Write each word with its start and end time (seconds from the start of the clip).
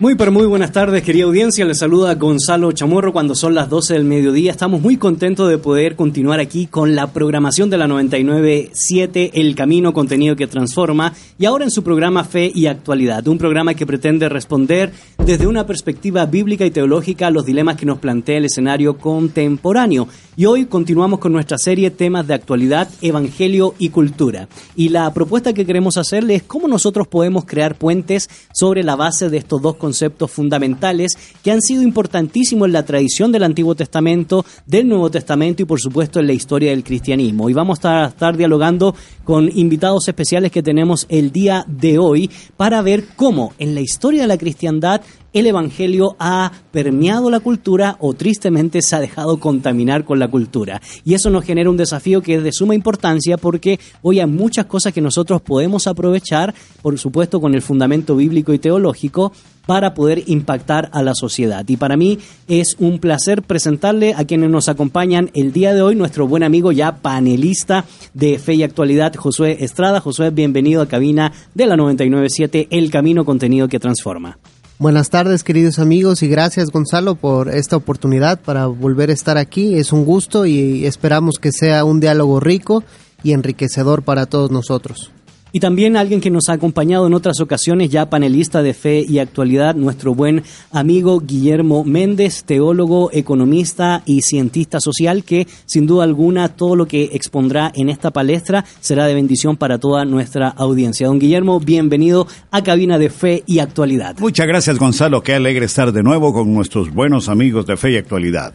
Muy 0.00 0.14
pero 0.14 0.32
muy 0.32 0.46
buenas 0.46 0.72
tardes, 0.72 1.02
querida 1.02 1.26
audiencia. 1.26 1.66
Les 1.66 1.78
saluda 1.78 2.14
Gonzalo 2.14 2.72
Chamorro 2.72 3.12
cuando 3.12 3.34
son 3.34 3.54
las 3.54 3.68
12 3.68 3.92
del 3.92 4.04
mediodía. 4.04 4.50
Estamos 4.50 4.80
muy 4.80 4.96
contentos 4.96 5.50
de 5.50 5.58
poder 5.58 5.94
continuar 5.94 6.40
aquí 6.40 6.66
con 6.66 6.94
la 6.94 7.08
programación 7.08 7.68
de 7.68 7.76
la 7.76 7.86
997, 7.86 9.32
El 9.34 9.54
Camino, 9.54 9.92
contenido 9.92 10.36
que 10.36 10.46
transforma, 10.46 11.12
y 11.38 11.44
ahora 11.44 11.64
en 11.64 11.70
su 11.70 11.82
programa 11.82 12.24
Fe 12.24 12.50
y 12.54 12.64
Actualidad, 12.64 13.28
un 13.28 13.36
programa 13.36 13.74
que 13.74 13.84
pretende 13.84 14.30
responder 14.30 14.90
desde 15.18 15.46
una 15.46 15.66
perspectiva 15.66 16.24
bíblica 16.24 16.64
y 16.64 16.70
teológica 16.70 17.26
a 17.26 17.30
los 17.30 17.44
dilemas 17.44 17.76
que 17.76 17.84
nos 17.84 17.98
plantea 17.98 18.38
el 18.38 18.46
escenario 18.46 18.96
contemporáneo. 18.96 20.08
Y 20.34 20.46
hoy 20.46 20.64
continuamos 20.64 21.18
con 21.18 21.32
nuestra 21.32 21.58
serie 21.58 21.90
temas 21.90 22.26
de 22.26 22.32
actualidad, 22.32 22.88
evangelio 23.02 23.74
y 23.78 23.90
cultura. 23.90 24.48
Y 24.74 24.88
la 24.88 25.12
propuesta 25.12 25.52
que 25.52 25.66
queremos 25.66 25.98
hacerle 25.98 26.36
es 26.36 26.42
cómo 26.42 26.68
nosotros 26.68 27.06
podemos 27.06 27.44
crear 27.44 27.74
puentes 27.74 28.30
sobre 28.54 28.82
la 28.82 28.96
base 28.96 29.28
de 29.28 29.36
estos 29.36 29.60
dos 29.60 29.76
conceptos 29.76 29.89
fundamentales 30.28 31.12
que 31.42 31.50
han 31.50 31.60
sido 31.60 31.82
importantísimos 31.82 32.66
en 32.66 32.72
la 32.72 32.84
tradición 32.84 33.32
del 33.32 33.44
Antiguo 33.44 33.74
Testamento, 33.74 34.44
del 34.66 34.88
Nuevo 34.88 35.10
Testamento 35.10 35.62
y 35.62 35.66
por 35.66 35.80
supuesto 35.80 36.20
en 36.20 36.26
la 36.26 36.32
historia 36.32 36.70
del 36.70 36.84
cristianismo. 36.84 37.50
Y 37.50 37.52
vamos 37.52 37.84
a 37.84 38.06
estar 38.06 38.36
dialogando 38.36 38.94
con 39.24 39.50
invitados 39.56 40.08
especiales 40.08 40.50
que 40.50 40.62
tenemos 40.62 41.06
el 41.08 41.32
día 41.32 41.64
de 41.68 41.98
hoy 41.98 42.30
para 42.56 42.82
ver 42.82 43.04
cómo 43.16 43.52
en 43.58 43.74
la 43.74 43.80
historia 43.80 44.22
de 44.22 44.28
la 44.28 44.38
cristiandad 44.38 45.02
el 45.32 45.46
Evangelio 45.46 46.16
ha 46.18 46.50
permeado 46.72 47.30
la 47.30 47.40
cultura 47.40 47.96
o 48.00 48.14
tristemente 48.14 48.82
se 48.82 48.96
ha 48.96 49.00
dejado 49.00 49.38
contaminar 49.38 50.04
con 50.04 50.18
la 50.18 50.28
cultura. 50.28 50.80
Y 51.04 51.14
eso 51.14 51.30
nos 51.30 51.44
genera 51.44 51.70
un 51.70 51.76
desafío 51.76 52.22
que 52.22 52.36
es 52.36 52.42
de 52.42 52.52
suma 52.52 52.74
importancia 52.74 53.36
porque 53.36 53.78
hoy 54.02 54.20
hay 54.20 54.26
muchas 54.26 54.66
cosas 54.66 54.92
que 54.92 55.00
nosotros 55.00 55.40
podemos 55.42 55.86
aprovechar, 55.86 56.54
por 56.82 56.98
supuesto 56.98 57.40
con 57.40 57.54
el 57.54 57.62
fundamento 57.62 58.16
bíblico 58.16 58.52
y 58.52 58.58
teológico, 58.58 59.32
para 59.66 59.94
poder 59.94 60.24
impactar 60.26 60.90
a 60.92 61.02
la 61.02 61.14
sociedad. 61.14 61.64
Y 61.68 61.76
para 61.76 61.96
mí 61.96 62.18
es 62.48 62.76
un 62.78 62.98
placer 62.98 63.42
presentarle 63.42 64.14
a 64.14 64.24
quienes 64.24 64.50
nos 64.50 64.68
acompañan 64.68 65.30
el 65.34 65.52
día 65.52 65.74
de 65.74 65.82
hoy, 65.82 65.94
nuestro 65.94 66.26
buen 66.26 66.42
amigo 66.42 66.72
ya 66.72 66.96
panelista 66.96 67.84
de 68.14 68.38
Fe 68.38 68.54
y 68.54 68.62
Actualidad, 68.62 69.14
Josué 69.14 69.58
Estrada. 69.60 70.00
Josué, 70.00 70.30
bienvenido 70.30 70.82
a 70.82 70.88
cabina 70.88 71.32
de 71.54 71.66
la 71.66 71.76
997, 71.76 72.68
El 72.70 72.90
Camino 72.90 73.24
Contenido 73.24 73.68
que 73.68 73.78
Transforma. 73.78 74.38
Buenas 74.80 75.10
tardes 75.10 75.44
queridos 75.44 75.78
amigos 75.78 76.22
y 76.22 76.28
gracias 76.28 76.70
Gonzalo 76.70 77.14
por 77.14 77.50
esta 77.50 77.76
oportunidad 77.76 78.40
para 78.40 78.66
volver 78.66 79.10
a 79.10 79.12
estar 79.12 79.36
aquí. 79.36 79.74
Es 79.74 79.92
un 79.92 80.06
gusto 80.06 80.46
y 80.46 80.86
esperamos 80.86 81.34
que 81.38 81.52
sea 81.52 81.84
un 81.84 82.00
diálogo 82.00 82.40
rico 82.40 82.82
y 83.22 83.32
enriquecedor 83.32 84.02
para 84.02 84.24
todos 84.24 84.50
nosotros. 84.50 85.12
Y 85.52 85.60
también 85.60 85.96
alguien 85.96 86.20
que 86.20 86.30
nos 86.30 86.48
ha 86.48 86.54
acompañado 86.54 87.06
en 87.06 87.14
otras 87.14 87.40
ocasiones, 87.40 87.90
ya 87.90 88.08
panelista 88.08 88.62
de 88.62 88.74
fe 88.74 89.04
y 89.06 89.18
actualidad, 89.18 89.74
nuestro 89.74 90.14
buen 90.14 90.42
amigo 90.70 91.20
Guillermo 91.20 91.84
Méndez, 91.84 92.44
teólogo, 92.44 93.10
economista 93.12 94.02
y 94.06 94.22
cientista 94.22 94.80
social, 94.80 95.24
que 95.24 95.46
sin 95.66 95.86
duda 95.86 96.04
alguna 96.04 96.48
todo 96.48 96.76
lo 96.76 96.86
que 96.86 97.10
expondrá 97.12 97.72
en 97.74 97.88
esta 97.88 98.10
palestra 98.10 98.64
será 98.80 99.06
de 99.06 99.14
bendición 99.14 99.56
para 99.56 99.78
toda 99.78 100.04
nuestra 100.04 100.48
audiencia. 100.48 101.08
Don 101.08 101.18
Guillermo, 101.18 101.60
bienvenido 101.60 102.26
a 102.50 102.62
Cabina 102.62 102.98
de 102.98 103.10
Fe 103.10 103.42
y 103.46 103.58
Actualidad. 103.58 104.16
Muchas 104.18 104.46
gracias 104.46 104.78
Gonzalo, 104.78 105.22
qué 105.22 105.34
alegre 105.34 105.66
estar 105.66 105.92
de 105.92 106.02
nuevo 106.02 106.32
con 106.32 106.52
nuestros 106.54 106.92
buenos 106.92 107.28
amigos 107.28 107.66
de 107.66 107.76
Fe 107.76 107.92
y 107.92 107.96
Actualidad 107.96 108.54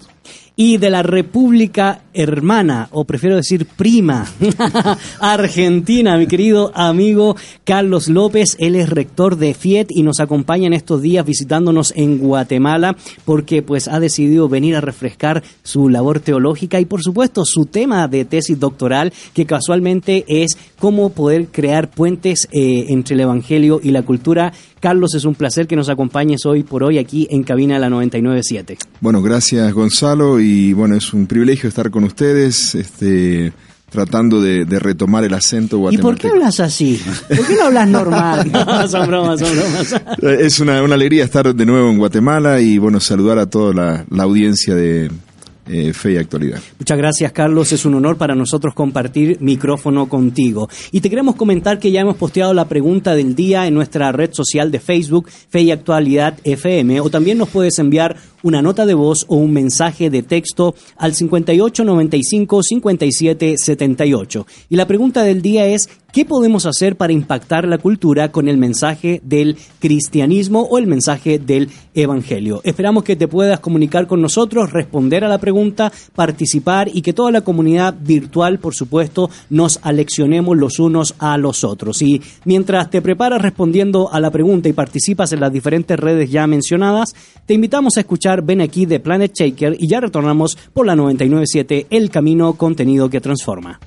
y 0.55 0.77
de 0.77 0.89
la 0.89 1.03
República 1.03 2.01
Hermana, 2.13 2.87
o 2.91 3.03
prefiero 3.03 3.35
decir 3.35 3.65
prima, 3.65 4.25
Argentina, 5.19 6.17
mi 6.17 6.27
querido 6.27 6.71
amigo 6.73 7.35
Carlos 7.65 8.07
López. 8.07 8.55
Él 8.59 8.75
es 8.75 8.89
rector 8.89 9.35
de 9.35 9.53
FIET 9.53 9.89
y 9.89 10.03
nos 10.03 10.21
acompaña 10.21 10.67
en 10.67 10.73
estos 10.73 11.01
días 11.01 11.25
visitándonos 11.25 11.91
en 11.97 12.19
Guatemala 12.19 12.95
porque 13.25 13.61
pues 13.61 13.89
ha 13.89 13.99
decidido 13.99 14.47
venir 14.47 14.77
a 14.77 14.81
refrescar 14.81 15.43
su 15.63 15.89
labor 15.89 16.21
teológica 16.21 16.79
y 16.79 16.85
por 16.85 17.03
supuesto 17.03 17.43
su 17.43 17.65
tema 17.65 18.07
de 18.07 18.23
tesis 18.23 18.57
doctoral 18.57 19.11
que 19.33 19.45
casualmente 19.45 20.23
es 20.27 20.57
cómo 20.79 21.09
poder 21.09 21.47
crear 21.47 21.91
puentes 21.91 22.47
eh, 22.53 22.85
entre 22.89 23.15
el 23.15 23.21
Evangelio 23.21 23.81
y 23.83 23.91
la 23.91 24.03
cultura 24.03 24.53
Carlos, 24.85 25.15
es 25.15 25.25
un 25.25 25.33
placer 25.33 25.65
que 25.65 25.75
nos 25.75 25.89
acompañes 25.89 26.45
hoy 26.45 26.61
por 26.61 26.83
hoy 26.83 26.99
aquí 26.99 27.27
en 27.31 27.41
Cabina 27.41 27.79
la 27.79 27.89
997. 27.89 28.77
Bueno, 29.01 29.19
gracias 29.23 29.73
Gonzalo 29.73 30.14
y 30.39 30.73
bueno, 30.73 30.95
es 30.95 31.13
un 31.13 31.27
privilegio 31.27 31.69
estar 31.69 31.89
con 31.91 32.03
ustedes. 32.03 32.75
Este, 32.75 33.53
tratando 33.89 34.41
de, 34.41 34.65
retomar 34.79 35.23
el 35.23 35.33
acento 35.33 35.77
guatemalteco. 35.77 36.09
¿Y 36.09 36.13
por 36.13 36.21
qué 36.21 36.27
hablas 36.27 36.59
así? 36.59 37.01
¿Por 37.27 37.47
qué 37.47 37.55
no 37.55 37.63
hablas 37.65 37.87
normal? 37.87 38.51
son 38.89 39.07
bromas, 39.07 39.39
son 39.39 39.49
bromas. 39.55 40.01
Es 40.41 40.59
una, 40.59 40.79
alegría 40.79 41.23
estar 41.23 41.55
de 41.55 41.65
nuevo 41.65 41.89
en 41.89 41.97
Guatemala 41.97 42.59
y 42.59 42.77
bueno, 42.77 42.99
saludar 42.99 43.39
a 43.39 43.45
toda 43.45 44.05
la 44.09 44.23
audiencia 44.23 44.75
de, 44.75 45.09
eh, 45.67 45.93
fe 45.93 46.11
y 46.11 46.17
actualidad. 46.17 46.59
Muchas 46.77 46.95
gracias, 46.95 47.31
Carlos. 47.31 47.71
Es 47.71 47.85
un 47.85 47.95
honor 47.95 48.17
para 48.17 48.35
nosotros 48.35 48.75
compartir 48.75 49.39
micrófono 49.41 50.07
contigo. 50.07 50.69
Y 50.91 51.01
te 51.01 51.09
queremos 51.09 51.35
comentar 51.35 51.79
que 51.79 51.89
ya 51.89 52.01
hemos 52.01 52.17
posteado 52.17 52.53
la 52.53 52.67
pregunta 52.67 53.15
del 53.15 53.33
día 53.33 53.65
en 53.65 53.73
nuestra 53.73 54.11
red 54.11 54.29
social 54.31 54.69
de 54.69 54.79
Facebook, 54.79 55.27
Fe 55.27 55.61
y 55.61 55.71
Actualidad 55.71 56.37
FM, 56.43 57.01
o 57.01 57.09
también 57.09 57.39
nos 57.39 57.49
puedes 57.49 57.79
enviar 57.79 58.15
una 58.45 58.61
nota 58.61 58.85
de 58.85 58.93
voz 58.93 59.25
o 59.27 59.37
un 59.37 59.51
mensaje 59.51 60.11
de 60.11 60.21
texto 60.21 60.75
al 60.97 61.15
5895 61.15 62.61
5778. 62.61 64.47
Y 64.69 64.75
la 64.75 64.85
pregunta 64.85 65.23
del 65.23 65.41
día 65.41 65.65
es, 65.65 65.89
¿qué 66.13 66.25
podemos 66.25 66.67
hacer 66.67 66.95
para 66.95 67.11
impactar 67.11 67.67
la 67.67 67.79
cultura 67.79 68.31
con 68.31 68.47
el 68.47 68.57
mensaje 68.57 69.19
del 69.23 69.57
cristianismo 69.79 70.61
o 70.61 70.77
el 70.77 70.85
mensaje 70.85 71.39
del 71.39 71.71
evangelio? 71.95 72.61
Esperamos 72.63 73.03
que 73.03 73.15
te 73.15 73.27
puedas 73.27 73.59
comunicar 73.59 74.05
con 74.05 74.21
nosotros, 74.21 74.71
responder 74.71 75.23
a 75.23 75.27
la 75.27 75.39
pregunta, 75.39 75.91
participar 76.13 76.91
y 76.93 77.01
que 77.01 77.13
toda 77.13 77.31
la 77.31 77.41
comunidad 77.41 77.95
virtual, 77.99 78.59
por 78.59 78.75
supuesto, 78.75 79.31
nos 79.49 79.79
aleccionemos 79.81 80.55
los 80.55 80.77
unos 80.77 81.15
a 81.17 81.35
los 81.39 81.63
otros. 81.63 82.03
Y 82.03 82.21
mientras 82.43 82.91
te 82.91 83.01
preparas 83.01 83.41
respondiendo 83.41 84.13
a 84.13 84.19
la 84.19 84.29
pregunta 84.29 84.69
y 84.69 84.73
participas 84.73 85.31
en 85.33 85.39
las 85.39 85.51
diferentes 85.51 85.99
redes 85.99 86.29
ya 86.29 86.45
mencionadas, 86.45 87.15
te 87.47 87.55
invitamos 87.55 87.97
a 87.97 88.01
escuchar 88.01 88.34
Ven 88.41 88.61
aquí 88.61 88.85
de 88.85 88.99
Planet 88.99 89.31
Shaker 89.33 89.75
y 89.79 89.87
ya 89.87 89.99
retornamos 89.99 90.57
por 90.73 90.85
la 90.85 90.95
997 90.95 91.87
El 91.89 92.09
Camino 92.09 92.53
Contenido 92.53 93.09
que 93.09 93.21
Transforma. 93.21 93.79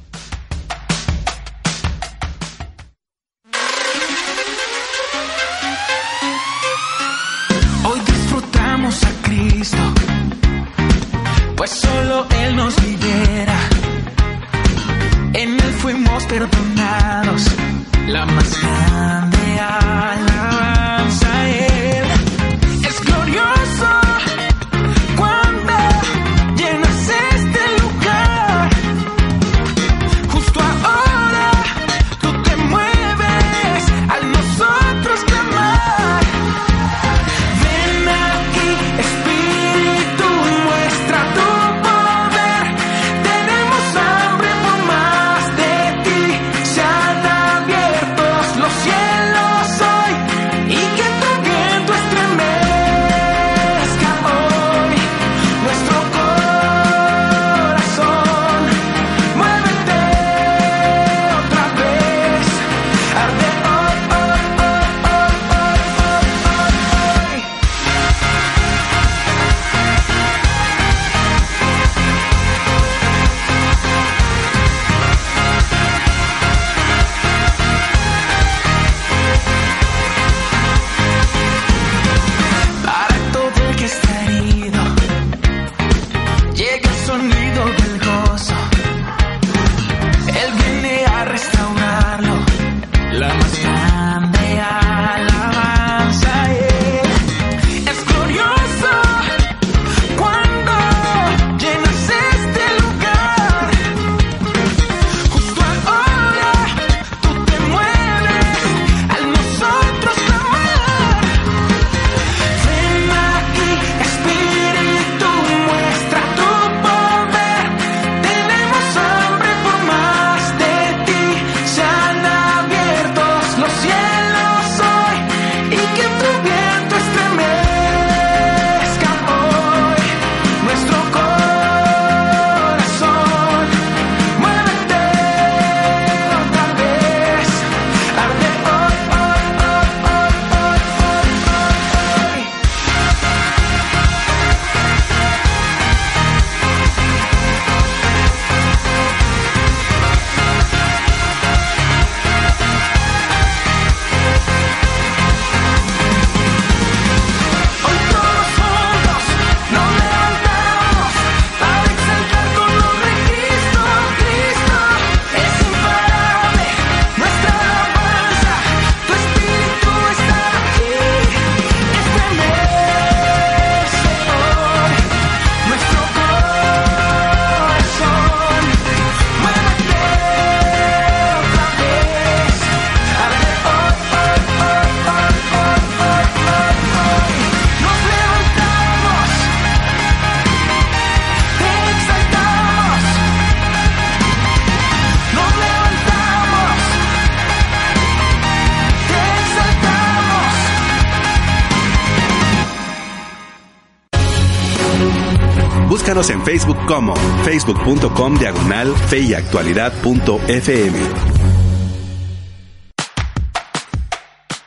En 206.18 206.42
Facebook 206.44 206.76
como 206.88 207.14
facebook.com 207.44 208.36
diagonal 208.38 208.92
fe. 209.06 209.28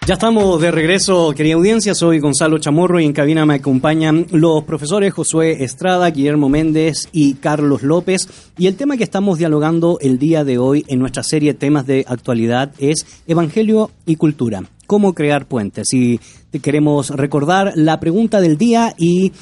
Ya 0.07 0.13
estamos 0.13 0.61
de 0.61 0.71
regreso, 0.71 1.33
querida 1.35 1.55
audiencia. 1.55 1.93
Soy 1.93 2.19
Gonzalo 2.19 2.57
Chamorro 2.57 3.01
y 3.01 3.05
en 3.05 3.11
cabina 3.11 3.45
me 3.45 3.55
acompañan 3.55 4.27
los 4.31 4.63
profesores 4.63 5.13
Josué 5.13 5.65
Estrada, 5.65 6.09
Guillermo 6.09 6.47
Méndez 6.47 7.09
y 7.11 7.33
Carlos 7.33 7.83
López. 7.83 8.29
Y 8.57 8.67
el 8.67 8.77
tema 8.77 8.95
que 8.95 9.03
estamos 9.03 9.37
dialogando 9.37 9.97
el 9.99 10.19
día 10.19 10.45
de 10.45 10.57
hoy 10.57 10.85
en 10.87 10.99
nuestra 10.99 11.21
serie 11.21 11.53
Temas 11.53 11.85
de 11.85 12.05
Actualidad 12.07 12.71
es 12.77 13.05
Evangelio 13.27 13.91
y 14.05 14.15
Cultura. 14.15 14.63
¿Cómo 14.87 15.13
crear 15.13 15.45
puentes? 15.47 15.93
Y 15.93 16.21
queremos 16.61 17.09
recordar 17.09 17.73
la 17.75 17.99
pregunta 17.99 18.39
del 18.39 18.57
día 18.57 18.95
y 18.97 19.33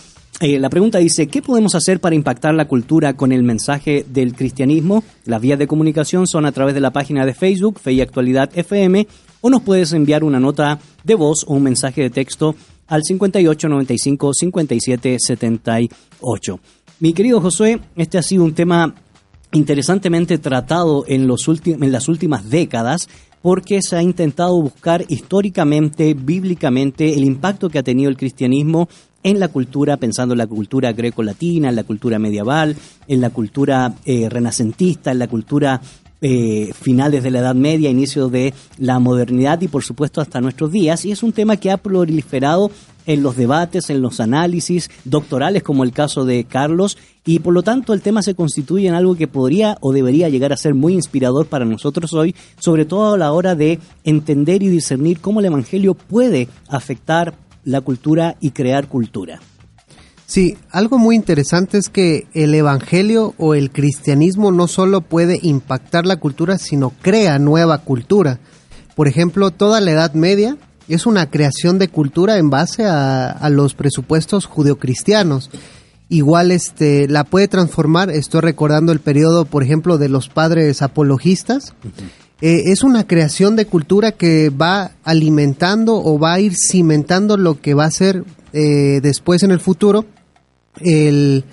eh, 0.42 0.58
la 0.58 0.70
pregunta 0.70 1.00
dice, 1.00 1.28
¿qué 1.28 1.42
podemos 1.42 1.76
hacer 1.76 2.00
para 2.00 2.16
impactar 2.16 2.54
la 2.54 2.68
cultura 2.68 3.18
con 3.18 3.34
el 3.34 3.44
mensaje 3.44 4.06
del 4.08 4.34
cristianismo? 4.34 5.04
Las 5.26 5.42
vías 5.42 5.60
de 5.60 5.68
comunicación 5.68 6.28
son 6.28 6.46
a 6.46 6.54
través 6.54 6.74
de 6.74 6.80
la 6.80 6.92
página 6.92 7.26
de 7.26 7.34
Facebook, 7.34 7.80
Fe 7.80 7.92
y 7.94 8.02
Actualidad 8.02 8.50
FM, 8.54 9.06
o 9.42 9.50
nos 9.50 9.62
puedes 9.62 9.92
enviar 9.92 10.24
una 10.24 10.40
nota 10.40 10.80
de 11.04 11.16
voz 11.16 11.44
o 11.46 11.56
un 11.56 11.64
mensaje 11.64 12.04
de 12.04 12.10
texto 12.10 12.56
al 12.88 13.04
5895 13.04 14.34
5778. 14.34 16.60
Mi 17.02 17.12
querido 17.14 17.42
Josué, 17.42 17.82
este 17.96 18.18
ha 18.18 18.24
sido 18.24 18.46
un 18.46 18.54
tema 18.54 18.96
interesantemente 19.52 20.38
tratado 20.38 21.04
en, 21.08 21.28
los 21.28 21.50
en 21.66 21.92
las 21.92 22.08
últimas 22.08 22.50
décadas 22.50 23.10
porque 23.42 23.82
se 23.82 23.96
ha 23.96 24.04
intentado 24.04 24.62
buscar 24.62 25.06
históricamente, 25.08 26.14
bíblicamente, 26.14 27.14
el 27.14 27.24
impacto 27.24 27.70
que 27.70 27.80
ha 27.80 27.84
tenido 27.84 28.10
el 28.10 28.18
cristianismo 28.18 28.90
en 29.24 29.40
la 29.40 29.50
cultura, 29.50 29.98
pensando 29.98 30.34
en 30.34 30.40
la 30.40 30.48
cultura 30.48 30.94
greco-latina, 30.94 31.70
en 31.70 31.76
la 31.76 31.84
cultura 31.84 32.20
medieval, 32.20 32.76
en 33.08 33.22
la 33.22 33.30
cultura 33.30 33.94
eh, 34.06 34.30
renacentista, 34.30 35.12
en 35.12 35.20
la 35.20 35.28
cultura 35.28 35.82
eh, 36.22 36.72
finales 36.74 37.24
de 37.24 37.32
la 37.32 37.40
Edad 37.40 37.56
Media, 37.56 37.90
inicio 37.90 38.28
de 38.28 38.54
la 38.78 39.00
modernidad 39.00 39.62
y 39.62 39.70
por 39.70 39.84
supuesto 39.84 40.20
hasta 40.20 40.42
nuestros 40.42 40.72
días. 40.72 41.06
Y 41.06 41.12
es 41.12 41.24
un 41.24 41.32
tema 41.32 41.58
que 41.58 41.72
ha 41.72 41.78
proliferado 41.78 42.72
en 43.06 43.24
los 43.24 43.38
debates, 43.38 43.90
en 43.90 44.02
los 44.02 44.20
análisis 44.20 44.92
doctorales, 45.06 45.64
como 45.64 45.84
el 45.84 45.94
caso 45.94 46.26
de 46.26 46.44
Carlos, 46.44 46.98
y 47.26 47.40
por 47.40 47.54
lo 47.54 47.64
tanto 47.64 47.94
el 47.94 48.02
tema 48.02 48.22
se 48.22 48.36
constituye 48.36 48.88
en 48.88 48.94
algo 48.94 49.16
que 49.16 49.28
podría 49.28 49.78
o 49.82 49.94
debería 49.94 50.30
llegar 50.30 50.52
a 50.52 50.58
ser 50.58 50.76
muy 50.76 50.94
inspirador 50.94 51.48
para 51.48 51.66
nosotros 51.66 52.14
hoy, 52.14 52.36
sobre 52.60 52.86
todo 52.86 53.14
a 53.14 53.18
la 53.18 53.32
hora 53.32 53.56
de 53.56 53.80
entender 54.04 54.62
y 54.62 54.68
discernir 54.68 55.22
cómo 55.22 55.40
el 55.40 55.48
Evangelio 55.48 55.94
puede 55.94 56.50
afectar 56.68 57.34
la 57.64 57.82
cultura 57.82 58.36
y 58.40 58.52
crear 58.52 58.88
cultura. 58.88 59.40
Sí, 60.30 60.58
algo 60.70 61.00
muy 61.00 61.16
interesante 61.16 61.80
es 61.80 61.90
que 61.90 62.28
el 62.36 62.54
Evangelio 62.54 63.34
o 63.40 63.56
el 63.56 63.72
cristianismo 63.72 64.52
no 64.52 64.68
solo 64.68 65.02
puede 65.02 65.40
impactar 65.42 66.06
la 66.06 66.18
cultura, 66.18 66.60
sino 66.60 66.92
crea 67.02 67.40
nueva 67.40 67.80
cultura. 67.80 68.40
Por 68.96 69.08
ejemplo, 69.08 69.50
toda 69.50 69.82
la 69.82 69.90
Edad 69.90 70.14
Media 70.14 70.56
es 70.88 71.08
una 71.08 71.32
creación 71.32 71.80
de 71.80 71.88
cultura 71.88 72.38
en 72.38 72.52
base 72.52 72.86
a, 72.86 73.50
los 73.50 73.74
presupuestos 73.74 74.46
judeocristianos. 74.46 75.50
Igual 76.10 76.52
este, 76.52 77.08
la 77.08 77.24
puede 77.24 77.48
transformar, 77.48 78.12
estoy 78.12 78.42
recordando 78.42 78.92
el 78.92 79.00
periodo, 79.00 79.46
por 79.46 79.64
ejemplo, 79.64 79.98
de 79.98 80.10
los 80.10 80.30
padres 80.30 80.82
apologistas. 80.84 81.74
Eh, 82.42 82.72
es 82.72 82.84
una 82.84 83.06
creación 83.06 83.56
de 83.56 83.66
cultura 83.66 84.14
que 84.14 84.50
va 84.50 84.92
alimentando 85.04 86.02
o 86.02 86.18
va 86.18 86.34
a 86.34 86.40
ir 86.40 86.54
cimentando 86.56 87.36
lo 87.36 87.60
que 87.60 87.74
va 87.74 87.86
a 87.86 87.92
ser 87.92 88.24
eh, 88.54 89.00
después 89.02 89.44
en 89.44 89.52
el 89.52 89.60
futuro 89.60 90.06
el, 90.80 91.44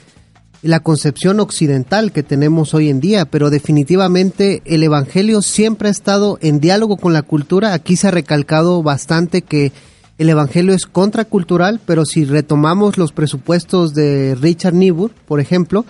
la 0.63 0.81
concepción 0.81 1.41
occidental 1.41 2.13
que 2.13 2.23
tenemos 2.23 2.75
hoy 2.75 2.89
en 2.89 3.01
día, 3.01 3.25
pero 3.25 3.51
definitivamente 3.51 4.63
el 4.65 4.83
Evangelio 4.83 5.43
siempre 5.43 5.89
ha 5.89 5.93
estado 5.93 6.39
en 6.41 6.61
diálogo 6.61 6.97
con 6.97 7.13
la 7.13 7.23
cultura. 7.23 7.73
Aquí 7.73 7.97
se 7.97 8.09
ha 8.09 8.13
recalcado 8.13 8.83
bastante 8.83 9.43
que 9.43 9.73
el 10.19 10.29
Evangelio 10.29 10.73
es 10.73 10.87
contracultural, 10.87 11.81
pero 11.85 12.05
si 12.05 12.25
retomamos 12.25 12.97
los 12.97 13.13
presupuestos 13.13 13.95
de 13.95 14.35
Richard 14.41 14.75
Niebuhr, 14.75 15.13
por 15.27 15.41
ejemplo, 15.41 15.85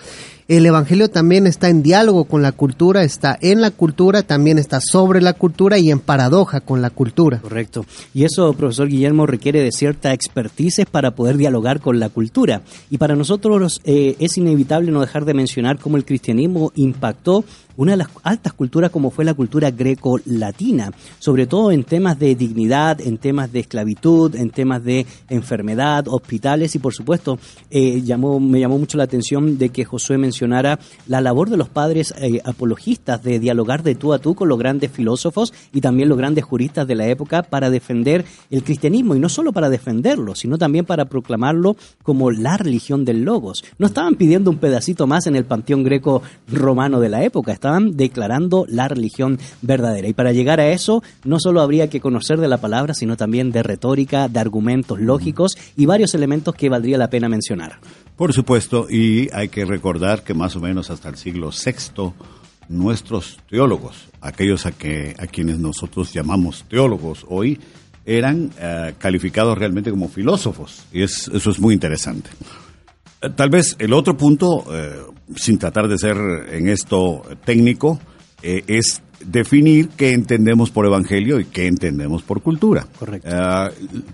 el 0.47 0.65
Evangelio 0.65 1.09
también 1.09 1.45
está 1.45 1.67
en 1.67 1.83
diálogo 1.83 2.25
con 2.25 2.41
la 2.41 2.53
cultura, 2.53 3.03
está 3.03 3.37
en 3.41 3.59
la 3.59 3.71
cultura, 3.71 4.23
también 4.23 4.57
está 4.57 4.79
sobre 4.79 5.21
la 5.21 5.33
cultura 5.33 5.77
y 5.77 5.91
en 5.91 5.99
paradoja 5.99 6.61
con 6.61 6.81
la 6.81 6.89
cultura. 6.89 7.39
Correcto. 7.39 7.85
Y 8.13 8.23
eso, 8.23 8.53
profesor 8.53 8.87
Guillermo, 8.87 9.25
requiere 9.25 9.61
de 9.61 9.71
cierta 9.71 10.13
expertise 10.13 10.85
para 10.89 11.11
poder 11.11 11.35
dialogar 11.35 11.81
con 11.81 11.99
la 11.99 12.09
cultura. 12.09 12.61
Y 12.89 12.97
para 12.97 13.15
nosotros 13.15 13.81
eh, 13.83 14.15
es 14.19 14.37
inevitable 14.37 14.91
no 14.91 15.01
dejar 15.01 15.25
de 15.25 15.33
mencionar 15.33 15.79
cómo 15.79 15.97
el 15.97 16.05
cristianismo 16.05 16.71
impactó 16.75 17.43
una 17.77 17.91
de 17.93 17.97
las 17.97 18.09
altas 18.23 18.53
culturas 18.53 18.91
como 18.91 19.11
fue 19.11 19.23
la 19.23 19.33
cultura 19.33 19.71
greco-latina, 19.71 20.91
sobre 21.19 21.47
todo 21.47 21.71
en 21.71 21.83
temas 21.83 22.19
de 22.19 22.35
dignidad, 22.35 22.99
en 22.99 23.17
temas 23.17 23.51
de 23.51 23.61
esclavitud, 23.61 24.35
en 24.35 24.49
temas 24.49 24.83
de 24.83 25.05
enfermedad, 25.29 26.07
hospitales 26.07 26.75
y 26.75 26.79
por 26.79 26.93
supuesto 26.93 27.39
eh, 27.69 28.01
llamó, 28.01 28.39
me 28.39 28.59
llamó 28.59 28.77
mucho 28.77 28.97
la 28.97 29.05
atención 29.05 29.57
de 29.57 29.69
que 29.69 29.85
Josué 29.85 30.17
mencionara 30.17 30.79
la 31.07 31.21
labor 31.21 31.49
de 31.49 31.57
los 31.57 31.69
padres 31.69 32.13
eh, 32.19 32.41
apologistas 32.43 33.23
de 33.23 33.39
dialogar 33.39 33.83
de 33.83 33.95
tú 33.95 34.13
a 34.13 34.19
tú 34.19 34.35
con 34.35 34.49
los 34.49 34.57
grandes 34.57 34.91
filósofos 34.91 35.53
y 35.71 35.81
también 35.81 36.09
los 36.09 36.17
grandes 36.17 36.43
juristas 36.43 36.87
de 36.87 36.95
la 36.95 37.07
época 37.07 37.43
para 37.43 37.69
defender 37.69 38.25
el 38.49 38.63
cristianismo 38.63 39.15
y 39.15 39.19
no 39.19 39.29
solo 39.29 39.53
para 39.53 39.69
defenderlo, 39.69 40.33
sino 40.35 40.57
también 40.57 40.85
para 40.85 41.05
proclamarlo 41.05 41.75
como 42.01 42.31
la 42.31 42.57
religión 42.57 43.05
del 43.05 43.23
logos. 43.23 43.63
No 43.77 43.87
estaban 43.87 44.15
pidiendo 44.15 44.49
un 44.49 44.57
pedacito 44.57 45.05
más 45.05 45.27
en 45.27 45.35
el 45.35 45.45
panteón 45.45 45.83
greco-romano 45.83 46.99
de 46.99 47.09
la 47.09 47.23
época, 47.23 47.51
estaban 47.51 47.66
declarando 47.93 48.65
la 48.67 48.87
religión 48.87 49.39
verdadera. 49.61 50.07
Y 50.07 50.13
para 50.13 50.31
llegar 50.31 50.59
a 50.59 50.69
eso, 50.69 51.03
no 51.23 51.39
solo 51.39 51.61
habría 51.61 51.89
que 51.89 51.99
conocer 51.99 52.39
de 52.39 52.47
la 52.47 52.57
palabra, 52.57 52.93
sino 52.93 53.17
también 53.17 53.51
de 53.51 53.63
retórica, 53.63 54.27
de 54.27 54.39
argumentos 54.39 54.99
lógicos 54.99 55.57
y 55.75 55.85
varios 55.85 56.15
elementos 56.15 56.55
que 56.55 56.69
valdría 56.69 56.97
la 56.97 57.09
pena 57.09 57.29
mencionar. 57.29 57.79
Por 58.15 58.33
supuesto, 58.33 58.87
y 58.89 59.29
hay 59.33 59.49
que 59.49 59.65
recordar 59.65 60.23
que 60.23 60.33
más 60.33 60.55
o 60.55 60.59
menos 60.59 60.89
hasta 60.89 61.09
el 61.09 61.17
siglo 61.17 61.51
VI, 61.51 62.13
nuestros 62.69 63.37
teólogos, 63.49 64.07
aquellos 64.21 64.65
a, 64.65 64.71
que, 64.71 65.15
a 65.19 65.27
quienes 65.27 65.59
nosotros 65.59 66.13
llamamos 66.13 66.65
teólogos 66.67 67.25
hoy, 67.29 67.59
eran 68.05 68.51
eh, 68.59 68.93
calificados 68.97 69.57
realmente 69.57 69.91
como 69.91 70.07
filósofos. 70.07 70.85
Y 70.91 71.03
es, 71.03 71.27
eso 71.27 71.51
es 71.51 71.59
muy 71.59 71.73
interesante. 71.73 72.29
Eh, 73.21 73.29
tal 73.35 73.49
vez 73.49 73.75
el 73.79 73.93
otro 73.93 74.15
punto, 74.15 74.63
eh, 74.71 75.01
sin 75.35 75.57
tratar 75.57 75.87
de 75.87 75.97
ser 75.97 76.17
en 76.51 76.69
esto 76.69 77.23
técnico, 77.45 77.99
eh, 78.41 78.63
es 78.67 79.01
definir 79.25 79.89
qué 79.89 80.11
entendemos 80.11 80.71
por 80.71 80.85
evangelio 80.85 81.39
y 81.39 81.45
qué 81.45 81.67
entendemos 81.67 82.23
por 82.23 82.41
cultura. 82.41 82.87
Correcto. 82.97 83.29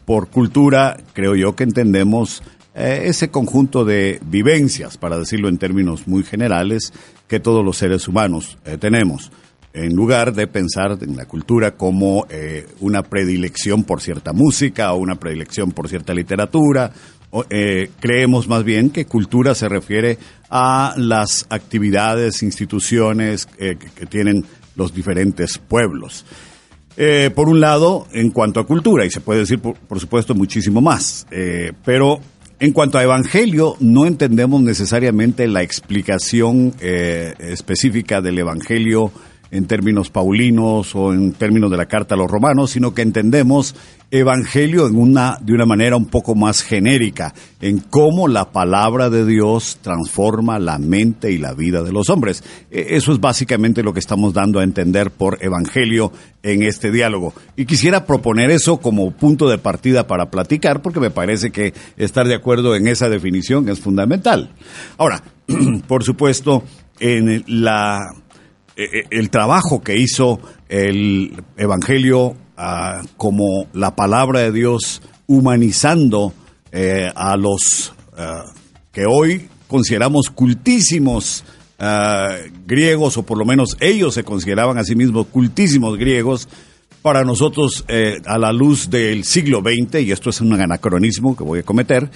por 0.06 0.30
cultura, 0.30 0.98
creo 1.14 1.36
yo 1.36 1.56
que 1.56 1.64
entendemos 1.64 2.42
ese 2.74 3.30
conjunto 3.30 3.86
de 3.86 4.20
vivencias, 4.26 4.98
para 4.98 5.20
decirlo 5.20 5.48
en 5.48 5.60
términos 5.60 6.08
muy 6.08 6.24
generales, 6.24 6.92
que 7.28 7.40
todos 7.40 7.64
los 7.64 7.78
seres 7.78 8.08
humanos 8.08 8.58
tenemos 8.80 9.32
en 9.74 9.96
lugar 9.96 10.34
de 10.34 10.48
pensar 10.48 10.98
en 11.02 11.16
la 11.16 11.26
cultura 11.26 11.76
como 11.76 12.26
una 12.80 13.04
predilección 13.04 13.84
por 13.84 14.02
cierta 14.02 14.32
música 14.34 14.94
o 14.94 14.98
una 14.98 15.16
predilección 15.16 15.72
por 15.72 15.90
cierta 15.90 16.14
literatura 16.14 16.92
eh, 17.50 17.90
creemos 18.00 18.48
más 18.48 18.64
bien 18.64 18.92
que 18.92 19.06
cultura 19.06 19.56
se 19.56 19.68
refiere 19.68 20.20
a 20.52 20.94
las 20.98 21.48
actividades, 21.50 22.44
instituciones 22.44 23.48
eh, 23.58 23.76
que, 23.76 24.06
tienen 24.06 24.46
los 24.76 24.94
diferentes 24.94 25.58
pueblos. 25.58 26.26
Eh, 26.96 27.32
por 27.34 27.50
un 27.50 27.60
lado, 27.60 28.08
en 28.12 28.30
cuanto 28.30 28.60
a 28.60 28.68
cultura, 28.68 29.04
y 29.04 29.10
se 29.10 29.20
puede 29.20 29.40
decir, 29.40 29.60
por, 29.60 29.76
por 29.76 30.00
supuesto, 30.00 30.36
muchísimo 30.36 30.80
más, 30.80 31.26
pero 31.84 32.20
en 32.60 32.72
cuanto 32.72 33.00
a 33.00 33.04
evangelio, 33.04 33.78
no 33.80 34.06
entendemos 34.06 34.62
necesariamente 34.62 35.48
la 35.48 35.64
explicación 35.64 36.76
específica 36.80 38.22
del 38.22 38.38
evangelio 38.38 39.12
en 39.54 39.68
términos 39.68 40.10
paulinos 40.10 40.96
o 40.96 41.14
en 41.14 41.32
términos 41.34 41.70
de 41.70 41.78
la 41.78 41.86
carta 41.86 42.16
a 42.16 42.18
los 42.18 42.30
romanos, 42.30 42.72
sino 42.72 42.96
que 42.96 43.04
entendemos 43.04 43.76
evangelio 44.10 44.88
en 44.88 44.96
una, 44.96 45.38
de 45.42 45.54
una 45.54 45.68
manera 45.68 45.96
un 45.96 46.08
poco 46.08 46.34
más 46.34 46.64
genérica, 46.64 47.36
en 47.62 47.78
cómo 47.78 48.28
la 48.28 48.52
palabra 48.52 49.12
de 49.12 49.28
Dios 49.28 49.78
transforma 49.82 50.58
la 50.58 50.80
mente 50.80 51.32
y 51.32 51.38
la 51.38 51.54
vida 51.54 51.84
de 51.84 51.92
los 51.92 52.10
hombres. 52.10 52.44
E, 52.72 52.96
eso 52.96 53.12
es 53.12 53.20
básicamente 53.20 53.84
lo 53.84 53.94
que 53.94 54.00
estamos 54.00 54.34
dando 54.34 54.60
a 54.60 54.64
entender 54.64 55.12
por 55.12 55.38
evangelio 55.44 56.12
en 56.42 56.64
este 56.64 56.92
diálogo. 56.92 57.36
Y 57.56 57.66
quisiera 57.66 58.08
proponer 58.08 58.50
eso 58.50 58.78
como 58.78 59.12
punto 59.12 59.48
de 59.48 59.60
partida 59.60 60.08
para 60.08 60.32
platicar, 60.32 60.82
porque 60.82 61.00
me 61.00 61.12
parece 61.12 61.52
que 61.52 61.76
estar 61.98 62.28
de 62.28 62.36
acuerdo 62.36 62.76
en 62.76 62.88
esa 62.88 63.08
definición 63.08 63.70
es 63.70 63.80
fundamental. 63.80 64.50
Ahora, 64.98 65.24
por 65.88 66.04
supuesto, 66.04 66.64
en 67.00 67.44
la 67.48 68.00
el 68.76 69.30
trabajo 69.30 69.82
que 69.82 69.98
hizo 69.98 70.40
el 70.70 71.44
Evangelio 71.58 72.36
ah, 72.58 73.02
como 73.18 73.68
la 73.74 73.96
palabra 73.96 74.40
de 74.42 74.52
Dios 74.52 75.02
humanizando 75.28 76.34
eh, 76.72 77.12
a 77.16 77.38
los 77.38 77.94
que 78.92 79.06
hoy 79.08 79.48
consideramos 79.68 80.30
cultísimos 80.30 81.44
ah, 81.80 82.38
griegos, 82.68 83.18
o 83.18 83.24
por 83.24 83.40
lo 83.40 83.46
menos 83.46 83.76
ellos 83.80 84.14
se 84.14 84.24
consideraban 84.24 84.78
a 84.78 84.84
sí 84.84 84.96
mismos 84.96 85.26
cultísimos 85.28 85.98
griegos, 85.98 86.48
para 87.04 87.26
nosotros, 87.26 87.84
eh, 87.90 88.22
a 88.26 88.38
la 88.38 88.54
luz 88.54 88.90
del 88.90 89.26
siglo 89.26 89.60
XX, 89.60 90.02
y 90.02 90.12
esto 90.14 90.30
es 90.30 90.40
un 90.40 90.54
anacronismo 90.54 91.36
que 91.36 91.44
voy 91.44 91.60
a 91.60 91.64
cometer, 91.64 92.10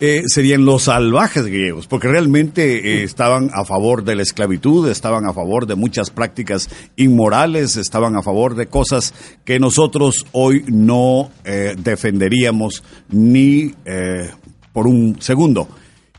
eh, 0.00 0.22
serían 0.26 0.64
los 0.64 0.82
salvajes 0.82 1.46
griegos, 1.46 1.86
porque 1.86 2.08
realmente 2.08 3.00
eh, 3.00 3.04
estaban 3.04 3.50
a 3.54 3.64
favor 3.64 4.02
de 4.02 4.16
la 4.16 4.22
esclavitud, 4.22 4.90
estaban 4.90 5.26
a 5.26 5.32
favor 5.32 5.66
de 5.66 5.76
muchas 5.76 6.10
prácticas 6.10 6.68
inmorales, 6.96 7.76
estaban 7.76 8.16
a 8.16 8.22
favor 8.22 8.56
de 8.56 8.66
cosas 8.66 9.14
que 9.44 9.60
nosotros 9.60 10.26
hoy 10.32 10.64
no 10.66 11.30
defenderíamos 11.78 12.82
ni 13.10 13.74
por 14.72 14.88
un 14.88 15.18
segundo. 15.20 15.68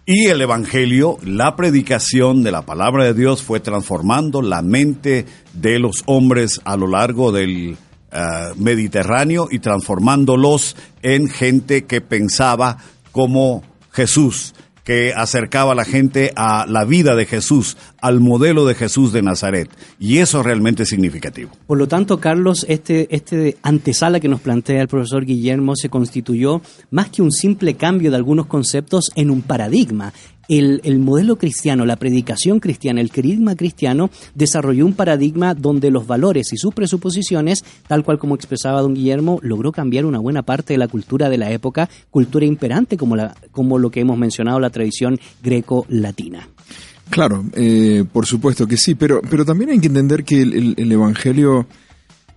Y 0.05 0.27
el 0.27 0.41
Evangelio, 0.41 1.17
la 1.23 1.55
predicación 1.57 2.43
de 2.43 2.51
la 2.51 2.61
palabra 2.63 3.03
de 3.03 3.13
Dios 3.13 3.41
fue 3.41 3.59
transformando 3.59 4.41
la 4.41 4.61
mente 4.61 5.25
de 5.53 5.79
los 5.79 6.03
hombres 6.05 6.61
a 6.63 6.77
lo 6.77 6.87
largo 6.87 7.31
del 7.31 7.77
eh, 8.13 8.53
Mediterráneo 8.57 9.47
y 9.49 9.59
transformándolos 9.59 10.75
en 11.01 11.29
gente 11.29 11.85
que 11.85 11.99
pensaba 11.99 12.77
como 13.11 13.63
Jesús, 13.91 14.53
que 14.83 15.13
acercaba 15.15 15.71
a 15.71 15.75
la 15.75 15.85
gente 15.85 16.31
a 16.35 16.65
la 16.67 16.83
vida 16.85 17.15
de 17.15 17.25
Jesús, 17.25 17.77
al 18.01 18.19
modelo 18.19 18.65
de 18.65 18.75
Jesús 18.75 19.13
de 19.13 19.21
Nazaret. 19.21 19.69
Y 19.99 20.17
eso 20.17 20.43
realmente 20.43 20.83
es 20.83 20.89
significativo. 20.89 21.51
Por 21.65 21.77
lo 21.77 21.87
tanto, 21.87 22.19
Carlos, 22.19 22.65
este, 22.67 23.07
este 23.15 23.57
antesala 23.63 24.19
que 24.19 24.27
nos 24.27 24.41
plantea 24.41 24.81
el 24.81 24.87
profesor 24.87 25.25
Guillermo 25.25 25.75
se 25.75 25.89
constituyó 25.89 26.61
más 26.91 27.09
que 27.09 27.21
un 27.21 27.31
simple 27.31 27.75
cambio 27.75 28.11
de 28.11 28.17
algunos 28.17 28.47
conceptos 28.47 29.11
en 29.15 29.29
un 29.29 29.41
paradigma 29.41 30.13
el, 30.47 30.99
modelo 30.99 31.37
cristiano, 31.37 31.85
la 31.85 31.95
predicación 31.95 32.59
cristiana, 32.59 33.01
el 33.01 33.11
carisma 33.11 33.55
cristiano, 33.55 34.09
desarrolló 34.35 34.85
un 34.85 34.93
paradigma 34.93 35.53
donde 35.53 35.91
los 35.91 36.07
valores 36.07 36.53
y 36.53 36.57
sus 36.57 36.73
presuposiciones, 36.73 37.63
tal 37.87 38.03
cual 38.03 38.19
como 38.19 38.35
expresaba 38.35 38.81
don 38.81 38.93
Guillermo, 38.93 39.39
logró 39.41 39.71
cambiar 39.71 40.05
una 40.05 40.19
buena 40.19 40.43
parte 40.43 40.73
de 40.73 40.77
la 40.77 40.87
cultura 40.87 41.29
de 41.29 41.37
la 41.37 41.51
época, 41.51 41.89
cultura 42.09 42.45
imperante 42.45 42.97
como, 42.97 43.15
la, 43.15 43.35
como 43.51 43.79
lo 43.79 43.89
que 43.89 44.01
hemos 44.01 44.17
mencionado, 44.17 44.59
la 44.59 44.69
tradición 44.69 45.19
greco-latina. 45.41 46.47
Claro, 47.09 47.43
eh, 47.53 48.05
por 48.11 48.25
supuesto 48.25 48.65
que 48.65 48.77
sí, 48.77 48.95
pero, 48.95 49.21
pero 49.29 49.45
también 49.45 49.71
hay 49.71 49.79
que 49.79 49.87
entender 49.87 50.23
que 50.23 50.41
el 50.41 50.91
Evangelio 50.91 51.67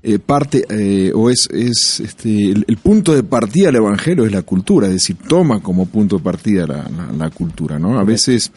eh, 0.09 0.21
parte 0.21 0.65
eh, 0.69 1.11
o 1.13 1.31
es, 1.31 1.49
es 1.53 1.99
este, 1.99 2.53
el, 2.53 2.77
punto 2.81 3.13
de 3.13 3.25
partida 3.25 3.67
del 3.67 3.77
Evangelio 3.77 4.25
es 4.25 4.31
la 4.31 4.43
cultura, 4.43 4.87
es 4.87 4.93
decir, 4.93 5.17
toma 5.29 5.59
como 5.59 5.87
punto 5.87 6.19
de 6.19 6.23
partida 6.23 6.65
la, 6.65 6.89
la, 7.19 7.29
cultura, 7.31 7.77
¿no? 7.81 7.99
A 7.99 8.05
veces 8.05 8.53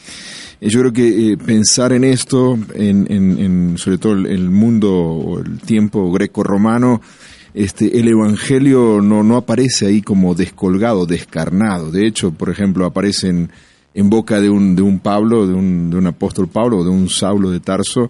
eh, 0.61 0.69
yo 0.69 0.81
creo 0.81 0.93
que 0.93 1.35
pensar 1.43 1.91
en 1.91 2.03
esto, 2.03 2.55
en, 2.75 3.11
en, 3.11 3.79
sobre 3.79 3.97
todo 3.97 4.13
el, 4.13 4.51
mundo 4.51 4.93
o 4.93 5.39
el 5.39 5.59
tiempo 5.61 6.11
greco-romano, 6.11 7.01
este, 7.55 7.99
el 7.99 8.09
Evangelio 8.09 9.01
no, 9.01 9.23
no 9.23 9.35
aparece 9.35 9.87
ahí 9.87 10.03
como 10.03 10.35
descolgado, 10.35 11.07
descarnado. 11.07 11.89
De 11.89 12.05
hecho, 12.05 12.31
por 12.31 12.51
ejemplo, 12.51 12.85
aparece 12.85 13.29
en, 13.29 13.49
en 13.95 14.07
boca 14.07 14.39
de 14.39 14.51
un, 14.51 14.75
de 14.75 14.83
un 14.83 14.99
Pablo, 14.99 15.47
de 15.47 15.55
un, 15.55 15.89
de 15.89 15.97
un 15.97 16.05
apóstol 16.05 16.47
Pablo, 16.47 16.83
de 16.83 16.91
un 16.91 17.09
Saulo 17.09 17.49
de 17.49 17.59
Tarso, 17.59 18.07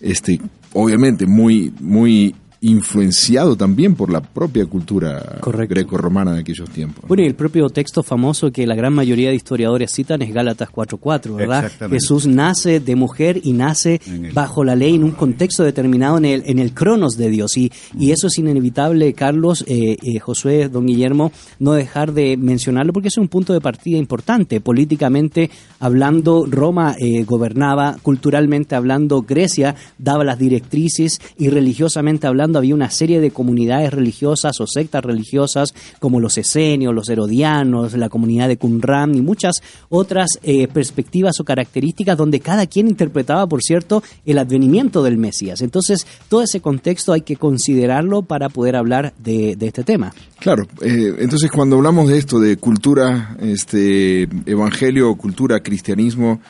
este, 0.00 0.40
obviamente 0.72 1.26
muy, 1.26 1.72
muy 1.80 2.32
influenciado 2.60 3.56
también 3.56 3.94
por 3.94 4.10
la 4.10 4.20
propia 4.20 4.66
cultura 4.66 5.40
greco-romana 5.68 6.34
de 6.34 6.40
aquellos 6.40 6.70
tiempos. 6.70 7.04
Bueno, 7.06 7.22
y 7.22 7.26
el 7.26 7.34
propio 7.34 7.68
texto 7.68 8.02
famoso 8.02 8.50
que 8.50 8.66
la 8.66 8.74
gran 8.74 8.92
mayoría 8.92 9.30
de 9.30 9.34
historiadores 9.34 9.92
citan 9.92 10.22
es 10.22 10.32
Gálatas 10.32 10.70
4.4, 10.70 11.34
¿verdad? 11.34 11.70
Jesús 11.90 12.26
nace 12.26 12.80
de 12.80 12.96
mujer 12.96 13.40
y 13.42 13.52
nace 13.52 14.00
bajo 14.32 14.64
la 14.64 14.74
ley 14.74 14.94
en 14.94 15.04
un 15.04 15.12
contexto 15.12 15.64
determinado 15.64 16.18
en 16.18 16.24
el, 16.24 16.42
en 16.46 16.58
el 16.58 16.72
cronos 16.72 17.16
de 17.16 17.30
Dios. 17.30 17.56
Y, 17.56 17.72
y 17.98 18.10
eso 18.10 18.26
es 18.28 18.38
inevitable, 18.38 19.12
Carlos, 19.12 19.64
eh, 19.66 19.96
eh, 20.02 20.18
Josué, 20.18 20.68
don 20.68 20.86
Guillermo, 20.86 21.32
no 21.58 21.72
dejar 21.72 22.12
de 22.12 22.36
mencionarlo 22.36 22.92
porque 22.92 23.08
es 23.08 23.18
un 23.18 23.28
punto 23.28 23.52
de 23.52 23.60
partida 23.60 23.98
importante. 23.98 24.60
Políticamente 24.60 25.50
hablando, 25.80 26.46
Roma 26.46 26.96
eh, 26.98 27.24
gobernaba, 27.24 27.96
culturalmente 28.02 28.74
hablando, 28.74 29.22
Grecia 29.22 29.74
daba 29.98 30.24
las 30.24 30.38
directrices 30.38 31.20
y 31.38 31.48
religiosamente 31.48 32.26
hablando, 32.26 32.45
había 32.54 32.74
una 32.74 32.90
serie 32.90 33.20
de 33.20 33.30
comunidades 33.30 33.92
religiosas 33.92 34.60
o 34.60 34.66
sectas 34.66 35.04
religiosas 35.04 35.74
como 36.00 36.20
los 36.20 36.38
esenios, 36.38 36.94
los 36.94 37.08
herodianos, 37.08 37.94
la 37.94 38.08
comunidad 38.08 38.48
de 38.48 38.56
Qumran 38.56 39.14
y 39.14 39.20
muchas 39.20 39.62
otras 39.88 40.30
eh, 40.42 40.68
perspectivas 40.68 41.40
o 41.40 41.44
características 41.44 42.16
donde 42.16 42.40
cada 42.40 42.66
quien 42.66 42.88
interpretaba, 42.88 43.46
por 43.46 43.62
cierto, 43.62 44.02
el 44.24 44.38
advenimiento 44.38 45.02
del 45.02 45.18
Mesías. 45.18 45.60
Entonces, 45.60 46.06
todo 46.28 46.42
ese 46.42 46.60
contexto 46.60 47.12
hay 47.12 47.22
que 47.22 47.36
considerarlo 47.36 48.22
para 48.22 48.48
poder 48.48 48.76
hablar 48.76 49.14
de, 49.18 49.56
este 49.60 49.84
tema. 49.84 50.12
Claro, 50.38 50.64
eh, 50.80 51.14
entonces 51.18 51.50
cuando 51.50 51.76
hablamos 51.76 52.08
de 52.08 52.18
esto, 52.18 52.38
de 52.38 52.56
cultura, 52.56 53.36
este, 53.40 54.28
evangelio, 54.46 55.14
cultura, 55.16 55.60
cristianismo, 55.60 56.40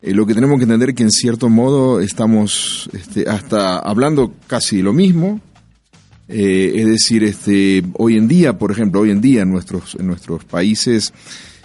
eh, 0.00 0.14
lo 0.14 0.26
que 0.26 0.34
tenemos 0.34 0.58
que 0.58 0.64
entender 0.64 0.90
es 0.90 0.94
que 0.94 1.02
en 1.02 1.10
cierto 1.10 1.48
modo 1.48 2.00
estamos 2.00 2.88
este, 2.92 3.28
hasta 3.28 3.78
hablando 3.78 4.32
casi 4.46 4.82
lo 4.82 4.92
mismo. 4.92 5.40
Eh, 6.28 6.72
es 6.74 6.86
decir, 6.86 7.24
este, 7.24 7.82
hoy 7.94 8.16
en 8.16 8.28
día, 8.28 8.58
por 8.58 8.70
ejemplo, 8.70 9.00
hoy 9.00 9.10
en 9.10 9.20
día 9.20 9.42
en 9.42 9.50
nuestros, 9.50 9.96
en 9.98 10.06
nuestros 10.06 10.44
países, 10.44 11.12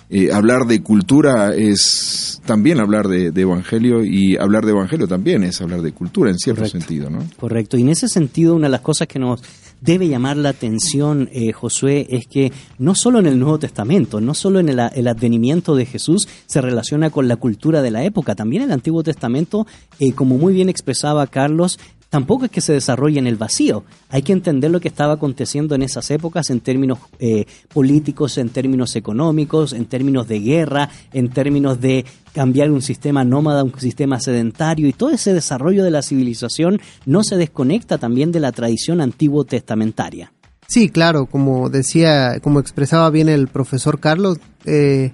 eh, 0.09 0.31
hablar 0.31 0.65
de 0.65 0.81
cultura 0.81 1.53
es 1.55 2.41
también 2.45 2.79
hablar 2.79 3.07
de, 3.07 3.27
evangelio 3.41 4.03
y 4.03 4.37
hablar 4.37 4.65
de 4.65 4.71
evangelio 4.71 5.07
también 5.07 5.43
es 5.43 5.59
hablar 5.61 5.81
de 5.81 5.91
cultura 5.91 6.29
en 6.29 6.37
cierto 6.37 6.65
sentido, 6.65 7.09
¿no? 7.09 7.25
Correcto. 7.39 7.77
Y 7.77 7.81
en 7.81 7.89
ese 7.89 8.07
sentido, 8.07 8.55
una 8.55 8.67
de 8.67 8.71
las 8.71 8.81
cosas 8.81 9.07
que 9.07 9.19
nos 9.19 9.41
debe 9.83 10.07
llamar 10.07 10.37
la 10.37 10.49
atención, 10.49 11.29
eh, 11.33 11.51
Josué, 11.51 12.07
es 12.09 12.25
que 12.27 12.51
no 12.77 12.95
solo 12.95 13.19
en 13.19 13.27
el 13.27 13.39
Nuevo 13.39 13.59
Testamento, 13.59 14.21
no 14.21 14.33
solo 14.33 14.59
en 14.59 14.69
el, 14.69 14.79
advenimiento 14.79 15.75
de 15.75 15.85
Jesús 15.85 16.27
se 16.45 16.61
relaciona 16.61 17.09
con 17.09 17.27
la 17.27 17.35
cultura 17.35 17.81
de 17.81 17.91
la 17.91 18.03
época, 18.03 18.35
también 18.35 18.63
el 18.63 18.71
Antiguo 18.71 19.03
Testamento, 19.03 19.67
eh, 19.99 20.13
como 20.13 20.37
muy 20.37 20.53
bien 20.53 20.69
expresaba 20.69 21.27
Carlos, 21.27 21.79
tampoco 22.09 22.45
es 22.45 22.51
que 22.51 22.61
se 22.61 22.73
desarrolle 22.73 23.19
en 23.19 23.27
el 23.27 23.35
vacío. 23.35 23.83
Hay 24.09 24.21
que 24.21 24.33
entender 24.33 24.69
lo 24.69 24.79
que 24.79 24.87
estaba 24.87 25.13
aconteciendo 25.13 25.73
en 25.75 25.81
esas 25.81 26.11
épocas 26.11 26.49
en 26.51 26.61
términos 26.61 26.99
eh, 27.19 27.45
políticos, 27.73 28.37
en 28.37 28.49
términos 28.49 28.95
económicos, 28.95 29.73
en 29.73 29.85
términos 29.85 30.27
de 30.27 30.39
guerra, 30.39 30.89
en 31.11 31.29
términos 31.29 31.81
de 31.81 32.05
cambiar 32.33 32.71
un 32.71 32.81
sistema 32.81 33.23
nómada 33.23 33.61
a 33.61 33.63
un 33.63 33.79
sistema 33.79 34.19
sedentario 34.19 34.87
y 34.87 34.93
todo 34.93 35.11
ese 35.11 35.33
desarrollo 35.33 35.83
de 35.83 35.91
la 35.91 36.01
civilización 36.01 36.79
no 37.05 37.23
se 37.23 37.37
desconecta 37.37 37.97
también 37.97 38.31
de 38.31 38.39
la 38.39 38.51
tradición 38.51 39.01
antiguo 39.01 39.45
testamentaria. 39.45 40.31
Sí, 40.67 40.89
claro, 40.89 41.27
como 41.27 41.69
decía, 41.69 42.39
como 42.41 42.59
expresaba 42.59 43.09
bien 43.09 43.29
el 43.29 43.47
profesor 43.47 43.99
Carlos, 43.99 44.39
eh, 44.65 45.11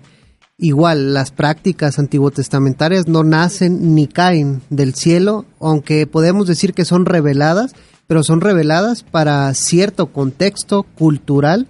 Igual, 0.62 1.14
las 1.14 1.32
prácticas 1.32 2.00
antiguotestamentarias 2.00 3.08
no 3.08 3.24
nacen 3.24 3.96
ni 3.96 4.08
caen 4.08 4.62
del 4.70 4.94
cielo, 4.94 5.46
aunque 5.62 6.06
podemos 6.06 6.48
decir 6.48 6.74
que 6.74 6.84
son 6.84 7.06
reveladas, 7.06 7.74
pero 8.08 8.24
son 8.24 8.42
reveladas 8.42 9.04
para 9.04 9.54
cierto 9.54 10.08
contexto 10.08 10.84
cultural, 10.84 11.68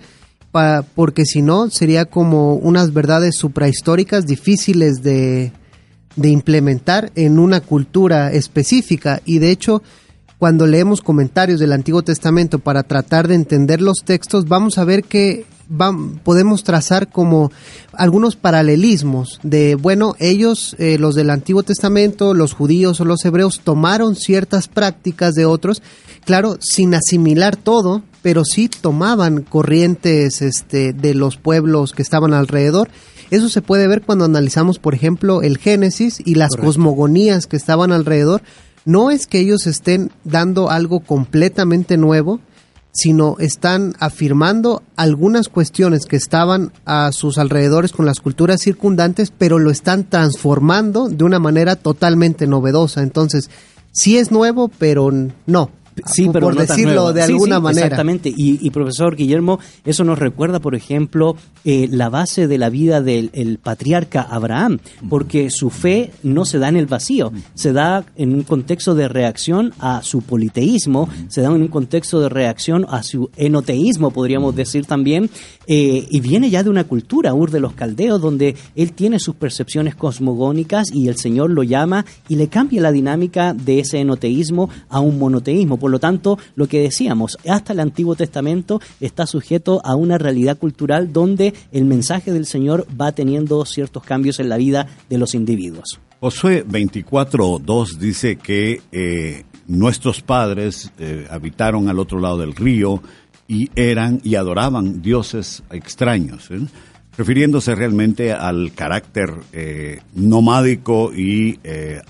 porque 0.96 1.26
si 1.26 1.42
no 1.42 1.70
sería 1.70 2.06
como 2.06 2.56
unas 2.56 2.94
verdades 2.94 3.36
suprahistóricas 3.38 4.26
difíciles 4.26 5.04
de, 5.04 5.52
de 6.16 6.30
implementar 6.30 7.12
en 7.16 7.40
una 7.40 7.62
cultura 7.62 8.32
específica. 8.32 9.22
Y 9.26 9.40
de 9.40 9.52
hecho, 9.52 9.82
cuando 10.38 10.66
leemos 10.68 11.02
comentarios 11.02 11.60
del 11.60 11.74
Antiguo 11.74 12.02
Testamento 12.02 12.60
para 12.60 12.84
tratar 12.84 13.28
de 13.28 13.36
entender 13.36 13.82
los 13.82 13.98
textos, 14.06 14.48
vamos 14.48 14.78
a 14.78 14.86
ver 14.86 15.04
que 15.04 15.46
podemos 16.24 16.64
trazar 16.64 17.10
como 17.10 17.52
algunos 17.94 18.36
paralelismos 18.36 19.40
de, 19.44 19.76
bueno, 19.76 20.16
ellos, 20.20 20.76
eh, 20.80 20.98
los 20.98 21.14
del 21.14 21.30
Antiguo 21.30 21.62
Testamento, 21.64 22.34
los 22.34 22.54
judíos 22.54 23.00
o 23.00 23.06
los 23.06 23.24
hebreos, 23.24 23.62
tomaron 23.64 24.16
ciertas 24.16 24.68
prácticas 24.68 25.36
de 25.36 25.46
otros, 25.46 25.84
claro, 26.26 26.58
sin 26.60 26.96
asimilar 26.96 27.56
todo, 27.56 28.02
pero 28.22 28.44
sí 28.46 28.70
tomaban 28.70 29.42
corrientes 29.42 30.42
este, 30.42 30.94
de 30.94 31.14
los 31.14 31.38
pueblos 31.38 31.94
que 31.94 32.02
estaban 32.02 32.34
alrededor. 32.34 32.90
Eso 33.32 33.50
se 33.50 33.62
puede 33.62 33.88
ver 33.88 34.02
cuando 34.02 34.26
analizamos, 34.26 34.80
por 34.80 34.96
ejemplo, 34.96 35.42
el 35.42 35.58
Génesis 35.58 36.22
y 36.26 36.36
las 36.36 36.56
cosmogonías 36.56 37.46
que 37.46 37.58
estaban 37.58 37.92
alrededor. 37.92 38.42
No 38.86 39.12
es 39.12 39.28
que 39.28 39.40
ellos 39.40 39.68
estén 39.68 40.12
dando 40.24 40.72
algo 40.72 41.02
completamente 41.02 41.98
nuevo, 41.98 42.40
sino 42.92 43.36
están 43.40 43.96
afirmando 44.00 44.82
algunas 44.96 45.48
cuestiones 45.48 46.06
que 46.06 46.16
estaban 46.16 46.72
a 46.86 47.12
sus 47.12 47.38
alrededores 47.38 47.92
con 47.92 48.06
las 48.06 48.20
culturas 48.20 48.62
circundantes, 48.62 49.32
pero 49.38 49.60
lo 49.60 49.70
están 49.70 50.10
transformando 50.10 51.08
de 51.08 51.24
una 51.24 51.40
manera 51.40 51.76
totalmente 51.76 52.48
novedosa. 52.48 53.04
Entonces, 53.04 53.50
sí 53.92 54.18
es 54.18 54.32
nuevo, 54.32 54.70
pero 54.70 55.12
no, 55.46 55.72
Sí, 56.06 56.26
por- 56.26 56.34
pero 56.34 56.46
por 56.48 56.56
decirlo 56.58 57.14
de 57.14 57.24
Sí, 57.24 57.32
alguna 57.32 57.58
sí, 57.58 57.62
manera. 57.62 57.86
Exactamente. 57.88 58.30
Y, 58.30 58.60
y, 58.66 58.70
profesor 58.72 59.16
Guillermo, 59.16 59.60
eso 59.86 60.04
nos 60.04 60.20
recuerda, 60.20 60.60
por 60.60 60.76
ejemplo, 60.76 61.36
eh, 61.66 61.88
la 61.92 62.10
base 62.10 62.48
de 62.48 62.58
la 62.58 62.70
vida 62.70 63.02
del 63.02 63.30
el 63.34 63.58
patriarca 63.58 64.22
Abraham, 64.22 64.80
porque 65.10 65.50
su 65.50 65.70
fe 65.70 66.12
no 66.24 66.46
se 66.46 66.60
da 66.60 66.70
en 66.70 66.78
el 66.78 66.86
vacío, 66.86 67.32
se 67.54 67.74
da 67.74 68.06
en 68.16 68.34
un 68.34 68.44
contexto 68.44 68.96
de 68.96 69.08
reacción 69.08 69.74
a 69.80 70.02
su 70.04 70.22
politeísmo, 70.22 71.10
se 71.28 71.42
da 71.42 71.48
en 71.50 71.62
un 71.62 71.68
contexto 71.68 72.20
de 72.22 72.30
reacción 72.30 72.86
a 72.90 73.04
su 73.04 73.30
enoteísmo, 73.38 74.12
podríamos 74.12 74.56
decir 74.56 74.86
también, 74.86 75.30
eh, 75.68 76.08
y 76.10 76.20
viene 76.20 76.50
ya 76.50 76.64
de 76.64 76.70
una 76.70 76.84
cultura, 76.86 77.34
Ur 77.34 77.52
de 77.52 77.60
los 77.60 77.74
Caldeos, 77.74 78.22
donde 78.22 78.56
él 78.76 78.94
tiene 78.94 79.20
sus 79.20 79.36
percepciones 79.36 79.96
cosmogónicas 79.96 80.92
y 80.94 81.08
el 81.08 81.18
Señor 81.18 81.50
lo 81.52 81.64
llama 81.64 82.06
y 82.28 82.36
le 82.36 82.48
cambia 82.48 82.82
la 82.82 82.92
dinámica 82.92 83.54
de 83.54 83.80
ese 83.80 84.00
enoteísmo 84.00 84.70
a 84.90 85.00
un 85.00 85.18
monoteísmo. 85.20 85.78
Por 85.78 85.89
lo 85.90 86.00
tanto, 86.00 86.38
lo 86.56 86.68
que 86.68 86.82
decíamos, 86.82 87.38
hasta 87.48 87.74
el 87.74 87.80
Antiguo 87.80 88.16
Testamento 88.16 88.82
está 89.00 89.26
sujeto 89.26 89.82
a 89.84 89.96
una 89.96 90.18
realidad 90.18 90.58
cultural 90.58 91.12
donde 91.12 91.54
el 91.72 91.86
mensaje 91.86 92.32
del 92.32 92.46
Señor 92.46 92.88
va 93.00 93.12
teniendo 93.12 93.66
ciertos 93.66 94.04
cambios 94.04 94.40
en 94.40 94.50
la 94.50 94.58
vida 94.58 94.88
de 95.10 95.18
los 95.18 95.36
individuos. 95.36 96.00
Josué 96.20 96.66
24.2 96.68 97.98
dice 97.98 98.36
que 98.36 98.82
eh, 98.92 99.46
nuestros 99.68 100.22
padres 100.22 100.92
eh, 101.00 101.26
habitaron 101.30 101.88
al 101.88 101.98
otro 101.98 102.20
lado 102.20 102.40
del 102.40 102.56
río 102.56 103.02
y 103.48 103.70
eran 103.76 104.20
y 104.24 104.36
adoraban 104.36 105.02
dioses 105.02 105.64
extraños, 105.72 106.52
¿eh? 106.52 106.60
refiriéndose 107.18 107.74
realmente 107.74 108.34
al 108.34 108.72
carácter 108.74 109.34
nomádico 110.14 111.12
y 111.14 111.60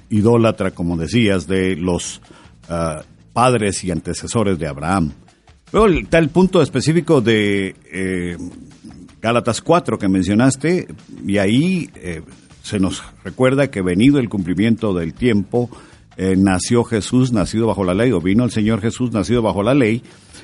idólatra, 0.10 0.72
como 0.72 0.98
decías, 0.98 1.48
de 1.48 1.76
los 1.76 2.22
ah, 2.68 3.02
padres 3.34 3.84
y 3.84 3.92
antecesores 3.92 4.58
de 4.60 4.68
Abraham. 4.68 5.12
Luego 5.72 5.88
está 5.88 6.18
el 6.18 6.30
punto 6.30 6.62
específico 6.62 7.22
de 7.22 7.76
eh, 7.92 8.38
Gálatas 9.22 9.62
4 9.62 10.00
que 10.00 10.08
mencionaste, 10.08 10.88
y 11.26 11.38
ahí 11.38 11.90
eh, 11.96 12.22
se 12.64 12.80
nos 12.80 13.04
recuerda 13.24 13.70
que 13.70 13.82
venido 13.82 14.20
el 14.20 14.30
cumplimiento 14.30 14.94
del 14.94 15.14
tiempo, 15.14 15.70
eh, 16.18 16.36
nació 16.38 16.84
Jesús, 16.84 17.32
nacido 17.32 17.68
bajo 17.68 17.84
la 17.84 17.94
ley, 17.94 18.12
o 18.12 18.20
vino 18.20 18.44
el 18.44 18.52
Señor 18.52 18.82
Jesús, 18.82 19.12
nacido 19.12 19.42
bajo 19.42 19.64
la 19.64 19.74
ley, 19.74 20.04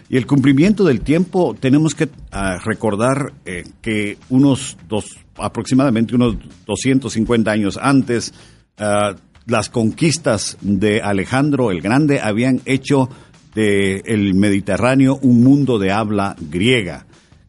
y 0.10 0.18
el 0.18 0.28
cumplimiento 0.28 0.84
del 0.84 1.02
tiempo 1.02 1.56
tenemos 1.60 1.96
que 1.96 2.10
ah, 2.32 2.58
recordar 2.64 3.34
eh, 3.46 3.64
que 3.82 4.18
unos 4.30 4.78
dos, 4.88 5.18
aproximadamente 5.38 6.16
unos 6.16 6.38
250 6.66 7.52
años 7.52 7.80
antes, 7.82 8.34
ah, 8.78 9.16
las 9.48 9.70
conquistas 9.70 10.58
de 10.62 11.02
Alejandro 11.02 11.72
el 11.72 11.82
Grande 11.82 12.20
habían 12.20 12.62
hecho 12.66 13.10
del 13.54 14.02
el 14.06 14.34
Mediterráneo 14.34 15.18
un 15.22 15.44
mundo 15.44 15.80
de 15.80 15.92
habla 15.92 16.36
griega 16.40 17.06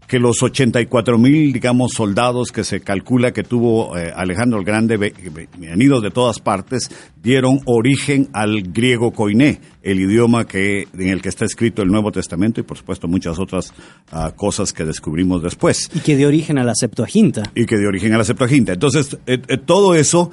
que 0.06 0.18
los 0.18 0.42
84 0.42 1.18
mil, 1.18 1.52
digamos, 1.52 1.92
soldados 1.92 2.52
que 2.52 2.62
se 2.64 2.80
calcula 2.80 3.32
que 3.32 3.42
tuvo 3.42 3.96
eh, 3.98 4.12
Alejandro 4.14 4.58
el 4.60 4.64
Grande, 4.64 4.96
ve- 4.96 5.12
ve- 5.32 5.48
venidos 5.58 6.02
de 6.02 6.10
todas 6.10 6.38
partes, 6.38 6.90
dieron 7.22 7.58
origen 7.66 8.28
al 8.32 8.62
griego 8.62 9.10
koiné, 9.12 9.60
el 9.82 9.98
idioma 10.00 10.46
que, 10.46 10.86
en 10.96 11.08
el 11.08 11.20
que 11.22 11.28
está 11.28 11.44
escrito 11.44 11.82
el 11.82 11.88
Nuevo 11.88 12.12
Testamento 12.12 12.60
y, 12.60 12.64
por 12.64 12.76
supuesto, 12.76 13.08
muchas 13.08 13.38
otras 13.38 13.72
ah, 14.12 14.32
cosas 14.36 14.72
que 14.72 14.84
descubrimos 14.84 15.42
después 15.42 15.90
Y 15.94 16.00
que 16.00 16.16
dio 16.16 16.28
origen 16.28 16.58
a 16.58 16.64
la 16.64 16.74
Septuaginta. 16.74 17.42
y 17.54 17.66
que 17.66 17.76
dio 17.76 17.88
origen 17.88 18.12
a 18.14 18.18
la 18.18 18.24
Septuaginta. 18.24 18.72
Entonces, 18.74 19.18
eh, 19.26 19.38
eh, 19.48 19.56
todo 19.58 19.94
eso 19.94 20.30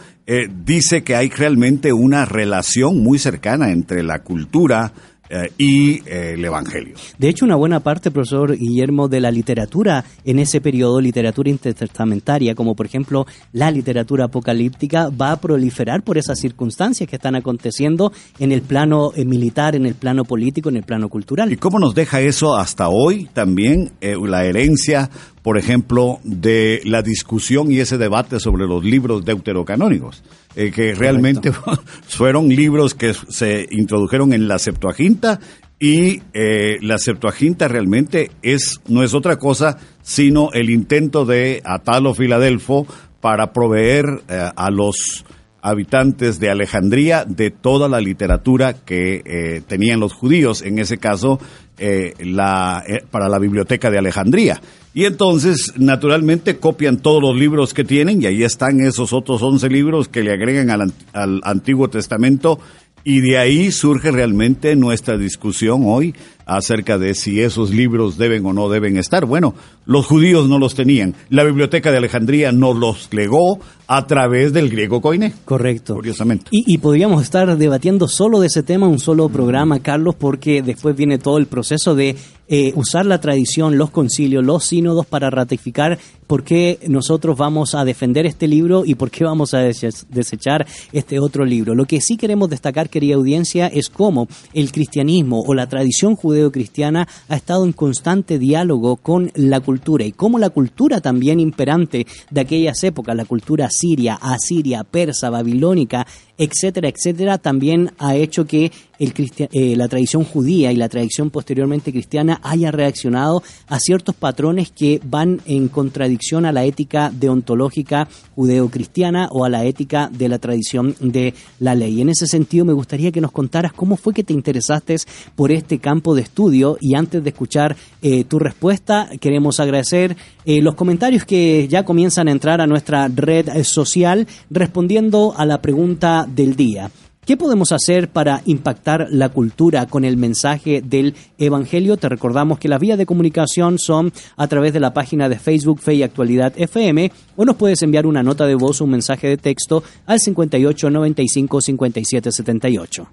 dice 0.64 1.04
que 1.04 1.16
hay 1.18 1.30
realmente 1.30 1.92
una 1.92 2.24
relación 2.26 3.04
muy 3.04 3.20
cercana 3.20 3.72
entre 3.72 4.04
la 4.04 4.20
cultura 4.24 4.94
eh, 5.34 5.52
y 5.58 5.96
eh, 6.08 6.34
el 6.36 6.46
Evangelio. 6.46 6.96
De 7.17 7.28
hecho, 7.28 7.43
una 7.46 7.56
buena 7.56 7.80
parte, 7.80 8.12
profesor 8.12 8.56
Guillermo, 8.56 9.08
de 9.08 9.19
la 9.19 9.32
literatura 9.32 10.06
en 10.24 10.38
ese 10.38 10.62
periodo, 10.62 11.02
literatura 11.02 11.50
intertestamentaria, 11.50 12.54
como 12.54 12.76
por 12.76 12.86
ejemplo 12.86 13.26
la 13.52 13.72
literatura 13.72 14.26
apocalíptica, 14.26 15.10
va 15.10 15.32
a 15.32 15.41
proliferar 15.41 16.04
por 16.04 16.19
esas 16.19 16.39
circunstancias 16.39 17.10
que 17.10 17.15
están 17.15 17.36
aconteciendo 17.36 18.13
en 18.38 18.52
el 18.52 18.62
plano 18.62 19.12
eh, 19.15 19.26
militar, 19.26 19.76
en 19.76 19.88
el 19.88 19.96
plano 19.96 20.24
político, 20.24 20.69
en 20.69 20.78
el 20.78 20.84
plano 20.84 21.10
cultural. 21.10 21.52
¿Y 21.52 21.58
cómo 21.58 21.80
nos 21.80 21.96
deja 21.96 22.22
eso 22.22 22.56
hasta 22.56 22.89
hoy 22.89 23.28
también 23.34 23.91
eh, 24.02 24.15
la 24.24 24.46
herencia, 24.46 25.10
por 25.44 25.58
ejemplo, 25.58 26.20
de 26.24 26.82
la 26.86 27.02
discusión 27.02 27.72
y 27.72 27.80
ese 27.80 27.98
debate 27.98 28.40
sobre 28.40 28.66
los 28.66 28.84
libros 28.84 29.24
deuterocanónicos? 29.24 30.24
Eh, 30.56 30.72
que 30.72 30.96
realmente 30.96 31.52
fueron 32.08 32.50
libros 32.50 32.96
que 32.96 33.14
se 33.14 33.68
introdujeron 33.70 34.34
en 34.34 34.48
la 34.48 34.58
Septuaginta 34.58 35.40
y 35.80 36.22
eh, 36.34 36.78
la 36.82 36.98
Septuaginta 36.98 37.68
realmente 37.68 38.32
es 38.42 38.80
no 38.88 39.04
es 39.04 39.14
otra 39.14 39.38
cosa 39.38 39.80
sino 40.04 40.52
el 40.54 40.70
intento 40.70 41.26
de 41.26 41.62
Atalo 41.66 42.14
Filadelfo 42.14 42.86
para 43.20 43.52
proveer 43.52 44.06
eh, 44.30 44.50
a 44.56 44.70
los 44.70 45.26
habitantes 45.64 46.40
de 46.42 46.50
Alejandría 46.50 47.24
de 47.26 47.50
toda 47.50 47.88
la 47.88 48.02
literatura 48.02 48.74
que 48.74 49.24
eh, 49.26 49.62
tenían 49.66 50.02
los 50.02 50.14
judíos, 50.14 50.62
en 50.62 50.78
ese 50.78 50.98
caso 50.98 51.40
eh, 51.78 52.14
la, 52.20 52.84
eh, 52.86 53.02
para 53.10 53.30
la 53.30 53.40
biblioteca 53.40 53.90
de 53.90 53.98
Alejandría. 53.98 54.62
Y 54.94 55.06
entonces, 55.06 55.74
naturalmente, 55.78 56.58
copian 56.58 56.98
todos 56.98 57.22
los 57.22 57.36
libros 57.36 57.74
que 57.74 57.84
tienen 57.84 58.22
y 58.22 58.28
ahí 58.28 58.44
están 58.44 58.80
esos 58.82 59.12
otros 59.12 59.42
11 59.42 59.68
libros 59.70 60.08
que 60.08 60.22
le 60.24 60.32
agregan 60.34 60.70
al, 60.70 60.82
ant- 60.82 60.94
al 61.14 61.42
Antiguo 61.44 61.88
Testamento 61.90 62.60
y 63.04 63.20
de 63.22 63.38
ahí 63.38 63.72
surge 63.72 64.12
realmente 64.12 64.76
nuestra 64.76 65.18
discusión 65.18 65.82
hoy 65.86 66.14
acerca 66.46 66.98
de 66.98 67.14
si 67.16 67.42
esos 67.42 67.72
libros 67.72 68.18
deben 68.18 68.46
o 68.46 68.54
no 68.54 68.70
deben 68.70 68.98
estar. 68.98 69.26
Bueno, 69.26 69.54
los 69.86 70.06
judíos 70.06 70.48
no 70.50 70.60
los 70.60 70.76
tenían. 70.76 71.14
La 71.30 71.44
biblioteca 71.44 71.92
de 71.92 71.98
Alejandría 71.98 72.52
nos 72.52 72.76
los 72.78 73.10
legó 73.14 73.60
a 73.88 74.08
través 74.08 74.54
del 74.54 74.70
griego 74.70 75.02
koiné. 75.02 75.34
Correcto. 75.46 75.94
Curiosamente. 75.96 76.46
Y, 76.52 76.64
y 76.74 76.78
podríamos 76.78 77.22
estar 77.22 77.58
debatiendo 77.58 78.08
solo 78.08 78.40
de 78.40 78.48
ese 78.48 78.64
tema, 78.64 78.88
un 78.88 79.00
solo 79.00 79.30
programa, 79.30 79.80
Carlos, 79.82 80.16
porque 80.18 80.62
después 80.62 80.96
viene 80.96 81.18
todo 81.20 81.38
el 81.38 81.48
proceso 81.48 81.94
de 81.94 82.16
eh, 82.48 82.72
usar 82.76 83.06
la 83.06 83.20
tradición, 83.22 83.78
los 83.78 83.90
concilios, 83.90 84.44
los 84.44 84.66
sínodos 84.66 85.06
para 85.06 85.30
ratificar 85.30 85.98
por 86.28 86.44
qué 86.44 86.80
nosotros 86.88 87.38
vamos 87.38 87.76
a 87.76 87.84
defender 87.86 88.26
este 88.26 88.48
libro 88.48 88.84
y 88.86 88.96
por 88.96 89.12
qué 89.12 89.24
vamos 89.26 89.54
a 89.54 89.60
dese- 89.62 90.06
desechar 90.10 90.66
este 90.94 91.20
otro 91.20 91.46
libro. 91.46 91.76
Lo 91.76 91.86
que 91.86 92.00
sí 92.02 92.16
queremos 92.18 92.50
destacar, 92.50 92.90
querida 92.90 93.16
audiencia, 93.16 93.68
es 93.68 93.90
cómo 93.90 94.28
el 94.54 94.72
cristianismo 94.72 95.42
o 95.46 95.54
la 95.54 95.68
tradición 95.68 96.16
judeocristiana 96.34 97.08
ha 97.30 97.36
estado 97.36 97.65
en 97.65 97.74
constante 97.74 98.39
diálogo 98.39 98.98
con 98.98 99.32
la 99.36 99.60
cultura 99.60 100.06
y 100.06 100.12
cómo 100.12 100.39
la 100.39 100.50
cultura 100.50 101.02
también 101.02 101.39
imperante 101.39 102.08
de 102.30 102.41
aquellas 102.41 102.84
épocas, 102.84 103.15
la 103.15 103.26
cultura 103.26 103.69
siria, 103.72 104.15
asiria, 104.22 104.84
persa, 104.84 105.30
babilónica, 105.30 106.06
etcétera, 106.38 106.89
etcétera, 106.89 107.38
también 107.38 107.91
ha 108.00 108.15
hecho 108.15 108.46
que 108.46 108.72
eh, 109.04 109.76
la 109.76 109.88
tradición 109.88 110.24
judía 110.24 110.72
y 110.72 110.76
la 110.76 110.89
tradición 110.89 111.30
posteriormente 111.30 111.92
cristiana 111.92 112.39
haya 112.44 112.72
reaccionado 112.72 113.44
a 113.68 113.80
ciertos 113.80 114.16
patrones 114.16 114.72
que 114.72 115.02
van 115.04 115.42
en 115.46 115.68
contradicción 115.68 116.46
a 116.46 116.52
la 116.52 116.66
ética 116.66 117.12
deontológica 117.13 118.08
judeocristiana 118.36 119.28
o 119.32 119.46
a 119.46 119.50
la 119.50 119.66
ética 119.66 120.10
de 120.12 120.30
la 120.30 120.39
tradición 120.39 120.96
de 121.00 121.34
la 121.60 121.76
ley. 121.76 122.02
En 122.02 122.10
ese 122.10 122.28
sentido, 122.28 122.66
me 122.66 122.74
gustaría 122.74 123.12
que 123.12 123.22
nos 123.22 123.32
contaras 123.32 123.74
cómo 123.74 123.98
fue 123.98 124.13
que 124.13 124.24
te 124.24 124.34
interesaste 124.34 124.94
por 125.36 125.52
este 125.52 125.80
campo 125.80 126.16
de 126.16 126.22
estudio 126.22 126.78
y 126.80 126.96
antes 126.96 127.24
de 127.24 127.30
escuchar 127.30 127.76
eh, 128.02 128.24
tu 128.26 128.39
respuesta, 128.39 129.10
queremos 129.20 129.60
agradecer 129.60 130.16
eh, 130.46 130.62
los 130.62 130.76
comentarios 130.76 131.26
que 131.26 131.68
ya 131.68 131.84
comienzan 131.84 132.28
a 132.28 132.32
entrar 132.32 132.62
a 132.62 132.68
nuestra 132.68 133.08
red 133.08 133.63
social 133.63 134.28
respondiendo 134.50 135.34
a 135.36 135.46
la 135.46 135.62
pregunta 135.62 136.28
del 136.28 136.56
día. 136.56 136.92
¿Qué 137.26 137.38
podemos 137.38 137.72
hacer 137.72 138.10
para 138.10 138.42
impactar 138.46 139.08
la 139.10 139.30
cultura 139.30 139.86
con 139.86 140.04
el 140.04 140.18
mensaje 140.18 140.82
del 140.82 141.16
Evangelio? 141.38 141.96
Te 141.96 142.10
recordamos 142.10 142.60
que 142.60 142.68
las 142.68 142.82
vías 142.82 142.98
de 142.98 143.06
comunicación 143.06 143.80
son 143.80 144.12
a 144.36 144.48
través 144.48 144.74
de 144.74 144.82
la 144.82 144.94
página 144.94 145.30
de 145.30 145.40
Facebook 145.40 145.80
Fe 145.80 145.94
y 145.94 146.04
Actualidad 146.04 146.52
FM 146.58 147.14
o 147.38 147.46
nos 147.46 147.56
puedes 147.56 147.82
enviar 147.82 148.08
una 148.08 148.24
nota 148.24 148.46
de 148.46 148.56
voz 148.56 148.82
o 148.82 148.84
un 148.84 148.92
mensaje 148.92 149.30
de 149.30 149.38
texto 149.38 149.86
al 150.06 150.20
58 150.20 150.90
95 150.90 151.62
57 151.62 152.30
78. 152.30 153.08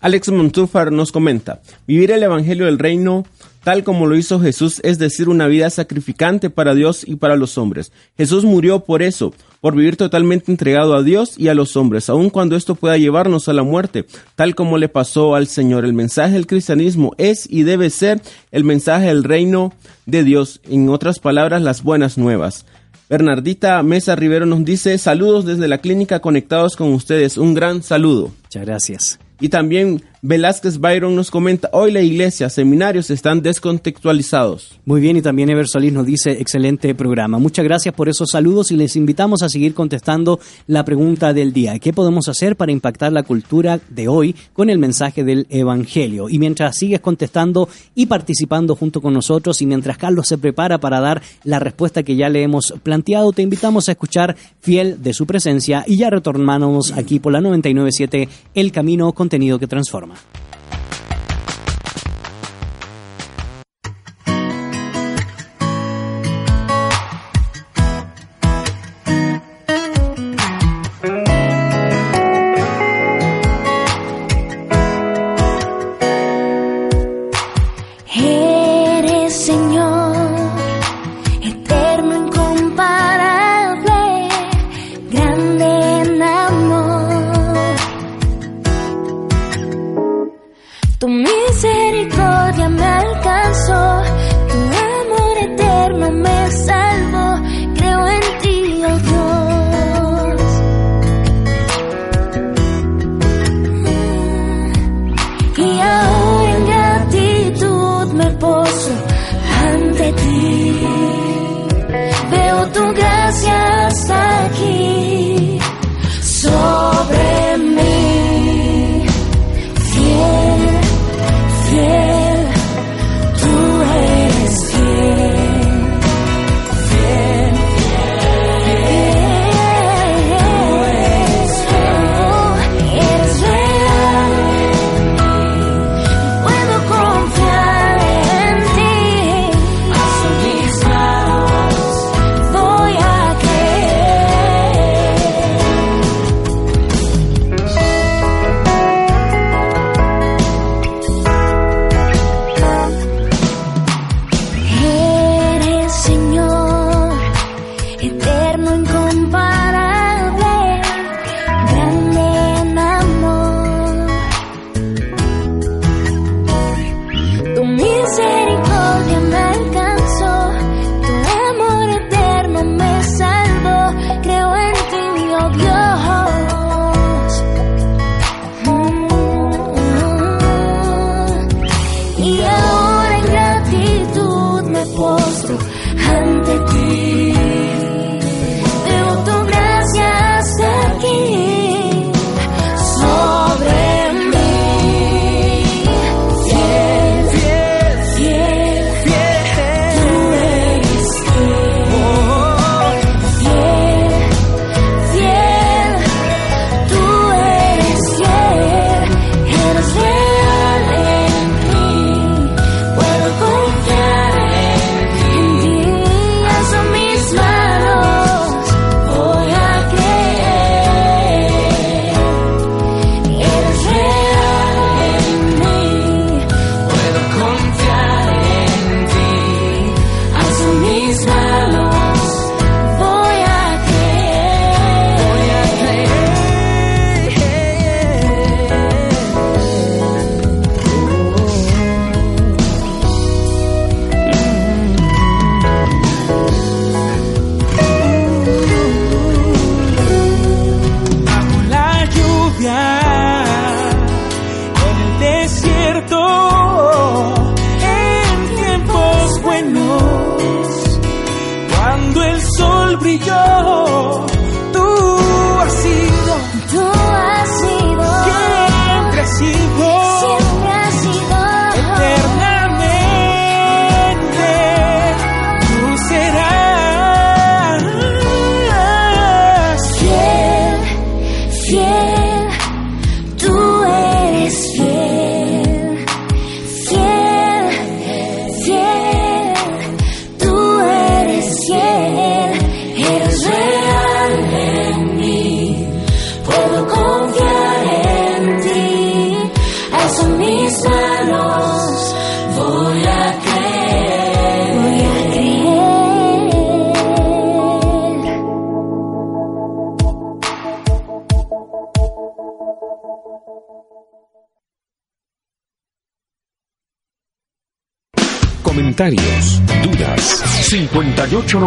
Alex 0.00 0.32
Montúfar 0.32 0.90
nos 0.90 1.12
comenta, 1.12 1.62
vivir 1.86 2.10
el 2.10 2.24
Evangelio 2.24 2.66
del 2.66 2.80
Reino 2.80 3.24
tal 3.64 3.82
como 3.82 4.06
lo 4.06 4.16
hizo 4.16 4.38
Jesús, 4.38 4.80
es 4.84 4.98
decir, 4.98 5.28
una 5.28 5.46
vida 5.46 5.70
sacrificante 5.70 6.50
para 6.50 6.74
Dios 6.74 7.02
y 7.06 7.16
para 7.16 7.34
los 7.34 7.58
hombres. 7.58 7.90
Jesús 8.16 8.44
murió 8.44 8.80
por 8.80 9.02
eso, 9.02 9.34
por 9.60 9.74
vivir 9.74 9.96
totalmente 9.96 10.52
entregado 10.52 10.94
a 10.94 11.02
Dios 11.02 11.34
y 11.38 11.48
a 11.48 11.54
los 11.54 11.76
hombres, 11.76 12.08
aun 12.10 12.30
cuando 12.30 12.54
esto 12.54 12.74
pueda 12.74 12.98
llevarnos 12.98 13.48
a 13.48 13.54
la 13.54 13.62
muerte, 13.62 14.04
tal 14.36 14.54
como 14.54 14.78
le 14.78 14.88
pasó 14.88 15.34
al 15.34 15.46
Señor. 15.46 15.84
El 15.84 15.94
mensaje 15.94 16.34
del 16.34 16.46
cristianismo 16.46 17.14
es 17.16 17.50
y 17.50 17.62
debe 17.62 17.90
ser 17.90 18.20
el 18.52 18.62
mensaje 18.62 19.06
del 19.06 19.24
reino 19.24 19.72
de 20.06 20.22
Dios, 20.22 20.60
en 20.68 20.90
otras 20.90 21.18
palabras, 21.18 21.62
las 21.62 21.82
buenas 21.82 22.18
nuevas. 22.18 22.66
Bernardita 23.08 23.82
Mesa 23.82 24.16
Rivero 24.16 24.46
nos 24.46 24.64
dice 24.64 24.96
saludos 24.98 25.44
desde 25.44 25.68
la 25.68 25.78
clínica 25.78 26.20
conectados 26.20 26.76
con 26.76 26.92
ustedes. 26.92 27.36
Un 27.36 27.54
gran 27.54 27.82
saludo. 27.82 28.32
Muchas 28.44 28.64
gracias. 28.64 29.18
Y 29.40 29.48
también 29.48 30.02
Velázquez 30.26 30.78
Byron 30.78 31.14
nos 31.14 31.30
comenta, 31.30 31.68
hoy 31.74 31.92
la 31.92 32.00
iglesia, 32.00 32.48
seminarios 32.48 33.10
están 33.10 33.42
descontextualizados. 33.42 34.80
Muy 34.86 35.02
bien, 35.02 35.18
y 35.18 35.20
también 35.20 35.50
Ever 35.50 35.68
Solís 35.68 35.92
nos 35.92 36.06
dice, 36.06 36.40
excelente 36.40 36.94
programa. 36.94 37.38
Muchas 37.38 37.62
gracias 37.62 37.94
por 37.94 38.08
esos 38.08 38.30
saludos 38.30 38.72
y 38.72 38.76
les 38.76 38.96
invitamos 38.96 39.42
a 39.42 39.50
seguir 39.50 39.74
contestando 39.74 40.40
la 40.66 40.82
pregunta 40.82 41.34
del 41.34 41.52
día. 41.52 41.78
¿Qué 41.78 41.92
podemos 41.92 42.26
hacer 42.30 42.56
para 42.56 42.72
impactar 42.72 43.12
la 43.12 43.22
cultura 43.22 43.80
de 43.90 44.08
hoy 44.08 44.34
con 44.54 44.70
el 44.70 44.78
mensaje 44.78 45.24
del 45.24 45.46
Evangelio? 45.50 46.30
Y 46.30 46.38
mientras 46.38 46.78
sigues 46.78 47.00
contestando 47.00 47.68
y 47.94 48.06
participando 48.06 48.76
junto 48.76 49.02
con 49.02 49.12
nosotros 49.12 49.60
y 49.60 49.66
mientras 49.66 49.98
Carlos 49.98 50.26
se 50.26 50.38
prepara 50.38 50.78
para 50.78 51.00
dar 51.00 51.20
la 51.42 51.58
respuesta 51.58 52.02
que 52.02 52.16
ya 52.16 52.30
le 52.30 52.42
hemos 52.42 52.72
planteado, 52.82 53.32
te 53.32 53.42
invitamos 53.42 53.90
a 53.90 53.92
escuchar 53.92 54.36
Fiel 54.60 55.02
de 55.02 55.12
su 55.12 55.26
presencia 55.26 55.84
y 55.86 55.98
ya 55.98 56.08
retornamos 56.08 56.92
aquí 56.92 57.18
por 57.18 57.34
la 57.34 57.42
997 57.42 58.26
El 58.54 58.72
Camino 58.72 59.12
Contenido 59.12 59.58
que 59.58 59.66
Transforma. 59.66 60.13
Антона. 60.14 60.53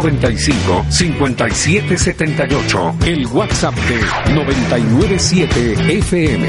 55 0.07 0.85
57 0.89 1.97
78. 1.97 2.95
El 3.05 3.27
WhatsApp 3.27 3.75
de 3.75 4.33
997 4.33 5.97
FM. 5.97 6.47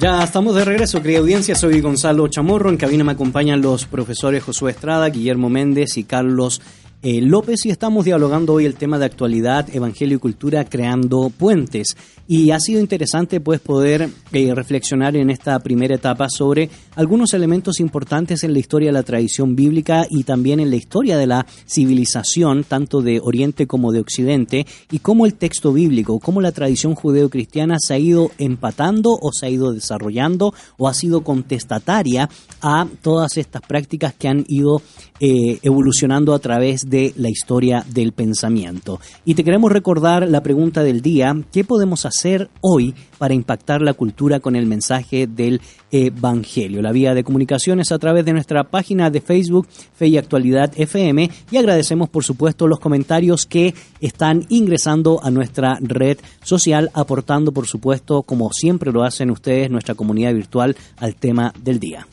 Ya 0.00 0.24
estamos 0.24 0.56
de 0.56 0.64
regreso, 0.64 1.00
querida 1.00 1.20
audiencia. 1.20 1.54
Soy 1.54 1.80
Gonzalo 1.80 2.26
Chamorro. 2.26 2.68
En 2.68 2.76
cabina 2.76 3.04
me 3.04 3.12
acompañan 3.12 3.62
los 3.62 3.84
profesores 3.84 4.42
Josué 4.42 4.72
Estrada, 4.72 5.08
Guillermo 5.08 5.48
Méndez 5.48 5.96
y 5.98 6.02
Carlos 6.02 6.60
eh, 7.02 7.20
López 7.20 7.64
y 7.64 7.70
estamos 7.70 8.04
dialogando 8.04 8.54
hoy 8.54 8.66
el 8.66 8.74
tema 8.74 8.98
de 8.98 9.04
actualidad, 9.04 9.68
evangelio 9.72 10.16
y 10.16 10.20
cultura, 10.20 10.64
creando 10.64 11.30
puentes. 11.30 11.96
Y 12.26 12.50
ha 12.50 12.58
sido 12.58 12.80
interesante 12.80 13.40
pues 13.40 13.60
poder 13.60 14.08
eh, 14.30 14.54
reflexionar 14.54 15.16
en 15.16 15.30
esta 15.30 15.58
primera 15.60 15.94
etapa 15.94 16.28
sobre 16.28 16.68
algunos 16.96 17.32
elementos 17.32 17.80
importantes 17.80 18.44
en 18.44 18.52
la 18.52 18.58
historia 18.58 18.88
de 18.88 18.92
la 18.92 19.02
tradición 19.02 19.56
bíblica 19.56 20.06
y 20.10 20.24
también 20.24 20.60
en 20.60 20.68
la 20.68 20.76
historia 20.76 21.16
de 21.16 21.26
la 21.26 21.46
civilización, 21.66 22.64
tanto 22.64 23.00
de 23.00 23.20
Oriente 23.22 23.66
como 23.66 23.90
de 23.90 24.00
Occidente, 24.00 24.66
y 24.90 24.98
cómo 24.98 25.24
el 25.24 25.34
texto 25.34 25.72
bíblico, 25.72 26.20
cómo 26.20 26.42
la 26.42 26.52
tradición 26.52 26.94
judeo-cristiana 26.94 27.76
se 27.78 27.94
ha 27.94 27.98
ido 27.98 28.30
empatando 28.36 29.18
o 29.18 29.32
se 29.32 29.46
ha 29.46 29.50
ido 29.50 29.72
desarrollando 29.72 30.52
o 30.76 30.88
ha 30.88 30.94
sido 30.94 31.22
contestataria 31.22 32.28
a 32.60 32.86
todas 33.00 33.38
estas 33.38 33.62
prácticas 33.62 34.12
que 34.12 34.28
han 34.28 34.44
ido 34.46 34.82
eh, 35.20 35.58
evolucionando 35.62 36.34
a 36.34 36.38
través 36.38 36.90
de 36.90 37.14
la 37.16 37.30
historia 37.30 37.82
del 37.88 38.12
pensamiento. 38.12 39.00
Y 39.24 39.34
te 39.34 39.44
queremos 39.44 39.72
recordar 39.72 40.28
la 40.28 40.42
pregunta 40.42 40.82
del 40.82 41.00
día, 41.00 41.34
¿qué 41.50 41.64
podemos 41.64 42.04
hacer 42.04 42.50
hoy 42.60 42.94
para 43.16 43.32
impactar 43.32 43.80
la 43.80 43.94
cultura 43.94 44.17
con 44.40 44.56
el 44.56 44.66
mensaje 44.66 45.28
del 45.28 45.60
Evangelio? 45.92 46.82
La 46.82 46.90
vía 46.90 47.14
de 47.14 47.22
comunicación 47.22 47.78
es 47.78 47.92
a 47.92 47.98
través 48.00 48.24
de 48.24 48.32
nuestra 48.32 48.64
página 48.64 49.10
de 49.10 49.20
Facebook, 49.20 49.68
Fe 49.94 50.08
y 50.08 50.18
Actualidad 50.18 50.72
FM, 50.76 51.30
y 51.52 51.56
agradecemos 51.56 52.08
por 52.08 52.24
supuesto 52.24 52.66
los 52.66 52.80
comentarios 52.80 53.46
que 53.46 53.74
están 54.00 54.44
ingresando 54.48 55.20
a 55.22 55.30
nuestra 55.30 55.78
red 55.80 56.18
social, 56.42 56.90
aportando 56.94 57.52
por 57.52 57.68
supuesto, 57.68 58.24
como 58.24 58.50
siempre 58.52 58.90
lo 58.90 59.04
hacen 59.04 59.30
ustedes, 59.30 59.70
nuestra 59.70 59.94
comunidad 59.94 60.34
virtual 60.34 60.76
al 60.96 61.14
tema 61.14 61.54
del 61.62 61.78
día. 61.78 62.06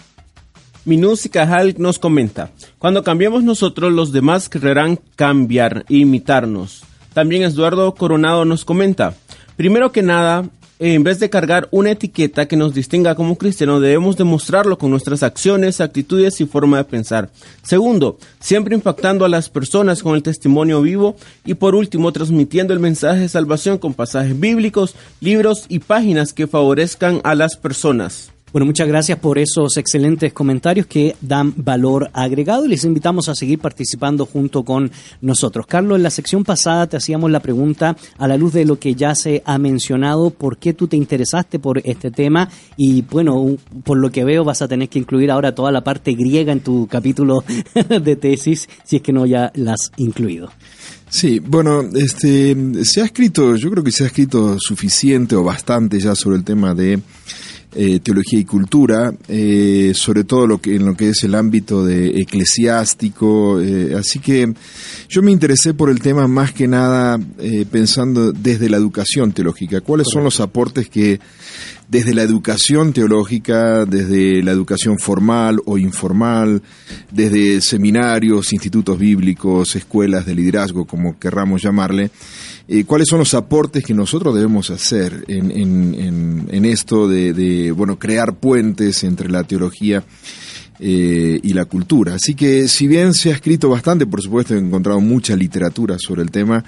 Minus 0.86 1.28
Cajal 1.32 1.74
nos 1.80 1.98
comenta, 1.98 2.52
cuando 2.78 3.04
cambiemos 3.04 3.44
nosotros, 3.44 3.91
los 3.91 4.12
demás 4.12 4.48
querrán 4.48 5.00
cambiar 5.15 5.84
e 5.89 5.96
imitarnos. 5.96 6.84
También 7.15 7.41
Eduardo 7.41 7.96
Coronado 7.96 8.46
nos 8.46 8.63
comenta, 8.63 9.15
primero 9.58 9.91
que 9.91 10.04
nada, 10.04 10.46
en 10.79 11.03
vez 11.03 11.19
de 11.19 11.29
cargar 11.29 11.69
una 11.71 11.91
etiqueta 11.91 12.47
que 12.47 12.57
nos 12.57 12.73
distinga 12.73 13.15
como 13.15 13.38
cristianos, 13.38 13.81
debemos 13.81 14.17
demostrarlo 14.17 14.77
con 14.77 14.91
nuestras 14.91 15.23
acciones, 15.23 15.79
actitudes 15.79 16.41
y 16.41 16.45
forma 16.45 16.77
de 16.77 16.83
pensar. 16.83 17.29
Segundo, 17.63 18.17
siempre 18.39 18.75
impactando 18.75 19.23
a 19.23 19.29
las 19.29 19.49
personas 19.49 20.03
con 20.03 20.15
el 20.15 20.23
testimonio 20.23 20.81
vivo. 20.81 21.15
Y 21.45 21.53
por 21.53 21.75
último, 21.75 22.11
transmitiendo 22.11 22.73
el 22.73 22.79
mensaje 22.79 23.21
de 23.21 23.29
salvación 23.29 23.77
con 23.77 23.93
pasajes 23.93 24.38
bíblicos, 24.38 24.95
libros 25.21 25.65
y 25.69 25.79
páginas 25.79 26.33
que 26.33 26.47
favorezcan 26.47 27.21
a 27.23 27.35
las 27.35 27.55
personas. 27.55 28.35
Bueno, 28.56 28.68
muchas 28.68 28.88
gracias 28.88 29.20
por 29.20 29.38
esos 29.38 29.76
excelentes 29.76 30.32
comentarios 30.32 30.88
que 30.88 31.18
dan 31.20 31.54
valor 31.58 32.10
agregado 32.13 32.63
y 32.63 32.70
les 32.70 32.86
invitamos 32.86 33.28
a 33.28 33.36
seguir 33.36 33.60
participando 33.60 34.26
junto 34.26 34.63
con 34.63 34.89
nosotros. 35.20 35.65
Carlos, 35.68 35.98
en 35.98 36.04
la 36.04 36.10
sección 36.10 36.46
pasada 36.46 36.88
te 36.88 36.96
hacíamos 36.96 37.30
la 37.32 37.41
pregunta 37.41 37.98
a 38.18 38.28
la 38.30 38.38
luz 38.38 38.54
de 38.54 38.63
lo 38.63 38.80
que 38.80 38.96
ya 38.96 39.13
se 39.13 39.44
ha 39.46 39.58
mencionado, 39.58 40.30
¿por 40.30 40.58
qué 40.58 40.72
tú 40.72 40.88
te 40.88 40.96
interesaste 40.96 41.60
por 41.60 41.82
este 41.84 42.12
tema? 42.12 42.50
Y 42.78 43.02
bueno, 43.02 43.58
por 43.84 43.98
lo 43.98 44.10
que 44.10 44.24
veo 44.24 44.46
vas 44.46 44.62
a 44.62 44.70
tener 44.70 44.88
que 44.88 45.00
incluir 45.00 45.32
ahora 45.32 45.54
toda 45.54 45.74
la 45.74 45.84
parte 45.84 46.13
griega 46.13 46.54
en 46.54 46.62
tu 46.62 46.88
capítulo 46.88 47.44
de 47.89 48.15
tesis, 48.15 48.70
si 48.86 48.96
es 48.96 49.02
que 49.02 49.12
no 49.12 49.26
ya 49.26 49.52
la 49.56 49.74
has 49.74 49.91
incluido. 49.98 50.50
Sí, 51.10 51.39
bueno, 51.39 51.82
este, 51.94 52.56
se 52.86 53.02
ha 53.02 53.04
escrito, 53.04 53.58
yo 53.58 53.70
creo 53.70 53.84
que 53.84 53.91
se 53.91 54.06
ha 54.06 54.08
escrito 54.08 54.56
suficiente 54.60 55.36
o 55.36 55.44
bastante 55.44 56.00
ya 56.00 56.15
sobre 56.15 56.38
el 56.38 56.46
tema 56.46 56.74
de 56.74 57.02
eh, 57.77 57.99
teología 57.99 58.39
y 58.39 58.45
cultura, 58.45 59.13
eh, 59.27 59.91
sobre 59.93 60.23
todo 60.23 60.47
lo 60.47 60.59
que, 60.61 60.75
en 60.75 60.85
lo 60.85 60.95
que 60.95 61.09
es 61.09 61.23
el 61.23 61.35
ámbito 61.35 61.85
de 61.85 62.21
eclesiástico. 62.21 63.59
eh, 63.61 63.95
así 63.99 64.19
que 64.19 64.53
yo 65.09 65.21
me 65.21 65.31
interesé 65.31 65.73
por 65.73 65.89
el 65.89 65.99
tema 65.99 66.25
más 66.27 66.53
que 66.53 66.67
nada 66.67 67.19
pensando 67.69 68.31
desde 68.31 68.69
la 68.69 68.77
educación 68.77 69.33
teológica. 69.33 69.81
¿Cuáles 69.81 70.07
son 70.09 70.23
los 70.23 70.39
aportes 70.39 70.89
que 70.89 71.19
desde 71.88 72.13
la 72.13 72.23
educación 72.23 72.93
teológica, 72.93 73.85
desde 73.85 74.41
la 74.41 74.51
educación 74.51 74.97
formal 74.97 75.59
o 75.65 75.77
informal, 75.77 76.61
desde 77.11 77.61
seminarios, 77.61 78.53
institutos 78.53 78.97
bíblicos, 78.97 79.75
escuelas 79.75 80.25
de 80.25 80.35
liderazgo, 80.35 80.85
como 80.85 81.19
querramos 81.19 81.61
llamarle, 81.61 82.09
eh, 82.67 82.84
cuáles 82.86 83.08
son 83.10 83.19
los 83.19 83.34
aportes 83.34 83.84
que 83.84 83.93
nosotros 83.93 84.34
debemos 84.36 84.69
hacer 84.69 85.23
en, 85.28 85.51
en- 85.51 86.65
esto 86.65 87.08
de, 87.08 87.34
de, 87.34 87.71
bueno, 87.71 87.99
crear 87.99 88.36
puentes 88.36 89.04
entre 89.04 89.30
la 89.30 89.43
teología 89.43 90.04
eh, 90.79 91.39
y 91.41 91.53
la 91.53 91.65
cultura. 91.65 92.15
Así 92.15 92.35
que 92.35 92.67
si 92.67 92.88
bien 92.88 93.13
se 93.13 93.29
ha 93.29 93.33
escrito 93.33 93.69
bastante, 93.69 94.05
por 94.05 94.21
supuesto 94.21 94.55
he 94.55 94.59
encontrado 94.59 94.99
mucha 94.99 95.35
literatura 95.35 95.97
sobre 95.97 96.21
el 96.21 96.31
tema, 96.31 96.63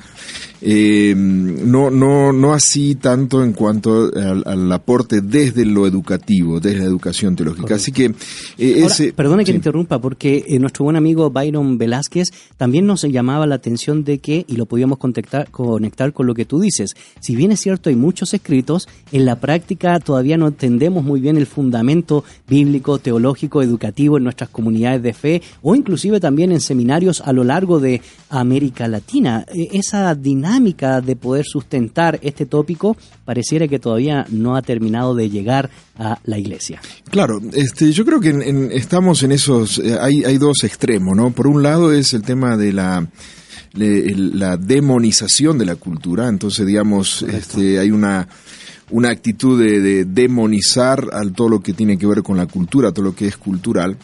eh, 0.61 1.13
no, 1.15 1.89
no, 1.89 2.31
no 2.31 2.53
así 2.53 2.95
tanto 2.95 3.43
en 3.43 3.53
cuanto 3.53 4.11
al, 4.15 4.43
al 4.45 4.71
aporte 4.71 5.21
desde 5.21 5.65
lo 5.65 5.85
educativo, 5.85 6.59
desde 6.59 6.79
la 6.79 6.85
educación 6.85 7.35
teológica. 7.35 7.75
Así 7.75 7.91
que 7.91 8.13
eh, 8.57 8.81
Ahora, 8.81 8.93
ese... 8.93 9.13
perdone 9.13 9.43
que 9.43 9.51
sí. 9.51 9.57
interrumpa, 9.57 9.99
porque 9.99 10.45
eh, 10.47 10.57
nuestro 10.59 10.85
buen 10.85 10.95
amigo 10.95 11.29
Byron 11.29 11.77
Velázquez 11.77 12.29
también 12.55 12.85
nos 12.85 13.03
llamaba 13.03 13.45
la 13.45 13.55
atención 13.55 14.03
de 14.03 14.19
que, 14.19 14.45
y 14.47 14.55
lo 14.55 14.65
podíamos 14.65 14.99
contactar, 14.99 15.49
conectar 15.51 16.13
con 16.13 16.27
lo 16.27 16.33
que 16.33 16.45
tú 16.45 16.59
dices, 16.59 16.95
si 17.19 17.35
bien 17.35 17.51
es 17.51 17.59
cierto 17.59 17.89
hay 17.89 17.95
muchos 17.95 18.33
escritos, 18.33 18.87
en 19.11 19.25
la 19.25 19.39
práctica 19.39 19.99
todavía 19.99 20.37
no 20.37 20.47
entendemos 20.47 21.03
muy 21.03 21.19
bien 21.19 21.37
el 21.37 21.45
fundamento 21.45 22.23
bíblico, 22.47 22.99
teológico, 22.99 23.61
educativo 23.61 23.96
en 23.97 24.23
nuestras 24.23 24.49
comunidades 24.49 25.01
de 25.01 25.13
fe 25.13 25.41
o 25.63 25.75
inclusive 25.75 26.19
también 26.19 26.51
en 26.51 26.61
seminarios 26.61 27.21
a 27.21 27.33
lo 27.33 27.43
largo 27.43 27.79
de 27.79 28.01
América 28.29 28.87
Latina. 28.87 29.43
Eh, 29.53 29.69
Esa 29.73 30.13
dinámica 30.13 31.01
de 31.01 31.15
poder 31.15 31.45
sustentar 31.45 32.19
este 32.21 32.45
tópico 32.45 32.95
pareciera 33.25 33.67
que 33.67 33.79
todavía 33.79 34.25
no 34.29 34.55
ha 34.55 34.61
terminado 34.61 35.15
de 35.15 35.29
llegar 35.29 35.69
a 35.97 36.19
la 36.25 36.37
iglesia. 36.37 36.79
Claro, 37.09 37.41
este, 37.53 37.91
yo 37.91 38.05
creo 38.05 38.19
que 38.19 38.29
en- 38.29 38.41
en- 38.43 38.71
estamos 38.71 39.23
en 39.23 39.31
esos, 39.31 39.79
eh, 39.79 39.97
hay, 39.99 40.23
hay 40.23 40.37
dos 40.37 40.63
extremos, 40.63 41.15
¿no? 41.17 41.31
Por 41.31 41.47
un 41.47 41.63
lado 41.63 41.91
es 41.91 42.13
el 42.13 42.21
tema 42.21 42.55
de 42.55 42.73
la, 42.73 43.07
la 43.73 44.57
demonización 44.57 45.57
de 45.57 45.65
la 45.65 45.75
cultura, 45.75 46.27
entonces 46.27 46.65
digamos, 46.65 47.23
este, 47.23 47.79
hay 47.79 47.91
una, 47.91 48.27
una 48.89 49.09
actitud 49.09 49.61
de, 49.61 49.79
de 49.81 50.05
demonizar 50.05 51.07
a 51.11 51.23
todo 51.31 51.49
lo 51.49 51.59
que 51.59 51.73
tiene 51.73 51.97
que 51.97 52.07
ver 52.07 52.23
con 52.23 52.37
la 52.37 52.45
cultura, 52.45 52.91
todo 52.91 53.05
lo 53.05 53.15
que 53.15 53.27
es 53.27 53.37
cultural. 53.37 53.97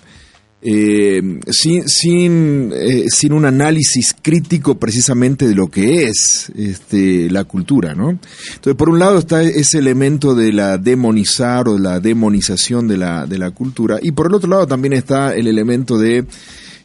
eh, 0.66 1.22
sin, 1.50 1.88
sin, 1.90 2.72
eh, 2.74 3.06
sin 3.10 3.34
un 3.34 3.44
análisis 3.46 4.16
crítico 4.22 4.76
precisamente 4.76 5.46
de 5.46 5.56
lo 5.56 5.68
que 5.68 6.06
es 6.06 6.50
este, 6.56 7.30
la 7.30 7.44
cultura, 7.44 7.94
¿no? 7.94 8.12
Entonces, 8.12 8.76
por 8.78 8.90
un 8.90 8.98
lado 8.98 9.20
está 9.20 9.44
ese 9.44 9.80
elemento 9.80 10.34
de 10.36 10.54
la 10.54 10.78
demonizar 10.78 11.68
o 11.68 11.78
la 11.78 12.00
demonización 12.00 12.88
de 12.88 12.98
la, 12.98 13.26
de 13.26 13.38
la 13.38 13.52
cultura, 13.52 14.00
y 14.02 14.14
por 14.14 14.28
el 14.28 14.36
otro 14.36 14.50
lado 14.50 14.66
también 14.66 14.94
está 14.94 15.36
el 15.36 15.48
elemento 15.48 15.98
de 15.98 16.26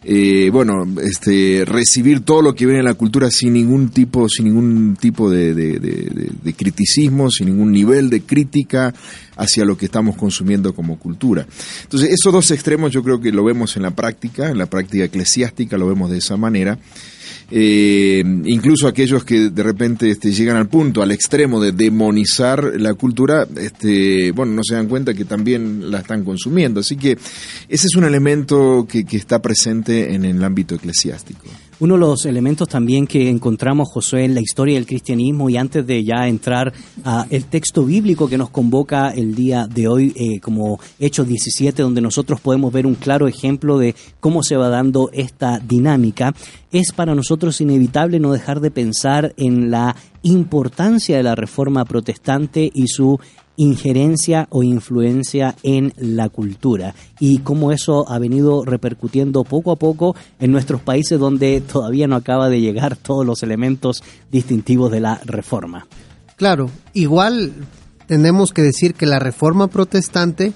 eh, 0.05 0.51
bueno, 0.53 0.87
este, 1.03 1.65
recibir 1.67 2.21
todo 2.21 2.41
lo 2.43 2.55
que 2.55 2.65
viene 2.67 2.79
de 2.79 2.85
la 2.85 2.95
cultura 2.95 3.31
sin 3.31 3.53
ningún 3.53 3.89
tipo, 3.91 4.29
sin 4.29 4.47
ningún 4.47 4.97
tipo 5.01 5.31
de, 5.31 5.55
de- 5.55 6.53
criticismo, 6.57 7.31
sin 7.31 7.47
ningún 7.49 7.73
nivel 7.73 8.11
de 8.11 8.23
crítica 8.23 8.93
hacia 9.37 9.65
lo 9.65 9.77
que 9.77 9.85
estamos 9.87 10.17
consumiendo 10.17 10.75
como 10.75 10.99
cultura. 10.99 11.47
Entonces, 11.83 12.11
esos 12.11 12.33
dos 12.33 12.51
extremos 12.51 12.91
yo 12.93 13.03
creo 13.05 13.21
que 13.21 13.31
lo 13.33 13.45
vemos 13.45 13.77
en 13.77 13.83
la 13.83 13.93
práctica, 13.93 14.51
en 14.51 14.59
la 14.59 14.67
práctica 14.67 15.05
eclesiástica 15.05 15.79
lo 15.79 15.87
vemos 15.87 16.11
de 16.11 16.19
esa 16.19 16.37
manera. 16.37 16.79
Eh, 17.51 18.23
incluso 18.45 18.87
aquellos 18.87 19.25
que 19.25 19.51
de 19.51 19.63
repente 19.63 20.11
este, 20.11 20.33
llegan 20.33 20.57
al 20.57 20.69
punto, 20.69 21.03
al 21.03 21.13
extremo 21.13 21.61
de 21.61 21.73
demonizar 21.73 22.63
la 22.79 22.95
cultura, 22.95 23.47
este, 23.57 24.33
bueno, 24.33 24.53
no 24.53 24.63
se 24.63 24.75
dan 24.75 24.87
cuenta 24.87 25.15
que 25.15 25.25
también 25.25 25.91
la 25.91 26.01
están 26.01 26.25
consumiendo. 26.25 26.81
Así 26.81 26.97
que 26.97 27.13
ese 27.13 27.87
es 27.87 27.97
un 27.97 28.05
elemento 28.05 28.87
que, 28.89 29.05
que 29.05 29.17
está 29.17 29.41
presente 29.41 30.15
en 30.15 30.25
el 30.25 30.43
ámbito 30.45 30.75
eclesiástico. 30.75 31.45
Uno 31.81 31.95
de 31.95 32.01
los 32.01 32.27
elementos 32.27 32.67
también 32.67 33.07
que 33.07 33.31
encontramos, 33.31 33.89
Josué, 33.93 34.25
en 34.25 34.35
la 34.35 34.41
historia 34.41 34.75
del 34.75 34.87
cristianismo 34.87 35.49
y 35.49 35.57
antes 35.57 35.87
de 35.87 36.03
ya 36.03 36.27
entrar 36.27 36.73
a 37.05 37.25
el 37.31 37.45
texto 37.45 37.85
bíblico 37.85 38.29
que 38.29 38.37
nos 38.37 38.51
convoca 38.51 39.11
el 39.11 39.37
día 39.37 39.69
de 39.69 39.87
hoy 39.87 40.13
eh, 40.17 40.41
como 40.41 40.81
Hechos 40.99 41.29
17, 41.29 41.81
donde 41.83 42.01
nosotros 42.01 42.41
podemos 42.41 42.73
ver 42.73 42.85
un 42.85 42.97
claro 42.97 43.29
ejemplo 43.29 43.79
de 43.79 43.95
cómo 44.19 44.43
se 44.43 44.57
va 44.57 44.69
dando 44.71 45.11
esta 45.13 45.61
dinámica, 45.61 46.35
es 46.73 46.91
para 46.91 47.15
nosotros 47.15 47.61
inevitable 47.61 48.19
no 48.19 48.33
dejar 48.33 48.59
de 48.59 48.73
pensar 48.73 49.33
en 49.37 49.71
la 49.71 49.95
importancia 50.23 51.17
de 51.17 51.23
la 51.23 51.37
reforma 51.37 51.85
protestante 51.85 52.69
y 52.75 52.89
su 52.89 53.21
injerencia 53.59 54.47
o 54.51 54.63
influencia 54.63 55.57
en 55.65 55.93
la 55.97 56.29
cultura 56.29 56.95
y 57.19 57.39
cómo 57.41 57.73
eso 57.73 58.09
ha 58.09 58.19
venido 58.21 58.65
repercutiendo 58.65 59.43
poco 59.43 59.73
a 59.73 59.77
poco 59.77 60.15
en 60.39 60.53
nuestros 60.53 60.81
países 60.81 61.19
donde 61.19 61.61
todavía 61.61 62.07
no 62.07 62.15
acaba 62.15 62.49
de 62.49 62.61
llegar 62.61 62.97
todos 62.97 63.27
los 63.27 63.43
elementos 63.43 64.03
distintivos 64.31 64.93
de 64.93 65.01
la 65.01 65.21
reforma. 65.25 65.89
Claro, 66.37 66.71
igual 66.95 67.53
tenemos 68.07 68.53
que 68.53 68.63
decir 68.63 68.95
que 68.95 69.07
la 69.07 69.19
reforma 69.19 69.67
protestante 69.67 70.53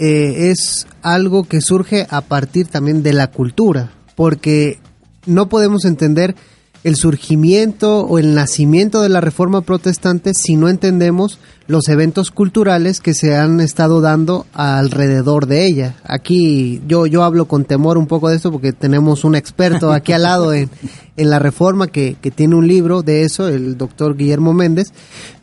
eh, 0.00 0.50
es 0.50 0.88
algo 1.02 1.44
que 1.44 1.60
surge 1.60 2.08
a 2.10 2.22
partir 2.22 2.66
también 2.66 3.04
de 3.04 3.12
la 3.12 3.30
cultura, 3.30 3.92
porque 4.16 4.80
no 5.26 5.48
podemos 5.48 5.84
entender 5.84 6.34
el 6.82 6.96
surgimiento 6.96 8.00
o 8.00 8.18
el 8.18 8.34
nacimiento 8.34 9.00
de 9.00 9.08
la 9.08 9.20
reforma 9.20 9.60
protestante 9.62 10.34
si 10.34 10.56
no 10.56 10.68
entendemos 10.68 11.38
los 11.66 11.88
eventos 11.88 12.30
culturales 12.30 13.00
que 13.00 13.14
se 13.14 13.36
han 13.36 13.60
estado 13.60 14.00
dando 14.00 14.46
alrededor 14.52 15.46
de 15.46 15.66
ella. 15.66 15.96
Aquí 16.04 16.80
yo, 16.86 17.06
yo 17.06 17.24
hablo 17.24 17.46
con 17.46 17.64
temor 17.64 17.98
un 17.98 18.06
poco 18.06 18.28
de 18.28 18.36
esto 18.36 18.52
porque 18.52 18.72
tenemos 18.72 19.24
un 19.24 19.34
experto 19.34 19.92
aquí 19.92 20.12
al 20.12 20.22
lado 20.22 20.52
en, 20.52 20.70
en 21.16 21.30
la 21.30 21.38
reforma 21.38 21.88
que, 21.88 22.16
que 22.20 22.30
tiene 22.30 22.54
un 22.54 22.68
libro 22.68 23.02
de 23.02 23.22
eso, 23.22 23.48
el 23.48 23.76
doctor 23.76 24.16
Guillermo 24.16 24.52
Méndez. 24.52 24.92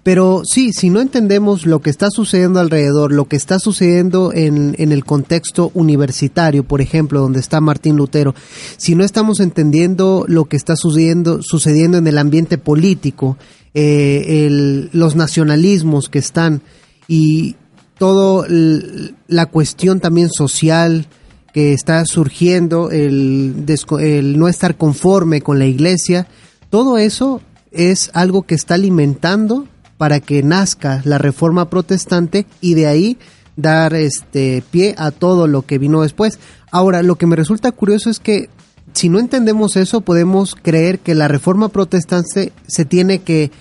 Pero 0.04 0.44
sí, 0.44 0.74
si 0.74 0.90
no 0.90 1.00
entendemos 1.00 1.66
lo 1.66 1.82
que 1.82 1.90
está 1.90 2.10
sucediendo 2.10 2.60
alrededor, 2.60 3.14
lo 3.14 3.26
que 3.26 3.38
está 3.38 3.58
sucediendo 3.58 4.34
en, 4.34 4.76
en 4.78 4.92
el 4.92 5.06
contexto 5.06 5.72
universitario, 5.74 6.66
por 6.66 6.82
ejemplo, 6.82 7.22
donde 7.22 7.40
está 7.40 7.62
Martín 7.62 7.96
Lutero, 7.96 8.36
si 8.76 8.96
no 8.96 9.06
estamos 9.06 9.40
entendiendo 9.40 10.26
lo 10.28 10.46
que 10.46 10.58
está 10.58 10.76
sucediendo, 10.76 11.42
sucediendo 11.42 11.98
en 11.98 12.08
el 12.08 12.18
ambiente 12.18 12.58
político, 12.58 13.38
eh, 13.74 14.46
el- 14.48 14.90
los 14.94 15.16
nacionalismos 15.16 16.10
que 16.10 16.20
están 16.20 16.62
y 17.08 17.56
todo 17.98 18.46
l- 18.46 19.14
la 19.28 19.46
cuestión 19.48 20.00
también 20.00 20.30
social 20.30 21.08
que 21.54 21.74
está 21.74 22.04
surgiendo, 22.06 22.90
el, 22.92 23.66
el 24.00 24.40
no 24.40 24.48
estar 24.48 24.76
conforme 24.76 25.42
con 25.42 25.60
la 25.60 25.66
iglesia, 25.66 26.28
todo 26.70 26.98
eso 26.98 27.42
es 27.72 28.10
algo 28.14 28.42
que 28.44 28.56
está 28.56 28.74
alimentando 28.76 29.68
para 29.98 30.20
que 30.20 30.42
nazca 30.42 31.02
la 31.06 31.20
reforma 31.20 31.70
protestante 31.70 32.48
y 32.60 32.74
de 32.74 32.88
ahí 32.88 33.18
dar 33.56 33.94
este 33.94 34.64
pie 34.72 34.96
a 34.98 35.12
todo 35.12 35.46
lo 35.48 35.62
que 35.62 35.78
vino 35.78 36.02
después. 36.02 36.40
Ahora, 36.72 37.04
lo 37.04 37.16
que 37.18 37.28
me 37.28 37.36
resulta 37.36 37.72
curioso 37.72 38.10
es 38.10 38.20
que 38.20 38.50
si 38.94 39.10
no 39.10 39.20
entendemos 39.20 39.76
eso, 39.76 40.02
podemos 40.02 40.56
creer 40.56 41.00
que 41.00 41.16
la 41.16 41.28
reforma 41.28 41.70
protestante 41.70 42.54
se 42.68 42.86
tiene 42.86 43.20
que, 43.20 43.52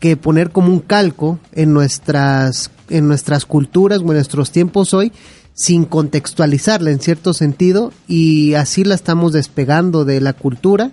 que 0.00 0.16
poner 0.16 0.50
como 0.50 0.72
un 0.72 0.80
calco 0.80 1.38
en 1.52 1.72
nuestras, 1.72 2.70
en 2.90 3.08
nuestras 3.08 3.44
culturas 3.46 3.98
o 3.98 4.02
en 4.02 4.14
nuestros 4.14 4.50
tiempos 4.50 4.94
hoy, 4.94 5.12
sin 5.54 5.84
contextualizarla 5.84 6.90
en 6.90 7.00
cierto 7.00 7.34
sentido, 7.34 7.92
y 8.06 8.54
así 8.54 8.84
la 8.84 8.94
estamos 8.94 9.32
despegando 9.32 10.04
de 10.04 10.20
la 10.20 10.32
cultura, 10.32 10.90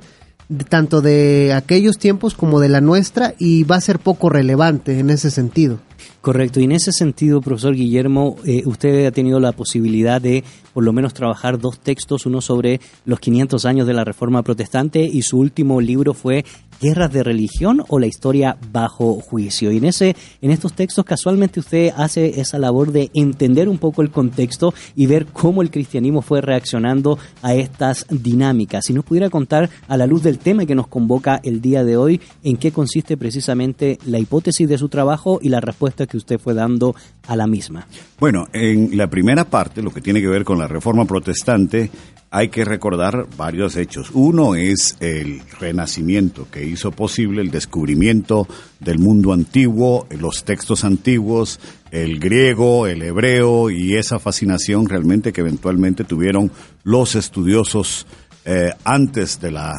tanto 0.70 1.02
de 1.02 1.54
aquellos 1.54 1.98
tiempos 1.98 2.36
como 2.36 2.60
de 2.60 2.70
la 2.70 2.82
nuestra, 2.82 3.34
y 3.40 3.64
va 3.64 3.78
a 3.78 3.82
ser 3.82 4.00
poco 4.00 4.30
relevante 4.30 5.00
en 5.00 5.10
ese 5.10 5.32
sentido. 5.32 5.80
Correcto, 6.22 6.60
y 6.60 6.64
en 6.64 6.72
ese 6.72 6.92
sentido, 6.92 7.40
profesor 7.40 7.76
Guillermo, 7.76 8.38
eh, 8.46 8.64
usted 8.66 9.06
ha 9.06 9.12
tenido 9.12 9.40
la 9.40 9.52
posibilidad 9.52 10.20
de 10.20 10.44
por 10.74 10.84
lo 10.84 10.92
menos 10.92 11.14
trabajar 11.14 11.60
dos 11.60 11.80
textos, 11.80 12.26
uno 12.26 12.42
sobre 12.42 12.82
los 13.06 13.20
500 13.20 13.64
años 13.66 13.88
de 13.88 13.94
la 13.94 14.04
Reforma 14.04 14.44
Protestante 14.44 15.02
y 15.04 15.22
su 15.22 15.38
último 15.38 15.80
libro 15.80 16.14
fue 16.14 16.44
Guerras 16.82 17.12
de 17.12 17.24
Religión 17.24 17.84
o 17.88 18.00
la 18.00 18.08
historia 18.08 18.58
bajo 18.72 19.16
juicio. 19.22 19.72
Y 19.72 19.78
en, 19.78 19.86
ese, 19.86 20.16
en 20.42 20.52
estos 20.52 20.74
textos 20.74 21.06
casualmente 21.06 21.60
usted 21.60 21.92
hace 21.96 22.40
esa 22.40 22.60
labor 22.60 22.92
de 22.92 23.10
entender 23.14 23.70
un 23.70 23.78
poco 23.78 24.02
el 24.02 24.12
contexto 24.12 24.74
y 24.96 25.06
ver 25.06 25.26
cómo 25.28 25.62
el 25.62 25.72
cristianismo 25.72 26.22
fue 26.22 26.42
reaccionando 26.42 27.18
a 27.42 27.54
estas 27.54 28.06
dinámicas. 28.10 28.86
Si 28.86 28.94
nos 28.94 29.06
pudiera 29.06 29.30
contar 29.30 29.70
a 29.88 29.98
la 29.98 30.08
luz 30.08 30.24
del 30.24 30.40
tema 30.40 30.66
que 30.66 30.76
nos 30.76 30.88
convoca 30.88 31.40
el 31.44 31.62
día 31.62 31.84
de 31.84 31.98
hoy, 31.98 32.22
en 32.44 32.58
qué 32.58 32.72
consiste 32.72 33.18
precisamente 33.18 33.98
la 34.06 34.20
hipótesis 34.20 34.68
de 34.68 34.78
su 34.78 34.90
trabajo 34.90 35.40
y 35.42 35.50
la 35.50 35.62
respuesta 35.62 36.06
que 36.06 36.18
usted 36.18 36.40
fue 36.40 36.54
dando 36.54 36.96
a 37.28 37.36
la 37.36 37.48
misma. 37.48 37.88
Bueno, 38.20 38.48
en 38.54 38.96
la 38.98 39.10
primera 39.10 39.46
parte, 39.46 39.82
lo 39.82 39.92
que 39.92 40.02
tiene 40.02 40.22
que 40.22 40.28
ver 40.28 40.44
con 40.44 40.58
la 40.58 40.68
reforma 40.68 41.06
protestante, 41.06 41.90
hay 42.36 42.50
que 42.50 42.66
recordar 42.66 43.28
varios 43.38 43.78
hechos. 43.78 44.12
Uno 44.14 44.56
es 44.56 44.98
el 45.00 45.42
renacimiento 45.58 46.50
que 46.52 46.66
hizo 46.66 46.92
posible 46.92 47.42
el 47.42 47.50
descubrimiento 47.50 48.46
del 48.82 49.00
mundo 49.00 49.32
antiguo, 49.32 50.06
los 50.10 50.44
textos 50.44 50.84
antiguos, 50.84 51.62
el 51.92 52.20
griego, 52.20 52.88
el 52.88 53.04
hebreo 53.04 53.70
y 53.70 53.96
esa 53.96 54.20
fascinación 54.20 54.90
realmente 54.90 55.32
que 55.32 55.40
eventualmente 55.40 56.04
tuvieron 56.04 56.52
los 56.84 57.16
estudiosos 57.16 58.06
eh, 58.44 58.74
antes 58.84 59.40
de 59.40 59.52
la 59.52 59.74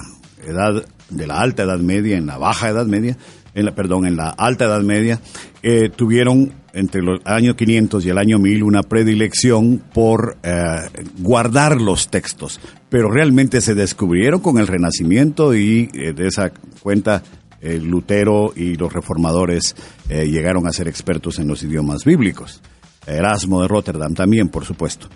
edad 0.46 0.82
de 1.10 1.26
la 1.26 1.40
alta 1.40 1.64
edad 1.64 1.78
media, 1.78 2.16
en 2.16 2.26
la 2.26 2.38
baja 2.38 2.70
edad 2.70 2.86
media, 2.86 3.18
en 3.56 3.64
la, 3.64 3.74
perdón, 3.74 4.06
en 4.06 4.16
la 4.16 4.28
alta 4.28 4.66
edad 4.66 4.82
media, 4.82 5.20
eh, 5.62 5.88
tuvieron 5.88 6.52
entre 6.74 7.00
los 7.02 7.20
años 7.24 7.56
500 7.56 8.04
y 8.04 8.10
el 8.10 8.18
año 8.18 8.38
1000 8.38 8.62
una 8.62 8.82
predilección 8.82 9.82
por 9.92 10.36
eh, 10.42 10.52
guardar 11.18 11.80
los 11.80 12.08
textos, 12.08 12.60
pero 12.90 13.10
realmente 13.10 13.62
se 13.62 13.74
descubrieron 13.74 14.40
con 14.40 14.58
el 14.58 14.66
Renacimiento 14.66 15.54
y 15.54 15.88
eh, 15.94 16.12
de 16.12 16.28
esa 16.28 16.52
cuenta 16.82 17.22
Lutero 17.62 18.52
y 18.54 18.76
los 18.76 18.92
reformadores 18.92 19.74
llegaron 20.08 20.68
a 20.68 20.72
ser 20.72 20.86
expertos 20.86 21.40
en 21.40 21.48
los 21.48 21.64
idiomas 21.64 22.04
bíblicos. 22.04 22.62
Erasmo 23.04 23.60
de 23.60 23.66
Rotterdam 23.66 24.14
también, 24.14 24.50
por 24.50 24.64
supuesto. 24.64 25.08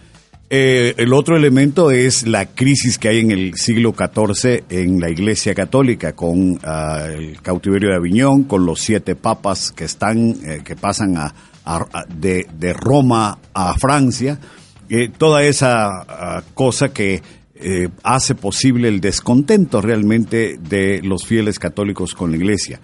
Eh, 0.53 0.95
el 0.97 1.13
otro 1.13 1.37
elemento 1.37 1.93
es 1.93 2.27
la 2.27 2.47
crisis 2.47 2.99
que 2.99 3.09
hay 3.09 3.21
en 3.21 3.31
el 3.31 3.55
siglo 3.55 3.95
XIV 3.97 4.65
en 4.69 4.99
la 5.01 5.09
Iglesia 5.09 5.55
Católica, 5.55 6.13
con 6.17 6.59
ah, 6.65 7.07
el 7.09 7.41
cautiverio 7.41 7.91
de 7.91 7.97
Aviñón, 7.97 8.43
con 8.45 8.67
los 8.67 8.81
siete 8.81 9.15
papas 9.15 9.71
que 9.71 9.85
están, 9.85 10.31
eh, 10.45 10.63
que 10.65 10.75
pasan 10.75 11.17
a, 11.19 11.33
a- 11.65 12.05
de, 12.13 12.47
de 12.59 12.73
Roma 12.73 13.39
a 13.55 13.79
Francia, 13.79 14.41
eh, 14.89 15.09
toda 15.17 15.45
esa 15.45 15.87
ah, 16.09 16.43
cosa 16.55 16.89
que 16.93 17.23
eh, 17.63 17.89
hace 18.03 18.35
posible 18.35 18.89
el 18.89 19.01
descontento 19.01 19.81
realmente 19.81 20.57
de 20.59 21.01
los 21.05 21.27
fieles 21.27 21.61
católicos 21.61 22.15
con 22.15 22.31
la 22.33 22.39
Iglesia. 22.39 22.81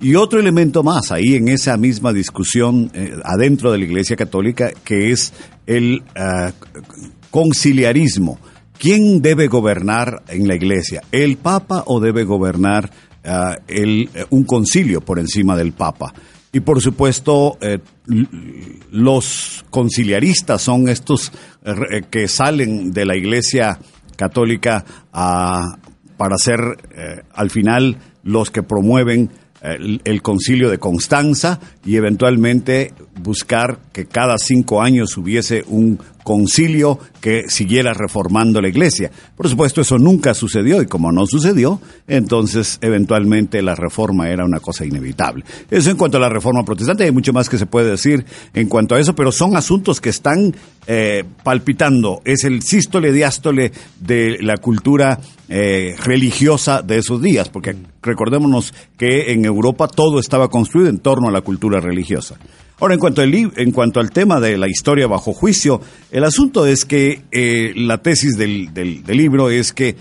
Y 0.00 0.14
otro 0.14 0.40
elemento 0.40 0.82
más 0.82 1.10
ahí 1.12 1.34
en 1.34 1.48
esa 1.48 1.76
misma 1.76 2.14
discusión 2.14 2.90
adentro 3.24 3.72
de 3.72 3.78
la 3.78 3.84
Iglesia 3.84 4.16
Católica, 4.16 4.70
que 4.84 5.10
es 5.10 5.32
el 5.76 6.02
ah, 6.16 6.52
conciliarismo. 7.30 8.38
¿Quién 8.78 9.20
debe 9.20 9.46
gobernar 9.46 10.22
en 10.28 10.48
la 10.48 10.54
Iglesia? 10.54 11.02
¿El 11.12 11.36
Papa 11.36 11.84
o 11.86 12.00
debe 12.00 12.24
gobernar 12.24 12.90
el, 13.68 14.08
eh, 14.14 14.24
un 14.30 14.44
concilio 14.44 15.00
por 15.02 15.18
encima 15.18 15.56
del 15.56 15.72
Papa? 15.72 16.12
Y 16.52 16.60
por 16.60 16.80
supuesto, 16.80 17.58
eh, 17.60 17.78
los 18.90 19.64
conciliaristas 19.70 20.62
son 20.62 20.88
estos 20.88 21.30
eh, 21.64 22.02
que 22.10 22.26
salen 22.26 22.90
de 22.90 23.04
la 23.04 23.16
Iglesia 23.16 23.78
católica 24.16 24.84
para 25.12 26.36
ser 26.36 26.58
eh, 26.94 27.22
al 27.32 27.50
final 27.50 27.96
los 28.24 28.50
que 28.50 28.62
promueven 28.62 29.30
eh, 29.30 29.49
el, 29.62 30.00
el 30.04 30.22
concilio 30.22 30.70
de 30.70 30.78
Constanza 30.78 31.60
y 31.84 31.96
eventualmente 31.96 32.92
buscar 33.22 33.78
que 33.92 34.06
cada 34.06 34.38
cinco 34.38 34.82
años 34.82 35.16
hubiese 35.16 35.64
un 35.66 35.98
concilio 36.22 36.98
que 37.20 37.48
siguiera 37.48 37.92
reformando 37.92 38.60
la 38.60 38.68
iglesia. 38.68 39.10
Por 39.36 39.48
supuesto, 39.48 39.80
eso 39.80 39.98
nunca 39.98 40.34
sucedió 40.34 40.82
y 40.82 40.86
como 40.86 41.12
no 41.12 41.26
sucedió, 41.26 41.80
entonces 42.08 42.78
eventualmente 42.80 43.62
la 43.62 43.74
reforma 43.74 44.28
era 44.28 44.44
una 44.44 44.60
cosa 44.60 44.84
inevitable. 44.84 45.44
Eso 45.70 45.90
en 45.90 45.96
cuanto 45.96 46.16
a 46.16 46.20
la 46.20 46.28
reforma 46.28 46.64
protestante, 46.64 47.04
hay 47.04 47.12
mucho 47.12 47.32
más 47.32 47.48
que 47.48 47.58
se 47.58 47.66
puede 47.66 47.90
decir 47.90 48.24
en 48.54 48.68
cuanto 48.68 48.94
a 48.94 49.00
eso, 49.00 49.14
pero 49.14 49.32
son 49.32 49.56
asuntos 49.56 50.00
que 50.00 50.10
están 50.10 50.54
eh, 50.86 51.24
palpitando. 51.42 52.22
Es 52.24 52.44
el 52.44 52.62
sístole 52.62 53.12
diástole 53.12 53.72
de 54.00 54.38
la 54.40 54.56
cultura 54.56 55.20
eh, 55.48 55.94
religiosa 56.04 56.82
de 56.82 56.98
esos 56.98 57.20
días, 57.20 57.48
porque 57.48 57.76
recordémonos 58.02 58.72
que 58.96 59.32
en 59.32 59.44
Europa 59.44 59.88
todo 59.88 60.20
estaba 60.20 60.48
construido 60.48 60.88
en 60.88 60.98
torno 60.98 61.28
a 61.28 61.32
la 61.32 61.42
cultura 61.42 61.80
religiosa. 61.80 62.36
Ahora, 62.80 62.94
en 62.94 63.00
cuanto, 63.00 63.20
al, 63.22 63.34
en 63.34 63.70
cuanto 63.72 64.00
al 64.00 64.10
tema 64.10 64.40
de 64.40 64.56
la 64.56 64.66
historia 64.68 65.06
bajo 65.06 65.32
juicio, 65.32 65.80
el 66.10 66.24
asunto 66.24 66.66
es 66.66 66.84
que 66.84 67.22
eh, 67.30 67.72
la 67.76 67.98
tesis 67.98 68.36
del, 68.38 68.72
del- 68.72 69.04
del 69.04 69.16
libro 69.16 69.50
es 69.50 69.72
que 69.72 69.88
eh, 69.90 69.96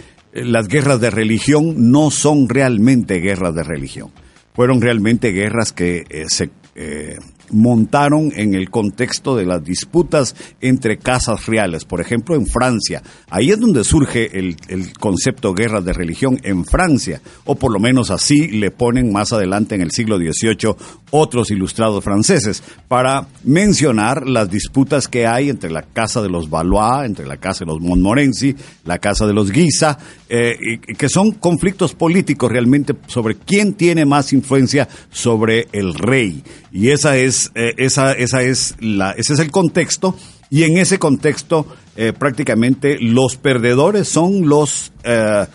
las 0.45 0.67
guerras 0.67 1.01
de 1.01 1.09
religión 1.11 1.91
no 1.91 2.09
son 2.09 2.47
realmente 2.47 3.19
guerras 3.19 3.53
de 3.53 3.63
religión. 3.63 4.09
Fueron 4.53 4.81
realmente 4.81 5.31
guerras 5.31 5.71
que 5.73 6.03
eh, 6.09 6.25
se 6.29 6.49
eh, 6.75 7.17
montaron 7.51 8.31
en 8.35 8.55
el 8.55 8.69
contexto 8.69 9.35
de 9.35 9.45
las 9.45 9.63
disputas 9.63 10.35
entre 10.61 10.97
casas 10.97 11.45
reales. 11.45 11.85
Por 11.85 12.01
ejemplo, 12.01 12.35
en 12.35 12.45
Francia. 12.45 13.01
Ahí 13.29 13.51
es 13.51 13.59
donde 13.59 13.83
surge 13.83 14.37
el, 14.37 14.55
el 14.67 14.93
concepto 14.93 15.53
guerras 15.53 15.85
de 15.85 15.93
religión, 15.93 16.39
en 16.43 16.65
Francia. 16.65 17.21
O 17.45 17.55
por 17.55 17.71
lo 17.71 17.79
menos 17.79 18.11
así 18.11 18.47
le 18.47 18.71
ponen 18.71 19.11
más 19.11 19.33
adelante 19.33 19.75
en 19.75 19.81
el 19.81 19.91
siglo 19.91 20.17
XVIII 20.17 20.75
otros 21.11 21.51
ilustrados 21.51 22.03
franceses, 22.03 22.63
para 22.87 23.27
mencionar 23.43 24.27
las 24.27 24.49
disputas 24.49 25.07
que 25.07 25.27
hay 25.27 25.49
entre 25.49 25.71
la 25.71 25.81
casa 25.81 26.21
de 26.21 26.29
los 26.29 26.49
Valois, 26.49 27.05
entre 27.05 27.25
la 27.25 27.37
casa 27.37 27.65
de 27.65 27.71
los 27.71 27.81
Montmorency, 27.81 28.55
la 28.85 28.99
casa 28.99 29.25
de 29.25 29.33
los 29.33 29.51
Guisa, 29.51 29.97
eh, 30.27 30.79
que 30.97 31.09
son 31.09 31.31
conflictos 31.31 31.93
políticos 31.93 32.51
realmente 32.51 32.95
sobre 33.07 33.35
quién 33.35 33.73
tiene 33.73 34.05
más 34.05 34.33
influencia 34.33 34.87
sobre 35.11 35.67
el 35.71 35.93
rey. 35.93 36.43
Y 36.71 36.89
esa 36.89 37.17
es 37.17 37.38
Eh, 37.55 37.73
esa, 37.77 38.13
esa 38.13 38.41
es 38.41 38.75
la, 38.79 39.11
ese 39.11 39.33
es 39.33 39.39
el 39.39 39.51
contexto 39.51 40.15
y 40.49 40.63
en 40.63 40.77
ese 40.77 40.99
contexto 40.99 41.65
eh, 41.95 42.13
prácticamente 42.17 42.97
los 42.99 43.37
perdedores 43.37 44.07
son 44.07 44.47
los 44.47 44.91
eh, 45.03 45.45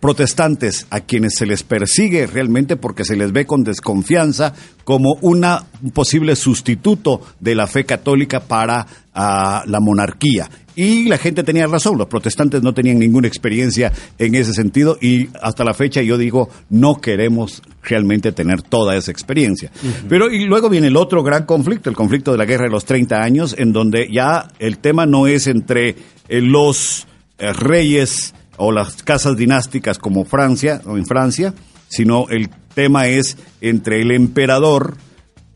protestantes 0.00 0.86
a 0.90 1.00
quienes 1.00 1.34
se 1.34 1.46
les 1.46 1.62
persigue 1.62 2.26
realmente 2.26 2.76
porque 2.76 3.04
se 3.04 3.16
les 3.16 3.32
ve 3.32 3.46
con 3.46 3.64
desconfianza 3.64 4.52
como 4.84 5.16
una, 5.22 5.64
un 5.82 5.90
posible 5.90 6.36
sustituto 6.36 7.22
de 7.40 7.54
la 7.54 7.66
fe 7.66 7.84
católica 7.84 8.40
para 8.40 8.86
ah, 9.14 9.62
la 9.66 9.80
monarquía. 9.80 10.50
Y 10.76 11.04
la 11.06 11.18
gente 11.18 11.42
tenía 11.42 11.66
razón, 11.66 11.98
los 11.98 12.06
protestantes 12.06 12.62
no 12.62 12.72
tenían 12.72 12.98
ninguna 12.98 13.28
experiencia 13.28 13.92
en 14.18 14.34
ese 14.34 14.54
sentido 14.54 14.98
y 15.00 15.28
hasta 15.42 15.64
la 15.64 15.74
fecha 15.74 16.00
yo 16.00 16.16
digo, 16.16 16.48
no 16.68 17.00
queremos 17.00 17.62
realmente 17.82 18.32
tener 18.32 18.62
toda 18.62 18.96
esa 18.96 19.10
experiencia. 19.10 19.70
Pero 20.08 20.30
y 20.30 20.44
luego 20.44 20.68
viene 20.68 20.86
el 20.86 20.96
otro 20.96 21.22
gran 21.22 21.44
conflicto, 21.44 21.90
el 21.90 21.96
conflicto 21.96 22.32
de 22.32 22.38
la 22.38 22.44
guerra 22.44 22.64
de 22.64 22.70
los 22.70 22.84
30 22.84 23.22
años, 23.22 23.54
en 23.58 23.72
donde 23.72 24.08
ya 24.12 24.48
el 24.58 24.78
tema 24.78 25.06
no 25.06 25.26
es 25.26 25.48
entre 25.48 25.96
eh, 26.28 26.40
los 26.40 27.06
eh, 27.38 27.52
reyes 27.52 28.34
o 28.62 28.72
las 28.72 29.02
casas 29.02 29.36
dinásticas 29.38 29.98
como 29.98 30.24
Francia 30.26 30.82
o 30.84 30.98
en 30.98 31.06
Francia, 31.06 31.54
sino 31.88 32.28
el 32.28 32.50
tema 32.74 33.06
es 33.06 33.38
entre 33.62 34.02
el 34.02 34.10
emperador 34.12 34.98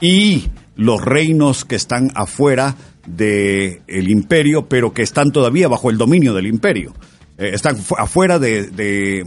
y 0.00 0.48
los 0.74 1.02
reinos 1.02 1.64
que 1.66 1.76
están 1.76 2.10
afuera 2.14 2.74
del 3.06 3.82
el 3.86 4.10
imperio, 4.10 4.68
pero 4.68 4.94
que 4.94 5.02
están 5.02 5.30
todavía 5.32 5.68
bajo 5.68 5.90
el 5.90 5.98
dominio 5.98 6.32
del 6.32 6.46
imperio. 6.46 6.94
Eh, 7.36 7.50
están 7.52 7.76
fu- 7.76 7.96
afuera 7.98 8.38
de, 8.38 8.68
de, 8.68 9.20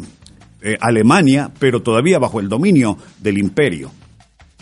eh, 0.64 0.78
Alemania, 0.82 1.52
pero 1.60 1.82
todavía 1.84 2.18
bajo 2.18 2.40
el 2.40 2.50
dominio 2.50 2.98
del 3.22 3.38
imperio. 3.38 3.92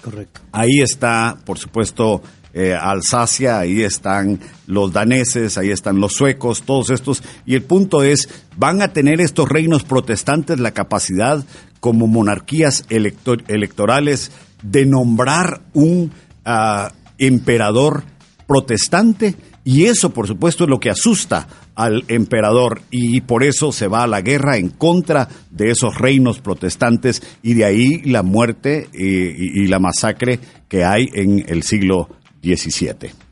Correcto. 0.01 0.41
Ahí 0.51 0.82
está, 0.82 1.38
por 1.45 1.57
supuesto, 1.57 2.22
eh, 2.56 2.74
Alsacia, 2.74 3.60
ahí 3.60 3.84
están 3.84 4.39
los 4.66 4.93
daneses, 4.93 5.58
ahí 5.58 5.72
están 5.72 5.99
los 5.99 6.14
suecos, 6.14 6.64
todos 6.64 6.89
estos. 6.89 7.22
Y 7.45 7.53
el 7.53 7.64
punto 7.64 8.01
es, 8.01 8.30
¿van 8.56 8.82
a 8.82 8.93
tener 8.93 9.20
estos 9.20 9.49
reinos 9.49 9.84
protestantes 9.84 10.62
la 10.62 10.72
capacidad, 10.72 11.43
como 11.82 12.08
monarquías 12.08 12.88
electo- 12.88 13.43
electorales, 13.49 14.32
de 14.64 14.86
nombrar 14.86 15.64
un 15.74 16.14
ah, 16.45 16.93
emperador 17.18 18.06
protestante? 18.47 19.36
Y 19.66 19.86
eso, 19.86 20.12
por 20.12 20.26
supuesto, 20.26 20.64
es 20.64 20.70
lo 20.70 20.80
que 20.80 20.89
asusta 20.89 21.49
al 21.76 22.06
emperador 22.08 22.84
y 22.89 23.20
por 23.20 23.43
eso 23.43 23.74
se 23.74 23.89
va 23.89 24.03
a 24.03 24.08
la 24.08 24.22
guerra 24.22 24.56
en 24.56 24.70
contra 24.70 25.28
de 25.51 25.72
esos 25.72 25.97
reinos 25.97 26.39
protestantes 26.39 27.22
y 27.43 27.53
de 27.56 27.66
ahí 27.66 28.01
la 28.06 28.24
muerte 28.24 28.88
eh, 28.93 29.36
y, 29.38 29.64
y 29.64 29.68
la 29.68 29.80
masacre 29.80 30.39
que 30.70 30.86
hay 30.86 31.10
en 31.14 31.43
el 31.49 31.64
siglo 31.64 32.08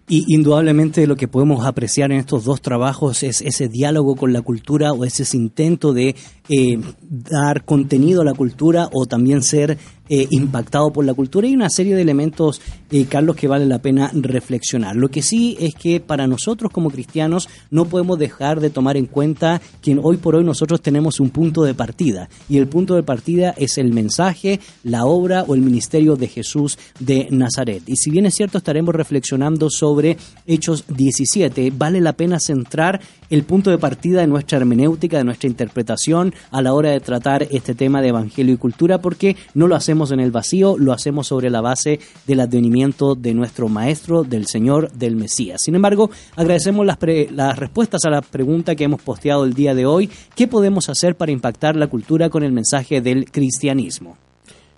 Y 0.10 0.26
indudablemente 0.28 1.08
lo 1.08 1.16
que 1.16 1.28
podemos 1.28 1.66
apreciar 1.66 2.12
en 2.12 2.20
estos 2.20 2.44
dos 2.44 2.62
trabajos 2.62 3.24
es 3.24 3.42
ese 3.42 3.70
diálogo 3.70 4.16
con 4.16 4.34
la 4.34 4.42
cultura 4.42 4.92
o 4.92 5.06
ese 5.06 5.38
intento 5.38 5.94
de 5.94 6.16
eh, 6.50 6.80
dar 7.10 7.64
contenido 7.64 8.22
a 8.22 8.26
la 8.26 8.34
cultura 8.34 8.90
o 8.92 9.06
también 9.06 9.44
ser 9.44 9.78
eh, 10.10 10.28
impactado 10.32 10.92
por 10.92 11.06
la 11.06 11.14
cultura 11.14 11.48
y 11.48 11.56
una 11.56 11.70
serie 11.70 11.96
de 11.96 12.02
elementos, 12.02 12.60
eh, 12.92 13.06
Carlos, 13.06 13.38
que 13.38 13.48
vale 13.48 13.66
la 13.66 13.80
pena 13.80 14.12
reflexionar. 14.14 14.98
Lo 14.98 15.08
que 15.08 15.22
sí 15.22 15.56
es 15.62 15.76
que 15.76 16.02
para 16.02 16.28
nosotros 16.28 16.74
como 16.74 16.92
cristianos 16.92 17.48
no 17.72 17.86
podemos 17.86 18.20
dejar 18.20 18.60
de 18.60 18.70
tomar 18.70 18.98
en 18.98 19.06
cuenta 19.06 19.62
que 19.82 19.98
hoy 20.04 20.18
por 20.18 20.36
hoy 20.36 20.44
nosotros 20.44 20.82
tenemos 20.82 21.22
un 21.22 21.30
punto 21.30 21.64
de 21.64 21.74
partida 21.74 22.28
y 22.50 22.58
el 22.58 22.68
punto 22.68 22.96
de 22.96 23.04
partida 23.04 23.56
es 23.58 23.78
el 23.78 23.94
mensaje, 23.94 24.60
la 24.84 25.06
obra 25.06 25.46
o 25.48 25.56
el 25.56 25.62
ministerio 25.62 26.18
de 26.18 26.28
Jesús 26.28 26.78
de 27.00 27.30
Nazaret. 27.32 27.84
Y 27.88 27.96
si 27.96 28.12
bien 28.12 28.26
es 28.26 28.36
cierto 28.36 28.58
estaremos 28.58 28.94
reflexionando 28.94 29.70
sobre 29.70 30.18
Hechos 30.46 30.84
17, 30.90 31.72
vale 31.78 32.02
la 32.02 32.12
pena 32.12 32.42
centrar 32.42 33.00
el 33.30 33.44
punto 33.44 33.72
de 33.72 33.78
partida 33.78 34.20
de 34.20 34.28
nuestra 34.28 34.58
hermenéutica, 34.58 35.18
de 35.18 35.24
nuestra 35.24 35.48
interpretación 35.48 36.33
a 36.52 36.62
la 36.62 36.74
hora 36.74 36.92
de 36.92 37.00
tratar 37.00 37.48
este 37.52 37.76
tema 37.76 38.02
de 38.02 38.10
evangelio 38.10 38.54
y 38.54 38.58
cultura, 38.58 39.00
porque 39.00 39.36
no 39.54 39.68
lo 39.68 39.76
hacemos 39.76 40.12
en 40.12 40.20
el 40.20 40.32
vacío, 40.32 40.78
lo 40.78 40.94
hacemos 40.94 41.28
sobre 41.28 41.50
la 41.50 41.62
base 41.62 42.00
del 42.28 42.40
advenimiento 42.40 43.16
de 43.16 43.34
nuestro 43.34 43.70
Maestro, 43.70 44.24
del 44.24 44.48
Señor, 44.48 44.92
del 44.92 45.16
Mesías. 45.16 45.62
Sin 45.64 45.76
embargo, 45.76 46.10
agradecemos 46.36 46.86
las, 46.86 46.98
pre- 46.98 47.30
las 47.32 47.58
respuestas 47.58 48.06
a 48.06 48.10
la 48.10 48.22
pregunta 48.22 48.76
que 48.76 48.84
hemos 48.84 49.02
posteado 49.02 49.44
el 49.46 49.54
día 49.54 49.76
de 49.76 49.86
hoy. 49.86 50.10
¿Qué 50.36 50.48
podemos 50.48 50.90
hacer 50.90 51.16
para 51.16 51.32
impactar 51.32 51.76
la 51.76 51.88
cultura 51.88 52.30
con 52.30 52.44
el 52.44 52.52
mensaje 52.52 53.02
del 53.02 53.30
cristianismo? 53.32 54.18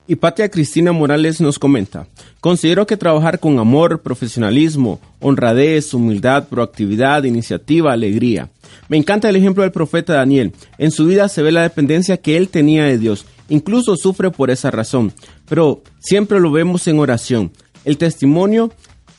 Y 0.08 0.16
Patia 0.16 0.50
Cristina 0.50 0.92
Morales 0.92 1.42
nos 1.42 1.58
comenta, 1.58 2.08
considero 2.40 2.86
que 2.86 2.96
trabajar 2.96 3.40
con 3.40 3.58
amor, 3.58 4.02
profesionalismo, 4.02 5.00
honradez, 5.20 5.96
humildad, 5.96 6.48
proactividad, 6.48 7.24
iniciativa, 7.24 7.92
alegría. 7.92 8.50
Me 8.88 8.98
encanta 8.98 9.30
el 9.30 9.36
ejemplo 9.36 9.64
del 9.64 9.72
profeta 9.72 10.14
Daniel. 10.14 10.54
En 10.78 10.92
su 10.92 11.06
vida 11.06 11.28
se 11.28 11.42
ve 11.42 11.52
la 11.52 11.64
dependencia 11.64 12.18
que 12.18 12.38
él 12.38 12.50
tenía 12.50 12.86
de 12.86 13.00
Dios. 13.00 13.26
Incluso 13.50 13.96
sufre 13.96 14.30
por 14.30 14.52
esa 14.52 14.70
razón. 14.70 15.12
Pero 15.48 15.82
siempre 16.00 16.40
lo 16.40 16.52
vemos 16.52 16.88
en 16.88 17.00
oración. 17.00 17.52
El 17.84 17.98
testimonio 17.98 18.72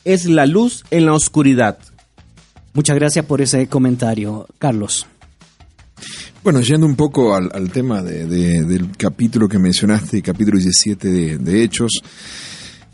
es 0.05 0.25
la 0.25 0.45
luz 0.45 0.85
en 0.89 1.05
la 1.05 1.13
oscuridad. 1.13 1.79
Muchas 2.73 2.95
gracias 2.95 3.25
por 3.25 3.41
ese 3.41 3.67
comentario, 3.67 4.47
Carlos. 4.57 5.05
Bueno, 6.47 6.61
yendo 6.61 6.85
un 6.85 6.95
poco 6.95 7.35
al, 7.35 7.69
tema 7.73 8.01
de- 8.01 8.25
de- 8.25 8.63
del 8.63 8.95
capítulo 8.95 9.49
que 9.49 9.59
mencionaste, 9.59 10.21
capítulo 10.21 10.57
17 10.57 11.37
de, 11.39 11.61
Hechos, 11.61 11.91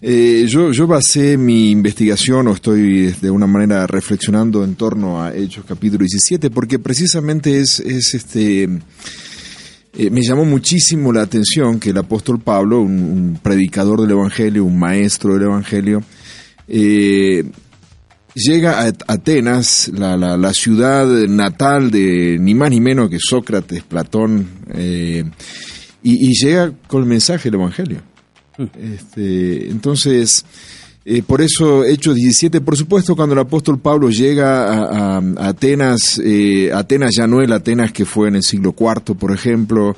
eh, 0.02 0.48
yo, 0.50 0.72
yo 0.72 0.88
basé 0.88 1.38
mi 1.38 1.70
investigación 1.70 2.48
o 2.48 2.54
estoy 2.54 3.12
de 3.22 3.30
una 3.30 3.46
manera 3.46 3.86
reflexionando 3.86 4.64
en 4.64 4.74
torno 4.74 5.22
a 5.22 5.36
Hechos 5.36 5.66
capítulo 5.68 6.00
17 6.00 6.50
porque 6.50 6.80
precisamente 6.80 7.60
es, 7.60 7.80
es 7.80 8.16
este... 8.16 8.64
eh, 8.64 10.10
me 10.10 10.24
llamó 10.24 10.46
muchísimo 10.46 11.14
la 11.14 11.22
atención 11.22 11.80
que 11.80 11.92
el 11.92 11.98
apóstol 12.00 12.40
Pablo, 12.40 12.82
un, 12.82 13.04
un 13.04 13.40
predicador 13.40 14.02
del 14.02 14.10
Evangelio, 14.10 14.66
un 14.66 14.80
maestro 14.80 15.36
del 15.36 15.44
Evangelio, 15.44 16.02
eh, 16.68 17.44
llega 18.36 18.82
a 18.88 18.92
Atenas, 19.08 19.90
la, 19.94 20.18
la, 20.18 20.38
la 20.38 20.54
ciudad 20.54 21.06
natal 21.28 21.92
de 21.92 22.38
ni 22.40 22.56
más 22.56 22.70
ni 22.72 22.82
menos 22.82 23.10
que 23.10 23.18
Sócrates, 23.20 23.84
Platón, 23.84 24.48
eh, 24.74 25.24
y, 26.02 26.30
y 26.30 26.34
llega 26.34 26.72
con 26.88 27.04
el 27.04 27.08
mensaje 27.10 27.50
del 27.50 27.60
Evangelio. 27.60 28.02
Este, 28.80 29.70
entonces, 29.70 30.46
eh, 31.06 31.22
por 31.26 31.42
eso 31.42 31.84
Hechos 31.84 32.16
17, 32.16 32.62
por 32.62 32.78
supuesto, 32.78 33.16
cuando 33.16 33.34
el 33.34 33.40
apóstol 33.40 33.80
Pablo 33.80 34.10
llega 34.10 34.68
a, 34.68 35.18
a- 35.18 35.24
a 35.38 35.48
Atenas, 35.50 36.20
eh, 36.24 36.72
Atenas 36.74 37.12
ya 37.18 37.28
no 37.28 37.42
es 37.42 37.50
la 37.50 37.56
Atenas 37.58 37.92
que 37.92 38.06
fue 38.06 38.28
en 38.28 38.36
el 38.36 38.44
siglo 38.44 38.76
IV, 38.80 39.16
por 39.18 39.32
ejemplo, 39.34 39.96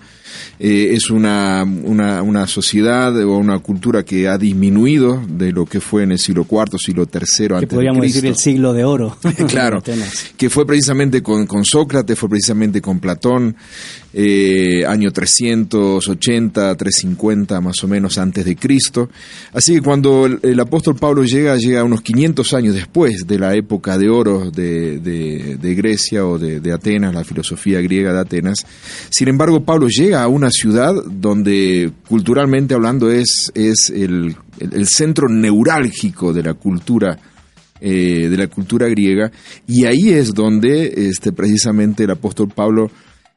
eh, 0.59 0.91
es 0.93 1.09
una, 1.09 1.63
una, 1.63 2.21
una 2.21 2.47
sociedad 2.47 3.15
o 3.23 3.37
una 3.37 3.59
cultura 3.59 4.03
que 4.03 4.27
ha 4.27 4.37
disminuido 4.37 5.21
de 5.27 5.51
lo 5.51 5.65
que 5.65 5.79
fue 5.79 6.03
en 6.03 6.11
el 6.11 6.19
siglo 6.19 6.45
IV, 6.49 6.77
siglo 6.79 7.03
III 7.03 7.19
Que 7.47 7.53
antes 7.53 7.61
de 7.61 7.67
podríamos 7.67 8.01
decir 8.01 8.21
Cristo. 8.21 8.27
el 8.27 8.53
siglo 8.53 8.73
de 8.73 8.83
oro. 8.83 9.17
Claro, 9.47 9.81
que 10.37 10.49
fue 10.49 10.65
precisamente 10.65 11.21
con, 11.21 11.45
con 11.45 11.63
Sócrates, 11.65 12.17
fue 12.17 12.29
precisamente 12.29 12.81
con 12.81 12.99
Platón, 12.99 13.55
eh, 14.17 14.85
año 14.87 15.11
380, 15.11 16.75
350 16.75 17.59
más 17.59 17.83
o 17.83 17.87
menos 17.89 18.17
antes 18.17 18.45
de 18.45 18.55
Cristo. 18.55 19.09
Así 19.51 19.75
que 19.75 19.81
cuando 19.81 20.25
el, 20.25 20.59
apóstol 20.59 20.95
Pablo 20.95 21.25
llega, 21.25 21.57
llega 21.57 21.83
unos 21.83 22.01
500 22.01 22.53
años 22.53 22.75
después 22.75 23.27
de 23.27 23.37
la 23.37 23.53
época 23.55 23.97
de 23.97 24.09
oro 24.09 24.49
de, 24.51 24.99
de- 24.99 25.75
Grecia 25.75 26.25
o 26.25 26.39
de, 26.39 26.71
Atenas, 26.71 27.13
la 27.13 27.25
filosofía 27.25 27.81
griega 27.81 28.13
de 28.13 28.21
Atenas. 28.21 28.65
Sin 29.09 29.27
embargo, 29.27 29.65
Pablo 29.65 29.87
llega 29.89 30.23
a 30.23 30.29
una 30.29 30.49
ciudad 30.49 30.93
donde 31.05 31.91
culturalmente 32.07 32.73
hablando 32.73 33.11
es, 33.11 33.51
el 33.53 34.35
centro 34.85 35.27
neurálgico 35.27 36.31
de 36.31 36.43
la 36.43 36.53
cultura 36.53 37.19
eh, 37.81 38.29
de 38.29 38.37
la 38.37 38.47
cultura 38.47 38.87
griega 38.87 39.29
y 39.67 39.83
ahí 39.83 40.09
es 40.09 40.33
donde 40.33 41.09
este, 41.09 41.33
precisamente 41.33 42.05
el 42.05 42.11
apóstol 42.11 42.47
Pablo 42.47 42.89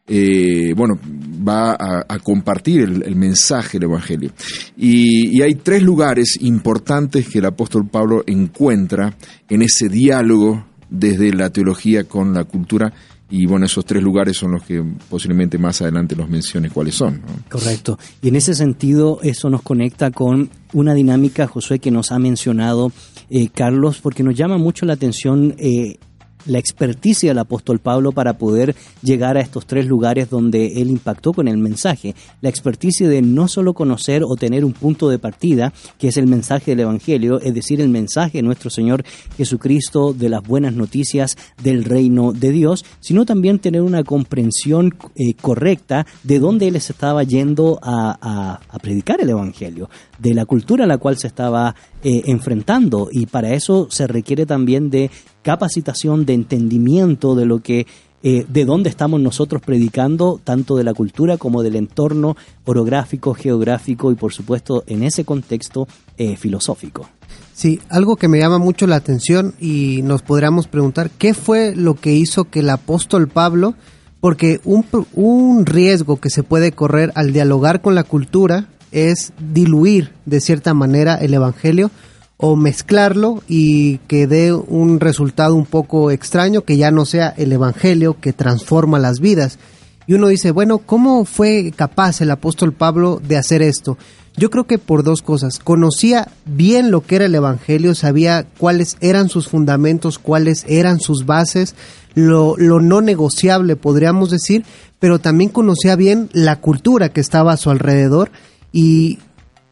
eh, 0.08 0.72
bueno, 0.74 0.98
va 1.46 1.76
a, 1.78 2.18
compartir 2.18 2.80
el, 2.80 3.16
mensaje 3.16 3.78
del 3.78 3.90
Evangelio. 3.90 4.32
Y, 4.76 5.40
hay 5.42 5.54
tres 5.54 5.82
lugares 5.82 6.38
importantes 6.40 7.28
que 7.28 7.38
el 7.38 7.46
apóstol 7.46 7.86
Pablo 7.86 8.24
encuentra 8.26 9.16
en 9.48 9.62
ese 9.62 9.88
diálogo 9.88 10.64
desde 10.90 11.32
la 11.32 11.50
teología 11.50 12.04
con 12.04 12.32
la 12.32 12.44
cultura. 12.44 12.92
Y 13.30 13.44
bueno, 13.44 13.66
esos 13.66 13.84
tres 13.84 14.02
lugares 14.02 14.38
son 14.38 14.52
los 14.52 14.62
que 14.62 14.82
posiblemente 15.10 15.58
más 15.58 15.82
adelante 15.82 16.16
los 16.16 16.30
mencione 16.30 16.70
cuáles 16.70 16.94
son. 16.94 17.20
Correcto. 17.50 17.98
Y 18.22 18.28
en 18.28 18.36
ese 18.36 18.54
sentido, 18.54 19.20
eso 19.22 19.50
nos 19.50 19.60
conecta 19.60 20.10
con 20.10 20.48
una 20.72 20.94
dinámica, 20.94 21.46
Josué, 21.46 21.78
que 21.78 21.90
nos 21.90 22.10
ha 22.10 22.18
mencionado 22.18 22.90
eh, 23.28 23.50
Carlos, 23.50 24.00
porque 24.02 24.22
nos 24.22 24.34
llama 24.34 24.56
mucho 24.56 24.86
la 24.86 24.94
atención 24.94 25.54
eh, 25.58 25.98
la 26.46 26.58
experticia 26.58 27.30
del 27.30 27.38
apóstol 27.38 27.78
Pablo 27.78 28.12
para 28.12 28.38
poder 28.38 28.74
llegar 29.02 29.36
a 29.36 29.40
estos 29.40 29.66
tres 29.66 29.86
lugares 29.86 30.30
donde 30.30 30.80
él 30.80 30.90
impactó 30.90 31.32
con 31.32 31.48
el 31.48 31.58
mensaje. 31.58 32.14
La 32.40 32.48
experticia 32.48 33.08
de 33.08 33.22
no 33.22 33.48
solo 33.48 33.74
conocer 33.74 34.22
o 34.24 34.36
tener 34.36 34.64
un 34.64 34.72
punto 34.72 35.08
de 35.08 35.18
partida, 35.18 35.72
que 35.98 36.08
es 36.08 36.16
el 36.16 36.26
mensaje 36.26 36.72
del 36.72 36.80
Evangelio, 36.80 37.40
es 37.40 37.54
decir, 37.54 37.80
el 37.80 37.88
mensaje 37.88 38.38
de 38.38 38.42
nuestro 38.42 38.70
Señor 38.70 39.04
Jesucristo 39.36 40.12
de 40.12 40.28
las 40.28 40.42
buenas 40.42 40.74
noticias 40.74 41.36
del 41.62 41.84
reino 41.84 42.32
de 42.32 42.50
Dios, 42.50 42.84
sino 43.00 43.24
también 43.24 43.58
tener 43.58 43.82
una 43.82 44.04
comprensión 44.04 44.94
eh, 45.14 45.34
correcta 45.40 46.06
de 46.22 46.38
dónde 46.38 46.68
él 46.68 46.80
se 46.80 46.92
estaba 46.92 47.22
yendo 47.22 47.78
a, 47.82 48.60
predicar 48.82 49.20
el 49.20 49.30
Evangelio, 49.30 49.90
de 50.18 50.34
la 50.34 50.46
cultura 50.46 50.84
a 50.84 50.86
la 50.86 50.98
cual 50.98 51.18
se 51.18 51.26
estaba 51.26 51.74
eh, 52.02 52.22
enfrentando. 52.26 53.08
Y 53.10 53.26
para 53.26 53.54
eso 53.54 53.88
se 53.90 54.06
requiere 54.06 54.46
también 54.46 54.90
de 54.90 55.10
capacitación, 55.48 56.26
de 56.26 56.34
entendimiento 56.34 57.34
de 57.34 57.46
lo 57.46 57.60
que 57.62 57.86
eh, 58.22 58.44
de 58.46 58.66
dónde 58.66 58.90
estamos 58.90 59.18
nosotros 59.18 59.62
predicando, 59.62 60.38
tanto 60.44 60.76
de 60.76 60.84
la 60.84 60.92
cultura 60.92 61.38
como 61.38 61.62
del 61.62 61.76
entorno 61.76 62.36
orográfico, 62.66 63.32
geográfico 63.32 64.12
y 64.12 64.14
por 64.14 64.34
supuesto 64.34 64.84
en 64.86 65.02
ese 65.02 65.24
contexto 65.24 65.88
eh, 66.18 66.36
filosófico. 66.36 67.08
Sí, 67.54 67.80
algo 67.88 68.16
que 68.16 68.28
me 68.28 68.38
llama 68.38 68.58
mucho 68.58 68.86
la 68.86 68.96
atención 68.96 69.54
y 69.58 70.02
nos 70.02 70.20
podríamos 70.20 70.68
preguntar 70.68 71.08
qué 71.08 71.32
fue 71.32 71.74
lo 71.74 71.94
que 71.94 72.12
hizo 72.12 72.44
que 72.44 72.60
el 72.60 72.68
apóstol 72.68 73.26
Pablo, 73.28 73.72
porque 74.20 74.60
un, 74.64 74.84
un 75.14 75.64
riesgo 75.64 76.20
que 76.20 76.28
se 76.28 76.42
puede 76.42 76.72
correr 76.72 77.10
al 77.14 77.32
dialogar 77.32 77.80
con 77.80 77.94
la 77.94 78.04
cultura 78.04 78.68
es 78.92 79.32
diluir 79.38 80.12
de 80.26 80.42
cierta 80.42 80.74
manera 80.74 81.14
el 81.14 81.32
evangelio 81.32 81.90
o 82.38 82.54
mezclarlo 82.54 83.42
y 83.48 83.98
que 84.06 84.28
dé 84.28 84.52
un 84.52 85.00
resultado 85.00 85.54
un 85.56 85.66
poco 85.66 86.12
extraño 86.12 86.62
que 86.62 86.76
ya 86.76 86.90
no 86.90 87.04
sea 87.04 87.34
el 87.36 87.52
evangelio 87.52 88.16
que 88.20 88.32
transforma 88.32 89.00
las 89.00 89.18
vidas. 89.20 89.58
Y 90.06 90.14
uno 90.14 90.28
dice, 90.28 90.52
bueno, 90.52 90.78
¿cómo 90.78 91.24
fue 91.24 91.72
capaz 91.76 92.20
el 92.20 92.30
apóstol 92.30 92.72
Pablo 92.72 93.20
de 93.22 93.36
hacer 93.36 93.60
esto? 93.60 93.98
Yo 94.36 94.50
creo 94.50 94.68
que 94.68 94.78
por 94.78 95.02
dos 95.02 95.20
cosas. 95.20 95.58
Conocía 95.58 96.28
bien 96.46 96.92
lo 96.92 97.00
que 97.00 97.16
era 97.16 97.24
el 97.24 97.34
Evangelio, 97.34 97.96
sabía 97.96 98.46
cuáles 98.56 98.96
eran 99.00 99.28
sus 99.28 99.48
fundamentos, 99.48 100.20
cuáles 100.20 100.64
eran 100.68 101.00
sus 101.00 101.26
bases, 101.26 101.74
lo, 102.14 102.56
lo 102.56 102.80
no 102.80 103.00
negociable, 103.00 103.74
podríamos 103.74 104.30
decir, 104.30 104.64
pero 105.00 105.18
también 105.18 105.50
conocía 105.50 105.96
bien 105.96 106.30
la 106.32 106.60
cultura 106.60 107.08
que 107.08 107.20
estaba 107.20 107.52
a 107.52 107.56
su 107.56 107.70
alrededor 107.70 108.30
y 108.72 109.18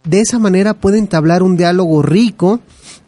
de 0.07 0.21
esa 0.21 0.39
manera 0.39 0.75
puede 0.75 0.99
entablar 0.99 1.43
un 1.43 1.57
diálogo 1.57 2.01
rico 2.01 2.61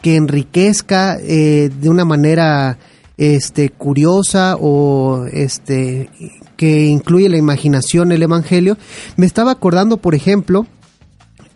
que 0.03 0.17
enriquezca 0.17 1.17
eh, 1.21 1.71
de 1.81 1.89
una 1.89 2.05
manera 2.05 2.79
este 3.17 3.71
curiosa 3.71 4.57
o 4.61 5.25
este 5.33 6.11
que 6.57 6.87
incluye 6.87 7.29
la 7.29 7.37
imaginación 7.37 8.13
el 8.13 8.23
evangelio. 8.23 8.77
Me 9.17 9.27
estaba 9.27 9.53
acordando 9.53 9.97
por 9.97 10.15
ejemplo 10.15 10.67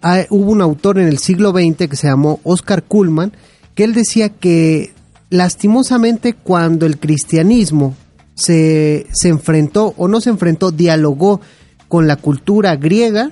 ah, 0.01 0.22
hubo 0.30 0.51
un 0.51 0.61
autor 0.61 0.99
en 0.99 1.09
el 1.09 1.18
siglo 1.18 1.51
XX 1.51 1.88
que 1.88 1.97
se 1.97 2.09
llamó 2.09 2.40
Oscar 2.45 2.84
Kuhlman 2.84 3.32
que 3.74 3.84
él 3.84 3.95
decía 3.95 4.28
que 4.28 4.93
lastimosamente 5.30 6.34
cuando 6.34 6.86
el 6.86 6.99
cristianismo 6.99 7.97
se, 8.34 9.07
se 9.12 9.28
enfrentó 9.28 9.95
o 9.97 10.09
no 10.09 10.20
se 10.20 10.30
enfrentó 10.30 10.70
dialogó 10.70 11.40
con 11.88 12.07
la 12.07 12.16
cultura 12.16 12.76
griega 12.76 13.30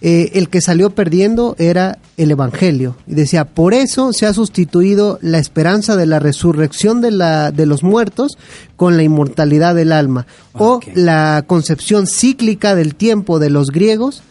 eh, 0.00 0.30
el 0.34 0.48
que 0.48 0.60
salió 0.60 0.90
perdiendo 0.90 1.56
era 1.58 1.98
el 2.16 2.30
Evangelio. 2.30 2.96
Y 3.06 3.14
decía, 3.14 3.44
por 3.44 3.74
eso 3.74 4.12
se 4.12 4.26
ha 4.26 4.32
sustituido 4.32 5.18
la 5.22 5.38
esperanza 5.38 5.96
de 5.96 6.06
la 6.06 6.20
resurrección 6.20 7.00
de, 7.00 7.10
la, 7.10 7.50
de 7.50 7.66
los 7.66 7.82
muertos 7.82 8.38
con 8.76 8.96
la 8.96 9.02
inmortalidad 9.02 9.74
del 9.74 9.92
alma. 9.92 10.26
O 10.52 10.80
la 10.94 11.44
concepción 11.46 12.06
cíclica 12.06 12.74
del 12.74 12.94
tiempo 12.94 13.38
de 13.38 13.50
los 13.50 13.70
griegos 13.70 14.22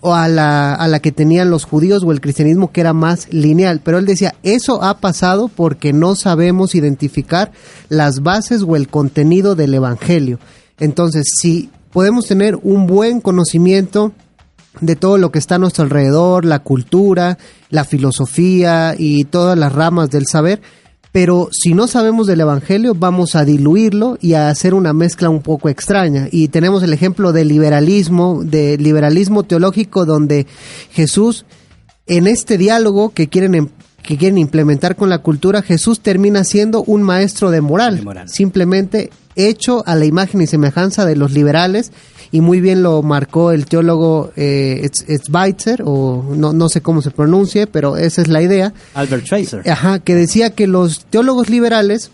o 0.00 0.14
a 0.14 0.28
la, 0.28 0.74
a 0.74 0.86
la 0.86 1.00
que 1.00 1.10
tenían 1.10 1.50
los 1.50 1.64
judíos 1.64 2.04
o 2.04 2.12
el 2.12 2.20
cristianismo 2.20 2.70
que 2.70 2.80
era 2.80 2.92
más 2.92 3.32
lineal. 3.32 3.80
Pero 3.82 3.98
él 3.98 4.06
decía, 4.06 4.36
eso 4.44 4.82
ha 4.84 4.98
pasado 4.98 5.48
porque 5.48 5.92
no 5.92 6.14
sabemos 6.14 6.76
identificar 6.76 7.50
las 7.88 8.20
bases 8.22 8.62
o 8.62 8.76
el 8.76 8.88
contenido 8.88 9.56
del 9.56 9.74
Evangelio. 9.74 10.38
Entonces, 10.78 11.24
si 11.40 11.70
podemos 11.92 12.26
tener 12.26 12.56
un 12.62 12.86
buen 12.86 13.20
conocimiento 13.20 14.12
de 14.80 14.96
todo 14.96 15.18
lo 15.18 15.30
que 15.30 15.38
está 15.38 15.56
a 15.56 15.58
nuestro 15.58 15.84
alrededor, 15.84 16.44
la 16.44 16.60
cultura, 16.60 17.38
la 17.70 17.84
filosofía 17.84 18.94
y 18.98 19.24
todas 19.24 19.58
las 19.58 19.72
ramas 19.72 20.10
del 20.10 20.26
saber, 20.26 20.60
pero 21.12 21.48
si 21.52 21.72
no 21.74 21.86
sabemos 21.88 22.26
del 22.26 22.40
Evangelio 22.42 22.94
vamos 22.94 23.34
a 23.34 23.44
diluirlo 23.44 24.18
y 24.20 24.34
a 24.34 24.50
hacer 24.50 24.74
una 24.74 24.92
mezcla 24.92 25.30
un 25.30 25.40
poco 25.42 25.68
extraña. 25.68 26.28
Y 26.30 26.48
tenemos 26.48 26.82
el 26.82 26.92
ejemplo 26.92 27.32
del 27.32 27.48
liberalismo, 27.48 28.42
del 28.44 28.82
liberalismo 28.82 29.42
teológico 29.42 30.04
donde 30.04 30.46
Jesús 30.92 31.44
en 32.06 32.26
este 32.26 32.56
diálogo 32.58 33.10
que 33.10 33.28
quieren 33.28 33.54
em- 33.54 33.68
que 34.02 34.16
quieren 34.16 34.38
implementar 34.38 34.96
con 34.96 35.10
la 35.10 35.18
cultura, 35.18 35.60
Jesús 35.60 36.00
termina 36.00 36.42
siendo 36.44 36.82
un 36.84 37.02
maestro 37.02 37.50
de 37.50 37.60
moral, 37.60 37.96
De 37.96 38.02
moral. 38.02 38.28
simplemente 38.30 39.10
hecho 39.36 39.82
a 39.86 39.96
la 39.96 40.06
imagen 40.06 40.40
y 40.40 40.46
semejanza 40.46 41.04
de 41.04 41.14
los 41.14 41.32
liberales 41.32 41.92
y 42.30 42.40
muy 42.40 42.60
bien 42.60 42.82
lo 42.82 43.02
marcó 43.02 43.52
el 43.52 43.66
teólogo 43.66 44.32
eh, 44.36 44.88
Schweitzer 44.92 45.82
o 45.84 46.24
no, 46.36 46.52
no 46.52 46.68
sé 46.68 46.80
cómo 46.80 47.02
se 47.02 47.10
pronuncie, 47.10 47.66
pero 47.66 47.96
esa 47.96 48.22
es 48.22 48.28
la 48.28 48.42
idea. 48.42 48.72
Albert 48.94 49.24
Schweitzer. 49.24 49.68
Ajá, 49.68 49.98
que 49.98 50.14
decía 50.14 50.50
que 50.50 50.66
los 50.66 51.04
teólogos 51.06 51.48
liberales 51.48 52.10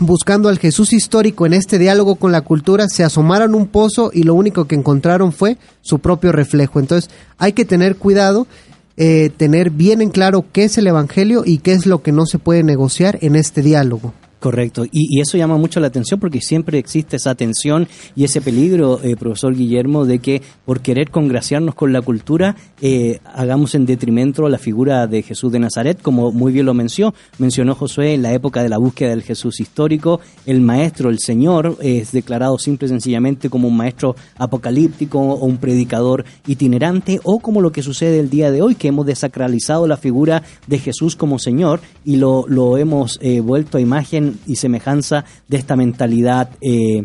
buscando 0.00 0.48
al 0.48 0.58
Jesús 0.58 0.92
histórico 0.92 1.46
en 1.46 1.54
este 1.54 1.78
diálogo 1.78 2.16
con 2.16 2.32
la 2.32 2.42
cultura, 2.42 2.88
se 2.88 3.04
asomaron 3.04 3.54
a 3.54 3.56
un 3.56 3.66
pozo 3.66 4.10
y 4.12 4.22
lo 4.22 4.34
único 4.34 4.66
que 4.66 4.76
encontraron 4.76 5.32
fue 5.32 5.56
su 5.80 5.98
propio 5.98 6.32
reflejo. 6.32 6.80
Entonces 6.80 7.10
hay 7.36 7.52
que 7.52 7.64
tener 7.64 7.96
cuidado, 7.96 8.46
eh, 8.96 9.30
tener 9.36 9.70
bien 9.70 10.00
en 10.02 10.10
claro 10.10 10.44
qué 10.52 10.64
es 10.64 10.78
el 10.78 10.86
Evangelio 10.86 11.42
y 11.44 11.58
qué 11.58 11.72
es 11.72 11.86
lo 11.86 12.02
que 12.02 12.12
no 12.12 12.26
se 12.26 12.38
puede 12.38 12.62
negociar 12.62 13.18
en 13.22 13.36
este 13.36 13.62
diálogo. 13.62 14.14
Correcto, 14.40 14.84
y, 14.92 15.20
eso 15.20 15.36
llama 15.36 15.56
mucho 15.56 15.80
la 15.80 15.88
atención 15.88 16.20
porque 16.20 16.40
siempre 16.40 16.78
existe 16.78 17.16
esa 17.16 17.34
tensión 17.34 17.88
y 18.14 18.22
ese 18.22 18.40
peligro, 18.40 19.00
eh, 19.02 19.16
profesor 19.16 19.52
Guillermo, 19.56 20.04
de 20.04 20.20
que 20.20 20.42
por 20.64 20.80
querer 20.80 21.10
congraciarnos 21.10 21.74
con 21.74 21.92
la 21.92 22.00
cultura 22.02 22.54
eh, 22.80 23.18
hagamos 23.24 23.74
en 23.74 23.84
detrimento 23.84 24.48
la 24.48 24.58
figura 24.58 25.08
de 25.08 25.22
Jesús 25.22 25.50
de 25.50 25.58
Nazaret, 25.58 26.00
como 26.00 26.30
muy 26.30 26.52
bien 26.52 26.66
lo 26.66 26.74
mencionó, 26.74 27.14
mencionó 27.38 27.74
Josué 27.74 28.14
en 28.14 28.22
la 28.22 28.32
época 28.32 28.62
de 28.62 28.68
la 28.68 28.78
búsqueda 28.78 29.10
del 29.10 29.24
Jesús 29.24 29.58
histórico, 29.58 30.20
el 30.46 30.60
maestro, 30.60 31.10
el 31.10 31.18
Señor, 31.18 31.76
es 31.80 32.12
declarado 32.12 32.58
simple 32.58 32.86
y 32.86 32.90
sencillamente 32.90 33.50
como 33.50 33.66
un 33.66 33.76
maestro 33.76 34.14
apocalíptico 34.36 35.18
o 35.18 35.44
un 35.46 35.56
predicador 35.56 36.24
itinerante, 36.46 37.18
o 37.24 37.40
como 37.40 37.60
lo 37.60 37.72
que 37.72 37.82
sucede 37.82 38.20
el 38.20 38.30
día 38.30 38.52
de 38.52 38.62
hoy, 38.62 38.76
que 38.76 38.86
hemos 38.86 39.04
desacralizado 39.04 39.88
la 39.88 39.96
figura 39.96 40.44
de 40.68 40.78
Jesús 40.78 41.16
como 41.16 41.40
Señor 41.40 41.80
y 42.04 42.16
lo, 42.16 42.44
lo 42.46 42.78
hemos 42.78 43.18
eh, 43.20 43.40
vuelto 43.40 43.78
a 43.78 43.80
imagen 43.80 44.27
y 44.46 44.56
semejanza 44.56 45.24
de 45.48 45.56
esta 45.56 45.76
mentalidad 45.76 46.50
eh, 46.60 47.04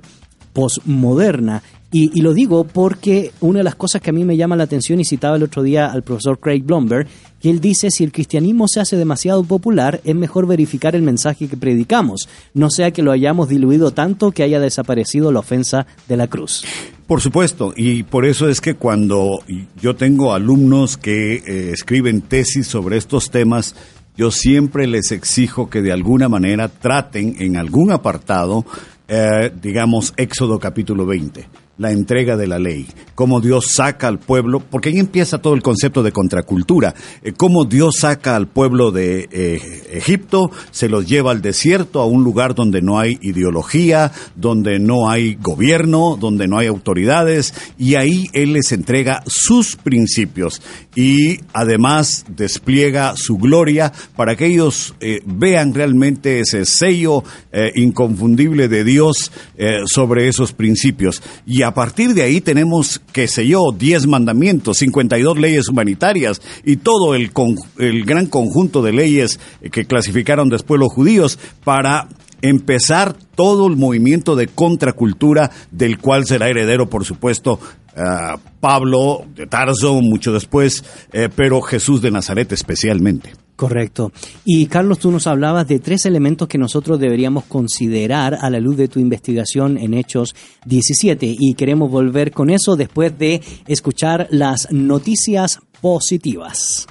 posmoderna. 0.54 1.64
Y, 1.92 2.12
y 2.18 2.22
lo 2.22 2.34
digo 2.34 2.64
porque 2.64 3.32
una 3.40 3.60
de 3.60 3.64
las 3.64 3.76
cosas 3.76 4.02
que 4.02 4.10
a 4.10 4.14
mí 4.14 4.24
me 4.24 4.36
llama 4.36 4.56
la 4.56 4.64
atención, 4.64 5.00
y 5.00 5.06
citaba 5.06 5.38
el 5.38 5.44
otro 5.44 5.62
día 5.62 5.92
al 5.92 6.02
profesor 6.02 6.40
Craig 6.40 6.64
Blomberg, 6.64 7.08
que 7.40 7.50
él 7.50 7.60
dice, 7.60 7.92
si 7.92 8.04
el 8.06 8.12
cristianismo 8.12 8.70
se 8.70 8.80
hace 8.80 8.96
demasiado 8.96 9.44
popular, 9.44 10.00
es 10.06 10.16
mejor 10.16 10.48
verificar 10.48 10.96
el 10.96 11.02
mensaje 11.02 11.50
que 11.50 11.58
predicamos, 11.58 12.30
no 12.54 12.70
sea 12.70 12.92
que 12.92 13.04
lo 13.04 13.12
hayamos 13.12 13.50
diluido 13.50 13.92
tanto 13.92 14.32
que 14.32 14.44
haya 14.44 14.62
desaparecido 14.62 15.32
la 15.32 15.40
ofensa 15.40 15.86
de 16.08 16.18
la 16.18 16.28
cruz. 16.28 16.64
Por 17.06 17.20
supuesto, 17.20 17.74
y 17.76 18.04
por 18.04 18.26
eso 18.26 18.48
es 18.48 18.62
que 18.62 18.76
cuando 18.76 19.42
yo 19.82 19.96
tengo 19.96 20.34
alumnos 20.34 20.96
que 20.96 21.36
eh, 21.36 21.72
escriben 21.74 22.22
tesis 22.22 22.66
sobre 22.66 22.96
estos 22.96 23.30
temas, 23.30 23.76
yo 24.16 24.32
siempre 24.32 24.88
les 24.88 25.12
exijo 25.12 25.70
que 25.70 25.82
de 25.82 25.92
alguna 25.92 26.30
manera 26.30 26.70
traten 26.70 27.36
en 27.40 27.58
algún 27.58 27.92
apartado, 27.92 28.66
eh, 29.08 29.52
digamos, 29.62 30.14
Éxodo 30.18 30.60
capítulo 30.60 31.06
20, 31.06 31.48
la 31.78 31.92
entrega 31.92 32.38
de 32.38 32.46
la 32.46 32.60
ley, 32.60 32.86
cómo 33.16 33.42
Dios 33.42 33.72
saca 33.74 34.08
al 34.08 34.20
pueblo, 34.20 34.60
porque 34.60 34.90
ahí 34.90 35.00
empieza 35.00 35.40
todo 35.40 35.56
el 35.56 35.64
concepto 35.64 36.04
de 36.04 36.12
contracultura, 36.12 36.94
eh, 37.24 37.34
cómo 37.36 37.66
Dios 37.66 37.96
saca 38.02 38.36
al 38.36 38.48
pueblo 38.48 38.92
de 38.92 39.28
eh, 39.32 39.60
Egipto, 39.92 40.52
se 40.70 40.88
los 40.88 41.08
lleva 41.08 41.32
al 41.32 41.42
desierto, 41.42 42.00
a 42.00 42.06
un 42.06 42.24
lugar 42.24 42.54
donde 42.54 42.84
no 42.84 43.00
hay 43.00 43.18
ideología, 43.22 44.12
donde 44.36 44.78
no 44.78 45.10
hay 45.10 45.34
gobierno, 45.34 46.16
donde 46.20 46.48
no 46.48 46.60
hay 46.60 46.68
autoridades, 46.68 47.56
y 47.80 47.96
ahí 47.96 48.28
Él 48.34 48.54
les 48.54 48.72
entrega 48.72 49.24
sus 49.26 49.76
principios 49.76 50.62
y 50.96 51.40
además 51.54 52.26
despliega 52.30 53.16
su 53.16 53.38
gloria 53.38 53.92
para 54.16 54.36
que 54.36 54.46
ellos 54.46 54.94
eh, 55.00 55.22
vean 55.26 55.74
realmente 55.74 56.40
ese 56.40 56.66
sello 56.66 57.24
inconfundible 57.76 58.68
de 58.68 58.84
Dios 58.84 59.32
sobre 59.86 60.28
esos 60.28 60.54
principios. 60.54 61.22
Y 61.46 61.63
a 61.64 61.74
partir 61.74 62.14
de 62.14 62.22
ahí 62.24 62.42
tenemos, 62.42 63.02
qué 63.12 63.28
sé 63.28 63.48
yo, 63.48 63.72
10 63.78 64.08
mandamientos, 64.08 64.78
52 64.80 65.38
leyes 65.40 65.68
humanitarias 65.70 66.42
y 66.64 66.78
todo 66.78 67.16
el, 67.16 67.32
con- 67.32 67.56
el 67.80 68.06
gran 68.06 68.28
conjunto 68.28 68.82
de 68.82 68.94
leyes 68.94 69.40
que 69.72 69.86
clasificaron 69.86 70.50
después 70.50 70.80
los 70.80 70.92
judíos 70.94 71.40
para 71.64 72.08
empezar 72.42 73.16
todo 73.36 73.68
el 73.68 73.78
movimiento 73.78 74.36
de 74.36 74.48
contracultura 74.48 75.52
del 75.72 75.98
cual 75.98 76.26
será 76.26 76.50
heredero, 76.50 76.90
por 76.90 77.06
supuesto, 77.06 77.60
ah, 77.96 78.38
Pablo 78.60 79.26
de 79.36 79.48
Tarso, 79.48 80.02
mucho 80.02 80.32
después, 80.32 80.84
eh, 81.12 81.30
pero 81.34 81.62
Jesús 81.62 82.02
de 82.02 82.12
Nazaret 82.12 82.52
especialmente. 82.52 83.34
Correcto. 83.56 84.12
Y 84.44 84.66
Carlos, 84.66 85.00
tú 85.00 85.12
nos 85.12 85.28
hablabas 85.28 85.68
de 85.68 85.80
tres 85.80 86.06
elementos 86.06 86.48
que 86.48 86.58
nosotros 86.58 87.00
deberíamos 87.00 87.46
considerar 87.46 88.38
a 88.42 88.50
la 88.50 88.60
luz 88.60 88.78
de 88.78 88.88
tu 88.88 89.00
investigación 89.00 89.78
en 89.78 89.94
Hechos 89.94 90.36
17 90.66 91.36
y 91.40 91.54
queremos 91.54 91.92
volver 91.92 92.32
con 92.32 92.50
eso 92.50 92.76
después 92.76 93.18
de 93.18 93.42
escuchar 93.68 94.28
las 94.32 94.72
noticias 94.72 95.60
positivas. 95.82 96.88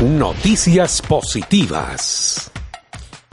Noticias 0.00 1.02
positivas. 1.02 2.50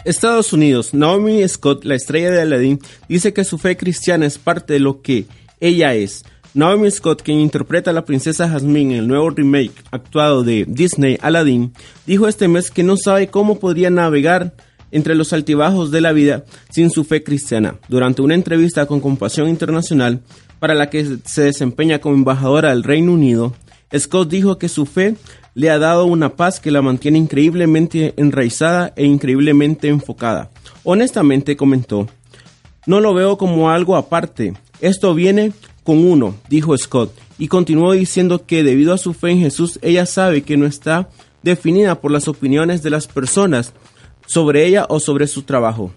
Estados 0.05 0.53
Unidos, 0.53 0.93
Naomi 0.93 1.45
Scott, 1.47 1.83
la 1.83 1.95
estrella 1.95 2.29
de 2.29 2.41
Aladdin, 2.41 2.79
dice 3.09 3.33
que 3.33 3.43
su 3.43 3.57
fe 3.57 3.75
cristiana 3.75 4.27
es 4.27 4.37
parte 4.37 4.73
de 4.73 4.79
lo 4.79 5.01
que 5.01 5.25
ella 5.59 5.95
es. 5.95 6.23
Naomi 6.53 6.91
Scott, 6.91 7.23
quien 7.23 7.39
interpreta 7.39 7.89
a 7.89 7.93
la 7.93 8.05
princesa 8.05 8.47
Jasmine 8.47 8.93
en 8.93 8.99
el 8.99 9.07
nuevo 9.07 9.31
remake 9.31 9.73
actuado 9.89 10.43
de 10.43 10.65
Disney 10.67 11.17
Aladdin, 11.21 11.73
dijo 12.05 12.27
este 12.27 12.47
mes 12.47 12.69
que 12.69 12.83
no 12.83 12.97
sabe 12.97 13.27
cómo 13.29 13.57
podría 13.57 13.89
navegar 13.89 14.53
entre 14.91 15.15
los 15.15 15.33
altibajos 15.33 15.89
de 15.89 16.01
la 16.01 16.13
vida 16.13 16.45
sin 16.69 16.91
su 16.91 17.03
fe 17.03 17.23
cristiana. 17.23 17.79
Durante 17.89 18.21
una 18.21 18.35
entrevista 18.35 18.85
con 18.85 19.01
Compasión 19.01 19.49
Internacional, 19.49 20.21
para 20.59 20.75
la 20.75 20.91
que 20.91 21.17
se 21.25 21.41
desempeña 21.41 21.99
como 21.99 22.13
embajadora 22.13 22.69
del 22.69 22.83
Reino 22.83 23.11
Unido, 23.11 23.55
Scott 23.97 24.29
dijo 24.29 24.59
que 24.59 24.69
su 24.69 24.85
fe 24.85 25.15
le 25.55 25.69
ha 25.69 25.79
dado 25.79 26.05
una 26.05 26.35
paz 26.35 26.59
que 26.59 26.69
la 26.69 26.81
mantiene 26.83 27.17
increíblemente 27.17 28.13
enraizada 28.17 28.93
e 28.95 29.05
increíblemente 29.05 29.87
enfocada. 29.87 30.51
Honestamente 30.83 31.55
comentó, 31.55 32.07
no 32.85 32.99
lo 32.99 33.13
veo 33.13 33.37
como 33.37 33.71
algo 33.71 33.95
aparte, 33.95 34.53
esto 34.81 35.15
viene 35.15 35.53
con 35.83 36.05
uno, 36.05 36.35
dijo 36.49 36.77
Scott, 36.77 37.11
y 37.39 37.47
continuó 37.47 37.93
diciendo 37.93 38.45
que 38.45 38.63
debido 38.63 38.93
a 38.93 38.97
su 38.97 39.13
fe 39.13 39.31
en 39.31 39.39
Jesús, 39.39 39.79
ella 39.81 40.05
sabe 40.05 40.43
que 40.43 40.57
no 40.57 40.65
está 40.65 41.09
definida 41.41 42.01
por 42.01 42.11
las 42.11 42.27
opiniones 42.27 42.83
de 42.83 42.89
las 42.89 43.07
personas 43.07 43.73
sobre 44.25 44.65
ella 44.65 44.85
o 44.89 44.99
sobre 44.99 45.27
su 45.27 45.43
trabajo. 45.43 45.91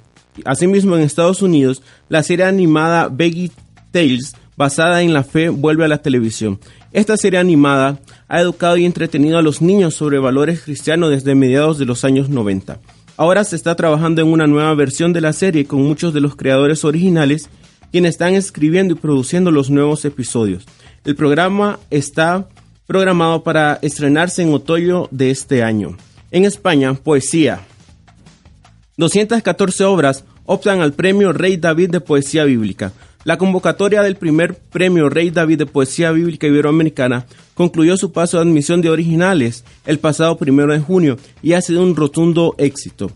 Asimismo, 0.45 0.97
en 0.97 1.03
Estados 1.03 1.43
Unidos, 1.43 1.83
la 2.09 2.23
serie 2.23 2.45
animada 2.45 3.09
Veggie 3.09 3.51
Tales, 3.91 4.37
basada 4.57 5.03
en 5.03 5.13
la 5.13 5.25
fe, 5.25 5.49
vuelve 5.49 5.85
a 5.85 5.89
la 5.89 6.03
televisión. 6.03 6.61
Esta 6.93 7.17
serie 7.17 7.39
animada 7.39 7.99
ha 8.29 8.41
educado 8.41 8.77
y 8.77 8.85
entretenido 8.85 9.39
a 9.39 9.43
los 9.43 9.63
niños 9.63 9.95
sobre 9.95 10.19
valores 10.19 10.63
cristianos 10.63 11.11
desde 11.11 11.35
mediados 11.35 11.79
de 11.79 11.87
los 11.87 12.05
años 12.05 12.29
90. 12.29 12.79
Ahora 13.17 13.43
se 13.43 13.57
está 13.57 13.75
trabajando 13.75 14.23
en 14.23 14.29
una 14.29 14.47
nueva 14.47 14.75
versión 14.75 15.13
de 15.13 15.21
la 15.21 15.33
serie 15.33 15.65
con 15.65 15.83
muchos 15.83 16.15
de 16.15 16.21
los 16.21 16.37
creadores 16.37 16.85
originales 16.85 17.49
quienes 17.91 18.11
están 18.11 18.35
escribiendo 18.35 18.95
y 18.95 18.99
produciendo 18.99 19.51
los 19.51 19.71
nuevos 19.71 20.05
episodios. 20.05 20.67
El 21.05 21.17
programa 21.17 21.79
está 21.91 22.49
programado 22.87 23.43
para 23.43 23.79
estrenarse 23.83 24.43
en 24.43 24.53
otoño 24.53 25.09
de 25.11 25.31
este 25.31 25.63
año. 25.63 25.97
En 26.31 26.45
España, 26.45 26.95
poesía. 26.95 27.61
214 28.99 29.85
obras 29.85 30.25
optan 30.45 30.81
al 30.81 30.93
premio 30.93 31.33
Rey 31.33 31.57
David 31.57 31.91
de 31.91 32.01
Poesía 32.01 32.45
Bíblica. 32.45 32.93
La 33.25 33.37
convocatoria 33.37 34.03
del 34.03 34.17
primer 34.17 34.55
premio 34.55 35.09
Rey 35.09 35.31
David 35.31 35.59
de 35.59 35.67
Poesía 35.67 36.13
Bíblica 36.13 36.47
Iberoamericana 36.47 37.27
concluyó 37.55 37.97
su 37.97 38.13
paso 38.13 38.37
de 38.37 38.45
admisión 38.45 38.81
de 38.81 38.91
originales 38.91 39.65
el 39.87 39.99
pasado 39.99 40.39
primero 40.39 40.73
de 40.73 40.79
junio 40.79 41.17
y 41.43 41.55
ha 41.55 41.61
sido 41.61 41.83
un 41.83 41.97
rotundo 41.97 42.55
éxito. 42.59 43.11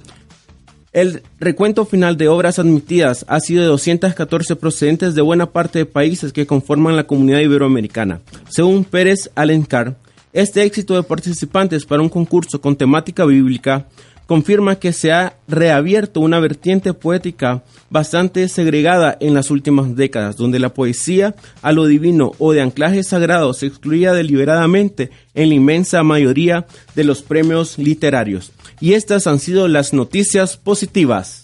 El 0.93 1.23
recuento 1.41 1.87
final 1.87 2.19
de 2.19 2.29
obras 2.29 2.59
admitidas 2.59 3.25
ha 3.29 3.41
sido 3.41 3.63
de 3.63 3.69
214 3.69 4.57
procedentes 4.57 5.15
de 5.15 5.23
buena 5.23 5.47
parte 5.47 5.79
de 5.79 5.87
países 5.87 6.33
que 6.33 6.47
conforman 6.47 6.97
la 6.97 7.07
comunidad 7.07 7.39
iberoamericana. 7.39 8.21
Según 8.51 8.85
Pérez 8.85 9.31
Alencar, 9.35 9.97
este 10.35 10.65
éxito 10.65 10.95
de 10.95 11.03
participantes 11.03 11.87
para 11.87 12.03
un 12.03 12.09
concurso 12.09 12.61
con 12.61 12.77
temática 12.77 13.25
bíblica 13.25 13.87
confirma 14.33 14.77
que 14.77 14.95
se 14.95 15.13
ha 15.13 15.37
reabierto 15.47 16.21
una 16.21 16.41
vertiente 16.41 16.95
poética 16.95 17.65
bastante 17.91 18.49
segregada 18.49 19.15
en 19.21 19.35
las 19.35 19.51
últimas 19.51 19.95
décadas, 19.95 20.39
donde 20.39 20.59
la 20.59 20.73
poesía 20.73 21.35
a 21.61 21.71
lo 21.73 21.85
divino 21.85 22.33
o 22.39 22.53
de 22.55 22.63
anclaje 22.63 23.03
sagrado 23.03 23.53
se 23.53 23.67
excluía 23.67 24.15
deliberadamente 24.15 25.11
en 25.35 25.51
la 25.51 25.55
inmensa 25.55 26.03
mayoría 26.03 26.65
de 26.95 27.05
los 27.05 27.21
premios 27.21 27.77
literarios. 27.77 28.53
Y 28.81 28.95
estas 28.95 29.27
han 29.27 29.39
sido 29.39 29.69
las 29.69 29.93
noticias 29.93 30.57
positivas. 30.57 31.43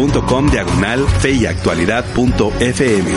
facebook.com 0.00 0.50
diagonal 0.50 1.06
feyactualidad.fm. 1.20 3.10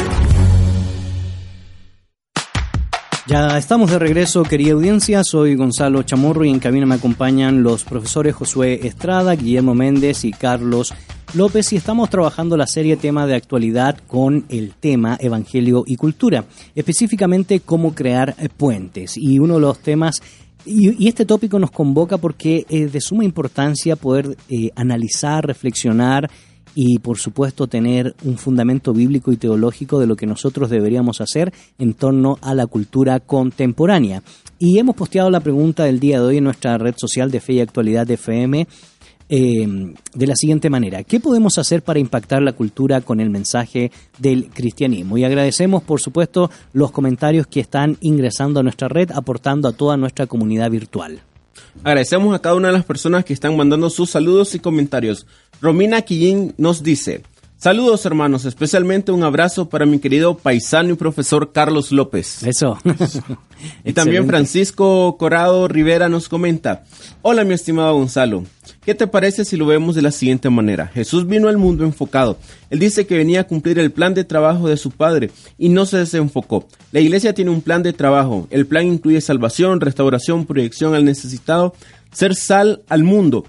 Ya 3.25 3.57
estamos 3.57 3.89
de 3.89 3.99
regreso, 3.99 4.43
querida 4.43 4.73
audiencia. 4.73 5.23
Soy 5.23 5.55
Gonzalo 5.55 6.03
Chamorro 6.03 6.43
y 6.43 6.49
en 6.49 6.59
cabina 6.59 6.86
me 6.86 6.95
acompañan 6.95 7.63
los 7.63 7.86
profesores 7.86 8.36
Josué 8.36 8.86
Estrada, 8.86 9.34
Guillermo 9.36 9.73
Méndez 9.73 10.25
y 10.25 10.34
Carlos 10.34 10.93
López 11.34 11.71
y 11.71 11.77
estamos 11.77 12.09
trabajando 12.09 12.57
la 12.57 12.67
serie 12.67 12.97
tema 12.97 13.25
de 13.25 13.36
actualidad 13.36 13.97
con 14.05 14.43
el 14.49 14.73
tema 14.77 15.17
Evangelio 15.21 15.86
y 15.88 15.95
Cultura, 15.95 16.43
específicamente 16.75 17.61
cómo 17.61 17.95
crear 17.95 18.36
puentes. 18.57 19.15
Y 19.15 19.39
uno 19.39 19.53
de 19.55 19.61
los 19.61 19.79
temas 19.79 20.21
y, 20.65 21.01
y 21.03 21.07
este 21.07 21.25
tópico 21.25 21.59
nos 21.59 21.71
convoca 21.71 22.17
porque 22.17 22.65
es 22.69 22.91
de 22.91 22.99
suma 22.99 23.23
importancia 23.23 23.95
poder 23.95 24.38
eh, 24.49 24.71
analizar, 24.75 25.45
reflexionar 25.45 26.29
y 26.76 26.99
por 26.99 27.17
supuesto 27.17 27.67
tener 27.67 28.15
un 28.24 28.38
fundamento 28.38 28.93
bíblico 28.93 29.32
y 29.32 29.38
teológico 29.38 29.99
de 29.99 30.07
lo 30.07 30.15
que 30.15 30.26
nosotros 30.26 30.69
deberíamos 30.69 31.21
hacer 31.21 31.53
en 31.78 31.93
torno 31.93 32.38
a 32.41 32.53
la 32.53 32.67
cultura 32.67 33.19
contemporánea. 33.19 34.24
Y 34.59 34.80
hemos 34.80 34.95
posteado 34.95 35.30
la 35.30 35.39
pregunta 35.39 35.84
del 35.86 35.99
día 35.99 36.19
de 36.19 36.26
hoy 36.26 36.38
en 36.38 36.45
nuestra 36.45 36.78
red 36.78 36.95
social 36.97 37.32
de 37.32 37.39
Fe 37.39 37.53
y 37.53 37.59
Actualidad 37.59 38.07
de 38.07 38.15
FM 38.15 38.67
eh, 39.30 39.93
de 40.13 40.28
la 40.28 40.36
siguiente 40.36 40.69
manera. 40.69 41.03
¿Qué 41.03 41.19
podemos 41.19 41.57
hacer 41.57 41.82
para 41.82 41.99
impactar 41.99 42.41
la 42.41 42.53
cultura 42.53 43.01
con 43.01 43.19
el 43.19 43.30
mensaje 43.30 43.91
del 44.19 44.49
cristianismo? 44.49 45.17
Y 45.17 45.24
agradecemos, 45.24 45.84
por 45.84 46.01
supuesto, 46.01 46.51
los 46.74 46.91
comentarios 46.91 47.47
que 47.47 47.59
están 47.59 47.97
ingresando 48.01 48.59
a 48.59 48.63
nuestra 48.63 48.89
red, 48.89 49.11
aportando 49.11 49.67
a 49.67 49.74
toda 49.74 49.97
nuestra 49.97 50.28
comunidad 50.28 50.69
virtual. 50.69 51.21
Agradecemos 51.84 52.36
a 52.36 52.39
cada 52.39 52.55
una 52.55 52.67
de 52.67 52.74
las 52.74 52.86
personas 52.86 53.26
que 53.26 53.34
están 53.34 53.55
mandando 53.57 53.89
sus 53.89 54.11
saludos 54.11 54.53
y 54.55 54.59
comentarios. 54.59 55.26
Romina 55.61 56.01
Quillín 56.01 56.53
nos 56.57 56.84
dice, 56.84 57.24
saludos 57.57 58.05
hermanos, 58.05 58.45
especialmente 58.45 59.11
un 59.11 59.24
abrazo 59.24 59.69
para 59.69 59.86
mi 59.86 59.99
querido 59.99 60.38
paisano 60.38 60.91
y 60.91 60.95
profesor 60.95 61.51
Carlos 61.51 61.91
López. 61.91 62.43
Eso. 62.43 62.78
Y 63.86 63.93
también. 63.93 64.28
Francisco 64.28 65.15
Corado 65.17 65.69
Rivera 65.69 66.09
nos 66.09 66.28
comenta, 66.28 66.84
hola 67.21 67.45
mi 67.45 67.53
estimado 67.53 67.93
Gonzalo, 67.93 68.43
¿qué 68.86 68.95
te 68.95 69.07
parece 69.07 69.45
si 69.45 69.57
lo 69.57 69.65
vemos 69.65 69.95
de 69.95 70.01
la 70.01 70.11
siguiente 70.11 70.49
manera? 70.49 70.88
Jesús 70.88 71.27
vino 71.27 71.47
al 71.47 71.57
mundo 71.57 71.84
enfocado. 71.84 72.38
Él 72.69 72.79
dice 72.79 73.05
que 73.05 73.17
venía 73.17 73.41
a 73.41 73.47
cumplir 73.47 73.79
el 73.79 73.91
plan 73.91 74.13
de 74.13 74.23
trabajo 74.23 74.67
de 74.67 74.77
su 74.77 74.91
Padre 74.91 75.31
y 75.57 75.69
no 75.69 75.86
se 75.86 75.97
desenfocó. 75.97 76.67
La 76.91 76.99
iglesia 76.99 77.34
tiene 77.34 77.51
un 77.51 77.61
plan 77.61 77.84
de 77.84 77.93
trabajo. 77.93 78.47
El 78.49 78.65
plan 78.65 78.88
incluye 78.88 79.21
salvación, 79.21 79.81
restauración, 79.81 80.45
proyección 80.45 80.95
al 80.95 81.05
necesitado, 81.05 81.73
ser 82.11 82.36
sal 82.36 82.81
al 82.89 83.03
mundo. 83.03 83.45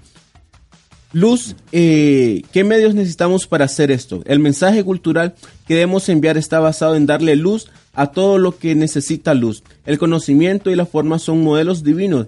Luz, 1.13 1.55
eh, 1.71 2.41
¿qué 2.51 2.65
medios 2.65 2.93
necesitamos 2.93 3.47
para 3.47 3.65
hacer 3.65 3.89
esto? 3.89 4.21
El 4.25 4.39
mensaje 4.39 4.83
cultural 4.83 5.35
que 5.65 5.75
debemos 5.75 6.09
enviar 6.09 6.37
está 6.37 6.59
basado 6.59 6.95
en 6.97 7.05
darle 7.05 7.37
luz 7.37 7.69
a 7.93 8.07
todo 8.07 8.37
lo 8.37 8.57
que 8.57 8.75
necesita 8.75 9.33
luz. 9.33 9.63
El 9.85 9.97
conocimiento 9.97 10.71
y 10.71 10.75
la 10.75 10.85
forma 10.85 11.17
son 11.17 11.41
modelos 11.41 11.83
divinos, 11.83 12.27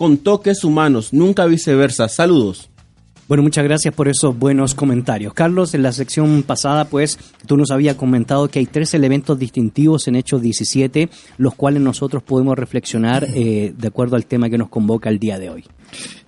con 0.00 0.16
toques 0.16 0.64
humanos, 0.64 1.12
nunca 1.12 1.44
viceversa. 1.44 2.08
Saludos. 2.08 2.70
Bueno, 3.28 3.42
muchas 3.42 3.64
gracias 3.64 3.92
por 3.94 4.08
esos 4.08 4.36
buenos 4.38 4.74
comentarios. 4.74 5.34
Carlos, 5.34 5.74
en 5.74 5.82
la 5.82 5.92
sección 5.92 6.42
pasada, 6.42 6.86
pues, 6.86 7.18
tú 7.46 7.58
nos 7.58 7.70
habías 7.70 7.96
comentado 7.96 8.48
que 8.48 8.60
hay 8.60 8.64
tres 8.66 8.94
elementos 8.94 9.38
distintivos 9.38 10.08
en 10.08 10.16
Hechos 10.16 10.40
17, 10.40 11.10
los 11.36 11.54
cuales 11.54 11.82
nosotros 11.82 12.22
podemos 12.22 12.58
reflexionar 12.58 13.26
eh, 13.34 13.74
de 13.76 13.88
acuerdo 13.88 14.16
al 14.16 14.24
tema 14.24 14.48
que 14.48 14.56
nos 14.56 14.70
convoca 14.70 15.10
el 15.10 15.18
día 15.18 15.38
de 15.38 15.50
hoy. 15.50 15.64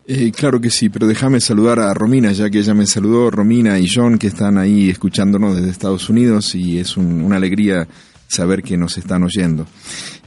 Eh, 0.07 0.33
claro 0.33 0.61
que 0.61 0.68
sí, 0.68 0.91
pero 0.91 1.07
déjame 1.07 1.41
saludar 1.41 1.81
a 1.81 1.95
Romina, 1.95 2.31
ya 2.33 2.51
que 2.51 2.59
ella 2.59 2.75
me 2.75 2.85
saludó, 2.87 3.31
Romina 3.31 3.79
y 3.79 3.89
John, 3.89 4.18
que 4.18 4.27
están 4.27 4.59
ahí 4.59 4.91
escuchándonos 4.91 5.57
desde 5.57 5.70
Estados 5.70 6.11
Unidos 6.11 6.55
y 6.55 6.77
es 6.79 6.99
un- 6.99 7.23
una 7.23 7.37
alegría 7.37 7.89
saber 8.33 8.62
que 8.62 8.76
nos 8.76 8.97
están 8.97 9.22
oyendo. 9.22 9.66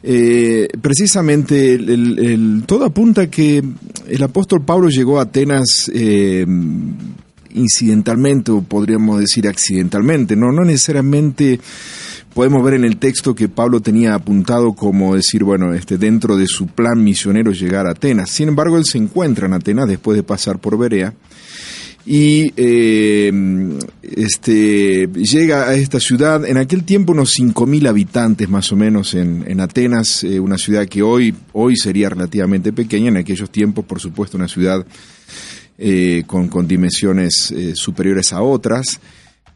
Eh, 0.04 0.68
precisamente 0.80 1.80
todo 2.66 2.86
apunta 2.86 3.30
que 3.30 3.64
el 4.08 4.24
apóstol 4.24 4.64
Pablo 4.64 4.90
llegó 4.90 5.20
a 5.20 5.24
Atenas 5.24 5.90
eh, 5.92 6.46
incidentalmente, 7.56 8.52
o 8.52 8.62
podríamos 8.62 9.20
decir 9.20 9.48
accidentalmente, 9.48 10.36
no, 10.36 10.52
no 10.52 10.64
necesariamente 10.64 11.60
podemos 12.36 12.64
ver 12.64 12.76
en 12.76 12.84
el 12.84 12.98
texto 12.98 13.34
que 13.34 13.48
Pablo 13.48 13.80
tenía 13.80 14.14
apuntado 14.14 14.74
como 14.74 15.16
decir, 15.16 15.44
bueno, 15.44 15.74
este, 15.74 15.98
dentro 15.98 16.38
de 16.38 16.46
su 16.48 16.68
plan 16.68 17.04
misionero 17.04 17.54
llegar 17.54 17.88
a 17.88 17.92
Atenas. 17.92 18.30
Sin 18.30 18.50
embargo, 18.50 18.78
él 18.78 18.84
se 18.86 18.98
encuentra 18.98 19.48
en 19.48 19.54
Atenas 19.54 19.88
después 19.88 20.18
de 20.18 20.24
pasar 20.24 20.60
por 20.60 20.78
Berea 20.78 21.14
y 22.06 22.54
eh, 22.56 23.32
este, 24.04 25.08
llega 25.08 25.68
a 25.68 25.74
esta 25.74 26.00
ciudad, 26.00 26.46
en 26.46 26.58
aquel 26.58 26.84
tiempo 26.84 27.14
unos 27.14 27.34
5.000 27.40 27.88
habitantes 27.88 28.48
más 28.48 28.72
o 28.72 28.76
menos 28.76 29.16
en, 29.16 29.44
en 29.48 29.60
Atenas, 29.60 30.24
eh, 30.24 30.40
una 30.40 30.58
ciudad 30.58 30.86
que 30.88 31.02
hoy, 31.02 31.34
hoy 31.54 31.76
sería 31.76 32.10
relativamente 32.10 32.72
pequeña, 32.74 33.08
en 33.08 33.18
aquellos 33.18 33.50
tiempos 33.50 33.86
por 33.86 34.00
supuesto 34.00 34.38
una 34.38 34.48
ciudad 34.48 34.86
eh, 35.80 36.24
con, 36.28 36.48
con 36.48 36.68
dimensiones 36.68 37.52
eh, 37.52 37.74
superiores 37.76 38.34
a 38.34 38.42
otras, 38.42 39.00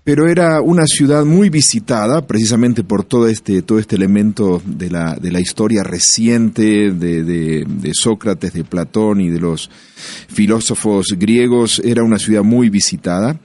pero 0.10 0.28
era 0.28 0.60
una 0.60 0.88
ciudad 0.88 1.24
muy 1.24 1.52
visitada 1.52 2.26
precisamente 2.26 2.84
por 2.84 3.04
todo 3.04 3.28
este, 3.28 3.62
todo 3.62 3.78
este 3.78 3.96
elemento 3.96 4.60
de 4.66 4.90
la, 4.90 5.14
de 5.14 5.32
la 5.32 5.40
historia 5.40 5.84
reciente 5.84 6.90
de, 6.90 7.92
Sócrates, 7.94 8.54
de 8.54 8.64
Platón 8.64 9.22
y 9.22 9.30
de 9.30 9.40
los 9.40 9.70
filósofos 10.28 11.14
griegos, 11.16 11.80
era 11.86 12.02
una 12.02 12.18
ciudad 12.18 12.42
muy 12.42 12.72
visitada. 12.72 13.40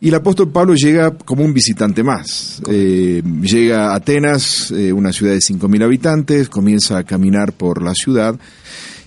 Y 0.00 0.10
el 0.10 0.14
apóstol 0.14 0.52
Pablo 0.52 0.76
llega 0.76 1.16
como 1.16 1.44
un 1.44 1.52
visitante 1.52 2.04
más. 2.04 2.62
Eh, 2.70 3.20
llega 3.42 3.90
a 3.90 3.96
Atenas, 3.96 4.70
eh, 4.70 4.92
una 4.92 5.12
ciudad 5.12 5.32
de 5.32 5.40
5.000 5.40 5.82
habitantes, 5.82 6.48
comienza 6.48 6.98
a 6.98 7.02
caminar 7.02 7.54
por 7.54 7.82
la 7.82 7.92
ciudad. 7.92 8.38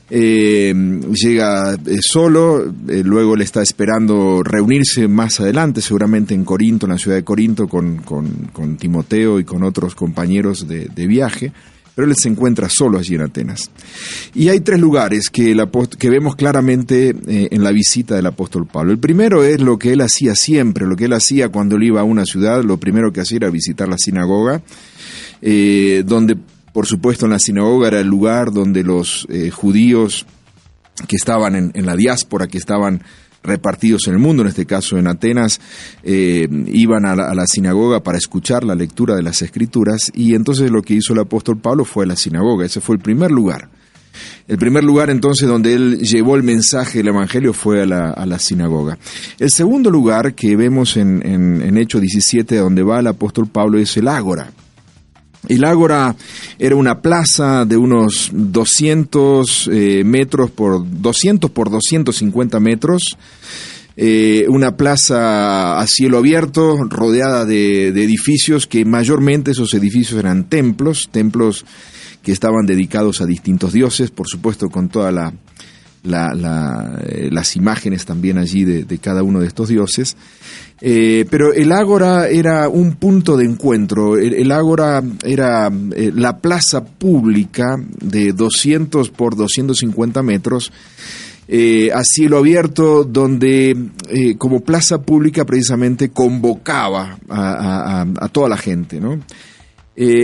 Eh, 0.09 0.73
llega 1.13 1.73
eh, 1.73 1.97
solo, 1.99 2.63
eh, 2.63 3.01
luego 3.03 3.35
le 3.35 3.43
está 3.43 3.61
esperando 3.61 4.41
reunirse 4.41 5.07
más 5.09 5.41
adelante, 5.41 5.81
seguramente 5.81 6.33
en 6.33 6.45
Corinto, 6.45 6.85
en 6.85 6.93
la 6.93 6.97
ciudad 6.97 7.17
de 7.17 7.25
Corinto, 7.25 7.67
con, 7.67 7.97
con, 7.97 8.77
Timoteo 8.77 9.39
y 9.39 9.43
con 9.43 9.63
otros 9.63 9.95
compañeros 9.95 10.65
de, 10.67 11.07
viaje, 11.07 11.51
pero 11.93 12.07
él 12.07 12.15
se 12.15 12.29
encuentra 12.29 12.69
solo 12.69 12.99
allí 12.99 13.15
en 13.15 13.21
Atenas. 13.21 13.69
Y 14.33 14.47
hay 14.47 14.61
tres 14.61 14.79
lugares 14.79 15.29
que, 15.29 15.55
que 15.97 16.09
vemos 16.09 16.35
claramente 16.35 17.13
en 17.27 17.63
la 17.63 17.71
visita 17.71 18.15
del 18.15 18.27
apóstol 18.27 18.67
Pablo. 18.67 18.91
El 18.91 18.99
primero 18.99 19.43
es 19.43 19.59
lo 19.61 19.77
que 19.77 19.93
él 19.93 20.01
hacía 20.01 20.35
siempre, 20.35 20.85
lo 20.85 20.95
que 20.95 21.05
él 21.05 21.13
hacía 21.13 21.49
cuando 21.49 21.75
él 21.75 21.83
iba 21.83 22.01
a 22.01 22.05
una 22.05 22.25
ciudad, 22.25 22.63
lo 22.63 22.77
primero 22.77 23.11
que 23.11 23.21
hacía 23.21 23.37
era 23.37 23.49
visitar 23.49 23.89
la 23.89 23.97
sinagoga, 23.97 24.61
donde 25.41 26.37
por 26.77 26.85
supuesto 26.85 27.25
en 27.25 27.31
la 27.31 27.39
sinagoga 27.39 27.87
era 27.87 28.01
el 28.01 28.07
lugar 28.07 28.51
donde 28.51 28.83
los 28.83 29.25
eh, 29.31 29.49
judíos 29.49 30.27
que 31.07 31.15
estaban 31.15 31.71
en, 31.73 31.85
la 31.87 31.95
diáspora, 31.95 32.45
que 32.45 32.59
estaban 32.59 33.01
repartidos 33.41 34.05
en 34.05 34.13
el 34.13 34.19
mundo, 34.19 34.43
en 34.43 34.49
este 34.49 34.67
caso 34.67 34.95
en 34.95 35.07
Atenas, 35.07 35.59
eh, 36.03 36.47
iban 36.67 37.07
a 37.07 37.15
la, 37.15 37.45
sinagoga 37.47 38.03
para 38.03 38.19
escuchar 38.19 38.63
la 38.63 38.75
lectura 38.75 39.15
de 39.15 39.23
las 39.23 39.41
escrituras 39.41 40.11
y 40.13 40.35
entonces 40.35 40.69
lo 40.69 40.83
que 40.83 40.93
hizo 40.93 41.13
el 41.13 41.19
apóstol 41.21 41.57
Pablo 41.57 41.83
fue 41.83 42.05
la 42.05 42.15
sinagoga, 42.15 42.67
ese 42.67 42.79
fue 42.79 42.97
el 42.97 43.01
primer 43.01 43.31
lugar. 43.31 43.69
El 44.47 44.59
primer 44.59 44.83
lugar 44.83 45.09
entonces 45.09 45.47
donde 45.49 45.73
él 45.73 45.97
llevó 46.01 46.35
el 46.35 46.43
mensaje 46.43 46.99
del 46.99 47.07
Evangelio 47.07 47.53
fue 47.53 47.81
a 47.81 47.85
la, 47.87 48.37
sinagoga. 48.37 48.99
El 49.39 49.49
segundo 49.49 49.89
lugar 49.89 50.35
que 50.35 50.55
vemos 50.55 50.95
en, 50.95 51.25
en, 51.25 51.75
Hechos 51.75 52.01
17 52.01 52.55
donde 52.57 52.83
va 52.83 52.99
el 52.99 53.07
apóstol 53.07 53.47
Pablo 53.47 53.79
es 53.79 53.97
el 53.97 54.07
ágora. 54.07 54.51
El 55.47 55.63
ágora 55.63 56.15
era 56.59 56.75
una 56.75 57.01
plaza 57.01 57.65
de 57.65 57.77
unos 57.77 58.29
200 58.33 59.69
eh, 59.71 60.03
metros 60.05 60.51
por 60.51 60.83
200 61.01 61.51
por 61.51 61.69
250 61.69 62.59
metros. 62.59 63.17
Eh, 63.99 64.45
una 64.49 64.77
plaza 64.77 65.79
a 65.79 65.87
cielo 65.87 66.19
abierto, 66.19 66.77
rodeada 66.83 67.45
de, 67.45 67.87
edificios 67.87 68.67
que 68.67 68.85
mayormente 68.85 69.51
esos 69.51 69.73
edificios 69.73 70.19
eran 70.19 70.43
templos, 70.43 71.09
templos 71.11 71.65
que 72.21 72.31
estaban 72.31 72.65
dedicados 72.67 73.21
a 73.21 73.25
distintos 73.25 73.73
dioses, 73.73 74.11
por 74.11 74.27
supuesto 74.27 74.69
con 74.69 74.89
toda 74.89 75.11
la, 75.11 75.33
la- 76.03 76.35
la, 76.35 76.99
eh, 77.07 77.29
las 77.31 77.55
imágenes 77.55 78.05
también 78.05 78.37
allí 78.37 78.65
de 78.65 78.97
cada 78.99 79.23
uno 79.23 79.39
de 79.39 79.47
estos 79.47 79.69
dioses. 79.69 80.15
Eh, 80.79 81.25
pero 81.31 81.53
el 81.53 81.71
ágora 81.71 82.27
era 82.29 82.69
un 82.69 82.97
punto 82.97 83.35
de 83.35 83.45
encuentro, 83.45 84.15
el, 84.17 84.51
ágora 84.51 85.01
era 85.23 85.71
eh, 85.95 86.11
la 86.13 86.37
plaza 86.37 86.85
pública 86.85 87.77
de 87.99 88.31
200 88.31 89.09
por 89.09 89.35
250 89.35 90.21
metros, 90.21 90.71
eh, 91.47 91.89
a 91.91 92.03
cielo 92.03 92.37
abierto, 92.37 93.03
donde 93.05 93.75
como 94.37 94.59
plaza 94.59 95.01
pública 95.01 95.45
precisamente 95.45 96.09
convocaba 96.09 97.17
a, 97.27 98.29
toda 98.31 98.49
la 98.49 98.57
gente, 98.57 98.99
¿no? 98.99 99.19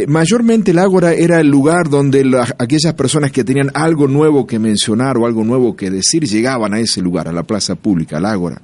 Mayormente 0.07 0.69
el 0.69 0.77
Ágora 0.77 1.13
era 1.13 1.39
el 1.39 1.47
lugar 1.47 1.89
donde 1.89 2.23
la- 2.23 2.55
aquellas 2.59 2.93
personas 2.93 3.31
que 3.31 3.43
tenían 3.43 3.71
algo 3.73 4.07
nuevo 4.07 4.45
que 4.45 4.59
mencionar 4.59 5.17
o 5.17 5.25
algo 5.25 5.43
nuevo 5.43 5.75
que 5.75 5.89
decir 5.89 6.25
llegaban 6.27 6.75
a 6.75 6.79
ese 6.79 7.01
lugar, 7.01 7.27
a 7.27 7.31
la 7.31 7.41
plaza 7.41 7.73
pública, 7.73 8.17
al 8.17 8.25
Ágora. 8.25 8.61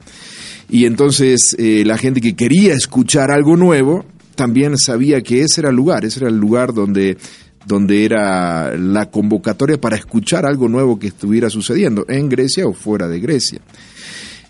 Y 0.69 0.85
entonces 0.85 1.55
eh, 1.57 1.83
la 1.85 1.97
gente 1.97 2.21
que 2.21 2.35
quería 2.35 2.73
escuchar 2.73 3.31
algo 3.31 3.57
nuevo 3.57 4.05
también 4.35 4.77
sabía 4.77 5.21
que 5.21 5.41
ese 5.41 5.61
era 5.61 5.69
el 5.69 5.75
lugar, 5.75 6.05
ese 6.05 6.19
era 6.19 6.29
el 6.29 6.37
lugar 6.37 6.73
donde 6.73 7.17
donde 7.65 8.05
era 8.05 8.75
la 8.77 9.11
convocatoria 9.11 9.79
para 9.79 9.97
escuchar 9.97 10.45
algo 10.45 10.67
nuevo 10.69 10.97
que 10.97 11.07
estuviera 11.07 11.49
sucediendo 11.49 12.05
en 12.07 12.29
Grecia 12.29 12.65
o 12.65 12.73
fuera 12.73 13.07
de 13.07 13.19
Grecia. 13.19 13.59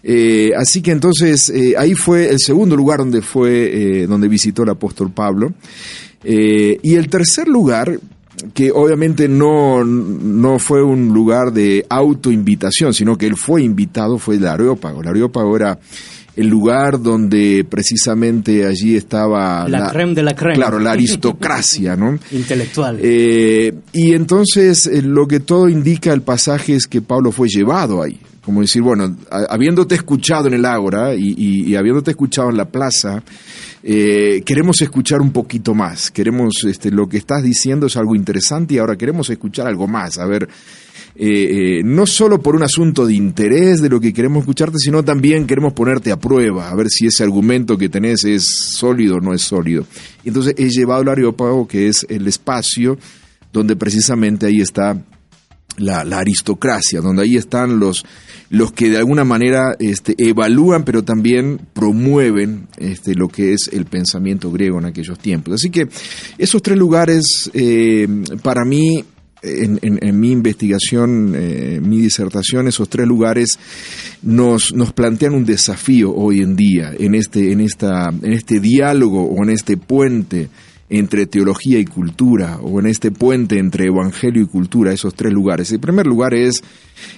Eh, 0.03 0.51
así 0.55 0.81
que 0.81 0.91
entonces 0.91 1.49
eh, 1.49 1.73
ahí 1.77 1.95
fue 1.95 2.29
el 2.29 2.39
segundo 2.39 2.77
lugar 2.77 2.99
donde 2.99 3.21
fue, 3.21 4.05
donde 4.07 4.27
visitó 4.27 4.63
el 4.63 4.69
apóstol 4.69 5.11
Pablo. 5.11 5.53
Y 6.23 6.95
el 6.95 7.09
tercer 7.09 7.47
lugar, 7.47 7.99
que 8.53 8.71
obviamente 8.71 9.27
no, 9.27 9.83
no 9.83 10.59
fue 10.59 10.83
un 10.83 11.13
lugar 11.13 11.51
de 11.51 11.85
autoinvitación, 11.89 12.93
sino 12.93 13.17
que 13.17 13.27
él 13.27 13.35
fue 13.35 13.63
invitado, 13.63 14.17
fue 14.17 14.35
el 14.35 14.47
Areópago. 14.47 15.01
El 15.01 15.07
Areópago 15.09 15.55
era 15.55 15.79
el 16.35 16.47
lugar 16.47 17.01
donde 17.01 17.65
precisamente 17.69 18.65
allí 18.65 18.95
estaba 18.95 19.67
La 19.67 19.89
creme 19.89 20.13
de 20.13 20.23
la 20.23 20.35
creme. 20.35 20.55
Claro, 20.55 20.79
la 20.79 20.91
aristocracia, 20.91 21.95
¿no? 21.95 22.17
Intelectual. 22.31 22.97
Eh, 23.01 23.73
y 23.91 24.13
entonces 24.13 24.87
eh, 24.87 25.01
lo 25.01 25.27
que 25.27 25.41
todo 25.41 25.67
indica 25.67 26.13
el 26.13 26.21
pasaje 26.21 26.75
es 26.75 26.87
que 26.87 27.01
Pablo 27.01 27.31
fue 27.31 27.49
llevado 27.49 28.01
ahí. 28.01 28.19
Como 28.43 28.61
decir, 28.61 28.81
bueno, 28.81 29.15
habiéndote 29.29 29.95
escuchado 29.95 30.47
en 30.47 30.55
el 30.55 30.65
ágora 30.65 31.13
y, 31.15 31.75
habiéndote 31.75 32.11
escuchado 32.11 32.49
en 32.49 32.57
la 32.57 32.69
plaza, 32.69 33.21
eh, 33.83 34.41
queremos 34.45 34.81
escuchar 34.81 35.21
un 35.21 35.31
poquito 35.31 35.73
más. 35.75 36.09
Queremos, 36.09 36.63
este, 36.63 36.89
lo 36.89 37.07
que 37.07 37.17
estás 37.17 37.43
diciendo 37.43 37.87
es 37.87 37.97
algo 37.97 38.15
interesante 38.15 38.75
y 38.75 38.77
ahora 38.77 38.95
queremos 38.95 39.29
escuchar 39.29 39.67
algo 39.67 39.87
más. 39.87 40.17
A 40.17 40.25
ver, 40.25 40.47
eh, 41.15 41.79
eh, 41.79 41.81
no 41.83 42.05
solo 42.05 42.41
por 42.41 42.55
un 42.55 42.63
asunto 42.63 43.05
de 43.05 43.13
interés 43.13 43.81
de 43.81 43.89
lo 43.89 43.99
que 43.99 44.13
queremos 44.13 44.39
escucharte, 44.41 44.77
sino 44.79 45.03
también 45.03 45.45
queremos 45.45 45.73
ponerte 45.73 46.13
a 46.13 46.17
prueba, 46.17 46.69
a 46.69 46.75
ver 46.75 46.89
si 46.89 47.07
ese 47.07 47.23
argumento 47.23 47.77
que 47.77 47.89
tenés 47.89 48.23
es 48.23 48.45
sólido 48.71 49.17
o 49.17 49.19
no 49.19 49.33
es 49.33 49.41
sólido. 49.41 49.85
Y 50.23 50.29
entonces 50.29 50.55
he 50.57 50.69
llevado 50.69 51.01
al 51.01 51.09
Areópago, 51.09 51.67
que 51.67 51.89
es 51.89 52.05
el 52.09 52.25
espacio 52.27 52.97
donde 53.51 53.75
precisamente 53.75 54.45
ahí 54.45 54.61
está 54.61 54.97
la, 55.79 56.03
la 56.03 56.19
aristocracia, 56.19 57.01
donde 57.01 57.23
ahí 57.23 57.35
están 57.35 57.79
los, 57.79 58.05
los 58.49 58.71
que 58.71 58.89
de 58.89 58.97
alguna 58.97 59.23
manera 59.23 59.75
este, 59.79 60.15
evalúan, 60.17 60.83
pero 60.83 61.03
también 61.03 61.59
promueven 61.73 62.67
este, 62.77 63.15
lo 63.15 63.27
que 63.27 63.53
es 63.53 63.69
el 63.71 63.85
pensamiento 63.85 64.51
griego 64.51 64.79
en 64.79 64.85
aquellos 64.85 65.19
tiempos. 65.19 65.55
Así 65.55 65.69
que 65.69 65.87
esos 66.37 66.61
tres 66.61 66.77
lugares, 66.77 67.49
eh, 67.53 68.07
para 68.43 68.63
mí, 68.65 69.03
en, 69.41 69.79
en- 69.81 69.99
en 70.05 70.19
mi 70.19 70.31
investigación, 70.31 71.33
eh, 71.35 71.79
mi 71.81 71.97
disertación, 72.01 72.67
esos 72.67 72.89
tres 72.89 73.07
lugares 73.07 73.57
nos, 74.21 74.73
nos 74.73 74.91
plantean 74.91 75.33
un 75.33 75.45
desafío 75.45 76.13
hoy 76.13 76.41
en 76.41 76.57
día 76.57 76.91
en 76.99 77.15
este, 77.15 77.53
en 77.53 77.61
esta, 77.61 78.09
en 78.09 78.33
este 78.33 78.59
diálogo 78.59 79.23
o 79.23 79.41
en 79.43 79.51
este 79.51 79.77
puente 79.77 80.49
entre 80.89 81.27
teología 81.27 81.79
y 81.79 81.85
cultura, 81.85 82.57
o 82.61 82.79
en 82.79 82.87
este 82.87 83.11
puente 83.11 83.59
entre 83.59 83.85
evangelio 83.85 84.41
y 84.41 84.47
cultura, 84.47 84.91
esos 84.91 85.13
tres 85.13 85.31
lugares. 85.31 85.71
El 85.71 85.79
primer 85.79 86.07
lugar 86.07 86.33
es 86.33 86.63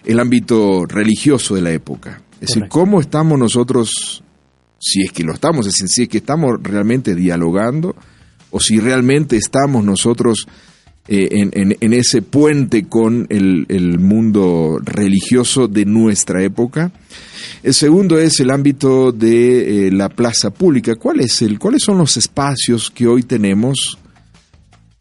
el 0.05 0.19
ámbito 0.19 0.85
religioso 0.85 1.55
de 1.55 1.61
la 1.61 1.71
época. 1.71 2.21
Es 2.41 2.49
decir, 2.49 2.67
cómo 2.67 2.99
estamos 2.99 3.39
nosotros, 3.39 4.23
si 4.79 5.03
es 5.03 5.11
que 5.11 5.23
lo 5.23 5.33
estamos, 5.33 5.67
es 5.67 5.73
decir, 5.73 5.87
si 5.87 6.01
es 6.03 6.09
que 6.09 6.17
estamos 6.17 6.57
realmente 6.61 7.15
dialogando, 7.15 7.95
o 8.49 8.59
si 8.59 8.79
realmente 8.79 9.37
estamos 9.37 9.85
nosotros 9.85 10.47
eh, 11.07 11.29
en, 11.31 11.93
ese 11.93 12.21
puente 12.21 12.85
con 12.87 13.25
el, 13.29 13.97
mundo 13.99 14.79
religioso 14.83 15.67
de 15.67 15.85
nuestra 15.85 16.43
época. 16.43 16.91
El 17.63 17.73
segundo 17.73 18.19
es 18.19 18.39
el 18.39 18.51
ámbito 18.51 19.11
de 19.11 19.87
eh, 19.87 19.91
la 19.91 20.09
plaza 20.09 20.51
pública. 20.51 20.95
¿Cuál 20.95 21.21
es 21.21 21.41
el, 21.41 21.57
¿Cuáles 21.57 21.83
son 21.83 21.97
los 21.97 22.17
espacios 22.17 22.91
que 22.91 23.07
hoy 23.07 23.23
tenemos? 23.23 23.97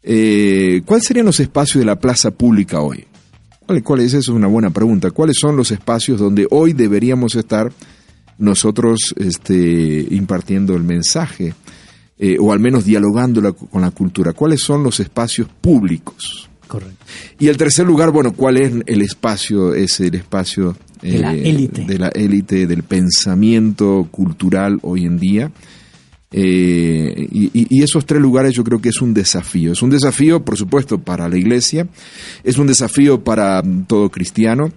Eh, 0.01 0.81
¿Cuáles 0.85 1.05
serían 1.05 1.27
los 1.27 1.39
espacios 1.39 1.79
de 1.79 1.85
la 1.85 1.99
plaza 1.99 2.31
pública 2.31 2.81
hoy? 2.81 3.05
¿Cuál, 3.65 3.83
cuál 3.83 3.99
es? 3.99 4.07
Esa 4.07 4.17
es 4.17 4.27
una 4.29 4.47
buena 4.47 4.71
pregunta. 4.71 5.11
¿Cuáles 5.11 5.37
son 5.39 5.55
los 5.55 5.69
espacios 5.69 6.19
donde 6.19 6.47
hoy 6.49 6.73
deberíamos 6.73 7.35
estar 7.35 7.71
nosotros 8.39 9.13
este, 9.17 10.07
impartiendo 10.09 10.75
el 10.75 10.83
mensaje? 10.83 11.53
Eh, 12.21 12.37
o 12.39 12.53
al 12.53 12.59
menos 12.59 12.85
dialogando 12.85 13.41
la- 13.41 13.51
con 13.51 13.81
la 13.81 13.91
cultura. 13.91 14.31
¿Cuáles 14.33 14.61
son 14.61 14.83
los 14.83 14.99
espacios 15.01 15.47
públicos? 15.59 16.47
Correcto. 16.67 17.03
Y 17.39 17.47
el 17.49 17.57
tercer 17.57 17.85
lugar, 17.85 18.11
bueno, 18.11 18.31
¿cuál 18.33 18.55
es 18.57 18.71
el 18.85 19.01
espacio? 19.01 19.73
Es 19.73 19.99
el 19.99 20.15
espacio 20.15 20.77
De 21.01 21.17
la 21.19 21.33
élite. 21.33 21.83
de 21.85 21.97
la 21.99 22.07
élite 22.09 22.65
del 22.67 22.83
pensamiento 22.83 24.07
cultural 24.11 24.79
hoy 24.83 25.05
en 25.05 25.17
día. 25.17 25.51
Eh, 26.33 27.27
y, 27.29 27.45
y- 27.47 27.67
y 27.69 27.83
esos 27.83 28.05
tres 28.05 28.21
lugares 28.21 28.53
yo 28.53 28.63
creo 28.63 28.79
que 28.79 28.87
es 28.89 29.01
un 29.01 29.13
desafío. 29.13 29.73
Es 29.73 29.81
un 29.81 29.89
desafío, 29.89 30.45
por 30.45 30.55
supuesto, 30.55 30.97
para 30.99 31.27
la 31.27 31.37
iglesia, 31.37 31.87
es 32.45 32.57
un 32.57 32.67
desafío 32.67 33.21
para 33.21 33.61
mm, 33.61 33.83
todo 33.85 34.09
cristiano. 34.09 34.71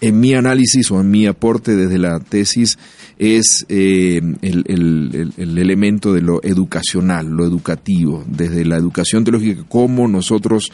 En 0.00 0.20
mi 0.20 0.34
análisis 0.34 0.90
o 0.92 1.00
en 1.00 1.10
mi 1.10 1.26
aporte 1.26 1.74
desde 1.74 1.98
la 1.98 2.20
tesis 2.20 2.78
es 3.18 3.66
eh, 3.68 4.20
el, 4.42 4.64
el- 4.68 5.10
el- 5.14 5.32
el 5.36 5.58
elemento 5.58 6.12
de 6.12 6.20
lo 6.22 6.40
educacional, 6.44 7.26
lo 7.26 7.44
educativo, 7.44 8.24
desde 8.28 8.64
la 8.64 8.76
educación 8.76 9.24
teológica, 9.24 9.64
cómo 9.68 10.06
nosotros 10.06 10.70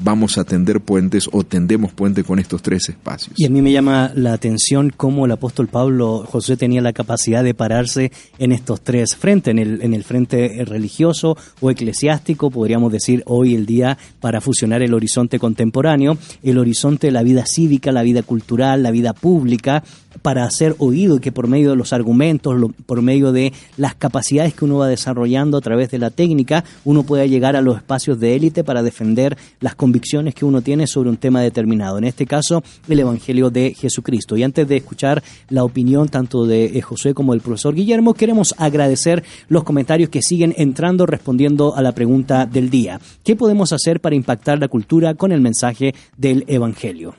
vamos 0.00 0.38
a 0.38 0.44
tender 0.44 0.80
puentes 0.80 1.28
o 1.32 1.44
tendemos 1.44 1.92
puente 1.92 2.24
con 2.24 2.38
estos 2.38 2.62
tres 2.62 2.88
espacios. 2.88 3.34
Y 3.36 3.46
a 3.46 3.50
mí 3.50 3.62
me 3.62 3.72
llama 3.72 4.12
la 4.14 4.32
atención 4.32 4.92
cómo 4.96 5.26
el 5.26 5.32
apóstol 5.32 5.68
Pablo 5.68 6.24
José 6.26 6.56
tenía 6.56 6.80
la 6.80 6.92
capacidad 6.92 7.42
de 7.44 7.54
pararse 7.54 8.12
en 8.38 8.52
estos 8.52 8.80
tres 8.82 9.16
frentes, 9.16 9.50
en 9.50 9.58
el, 9.58 9.82
en 9.82 9.94
el 9.94 10.04
frente 10.04 10.64
religioso 10.64 11.36
o 11.60 11.70
eclesiástico, 11.70 12.50
podríamos 12.50 12.92
decir 12.92 13.22
hoy 13.26 13.54
el 13.54 13.66
día, 13.66 13.98
para 14.20 14.40
fusionar 14.40 14.82
el 14.82 14.94
horizonte 14.94 15.38
contemporáneo, 15.38 16.18
el 16.42 16.58
horizonte 16.58 17.08
de 17.08 17.12
la 17.12 17.22
vida 17.22 17.44
cívica, 17.46 17.92
la 17.92 18.02
vida 18.02 18.22
cultural, 18.22 18.82
la 18.82 18.90
vida 18.90 19.12
pública, 19.12 19.82
para 20.22 20.44
hacer 20.44 20.74
oído 20.78 21.16
y 21.16 21.20
que 21.20 21.32
por 21.32 21.48
medio 21.48 21.70
de 21.70 21.76
los 21.76 21.92
argumentos, 21.92 22.54
por 22.86 23.02
medio 23.02 23.32
de 23.32 23.52
las 23.76 23.94
capacidades 23.94 24.54
que 24.54 24.64
uno 24.64 24.78
va 24.78 24.88
desarrollando 24.88 25.58
a 25.58 25.60
través 25.60 25.90
de 25.90 25.98
la 25.98 26.10
técnica, 26.10 26.64
uno 26.84 27.02
pueda 27.02 27.26
llegar 27.26 27.56
a 27.56 27.62
los 27.62 27.76
espacios 27.76 28.18
de 28.20 28.36
élite 28.36 28.64
para 28.64 28.82
defender 28.82 29.36
las 29.60 29.74
convicciones 29.74 30.34
que 30.34 30.44
uno 30.44 30.62
tiene 30.62 30.86
sobre 30.86 31.10
un 31.10 31.16
tema 31.16 31.40
determinado. 31.40 31.98
En 31.98 32.04
este 32.04 32.26
caso, 32.26 32.62
el 32.88 33.00
Evangelio 33.00 33.50
de 33.50 33.74
Jesucristo. 33.74 34.36
Y 34.36 34.42
antes 34.42 34.66
de 34.68 34.76
escuchar 34.76 35.22
la 35.48 35.64
opinión 35.64 36.08
tanto 36.08 36.46
de 36.46 36.66
eh, 36.66 36.82
José 36.82 37.14
como 37.14 37.32
del 37.32 37.40
profesor 37.40 37.74
Guillermo, 37.74 38.14
queremos 38.14 38.54
agradecer 38.58 39.24
los 39.48 39.64
comentarios 39.64 40.10
que 40.10 40.22
siguen 40.22 40.54
entrando 40.56 41.06
respondiendo 41.06 41.74
a 41.76 41.82
la 41.82 41.92
pregunta 41.92 42.46
del 42.46 42.70
día. 42.70 43.00
¿Qué 43.24 43.36
podemos 43.36 43.72
hacer 43.72 44.00
para 44.00 44.16
impactar 44.16 44.58
la 44.58 44.68
cultura 44.68 45.14
con 45.14 45.32
el 45.32 45.40
mensaje 45.40 45.94
del 46.16 46.44
Evangelio? 46.48 47.14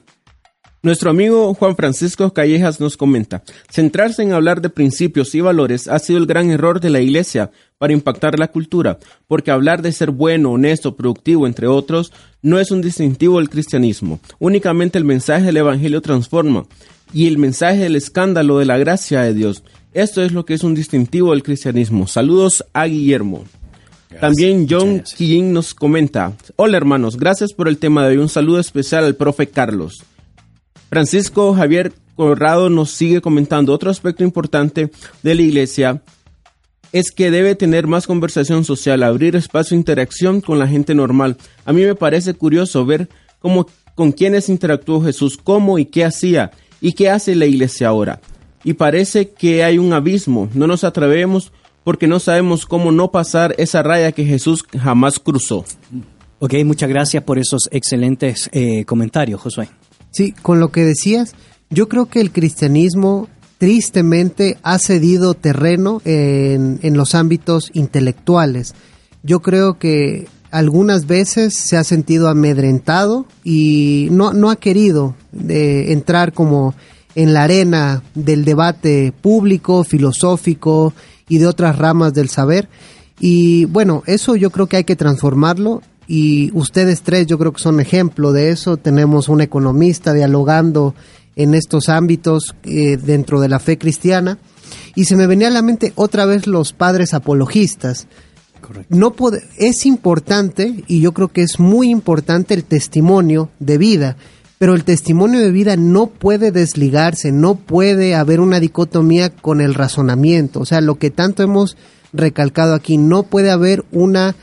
Nuestro 0.81 1.09
amigo 1.09 1.53
Juan 1.53 1.75
Francisco 1.75 2.31
Callejas 2.33 2.79
nos 2.79 2.95
comenta, 2.95 3.43
centrarse 3.69 4.23
en 4.23 4.31
hablar 4.31 4.61
de 4.61 4.69
principios 4.69 5.35
y 5.35 5.41
valores 5.41 5.89
ha 5.89 5.99
sido 5.99 6.19
el 6.19 6.25
gran 6.25 6.51
error 6.51 6.79
de 6.79 6.89
la 6.89 7.01
Iglesia 7.01 7.51
para 7.77 7.91
impactar 7.91 8.39
la 8.39 8.47
cultura, 8.47 8.97
porque 9.27 9.51
hablar 9.51 9.81
de 9.81 9.91
ser 9.91 10.11
bueno, 10.11 10.51
honesto, 10.51 10.95
productivo, 10.95 11.47
entre 11.47 11.67
otros, 11.67 12.13
no 12.41 12.61
es 12.61 12.71
un 12.71 12.81
distintivo 12.81 13.39
del 13.39 13.49
cristianismo. 13.49 14.21
Únicamente 14.39 14.97
el 14.97 15.03
mensaje 15.03 15.47
del 15.47 15.57
Evangelio 15.57 16.01
transforma, 16.01 16.65
y 17.11 17.27
el 17.27 17.37
mensaje 17.37 17.79
del 17.79 17.97
escándalo 17.97 18.59
de 18.59 18.65
la 18.65 18.77
gracia 18.77 19.21
de 19.21 19.33
Dios. 19.33 19.63
Esto 19.93 20.23
es 20.23 20.31
lo 20.31 20.45
que 20.45 20.53
es 20.53 20.63
un 20.63 20.75
distintivo 20.75 21.31
del 21.31 21.43
cristianismo. 21.43 22.07
Saludos 22.07 22.63
a 22.71 22.85
Guillermo. 22.85 23.43
También 24.21 24.65
John 24.69 25.03
King 25.17 25.51
nos 25.51 25.73
comenta, 25.73 26.33
hola 26.55 26.77
hermanos, 26.77 27.17
gracias 27.17 27.53
por 27.53 27.67
el 27.67 27.77
tema 27.77 28.03
de 28.03 28.11
hoy. 28.11 28.17
Un 28.17 28.29
saludo 28.29 28.59
especial 28.59 29.03
al 29.03 29.15
profe 29.15 29.47
Carlos. 29.47 30.03
Francisco 30.89 31.53
Javier 31.53 31.93
Corrado 32.15 32.69
nos 32.69 32.91
sigue 32.91 33.21
comentando 33.21 33.73
otro 33.73 33.89
aspecto 33.89 34.23
importante 34.23 34.91
de 35.23 35.35
la 35.35 35.41
iglesia 35.41 36.01
es 36.91 37.11
que 37.11 37.31
debe 37.31 37.55
tener 37.55 37.87
más 37.87 38.07
conversación 38.07 38.65
social, 38.65 39.03
abrir 39.03 39.35
espacio 39.35 39.75
de 39.75 39.79
interacción 39.79 40.41
con 40.41 40.59
la 40.59 40.67
gente 40.67 40.95
normal. 40.95 41.37
A 41.65 41.73
mí 41.73 41.83
me 41.83 41.95
parece 41.95 42.33
curioso 42.33 42.85
ver 42.85 43.09
cómo, 43.39 43.67
con 43.95 44.11
quiénes 44.11 44.49
interactuó 44.49 45.01
Jesús, 45.01 45.37
cómo 45.37 45.77
y 45.77 45.85
qué 45.85 46.03
hacía 46.03 46.51
y 46.81 46.93
qué 46.93 47.09
hace 47.09 47.35
la 47.35 47.45
iglesia 47.45 47.87
ahora. 47.87 48.19
Y 48.63 48.73
parece 48.73 49.29
que 49.29 49.63
hay 49.63 49.77
un 49.77 49.93
abismo, 49.93 50.49
no 50.53 50.67
nos 50.67 50.83
atrevemos 50.83 51.53
porque 51.83 52.07
no 52.07 52.19
sabemos 52.19 52.65
cómo 52.65 52.91
no 52.91 53.11
pasar 53.11 53.55
esa 53.57 53.81
raya 53.83 54.11
que 54.11 54.25
Jesús 54.25 54.65
jamás 54.77 55.19
cruzó. 55.19 55.63
Ok, 56.39 56.55
muchas 56.65 56.89
gracias 56.89 57.23
por 57.23 57.39
esos 57.39 57.69
excelentes 57.71 58.49
eh, 58.51 58.83
comentarios, 58.85 59.39
Josué. 59.39 59.69
Sí, 60.11 60.33
con 60.41 60.59
lo 60.59 60.71
que 60.71 60.85
decías, 60.85 61.33
yo 61.69 61.87
creo 61.87 62.07
que 62.07 62.21
el 62.21 62.31
cristianismo 62.31 63.27
tristemente 63.57 64.57
ha 64.63 64.79
cedido 64.79 65.33
terreno 65.33 66.01
en, 66.05 66.79
en 66.81 66.97
los 66.97 67.13
ámbitos 67.15 67.71
intelectuales. 67.73 68.73
Yo 69.21 69.41
creo 69.41 69.77
que 69.77 70.27
algunas 70.51 71.05
veces 71.05 71.53
se 71.53 71.77
ha 71.77 71.83
sentido 71.83 72.27
amedrentado 72.27 73.25
y 73.43 74.07
no, 74.11 74.33
no 74.33 74.49
ha 74.49 74.55
querido 74.55 75.15
eh, 75.47 75.85
entrar 75.89 76.33
como 76.33 76.73
en 77.15 77.33
la 77.33 77.43
arena 77.43 78.03
del 78.15 78.45
debate 78.45 79.13
público, 79.21 79.83
filosófico 79.83 80.93
y 81.27 81.37
de 81.37 81.47
otras 81.47 81.77
ramas 81.77 82.13
del 82.13 82.29
saber. 82.29 82.69
Y 83.19 83.65
bueno, 83.65 84.03
eso 84.05 84.35
yo 84.35 84.49
creo 84.49 84.67
que 84.67 84.77
hay 84.77 84.83
que 84.83 84.95
transformarlo 84.95 85.81
y 86.09 86.49
ustedes 86.53 87.03
tres 87.03 87.27
yo 87.27 87.37
creo 87.37 87.53
que 87.53 87.61
son 87.61 87.79
ejemplo 87.79 88.33
de 88.33 88.49
eso. 88.49 88.75
Tenemos 88.77 89.29
un 89.29 89.39
economista 89.41 90.11
dialogando 90.11 90.95
en 91.35 91.53
estos 91.53 91.87
ámbitos 91.87 92.55
eh, 92.63 92.97
dentro 92.97 93.39
de 93.39 93.47
la 93.47 93.59
fe 93.59 93.77
cristiana. 93.77 94.39
Y 94.95 95.05
se 95.05 95.15
me 95.15 95.27
venía 95.27 95.47
a 95.47 95.51
la 95.51 95.61
mente 95.61 95.93
otra 95.95 96.25
vez 96.25 96.47
los 96.47 96.73
padres 96.73 97.13
apologistas. 97.13 98.07
No 98.89 99.13
pode- 99.15 99.43
es 99.57 99.85
importante, 99.85 100.83
y 100.87 100.99
yo 100.99 101.13
creo 101.13 101.29
que 101.29 101.43
es 101.43 101.59
muy 101.59 101.89
importante 101.89 102.53
el 102.55 102.63
testimonio 102.65 103.49
de 103.59 103.77
vida, 103.77 104.17
pero 104.57 104.73
el 104.75 104.83
testimonio 104.83 105.39
de 105.39 105.51
vida 105.51 105.77
no 105.77 106.07
puede 106.07 106.51
desligarse, 106.51 107.31
no 107.31 107.55
puede 107.55 108.15
haber 108.15 108.39
una 108.41 108.59
dicotomía 108.59 109.29
con 109.29 109.61
el 109.61 109.75
razonamiento. 109.75 110.59
O 110.59 110.65
sea, 110.65 110.81
lo 110.81 110.95
que 110.95 111.09
tanto 111.11 111.41
hemos 111.43 111.77
recalcado 112.13 112.73
aquí, 112.73 112.97
no 112.97 113.23
puede 113.23 113.51
haber 113.51 113.85
una 113.91 114.35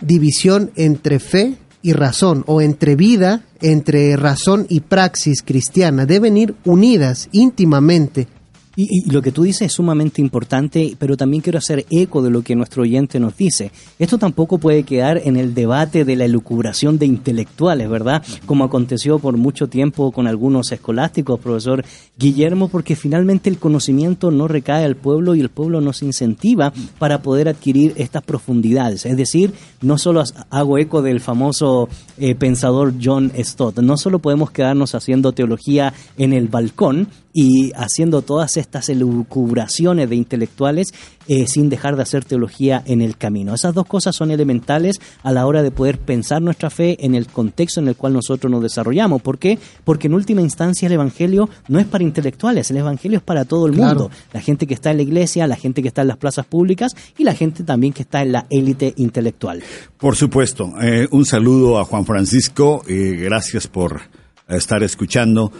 división 0.00 0.70
entre 0.76 1.18
fe 1.18 1.54
y 1.82 1.92
razón, 1.92 2.44
o 2.46 2.60
entre 2.60 2.94
vida, 2.94 3.42
entre 3.60 4.16
razón 4.16 4.66
y 4.68 4.80
praxis 4.80 5.42
cristiana. 5.42 6.06
Deben 6.06 6.36
ir 6.36 6.54
unidas 6.64 7.28
íntimamente. 7.32 8.28
Y, 8.76 9.10
lo 9.10 9.20
que 9.20 9.32
tú 9.32 9.42
dices 9.42 9.62
es 9.62 9.72
sumamente 9.72 10.20
importante, 10.20 10.96
pero 10.98 11.16
también 11.16 11.42
quiero 11.42 11.58
hacer 11.58 11.86
eco 11.90 12.22
de 12.22 12.30
lo 12.30 12.42
que 12.42 12.54
nuestro 12.54 12.82
oyente 12.82 13.18
nos 13.18 13.36
dice. 13.36 13.72
Esto 13.98 14.16
tampoco 14.16 14.58
puede 14.58 14.84
quedar 14.84 15.20
en 15.24 15.36
el 15.36 15.54
debate 15.54 16.04
de 16.04 16.14
la 16.14 16.24
elucubración 16.24 16.98
de 16.98 17.06
intelectuales, 17.06 17.88
¿verdad? 17.88 18.22
Como 18.46 18.64
aconteció 18.64 19.18
por 19.18 19.36
mucho 19.36 19.68
tiempo 19.68 20.12
con 20.12 20.28
algunos 20.28 20.70
escolásticos, 20.70 21.40
profesor 21.40 21.84
Guillermo, 22.16 22.68
porque 22.68 22.94
finalmente 22.94 23.50
el 23.50 23.58
conocimiento 23.58 24.30
no 24.30 24.46
recae 24.46 24.84
al 24.84 24.96
pueblo 24.96 25.34
y 25.34 25.40
el 25.40 25.48
pueblo 25.48 25.80
nos 25.80 26.02
incentiva 26.02 26.72
para 26.98 27.22
poder 27.22 27.48
adquirir 27.48 27.94
estas 27.96 28.22
profundidades. 28.22 29.04
Es 29.04 29.16
decir, 29.16 29.52
no 29.82 29.98
solo 29.98 30.22
hago 30.50 30.78
eco 30.78 31.02
del 31.02 31.20
famoso 31.20 31.88
eh, 32.18 32.36
pensador 32.36 32.94
John 33.02 33.32
Stott, 33.36 33.80
no 33.80 33.96
solo 33.96 34.20
podemos 34.20 34.52
quedarnos 34.52 34.94
haciendo 34.94 35.32
teología 35.32 35.92
en 36.16 36.32
el 36.32 36.48
balcón, 36.48 37.08
y 37.32 37.72
haciendo 37.74 38.22
todas 38.22 38.56
estas 38.60 38.88
elucubraciones 38.88 40.08
de 40.08 40.16
intelectuales 40.16 40.92
eh, 41.28 41.46
sin 41.46 41.68
dejar 41.68 41.96
de 41.96 42.02
hacer 42.02 42.24
teología 42.24 42.82
en 42.86 43.00
el 43.02 43.16
camino. 43.16 43.54
Esas 43.54 43.74
dos 43.74 43.86
cosas 43.86 44.16
son 44.16 44.30
elementales 44.30 45.00
a 45.22 45.32
la 45.32 45.46
hora 45.46 45.62
de 45.62 45.70
poder 45.70 45.98
pensar 45.98 46.42
nuestra 46.42 46.70
fe 46.70 46.96
en 47.04 47.14
el 47.14 47.26
contexto 47.26 47.80
en 47.80 47.88
el 47.88 47.96
cual 47.96 48.12
nosotros 48.14 48.50
nos 48.50 48.62
desarrollamos. 48.62 49.22
¿Por 49.22 49.38
qué? 49.38 49.58
Porque 49.84 50.08
en 50.08 50.14
última 50.14 50.40
instancia 50.40 50.86
el 50.86 50.92
Evangelio 50.92 51.48
no 51.68 51.78
es 51.78 51.86
para 51.86 52.04
intelectuales, 52.04 52.70
el 52.70 52.78
Evangelio 52.78 53.18
es 53.18 53.24
para 53.24 53.44
todo 53.44 53.66
el 53.66 53.74
Claro. 53.74 54.00
mundo. 54.00 54.14
La 54.32 54.40
gente 54.40 54.66
que 54.66 54.74
está 54.74 54.90
en 54.90 54.96
la 54.98 55.02
iglesia, 55.02 55.46
la 55.46 55.56
gente 55.56 55.82
que 55.82 55.88
está 55.88 56.02
en 56.02 56.08
las 56.08 56.16
plazas 56.16 56.46
públicas 56.46 56.92
y 57.16 57.24
la 57.24 57.34
gente 57.34 57.62
también 57.64 57.92
que 57.92 58.02
está 58.02 58.22
en 58.22 58.32
la 58.32 58.46
élite 58.50 58.92
intelectual. 58.96 59.62
Por 59.98 60.16
supuesto. 60.16 60.72
Eh, 60.82 61.06
un 61.10 61.24
saludo 61.24 61.78
a 61.78 61.84
Juan 61.84 62.04
Francisco 62.04 62.82
y 62.88 63.16
gracias 63.16 63.66
por 63.68 64.00
estar 64.48 64.82
escuchando 64.82 65.52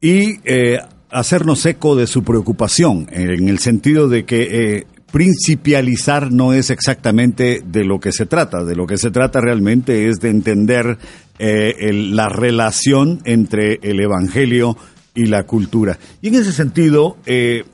y 0.00 0.34
eh, 0.44 0.78
hacernos 1.10 1.64
eco 1.66 1.96
de 1.96 2.06
su 2.06 2.22
preocupación 2.24 3.06
en 3.10 3.48
el 3.48 3.58
sentido 3.58 4.08
de 4.08 4.24
que 4.24 4.76
eh, 4.78 4.86
principializar 5.12 6.32
no 6.32 6.52
es 6.52 6.70
exactamente 6.70 7.62
de 7.64 7.84
lo 7.84 8.00
que 8.00 8.12
se 8.12 8.26
trata. 8.26 8.64
De 8.64 8.74
lo 8.74 8.86
que 8.86 8.98
se 8.98 9.10
trata 9.10 9.40
realmente 9.40 10.08
es 10.08 10.18
de 10.20 10.30
entender 10.30 10.98
eh, 11.38 11.74
el- 11.80 12.16
la 12.16 12.28
relación 12.28 13.20
entre 13.24 13.78
el 13.82 14.00
Evangelio 14.00 14.76
y 15.14 15.26
la 15.26 15.44
cultura. 15.44 15.98
Y 16.22 16.28
en 16.28 16.34
ese 16.36 16.52
sentido, 16.52 17.16
eh, 17.26 17.64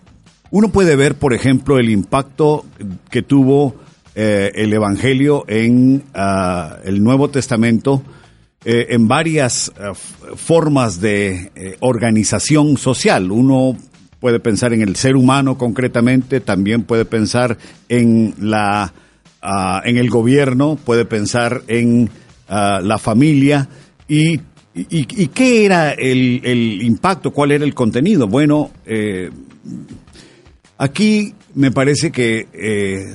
uno 0.51 0.71
puede 0.71 0.97
ver, 0.97 1.15
por 1.15 1.33
ejemplo, 1.33 1.79
el 1.79 1.89
impacto 1.91 2.65
que 3.11 3.23
tuvo 3.23 3.77
eh, 4.15 4.51
el 4.57 4.73
Evangelio 4.73 5.45
en 5.49 6.03
ah, 6.15 6.77
el 6.85 7.03
Nuevo 7.03 7.31
Testamento 7.31 8.03
eh, 8.65 8.87
en 8.91 9.09
varias 9.09 9.73
f- 9.77 10.37
formas 10.37 11.01
de 11.01 11.51
eh, 11.55 11.77
organización 11.81 12.77
social. 12.77 13.31
Uno 13.31 13.77
puede 14.21 14.39
pensar 14.41 14.73
en 14.73 14.83
el 14.83 14.97
ser 14.97 15.17
humano 15.17 15.59
concretamente, 15.59 16.41
también 16.41 16.85
puede 16.85 17.05
pensar 17.05 17.59
en 17.89 18.35
la 18.39 18.93
ah, 19.43 19.83
en 19.85 19.97
el 19.97 20.09
gobierno, 20.11 20.77
puede 20.77 21.05
pensar 21.05 21.63
en 21.67 22.09
ah, 22.49 22.81
la 22.83 22.99
familia 22.99 23.69
y, 24.07 24.35
y, 24.35 24.43
y 24.91 25.27
qué 25.29 25.65
era 25.65 25.91
el, 25.93 26.41
el 26.45 26.83
impacto, 26.83 27.33
cuál 27.33 27.51
era 27.53 27.65
el 27.65 27.75
contenido. 27.75 28.27
Bueno, 28.29 28.71
eh, 28.87 29.31
Aquí 30.79 31.35
me 31.55 31.71
parece 31.71 32.11
que 32.11 32.49
eh, 32.53 33.15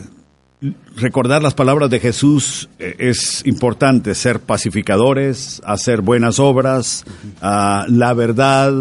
recordar 0.95 1.41
las 1.41 1.53
palabras 1.53 1.89
de 1.89 1.99
Jesús 1.99 2.69
eh, 2.79 2.95
es 2.99 3.45
importante, 3.45 4.15
ser 4.15 4.39
pacificadores, 4.39 5.61
hacer 5.65 6.01
buenas 6.01 6.39
obras, 6.39 7.05
ah, 7.41 7.85
la 7.87 8.13
verdad, 8.13 8.73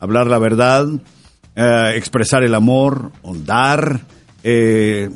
hablar 0.00 0.26
la 0.26 0.38
verdad, 0.38 0.86
eh, 1.54 1.92
expresar 1.96 2.42
el 2.42 2.54
amor, 2.54 3.12
dar, 3.44 4.00
eh, 4.42 5.10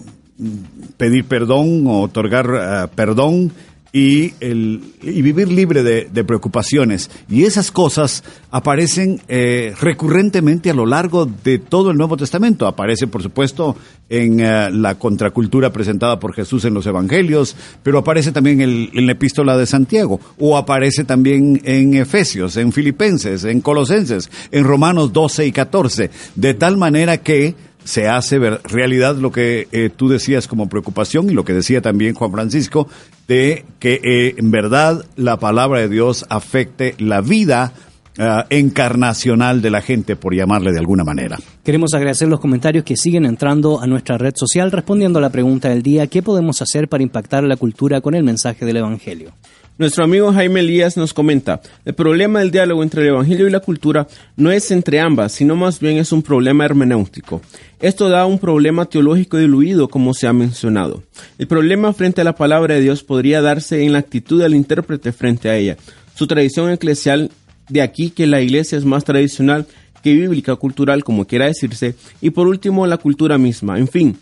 pedir 0.96 1.24
perdón 1.24 1.86
o 1.86 2.02
otorgar 2.02 2.54
ah, 2.54 2.90
perdón 2.94 3.52
y, 3.96 4.34
el, 4.40 4.82
y 5.00 5.22
vivir 5.22 5.48
libre 5.48 5.82
de, 5.82 6.24
preocupaciones. 6.24 7.10
Y 7.30 7.44
esas 7.44 7.70
cosas 7.70 8.24
aparecen 8.50 9.22
eh, 9.26 9.72
recurrentemente 9.80 10.68
a 10.68 10.74
lo 10.74 10.84
largo 10.84 11.24
de 11.24 11.58
todo 11.58 11.92
el 11.92 11.96
Nuevo 11.96 12.18
Testamento. 12.18 12.66
Aparece, 12.66 13.06
por 13.06 13.22
supuesto, 13.22 13.74
en 14.10 14.40
eh, 14.40 14.70
la 14.70 14.96
contracultura 14.96 15.72
presentada 15.72 16.20
por 16.20 16.34
Jesús 16.34 16.66
en 16.66 16.74
los 16.74 16.86
Evangelios, 16.86 17.56
pero 17.82 17.96
aparece 17.96 18.32
también 18.32 18.60
en 18.60 19.06
la 19.06 19.12
epístola 19.12 19.56
de 19.56 19.64
Santiago, 19.64 20.20
o 20.38 20.58
aparece 20.58 21.04
también 21.04 21.62
en 21.64 21.94
Efesios, 21.94 22.58
en 22.58 22.72
Filipenses, 22.72 23.44
en 23.44 23.62
Colosenses, 23.62 24.28
en 24.50 24.64
Romanos 24.64 25.14
12 25.14 25.46
y 25.46 25.52
14, 25.52 26.10
de 26.34 26.52
tal 26.52 26.76
manera 26.76 27.16
que 27.22 27.54
se 27.82 28.08
hace 28.08 28.38
ver- 28.40 28.60
realidad 28.64 29.16
lo 29.16 29.30
que 29.30 29.68
eh, 29.70 29.90
tú 29.94 30.08
decías 30.08 30.48
como 30.48 30.68
preocupación 30.68 31.30
y 31.30 31.34
lo 31.34 31.44
que 31.44 31.52
decía 31.54 31.80
también 31.80 32.14
Juan 32.14 32.32
Francisco, 32.32 32.88
de 33.28 33.64
que 33.78 34.00
eh, 34.02 34.34
en 34.36 34.50
verdad 34.50 35.04
la 35.16 35.38
palabra 35.38 35.80
de 35.80 35.88
Dios 35.88 36.24
afecte 36.28 36.94
la 36.98 37.20
vida 37.20 37.72
ah, 38.18 38.46
encarnacional 38.50 39.62
de 39.62 39.70
la 39.70 39.82
gente, 39.82 40.16
por 40.16 40.34
llamarle 40.34 40.72
de 40.72 40.78
alguna 40.78 41.04
manera. 41.04 41.38
Queremos 41.64 41.94
agradecer 41.94 42.28
los 42.28 42.40
comentarios 42.40 42.84
que 42.84 42.96
siguen 42.96 43.24
entrando 43.24 43.80
a 43.80 43.86
nuestra 43.86 44.18
red 44.18 44.34
social 44.36 44.70
respondiendo 44.70 45.18
a 45.18 45.22
la 45.22 45.30
pregunta 45.30 45.68
del 45.68 45.82
día, 45.82 46.06
¿qué 46.06 46.22
podemos 46.22 46.62
hacer 46.62 46.88
para 46.88 47.02
impactar 47.02 47.42
la 47.44 47.56
cultura 47.56 48.00
con 48.00 48.14
el 48.14 48.22
mensaje 48.22 48.64
del 48.64 48.76
Evangelio? 48.76 49.32
Nuestro 49.78 50.04
amigo 50.04 50.32
Jaime 50.32 50.60
Elías 50.60 50.96
nos 50.96 51.12
comenta, 51.12 51.60
el 51.84 51.92
problema 51.92 52.38
del 52.38 52.50
diálogo 52.50 52.82
entre 52.82 53.02
el 53.02 53.08
Evangelio 53.08 53.46
y 53.46 53.50
la 53.50 53.60
cultura 53.60 54.08
no 54.34 54.50
es 54.50 54.70
entre 54.70 55.00
ambas, 55.00 55.32
sino 55.32 55.54
más 55.54 55.80
bien 55.80 55.98
es 55.98 56.12
un 56.12 56.22
problema 56.22 56.64
hermenéutico. 56.64 57.42
Esto 57.78 58.08
da 58.08 58.24
un 58.24 58.38
problema 58.38 58.86
teológico 58.86 59.36
diluido, 59.36 59.88
como 59.88 60.14
se 60.14 60.26
ha 60.26 60.32
mencionado. 60.32 61.02
El 61.36 61.46
problema 61.46 61.92
frente 61.92 62.22
a 62.22 62.24
la 62.24 62.36
palabra 62.36 62.74
de 62.74 62.80
Dios 62.80 63.04
podría 63.04 63.42
darse 63.42 63.84
en 63.84 63.92
la 63.92 63.98
actitud 63.98 64.40
del 64.40 64.54
intérprete 64.54 65.12
frente 65.12 65.50
a 65.50 65.56
ella. 65.58 65.76
Su 66.14 66.26
tradición 66.26 66.70
eclesial, 66.70 67.30
de 67.68 67.82
aquí 67.82 68.08
que 68.08 68.26
la 68.26 68.40
iglesia 68.40 68.78
es 68.78 68.86
más 68.86 69.04
tradicional 69.04 69.66
que 70.02 70.14
bíblica, 70.14 70.56
cultural, 70.56 71.04
como 71.04 71.26
quiera 71.26 71.48
decirse, 71.48 71.96
y 72.22 72.30
por 72.30 72.46
último 72.46 72.86
la 72.86 72.96
cultura 72.96 73.36
misma. 73.36 73.78
En 73.78 73.88
fin, 73.88 74.16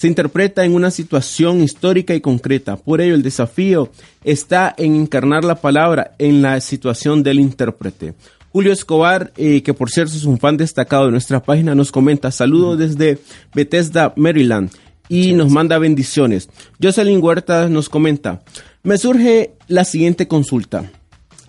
se 0.00 0.08
interpreta 0.08 0.64
en 0.64 0.74
una 0.74 0.90
situación 0.90 1.60
histórica 1.60 2.14
y 2.14 2.22
concreta. 2.22 2.76
Por 2.76 3.02
ello, 3.02 3.14
el 3.14 3.22
desafío 3.22 3.90
está 4.24 4.74
en 4.78 4.96
encarnar 4.96 5.44
la 5.44 5.56
palabra 5.56 6.12
en 6.16 6.40
la 6.40 6.58
situación 6.62 7.22
del 7.22 7.38
intérprete. 7.38 8.14
Julio 8.50 8.72
Escobar, 8.72 9.30
eh, 9.36 9.62
que 9.62 9.74
por 9.74 9.90
cierto 9.90 10.14
es 10.14 10.24
un 10.24 10.38
fan 10.38 10.56
destacado 10.56 11.04
de 11.04 11.10
nuestra 11.10 11.42
página, 11.42 11.74
nos 11.74 11.92
comenta 11.92 12.30
saludos 12.30 12.78
desde 12.78 13.18
Bethesda, 13.54 14.14
Maryland, 14.16 14.70
y 15.10 15.34
nos 15.34 15.50
manda 15.50 15.76
bendiciones. 15.76 16.48
Jocelyn 16.82 17.22
Huerta 17.22 17.68
nos 17.68 17.90
comenta, 17.90 18.40
me 18.82 18.96
surge 18.96 19.52
la 19.68 19.84
siguiente 19.84 20.26
consulta. 20.26 20.90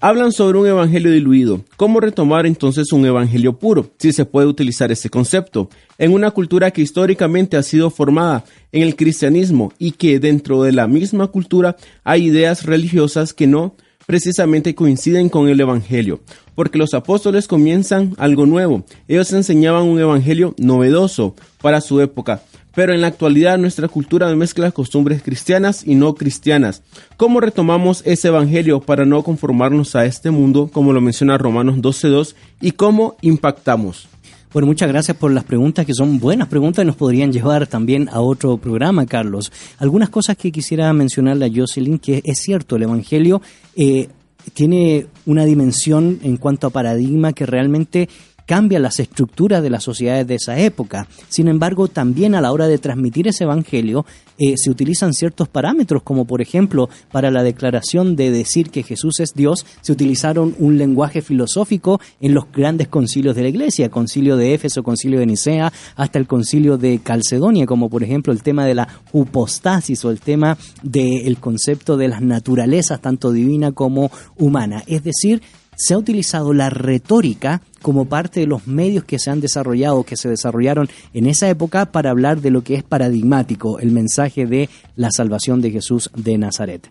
Hablan 0.03 0.31
sobre 0.31 0.57
un 0.57 0.65
evangelio 0.65 1.11
diluido. 1.11 1.61
¿Cómo 1.77 1.99
retomar 1.99 2.47
entonces 2.47 2.91
un 2.91 3.05
evangelio 3.05 3.59
puro? 3.59 3.91
Si 3.99 4.11
se 4.11 4.25
puede 4.25 4.47
utilizar 4.47 4.91
ese 4.91 5.11
concepto. 5.11 5.69
En 5.99 6.11
una 6.11 6.31
cultura 6.31 6.71
que 6.71 6.81
históricamente 6.81 7.55
ha 7.55 7.61
sido 7.61 7.91
formada 7.91 8.43
en 8.71 8.81
el 8.81 8.95
cristianismo 8.95 9.71
y 9.77 9.91
que 9.91 10.19
dentro 10.19 10.63
de 10.63 10.71
la 10.71 10.87
misma 10.87 11.27
cultura 11.27 11.75
hay 12.03 12.25
ideas 12.25 12.65
religiosas 12.65 13.31
que 13.35 13.45
no 13.45 13.75
precisamente 14.07 14.73
coinciden 14.73 15.29
con 15.29 15.49
el 15.49 15.59
evangelio. 15.61 16.21
Porque 16.55 16.79
los 16.79 16.95
apóstoles 16.95 17.47
comienzan 17.47 18.15
algo 18.17 18.47
nuevo. 18.47 18.83
Ellos 19.07 19.31
enseñaban 19.33 19.83
un 19.83 19.99
evangelio 19.99 20.55
novedoso 20.57 21.35
para 21.61 21.79
su 21.79 22.01
época 22.01 22.41
pero 22.73 22.93
en 22.93 23.01
la 23.01 23.07
actualidad 23.07 23.57
nuestra 23.57 23.87
cultura 23.87 24.33
mezcla 24.35 24.71
costumbres 24.71 25.21
cristianas 25.21 25.85
y 25.85 25.95
no 25.95 26.15
cristianas. 26.15 26.83
¿Cómo 27.17 27.39
retomamos 27.39 28.01
ese 28.05 28.29
evangelio 28.29 28.81
para 28.81 29.05
no 29.05 29.23
conformarnos 29.23 29.95
a 29.95 30.05
este 30.05 30.31
mundo, 30.31 30.69
como 30.71 30.93
lo 30.93 31.01
menciona 31.01 31.37
Romanos 31.37 31.77
12.2, 31.77 32.35
y 32.61 32.71
cómo 32.71 33.15
impactamos? 33.21 34.07
Bueno, 34.53 34.67
muchas 34.67 34.89
gracias 34.89 35.15
por 35.15 35.31
las 35.31 35.45
preguntas, 35.45 35.85
que 35.85 35.93
son 35.93 36.19
buenas 36.19 36.49
preguntas 36.49 36.83
y 36.83 36.85
nos 36.85 36.97
podrían 36.97 37.31
llevar 37.31 37.67
también 37.67 38.09
a 38.09 38.19
otro 38.19 38.57
programa, 38.57 39.05
Carlos. 39.05 39.49
Algunas 39.77 40.09
cosas 40.09 40.35
que 40.35 40.51
quisiera 40.51 40.91
mencionarle 40.91 41.45
a 41.45 41.51
Jocelyn, 41.53 41.99
que 41.99 42.21
es 42.25 42.39
cierto, 42.39 42.75
el 42.75 42.83
Evangelio 42.83 43.41
eh, 43.77 44.09
tiene 44.53 45.07
una 45.25 45.45
dimensión 45.45 46.19
en 46.23 46.35
cuanto 46.35 46.67
a 46.67 46.71
paradigma 46.71 47.31
que 47.31 47.45
realmente 47.45 48.09
cambia 48.45 48.79
las 48.79 48.99
estructuras 48.99 49.63
de 49.63 49.69
las 49.69 49.83
sociedades 49.83 50.27
de 50.27 50.35
esa 50.35 50.59
época. 50.59 51.07
Sin 51.29 51.47
embargo, 51.47 51.87
también 51.87 52.35
a 52.35 52.41
la 52.41 52.51
hora 52.51 52.67
de 52.67 52.77
transmitir 52.77 53.27
ese 53.27 53.43
evangelio 53.43 54.05
eh, 54.37 54.55
se 54.57 54.71
utilizan 54.71 55.13
ciertos 55.13 55.47
parámetros, 55.47 56.03
como 56.03 56.25
por 56.25 56.41
ejemplo, 56.41 56.89
para 57.11 57.29
la 57.29 57.43
declaración 57.43 58.15
de 58.15 58.31
decir 58.31 58.71
que 58.71 58.83
Jesús 58.83 59.19
es 59.19 59.33
Dios, 59.35 59.65
se 59.81 59.91
utilizaron 59.91 60.55
un 60.57 60.77
lenguaje 60.77 61.21
filosófico 61.21 61.99
en 62.19 62.33
los 62.33 62.51
grandes 62.51 62.87
concilios 62.87 63.35
de 63.35 63.43
la 63.43 63.49
Iglesia, 63.49 63.89
concilio 63.89 64.37
de 64.37 64.53
Éfeso, 64.53 64.83
concilio 64.83 65.19
de 65.19 65.27
Nicea, 65.27 65.71
hasta 65.95 66.17
el 66.17 66.27
concilio 66.27 66.77
de 66.77 66.99
Calcedonia, 66.99 67.65
como 67.65 67.89
por 67.89 68.03
ejemplo 68.03 68.33
el 68.33 68.41
tema 68.41 68.65
de 68.65 68.75
la 68.75 68.87
hupostasis 69.11 70.03
o 70.05 70.11
el 70.11 70.19
tema 70.19 70.57
del 70.81 71.37
concepto 71.37 71.97
de 71.97 72.07
las 72.07 72.21
naturalezas, 72.21 73.01
tanto 73.01 73.31
divina 73.31 73.71
como 73.71 74.11
humana. 74.37 74.83
Es 74.87 75.03
decir, 75.03 75.41
se 75.81 75.95
ha 75.95 75.97
utilizado 75.97 76.53
la 76.53 76.69
retórica 76.69 77.61
como 77.81 78.05
parte 78.05 78.41
de 78.41 78.45
los 78.45 78.67
medios 78.67 79.03
que 79.03 79.17
se 79.17 79.31
han 79.31 79.41
desarrollado, 79.41 80.03
que 80.03 80.15
se 80.15 80.29
desarrollaron 80.29 80.87
en 81.15 81.25
esa 81.25 81.49
época 81.49 81.91
para 81.91 82.11
hablar 82.11 82.39
de 82.39 82.51
lo 82.51 82.63
que 82.63 82.75
es 82.75 82.83
paradigmático, 82.83 83.79
el 83.79 83.91
mensaje 83.91 84.45
de 84.45 84.69
la 84.95 85.09
salvación 85.11 85.59
de 85.59 85.71
Jesús 85.71 86.11
de 86.15 86.37
Nazaret. 86.37 86.87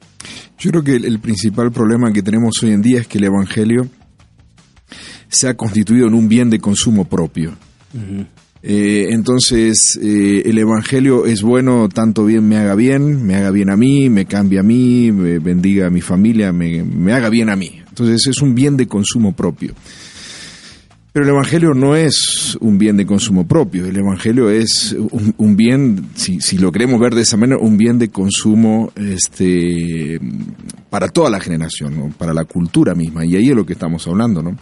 Yo 0.59 0.71
creo 0.73 0.83
que 0.83 0.97
el, 0.97 1.05
el 1.05 1.21
principal 1.21 1.71
problema 1.71 2.13
que 2.13 2.23
tenemos 2.23 2.61
hoy 2.65 2.73
en 2.73 2.83
día 2.83 3.01
es 3.01 3.07
que 3.07 3.19
el 3.19 3.25
Evangelio 3.25 3.89
se 5.29 5.49
ha 5.49 5.57
constituido 5.57 6.09
en 6.09 6.15
un 6.15 6.29
bien 6.29 6.51
de 6.51 6.59
consumo 6.59 7.05
propio. 7.05 7.53
Eh, 8.63 9.09
entonces, 9.11 9.99
eh, 10.03 10.43
el 10.45 10.59
Evangelio 10.59 11.25
es 11.27 11.43
bueno, 11.43 11.89
tanto 11.89 12.25
bien 12.25 12.49
me 12.49 12.57
haga 12.57 12.75
bien, 12.75 13.25
me 13.25 13.37
haga 13.37 13.53
bien 13.53 13.71
a 13.71 13.77
mí, 13.77 14.11
me 14.11 14.27
cambie 14.27 14.59
a 14.59 14.63
mí, 14.63 15.13
me 15.13 15.39
bendiga 15.39 15.87
a 15.87 15.91
mi 15.91 16.01
familia, 16.01 16.53
me, 16.53 16.83
me 16.83 17.13
haga 17.13 17.31
bien 17.31 17.49
a 17.49 17.57
mí. 17.57 17.80
Entonces, 18.05 18.29
es 18.29 18.43
un 18.43 18.55
bien 18.55 18.77
de 18.77 18.87
consumo 18.87 19.33
propio. 19.33 19.75
Pero 21.13 21.25
el 21.25 21.31
Evangelio 21.31 21.75
no 21.75 21.97
es 21.97 22.57
un 22.61 22.79
bien 22.79 22.97
de 22.97 23.05
consumo 23.05 23.47
propio, 23.47 23.85
el 23.85 23.97
Evangelio 23.97 24.49
es 24.49 24.95
un, 25.39 25.57
bien, 25.57 26.11
si, 26.15 26.57
lo 26.57 26.71
queremos 26.71 27.01
ver 27.01 27.17
de 27.17 27.23
esa 27.23 27.37
manera, 27.37 27.59
un 27.61 27.77
bien 27.77 27.99
de 27.99 28.11
consumo 28.11 28.93
este, 28.95 30.21
para 30.89 31.09
toda 31.09 31.29
la 31.29 31.41
generación, 31.41 31.97
¿no? 31.97 32.15
para 32.17 32.33
la 32.33 32.45
cultura 32.45 32.95
misma, 32.95 33.27
y 33.27 33.35
ahí 33.35 33.49
es 33.49 33.57
lo 33.57 33.67
que 33.67 33.73
estamos 33.73 34.07
hablando. 34.07 34.41
¿no? 34.41 34.57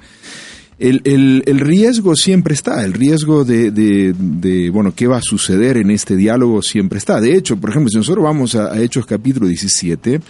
El, 0.78 1.60
riesgo 1.60 2.15
siempre 2.15 2.55
está, 2.55 2.85
el 2.85 2.94
riesgo 2.94 3.44
de, 3.44 4.70
bueno, 4.73 4.94
qué 4.94 5.06
va 5.06 5.19
a 5.19 5.23
suceder 5.23 5.77
en 5.77 5.90
este 5.90 6.16
diálogo 6.16 6.62
siempre 6.62 6.98
está. 6.98 7.20
De 7.20 7.35
hecho, 7.35 7.59
por 7.59 7.70
ejemplo, 7.70 7.90
si 7.90 7.97
nosotros 7.97 8.24
vamos 8.24 8.55
a 8.55 8.81
Hechos 8.81 9.05
capítulo 9.05 9.48
17, 9.48 10.20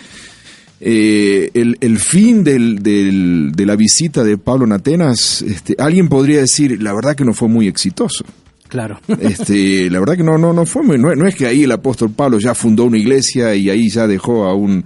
eh, 0.80 1.50
el, 1.54 1.76
el, 1.80 1.98
fin 1.98 2.44
del, 2.44 2.82
del, 2.82 3.52
de 3.52 3.66
la 3.66 3.76
visita 3.76 4.22
de 4.22 4.38
Pablo 4.38 4.64
en 4.64 4.72
Atenas, 4.72 5.42
este, 5.42 5.74
alguien 5.78 6.08
podría 6.08 6.40
decir, 6.40 6.80
la 6.82 6.92
verdad 6.92 7.16
que 7.16 7.24
no 7.24 7.34
fue 7.34 7.48
muy 7.48 7.66
exitoso. 7.66 8.24
Claro. 8.68 9.00
Este, 9.20 9.90
la 9.90 9.98
verdad 9.98 10.16
que 10.16 10.22
no, 10.22 10.38
no, 10.38 10.52
no 10.52 10.66
fue 10.66 10.82
muy, 10.82 10.98
no, 10.98 11.14
no 11.14 11.26
es 11.26 11.34
que 11.34 11.46
ahí 11.46 11.64
el 11.64 11.72
apóstol 11.72 12.10
Pablo 12.10 12.38
ya 12.38 12.54
fundó 12.54 12.84
una 12.84 12.98
iglesia 12.98 13.54
y 13.54 13.70
ahí 13.70 13.88
ya 13.88 14.06
dejó 14.06 14.44
a 14.44 14.54
un, 14.54 14.84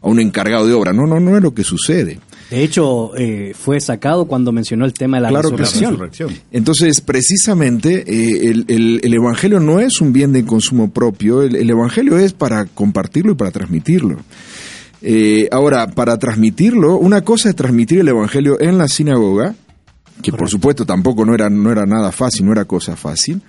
a 0.00 0.08
un 0.08 0.20
encargado 0.20 0.66
de 0.66 0.74
obra. 0.74 0.92
No, 0.92 1.06
no, 1.06 1.18
no 1.18 1.36
es 1.36 1.42
lo 1.42 1.52
que 1.54 1.64
sucede. 1.64 2.20
De 2.50 2.62
hecho, 2.62 3.16
eh, 3.16 3.54
fue 3.58 3.80
sacado 3.80 4.26
cuando 4.26 4.52
mencionó 4.52 4.84
el 4.84 4.92
tema 4.92 5.16
de 5.16 5.22
la 5.22 5.28
claro 5.30 5.56
resurrección. 5.56 6.10
Sí. 6.12 6.42
Entonces, 6.52 7.00
precisamente, 7.00 8.04
eh, 8.06 8.50
el, 8.50 8.66
el, 8.68 9.00
el, 9.02 9.14
Evangelio 9.14 9.58
no 9.58 9.80
es 9.80 10.02
un 10.02 10.12
bien 10.12 10.32
de 10.32 10.44
consumo 10.44 10.90
propio, 10.90 11.40
el, 11.42 11.56
el 11.56 11.70
Evangelio 11.70 12.18
es 12.18 12.34
para 12.34 12.66
compartirlo 12.66 13.32
y 13.32 13.36
para 13.36 13.52
transmitirlo. 13.52 14.18
Eh, 15.02 15.48
ahora, 15.50 15.88
para 15.88 16.16
transmitirlo, 16.18 16.96
una 16.96 17.22
cosa 17.22 17.48
es 17.48 17.56
transmitir 17.56 18.00
el 18.00 18.08
Evangelio 18.08 18.60
en 18.60 18.78
la 18.78 18.86
sinagoga, 18.88 19.54
que 20.22 20.30
Correcto. 20.30 20.36
por 20.36 20.48
supuesto 20.48 20.86
tampoco 20.86 21.24
no 21.24 21.34
era, 21.34 21.50
no 21.50 21.72
era 21.72 21.84
nada 21.86 22.12
fácil, 22.12 22.46
no 22.46 22.52
era 22.52 22.64
cosa 22.64 22.94
fácil. 22.94 23.42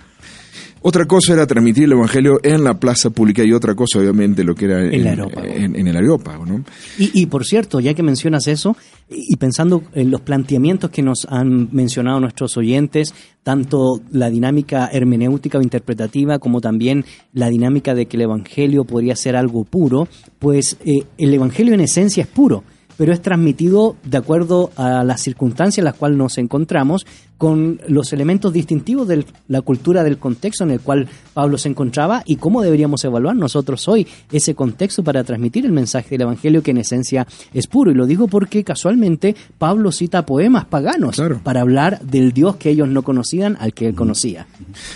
Otra 0.86 1.06
cosa 1.06 1.32
era 1.32 1.46
transmitir 1.46 1.84
el 1.84 1.92
Evangelio 1.92 2.40
en 2.42 2.62
la 2.62 2.78
plaza 2.78 3.08
pública 3.08 3.42
y 3.42 3.54
otra 3.54 3.74
cosa, 3.74 4.00
obviamente, 4.00 4.44
lo 4.44 4.54
que 4.54 4.66
era 4.66 4.84
en, 4.84 4.92
el 4.92 5.06
aerópago. 5.06 5.46
En, 5.46 5.76
en 5.76 5.86
el 5.86 5.96
aerópago 5.96 6.44
¿no? 6.44 6.62
y, 6.98 7.22
y, 7.22 7.24
por 7.24 7.46
cierto, 7.46 7.80
ya 7.80 7.94
que 7.94 8.02
mencionas 8.02 8.46
eso, 8.48 8.76
y 9.08 9.34
pensando 9.36 9.82
en 9.94 10.10
los 10.10 10.20
planteamientos 10.20 10.90
que 10.90 11.00
nos 11.00 11.26
han 11.30 11.70
mencionado 11.72 12.20
nuestros 12.20 12.58
oyentes, 12.58 13.14
tanto 13.42 14.02
la 14.10 14.28
dinámica 14.28 14.90
hermenéutica 14.92 15.56
o 15.56 15.62
interpretativa 15.62 16.38
como 16.38 16.60
también 16.60 17.06
la 17.32 17.48
dinámica 17.48 17.94
de 17.94 18.04
que 18.04 18.18
el 18.18 18.24
Evangelio 18.24 18.84
podría 18.84 19.16
ser 19.16 19.36
algo 19.36 19.64
puro, 19.64 20.06
pues 20.38 20.76
eh, 20.84 21.04
el 21.16 21.32
Evangelio 21.32 21.72
en 21.72 21.80
esencia 21.80 22.24
es 22.24 22.28
puro 22.28 22.62
pero 22.96 23.12
es 23.12 23.20
transmitido 23.20 23.96
de 24.04 24.18
acuerdo 24.18 24.70
a 24.76 25.04
las 25.04 25.20
circunstancias 25.20 25.78
en 25.78 25.84
las 25.84 25.94
cuales 25.94 26.18
nos 26.18 26.38
encontramos, 26.38 27.06
con 27.38 27.80
los 27.88 28.12
elementos 28.12 28.52
distintivos 28.52 29.08
de 29.08 29.24
la 29.48 29.60
cultura 29.60 30.04
del 30.04 30.18
contexto 30.18 30.64
en 30.64 30.70
el 30.70 30.80
cual 30.80 31.08
Pablo 31.32 31.58
se 31.58 31.68
encontraba 31.68 32.22
y 32.24 32.36
cómo 32.36 32.62
deberíamos 32.62 33.04
evaluar 33.04 33.36
nosotros 33.36 33.86
hoy 33.88 34.06
ese 34.30 34.54
contexto 34.54 35.02
para 35.02 35.24
transmitir 35.24 35.66
el 35.66 35.72
mensaje 35.72 36.10
del 36.10 36.22
Evangelio 36.22 36.62
que 36.62 36.70
en 36.70 36.78
esencia 36.78 37.26
es 37.52 37.66
puro. 37.66 37.90
Y 37.90 37.94
lo 37.94 38.06
digo 38.06 38.28
porque 38.28 38.62
casualmente 38.62 39.34
Pablo 39.58 39.90
cita 39.90 40.24
poemas 40.24 40.64
paganos 40.64 41.16
claro. 41.16 41.40
para 41.42 41.60
hablar 41.60 42.00
del 42.00 42.32
Dios 42.32 42.56
que 42.56 42.70
ellos 42.70 42.88
no 42.88 43.02
conocían 43.02 43.56
al 43.60 43.74
que 43.74 43.88
él 43.88 43.94
conocía. 43.94 44.46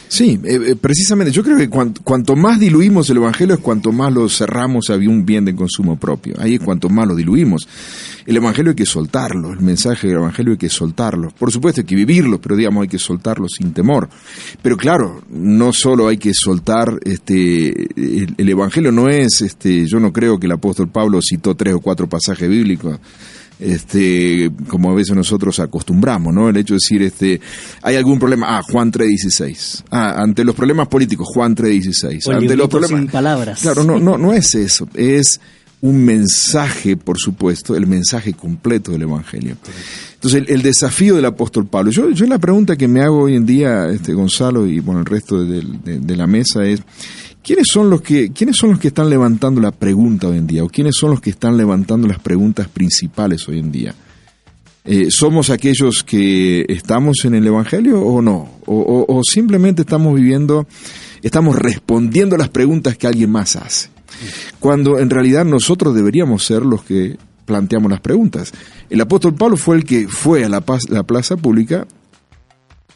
Sí, 0.09 0.41
eh, 0.45 0.77
precisamente. 0.81 1.33
Yo 1.33 1.43
creo 1.43 1.57
que 1.57 1.69
cuanto, 1.69 2.03
cuanto, 2.03 2.37
más 2.37 2.61
diluimos 2.61 3.11
el 3.11 3.19
Evangelio 3.19 3.55
es 3.55 3.61
cuanto 3.61 3.93
más 3.93 4.13
lo 4.13 4.29
cerramos 4.29 4.91
a 4.91 4.95
un 4.95 5.25
bien 5.25 5.45
de 5.45 5.55
consumo 5.55 5.97
propio. 5.97 6.35
Ahí 6.39 6.55
es 6.55 6.61
cuanto 6.61 6.89
más 6.89 7.07
lo 7.07 7.15
diluimos. 7.15 7.69
El 8.27 8.37
Evangelio 8.37 8.71
hay 8.71 8.77
que 8.77 8.85
soltarlo, 8.85 9.53
el 9.53 9.61
mensaje 9.61 10.09
del 10.09 10.17
Evangelio 10.17 10.53
hay 10.53 10.59
que 10.59 10.69
soltarlo. 10.69 11.31
Por 11.39 11.51
supuesto 11.51 11.81
hay 11.81 11.87
que 11.87 11.95
vivirlo, 11.95 12.28
pero 12.37 12.57
digamos 12.57 12.83
hay 12.83 12.89
que 12.89 12.99
soltarlo 12.99 13.49
sin 13.49 13.73
temor. 13.73 14.09
Pero 14.61 14.77
claro, 14.77 15.23
no 15.31 15.73
solo 15.73 16.09
hay 16.09 16.19
que 16.19 16.35
soltar, 16.35 16.99
este, 17.05 17.69
el, 17.97 18.35
el 18.37 18.49
Evangelio 18.49 18.93
no 18.93 19.09
es, 19.09 19.41
este, 19.41 19.87
yo 19.87 19.99
no 20.01 20.13
creo 20.13 20.39
que 20.39 20.47
el 20.47 20.53
apóstol 20.53 20.89
Pablo 20.89 21.21
citó 21.23 21.55
tres 21.55 21.75
o 21.75 21.81
cuatro 21.81 22.09
pasajes 22.09 22.49
bíblicos 22.49 22.99
este, 23.59 24.51
como 24.69 24.91
a 24.91 24.95
veces 24.95 25.15
nosotros 25.17 25.59
acostumbramos, 25.59 26.33
¿no? 26.33 26.49
El 26.49 26.57
hecho 26.57 26.75
de 26.75 26.79
decir, 26.81 27.03
este, 27.03 27.41
hay 27.83 27.97
algún 27.97 28.19
problema, 28.19 28.59
ah, 28.59 28.63
Juan 28.63 28.93
3.16. 28.93 29.85
Ah, 29.91 30.23
ante 30.23 30.45
los 30.45 30.55
problemas 30.55 30.89
políticos, 30.89 31.29
Juan 31.33 31.57
3.16. 31.57 32.35
Ante 32.35 32.57
los 32.57 32.69
problemas. 32.69 33.01
Sin 33.01 33.09
palabras. 33.09 33.61
Claro, 33.61 33.85
no, 33.85 33.99
no, 33.99 34.17
no 34.17 34.33
es 34.33 34.55
eso. 34.55 34.89
Es 34.95 35.41
un 35.81 36.05
mensaje, 36.05 36.97
por 36.97 37.19
supuesto, 37.19 37.77
el 37.77 37.87
mensaje 37.87 38.33
completo 38.33 38.93
del 38.93 39.03
Evangelio. 39.03 39.57
Entonces, 40.15 40.45
el, 40.49 40.63
desafío 40.63 41.15
del 41.15 41.25
apóstol 41.25 41.67
Pablo. 41.67 41.93
Yo, 41.93 42.11
yo 42.11 42.27
la 42.27 42.39
pregunta 42.39 42.77
que 42.77 42.89
me 42.89 43.01
hago 43.03 43.23
hoy 43.23 43.37
en 43.37 43.47
día, 43.47 43.89
este, 43.89 44.13
Gonzalo, 44.13 44.67
y 44.67 44.81
bueno, 44.81 45.01
el 45.01 45.07
resto 45.07 45.45
de, 45.45 46.17
la 46.17 46.27
mesa 46.27 46.65
es, 46.65 46.83
¿Quiénes 47.41 47.69
son 47.73 47.89
los 47.89 48.03
que 48.03 48.31
quiénes 48.33 48.57
son 48.57 48.71
los 48.71 48.79
que 48.79 48.89
están 48.89 49.09
levantando 49.09 49.61
la 49.61 49.71
pregunta 49.71 50.29
hoy 50.29 50.37
en 50.37 50.47
día 50.47 50.65
o 50.65 50.69
quiénes 50.69 50.97
son 50.97 51.11
los 51.11 51.21
que 51.21 51.31
están 51.31 51.57
levantando 51.57 52.07
las 52.07 52.19
preguntas 52.19 52.69
principales 52.69 53.49
hoy 53.49 53.61
en 53.61 53.73
día? 53.73 53.95
Eh, 54.85 55.07
¿Somos 55.11 55.49
aquellos 55.49 56.03
que 56.03 56.67
estamos 56.69 57.25
en 57.25 57.35
el 57.37 57.47
Evangelio 57.47 58.03
o 58.03 58.21
no? 58.21 58.51
O, 58.67 59.07
o, 59.09 59.23
simplemente 59.23 59.83
estamos 59.83 60.15
viviendo, 60.15 60.67
estamos 61.23 61.57
respondiendo 61.57 62.37
las 62.37 62.49
preguntas 62.49 62.99
que 62.99 63.07
alguien 63.07 63.31
más 63.31 63.57
hace? 63.57 63.89
Cuando 64.61 64.99
en 64.99 65.11
realidad 65.11 65.45
nosotros 65.45 65.95
deberíamos 65.95 66.45
ser 66.45 66.65
los 66.65 66.83
que 66.83 67.17
planteamos 67.45 67.91
las 67.91 68.01
preguntas. 68.01 68.53
El 68.91 69.01
apóstol 69.01 69.35
Pablo 69.35 69.57
fue 69.57 69.77
el 69.77 69.85
que 69.85 70.07
fue 70.07 70.45
a 70.45 70.49
la, 70.49 70.61
paz, 70.61 70.89
la 70.91 71.03
plaza 71.03 71.37
pública 71.37 71.87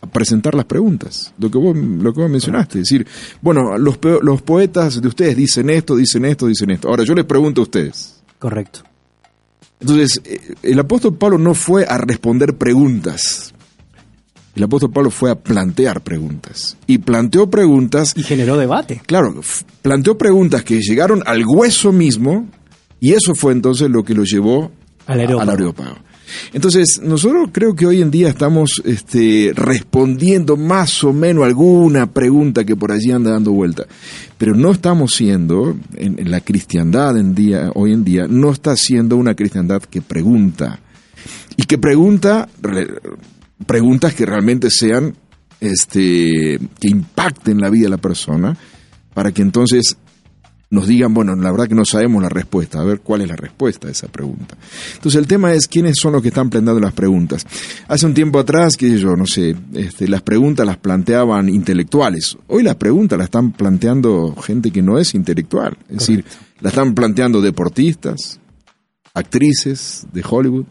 a 0.03 0.07
presentar 0.07 0.55
las 0.55 0.67
preguntas, 0.67 1.33
lo 1.39 1.51
que 1.51 1.59
vos, 1.59 1.77
lo 1.77 2.13
que 2.13 2.21
vos 2.21 2.31
mencionaste, 2.31 2.81
es 2.81 2.89
decir, 2.89 3.07
bueno, 3.41 3.79
los, 3.79 3.99
los 4.21 4.43
poetas 4.43 5.01
de 5.01 5.09
ustedes 5.09 5.37
dicen 5.37 5.71
esto, 5.71 5.97
dicen 5.97 6.25
esto, 6.25 6.49
dicen 6.49 6.71
esto. 6.71 6.89
Ahora 6.89 7.05
yo 7.05 7.15
les 7.15 7.25
pregunto 7.25 7.61
a 7.63 7.65
ustedes. 7.65 8.21
Correcto. 8.39 8.81
Entonces, 9.81 10.21
el 10.63 10.79
apóstol 10.79 11.17
Pablo 11.17 11.39
no 11.39 11.55
fue 11.55 11.85
a 11.87 11.99
responder 11.99 12.57
preguntas. 12.57 13.55
El 14.55 14.65
apóstol 14.65 14.91
Pablo 14.91 15.11
fue 15.11 15.31
a 15.31 15.35
plantear 15.35 16.03
preguntas. 16.03 16.77
Y 16.87 16.99
planteó 16.99 17.49
preguntas. 17.49 18.13
Y 18.17 18.23
generó 18.23 18.59
debate. 18.59 19.01
Claro, 19.07 19.41
planteó 19.81 20.19
preguntas 20.19 20.63
que 20.63 20.81
llegaron 20.81 21.23
al 21.27 21.45
hueso 21.47 21.93
mismo. 21.93 22.47
Y 23.01 23.13
eso 23.13 23.35
fue 23.35 23.53
entonces 23.53 23.89
lo 23.91 24.05
que 24.05 24.15
lo 24.15 24.25
llevó 24.25 24.71
al 25.07 25.21
aerópago. 25.21 25.97
Entonces, 26.53 27.01
nosotros 27.03 27.51
creo 27.53 27.75
que 27.75 27.87
hoy 27.87 28.01
en 28.01 28.11
día 28.11 28.29
estamos 28.29 28.83
este, 28.85 29.53
respondiendo 29.55 30.57
más 30.57 31.03
o 31.05 31.13
menos 31.13 31.45
alguna 31.45 32.11
pregunta 32.11 32.65
que 32.65 32.77
por 32.77 32.93
allí 32.93 33.11
anda 33.11 33.33
dando 33.33 33.53
vuelta, 33.53 33.85
pero 34.39 34.55
no 34.55 34.71
estamos 34.71 35.15
siendo, 35.15 35.77
en, 35.95 36.19
en 36.19 36.31
la 36.31 36.41
cristiandad 36.41 37.19
en 37.19 37.35
día, 37.35 37.71
hoy 37.75 37.93
en 37.93 38.05
día, 38.05 38.27
no 38.29 38.51
está 38.51 38.77
siendo 38.77 39.17
una 39.17 39.35
cristiandad 39.35 39.83
que 39.83 40.01
pregunta, 40.01 40.81
y 41.57 41.65
que 41.65 41.79
pregunta 41.79 42.49
re, 42.61 42.89
preguntas 43.67 44.15
que 44.15 44.27
realmente 44.27 44.71
sean 44.71 45.15
este, 45.61 46.59
que 46.81 46.89
impacten 46.89 47.61
la 47.61 47.71
vida 47.71 47.85
de 47.85 47.91
la 47.91 47.99
persona, 47.99 48.57
para 49.15 49.33
que 49.33 49.43
entonces 49.43 49.97
nos 50.73 50.87
digan, 50.87 51.13
bueno, 51.13 51.37
la 51.37 51.51
verdad 51.51 51.69
que 51.69 51.75
no 51.75 51.85
sabemos 51.85 52.23
la 52.23 52.31
respuesta, 52.31 52.81
a 52.81 52.85
ver 52.85 53.01
cuál 53.01 53.21
es 53.21 53.29
la 53.29 53.37
respuesta 53.37 53.89
a 53.89 53.91
esa 53.91 54.09
pregunta. 54.09 54.57
Entonces 54.95 55.21
el 55.21 55.27
tema 55.27 55.53
es 55.53 55.69
quiénes 55.69 55.97
son 56.01 56.15
los 56.15 56.23
que 56.23 56.29
están 56.29 56.49
planteando 56.49 56.81
las 56.81 56.95
preguntas. 56.95 57.47
Hace 57.89 58.07
un 58.07 58.15
tiempo 58.15 58.39
atrás, 58.39 58.79
que 58.79 58.99
yo 58.99 59.15
no 59.15 59.27
sé, 59.27 59.55
este, 59.75 60.09
las 60.09 60.23
preguntas 60.23 60.67
las 60.67 60.79
planteaban 60.79 61.51
intelectuales. 61.51 62.39
Hoy 62.47 62.63
las 62.63 62.77
preguntas 62.77 63.19
las 63.19 63.27
están 63.27 63.53
planteando 63.53 64.35
gente 64.35 64.71
que 64.71 64.81
no 64.81 64.99
es 64.99 65.15
intelectual. 65.15 65.77
Es 65.91 65.99
decir, 65.99 66.25
las 66.61 66.73
están 66.73 66.95
planteando 66.95 67.43
deportistas, 67.43 68.41
actrices 69.13 70.07
de 70.11 70.25
Hollywood, 70.27 70.65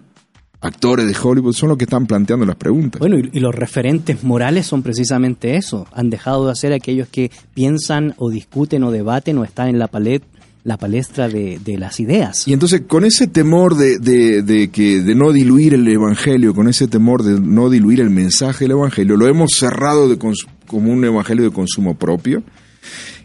actores 0.62 1.08
de 1.08 1.16
Hollywood, 1.22 1.54
son 1.54 1.70
los 1.70 1.78
que 1.78 1.86
están 1.86 2.06
planteando 2.06 2.46
las 2.46 2.56
preguntas. 2.56 3.00
Bueno, 3.00 3.18
y, 3.18 3.30
y 3.34 3.40
los 3.40 3.54
referentes 3.54 4.24
morales 4.24 4.68
son 4.68 4.84
precisamente 4.84 5.56
eso. 5.58 5.88
Han 5.92 6.10
dejado 6.10 6.48
de 6.48 6.56
ser 6.56 6.72
aquellos 6.74 7.08
que 7.08 7.32
piensan 7.54 8.14
o 8.18 8.30
discuten 8.30 8.84
o 8.84 8.92
debaten 8.92 9.38
o 9.40 9.44
están 9.44 9.68
en 9.70 9.80
la 9.80 9.88
palet 9.88 10.24
la 10.64 10.78
palestra 10.78 11.28
de, 11.28 11.58
de 11.58 11.80
las 11.80 12.00
ideas. 12.00 12.48
Y 12.48 12.54
entonces, 12.54 12.84
con 12.88 13.04
ese 13.04 13.26
temor 13.26 13.76
de, 13.76 13.98
de, 13.98 14.44
de 14.44 14.70
que, 14.70 15.02
de 15.02 15.16
no 15.16 15.32
diluir 15.32 15.74
el 15.74 15.88
Evangelio, 15.88 16.54
con 16.54 16.68
ese 16.70 16.88
temor 16.88 17.24
de 17.24 17.40
no 17.40 17.72
diluir 17.72 18.00
el 18.00 18.12
mensaje 18.12 18.66
del 18.66 18.74
Evangelio, 18.74 19.18
lo 19.18 19.28
hemos 19.28 19.50
cerrado 19.58 20.08
de 20.08 20.20
como 20.68 20.92
un 20.94 21.04
Evangelio 21.04 21.46
de 21.46 21.50
consumo 21.50 21.96
propio. 21.96 22.44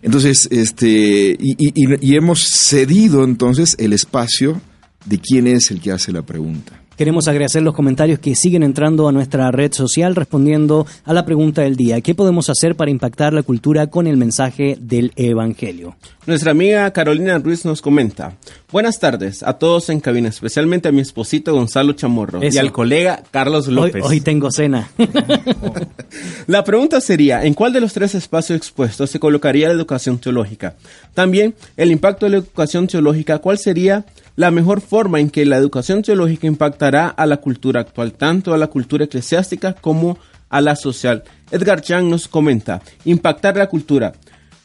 Entonces, 0.01 0.49
este, 0.51 1.37
y- 1.39 1.57
y 2.01 2.17
hemos 2.17 2.41
cedido 2.45 3.23
entonces 3.25 3.77
el 3.79 3.93
espacio 3.93 4.63
de 5.05 5.19
quién 5.19 5.47
es 5.47 5.71
el 5.71 5.83
que 5.83 5.93
hace 5.93 6.13
la 6.13 6.23
pregunta. 6.23 6.81
Queremos 6.97 7.28
agradecer 7.28 7.62
los 7.62 7.74
comentarios 7.74 8.20
que 8.20 8.35
siguen 8.35 8.62
entrando 8.62 9.06
a 9.06 9.12
nuestra 9.12 9.51
red 9.51 9.70
social 9.74 10.16
respondiendo 10.16 10.86
a 11.05 11.12
la 11.12 11.27
pregunta 11.27 11.60
del 11.60 11.77
día. 11.77 12.01
¿Qué 12.01 12.14
podemos 12.14 12.48
hacer 12.48 12.74
para 12.74 12.90
impactar 12.90 13.35
la 13.35 13.43
cultura 13.43 13.89
con 13.89 14.06
el 14.06 14.16
mensaje 14.16 14.78
del 14.81 15.12
Evangelio? 15.14 15.94
Nuestra 16.24 16.52
amiga 16.52 16.90
Carolina 16.93 17.39
Ruiz 17.39 17.66
nos 17.66 17.82
comenta. 17.82 18.36
Buenas 18.73 18.98
tardes 18.98 19.43
a 19.43 19.52
todos 19.59 19.90
en 19.90 20.01
cabina, 20.01 20.31
especialmente 20.31 20.89
a 20.89 20.93
mi 20.93 21.02
esposito 21.02 21.52
Gonzalo 21.52 21.93
Chamorro 21.93 22.40
y 22.43 22.56
al 22.56 22.73
colega 22.73 23.23
Carlos 23.31 23.68
Hoy, 23.68 23.74
López. 23.74 24.02
hoy 24.02 24.23
tengo 24.23 24.51
cena. 24.51 24.89
La 26.47 26.64
pregunta 26.64 27.02
sería, 27.02 27.44
¿en 27.44 27.52
cuál 27.52 27.74
de 27.74 27.82
los 27.82 27.93
tres 27.93 28.14
espacios 28.14 28.56
expuestos 28.56 29.10
se 29.10 29.20
colocaría 29.20 29.68
la 29.68 29.74
educación 29.74 30.18
teológica? 30.18 30.77
También, 31.12 31.55
el 31.77 31.90
impacto 31.90 32.24
de 32.24 32.31
la 32.31 32.36
educación 32.39 32.86
teológica, 32.86 33.39
¿cuál 33.39 33.59
sería 33.59 34.06
la 34.37 34.51
mejor 34.51 34.81
forma 34.81 35.19
en 35.19 35.31
que 35.31 35.45
la 35.47 35.57
educación 35.57 36.03
teológica 36.03 36.47
impactará 36.47 37.09
a 37.09 37.27
la 37.27 37.39
cultura 37.39 37.81
actual, 37.81 38.13
tanto 38.13 38.55
a 38.55 38.59
la 38.59 38.69
cultura 38.69 39.07
eclesiástica 39.07 39.73
como 39.73 40.19
a 40.49 40.61
la 40.61 40.77
social? 40.77 41.25
Edgar 41.51 41.81
Chang 41.81 42.09
nos 42.09 42.29
comenta, 42.29 42.83
impactar 43.05 43.57
la 43.57 43.69
cultura. 43.69 44.13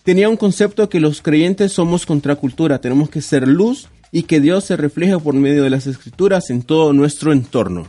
Tenía 0.03 0.29
un 0.29 0.37
concepto 0.37 0.89
que 0.89 0.99
los 0.99 1.21
creyentes 1.21 1.71
somos 1.71 2.05
contracultura, 2.05 2.81
tenemos 2.81 3.09
que 3.09 3.21
ser 3.21 3.47
luz 3.47 3.87
y 4.11 4.23
que 4.23 4.41
Dios 4.41 4.65
se 4.65 4.75
refleje 4.75 5.17
por 5.17 5.33
medio 5.33 5.63
de 5.63 5.69
las 5.69 5.87
escrituras 5.87 6.49
en 6.49 6.63
todo 6.63 6.91
nuestro 6.91 7.31
entorno. 7.31 7.87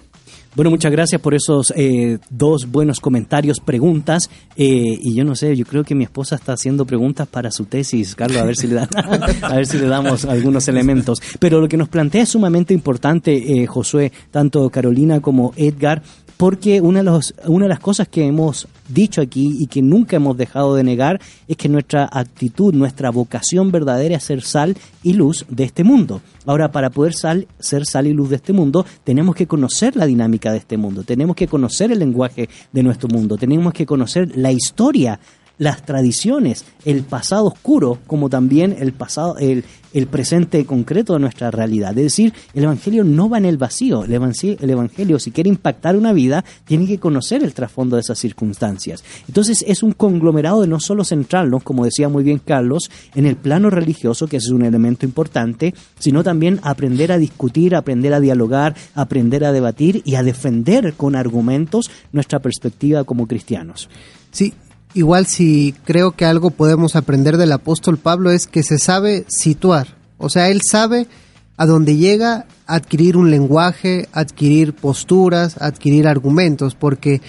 Bueno, 0.55 0.70
muchas 0.70 0.93
gracias 0.93 1.19
por 1.19 1.33
esos 1.35 1.73
eh, 1.77 2.19
dos 2.29 2.70
buenos 2.70 3.01
comentarios, 3.01 3.59
preguntas. 3.59 4.29
eh, 4.57 4.99
y 5.01 5.15
yo 5.15 5.24
no 5.24 5.35
sé, 5.35 5.57
yo 5.57 5.65
creo 5.65 5.83
que 5.83 5.95
mi 5.95 6.05
esposa 6.05 6.35
está 6.37 6.53
haciendo 6.53 6.85
preguntas 6.85 7.27
para 7.27 7.51
su 7.51 7.65
tesis, 7.65 8.15
Carlos, 8.15 8.37
a 8.37 8.45
ver 8.45 8.57
si 8.57 8.66
le, 8.66 8.74
da- 8.74 8.89
si 9.65 9.79
le 9.79 9.87
damos 9.87 10.27
algunos 10.27 10.69
elementos. 10.69 11.23
Pero 11.39 11.59
lo 11.59 11.69
que 11.69 11.79
nos 11.79 11.89
plantea 11.89 12.24
es 12.24 12.29
sumamente 12.29 12.74
importante, 12.74 13.62
eh, 13.62 13.66
Josué, 13.66 14.12
tanto 14.31 14.69
Carolina 14.69 15.20
como 15.20 15.55
Edgar, 15.57 16.03
porque 16.37 16.81
una 16.81 17.01
de, 17.01 17.05
los- 17.05 17.35
una 17.47 17.67
de 17.67 17.69
las 17.71 17.81
cosas 17.81 18.09
que 18.09 18.27
hemos 18.27 18.67
dicho 18.89 19.21
aquí 19.21 19.57
y 19.61 19.67
que 19.67 19.81
nunca 19.83 20.17
hemos 20.17 20.37
dejado 20.37 20.75
de 20.75 20.83
negar 20.85 21.21
es 21.49 21.57
que 21.57 21.69
nuestra 21.69 22.09
actitud, 22.13 22.75
nuestra 22.75 23.11
vocación 23.11 23.71
verdadera 23.71 24.17
es 24.17 24.25
ser 24.25 24.43
sal 24.43 24.77
y 25.03 25.13
luz 25.13 25.47
de 25.49 25.65
este 25.65 25.85
mundo. 25.85 26.21
Ahora, 26.47 26.73
para 26.73 26.91
poder 26.91 27.15
sal- 27.15 27.47
ser 27.59 27.87
sal 27.87 28.07
y 28.07 28.13
luz 28.13 28.31
de 28.31 28.37
este 28.37 28.53
mundo, 28.53 28.85
tenemos 29.05 29.35
que 29.35 29.47
conocer 29.47 29.95
la 29.97 30.07
dinámica 30.07 30.51
de 30.53 30.59
este 30.59 30.77
mundo, 30.77 31.05
tenemos 31.05 31.37
que 31.37 31.47
conocer 31.47 31.93
el 31.93 32.01
lenguaje 32.01 32.49
de 32.73 32.83
nuestro 32.83 33.09
mundo, 33.09 33.37
tenemos 33.37 33.73
que 33.73 33.87
conocer 33.87 34.37
la 34.37 34.51
historia 34.53 35.21
las 35.62 35.82
tradiciones, 35.86 36.64
el 36.84 37.05
pasado 37.05 37.47
oscuro, 37.47 37.98
como 38.09 38.28
también 38.28 38.74
el 38.80 38.93
pasado, 38.93 39.36
el, 39.39 39.64
presente 40.10 40.64
concreto 40.64 41.12
de 41.12 41.20
nuestra 41.20 41.52
realidad. 41.52 41.90
Es 41.90 42.05
decir, 42.05 42.32
el 42.55 42.64
Evangelio 42.64 43.05
no 43.05 43.28
va 43.28 43.39
en 43.39 43.44
el 43.44 43.59
vacío. 43.59 44.05
El 44.05 44.14
evangelio, 44.14 44.56
el 44.60 44.70
evangelio, 44.70 45.18
si 45.18 45.30
quiere 45.30 45.51
impactar 45.51 45.97
una 45.97 46.12
vida, 46.12 46.44
tiene 46.64 46.86
que 46.86 46.98
conocer 46.98 47.44
el 47.44 47.55
trasfondo 47.55 47.97
de 47.97 48.01
esas 48.01 48.18
circunstancias. 48.18 49.05
Entonces, 49.28 49.64
es 49.68 49.82
un 49.82 49.93
conglomerado 49.93 50.62
de 50.62 50.66
no 50.66 50.80
solo 50.80 51.05
centrarnos, 51.05 51.62
como 51.62 51.84
decía 51.84 52.09
muy 52.09 52.24
bien 52.24 52.40
Carlos, 52.44 52.90
en 53.14 53.26
el 53.26 53.36
plano 53.36 53.70
religioso, 53.70 54.26
que 54.26 54.39
es 54.39 54.48
un 54.48 54.64
elemento 54.64 55.06
importante, 55.06 55.74
sino 55.98 56.24
también 56.24 56.59
aprender 56.62 57.12
a 57.12 57.18
discutir, 57.18 57.76
aprender 57.76 58.14
a 58.14 58.20
dialogar, 58.20 58.74
aprender 58.94 59.44
a 59.44 59.52
debatir 59.52 60.02
y 60.05 60.16
a 60.16 60.22
defender 60.22 60.94
con 60.94 61.14
argumentos 61.14 61.90
nuestra 62.12 62.40
perspectiva 62.40 63.05
como 63.05 63.28
cristianos. 63.28 63.89
Sí, 64.32 64.55
igual 64.94 65.27
si 65.27 65.74
creo 65.85 66.12
que 66.12 66.24
algo 66.24 66.51
podemos 66.51 66.97
aprender 66.97 67.36
del 67.36 67.52
apóstol 67.52 67.98
Pablo 67.98 68.31
es 68.31 68.47
que 68.47 68.62
se 68.62 68.78
sabe 68.78 69.24
situar. 69.28 69.97
O 70.19 70.28
sea, 70.28 70.48
él 70.48 70.60
sabe 70.62 71.06
a 71.56 71.66
dónde 71.66 71.97
llega 71.97 72.47
adquirir 72.66 73.16
un 73.16 73.31
lenguaje, 73.31 74.09
adquirir 74.12 74.73
posturas, 74.73 75.60
adquirir 75.60 76.09
argumentos, 76.09 76.74
porque 76.74 77.20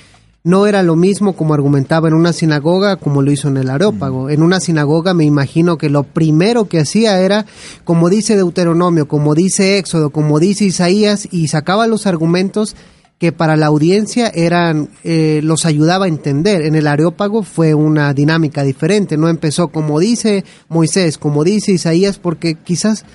no 0.45 0.68
era 0.68 0.84
lo 0.84 0.95
mismo 0.95 1.34
como 1.34 1.53
argumentaba 1.53 2.10
en 2.10 2.14
una 2.14 2.34
sinagoga 2.34 2.98
como 2.98 3.22
lo 3.22 3.31
hizo 3.31 3.48
en 3.48 3.57
el 3.57 3.69
Areópago. 3.69 4.30
En 4.30 4.44
una 4.44 4.60
sinagoga 4.60 5.14
me 5.14 5.23
imagino 5.23 5.77
que 5.77 5.90
lo 5.90 6.03
primero 6.03 6.68
que 6.68 6.80
hacía 6.80 7.19
era, 7.22 7.45
como 7.85 8.10
dice 8.10 8.35
Deuteronomio, 8.35 9.07
como 9.07 9.35
dice 9.35 9.77
Éxodo, 9.77 10.10
como 10.10 10.40
dice 10.40 10.65
Isaías, 10.65 11.27
y 11.31 11.48
sacaba 11.48 11.88
los 11.88 12.07
argumentos 12.07 12.76
que 13.24 13.32
para 13.32 13.56
la 13.56 13.68
audiencia 13.68 14.28
eran 14.36 14.90
eh, 15.06 15.40
los 15.45 15.66
ayudaba 15.66 16.04
a 16.04 16.08
entender. 16.10 16.62
En 16.64 16.76
el 16.76 16.88
Areópago 16.88 17.44
fue 17.44 17.74
una 17.74 18.14
dinámica 18.14 18.64
diferente, 18.64 19.16
no 19.16 19.30
empezó 19.30 19.70
como 19.70 19.98
dice 20.02 20.44
Moisés, 20.68 21.18
como 21.18 21.45
dice 21.45 21.72
Isaías, 21.72 22.20
porque 22.20 22.56
quizás 22.56 23.06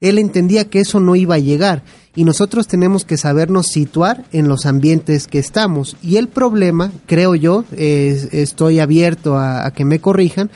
él 0.00 0.18
entendía 0.18 0.64
que 0.70 0.80
eso 0.80 1.00
no 1.00 1.16
iba 1.16 1.34
a 1.34 1.38
llegar 1.38 1.82
y 2.16 2.24
nosotros 2.24 2.66
tenemos 2.66 3.04
que 3.04 3.18
sabernos 3.18 3.66
situar 3.66 4.24
en 4.32 4.48
los 4.48 4.64
ambientes 4.64 5.26
que 5.26 5.38
estamos. 5.38 5.98
Y 6.02 6.16
el 6.16 6.28
problema, 6.28 6.90
creo 7.04 7.34
yo, 7.34 7.66
es- 7.76 8.32
estoy 8.32 8.80
abierto 8.80 9.36
a 9.36 9.70
que 9.72 9.84
me 9.84 9.98
corrijan, 9.98 10.50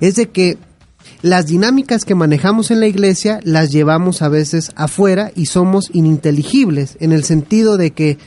es 0.00 0.16
de 0.16 0.26
que 0.30 0.58
las 1.22 1.46
dinámicas 1.46 2.04
que 2.04 2.16
manejamos 2.16 2.72
en 2.72 2.80
la 2.80 2.88
iglesia 2.88 3.38
las 3.44 3.70
llevamos 3.70 4.22
a 4.22 4.28
veces 4.28 4.72
afuera 4.74 5.30
y 5.36 5.46
somos 5.46 5.88
ininteligibles 5.92 6.96
en 6.98 7.12
el 7.12 7.22
sentido 7.22 7.76
de 7.76 7.92
que 7.92 8.18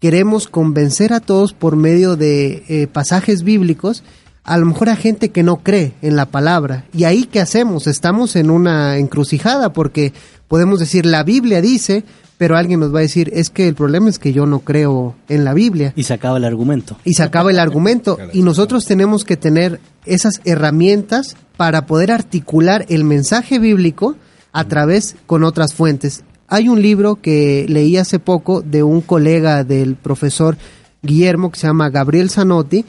queremos 0.00 0.48
convencer 0.48 1.12
a 1.12 1.20
todos 1.20 1.52
por 1.52 1.76
medio 1.76 2.16
de 2.16 2.64
eh, 2.68 2.86
pasajes 2.86 3.42
bíblicos, 3.42 4.02
a 4.44 4.58
lo 4.58 4.66
mejor 4.66 4.88
a 4.88 4.96
gente 4.96 5.30
que 5.30 5.42
no 5.42 5.56
cree 5.56 5.92
en 6.02 6.16
la 6.16 6.26
palabra. 6.26 6.84
¿Y 6.92 7.04
ahí 7.04 7.24
qué 7.24 7.40
hacemos? 7.40 7.86
Estamos 7.86 8.36
en 8.36 8.50
una 8.50 8.98
encrucijada 8.98 9.72
porque 9.72 10.12
podemos 10.48 10.78
decir 10.78 11.04
la 11.04 11.24
Biblia 11.24 11.60
dice, 11.60 12.04
pero 12.38 12.56
alguien 12.56 12.80
nos 12.80 12.94
va 12.94 12.98
a 12.98 13.02
decir, 13.02 13.30
es 13.34 13.50
que 13.50 13.66
el 13.66 13.74
problema 13.74 14.08
es 14.08 14.18
que 14.18 14.32
yo 14.32 14.46
no 14.46 14.60
creo 14.60 15.16
en 15.28 15.44
la 15.44 15.54
Biblia 15.54 15.92
Y 15.96 16.04
se 16.04 16.14
acaba 16.14 16.36
el 16.36 16.44
argumento. 16.44 16.96
y 17.04 17.14
se 17.14 17.22
acaba 17.22 17.50
el 17.50 17.58
argumento. 17.58 18.18
Y 18.32 18.42
nosotros 18.42 18.84
tenemos 18.84 19.24
que 19.24 19.36
tener 19.36 19.80
esas 20.04 20.40
herramientas 20.44 21.36
para 21.56 21.86
poder 21.86 22.12
articular 22.12 22.84
el 22.88 23.04
mensaje 23.04 23.58
bíblico 23.58 24.14
a 24.52 24.64
través 24.64 25.16
con 25.26 25.42
otras 25.42 25.74
fuentes. 25.74 26.22
Hay 26.48 26.68
un 26.68 26.80
libro 26.80 27.16
que 27.16 27.66
leí 27.68 27.96
hace 27.96 28.18
poco 28.18 28.62
de 28.62 28.82
un 28.82 29.00
colega 29.00 29.64
del 29.64 29.96
profesor 29.96 30.56
Guillermo 31.02 31.50
que 31.50 31.58
se 31.58 31.66
llama 31.66 31.90
Gabriel 31.90 32.30
Zanotti. 32.30 32.84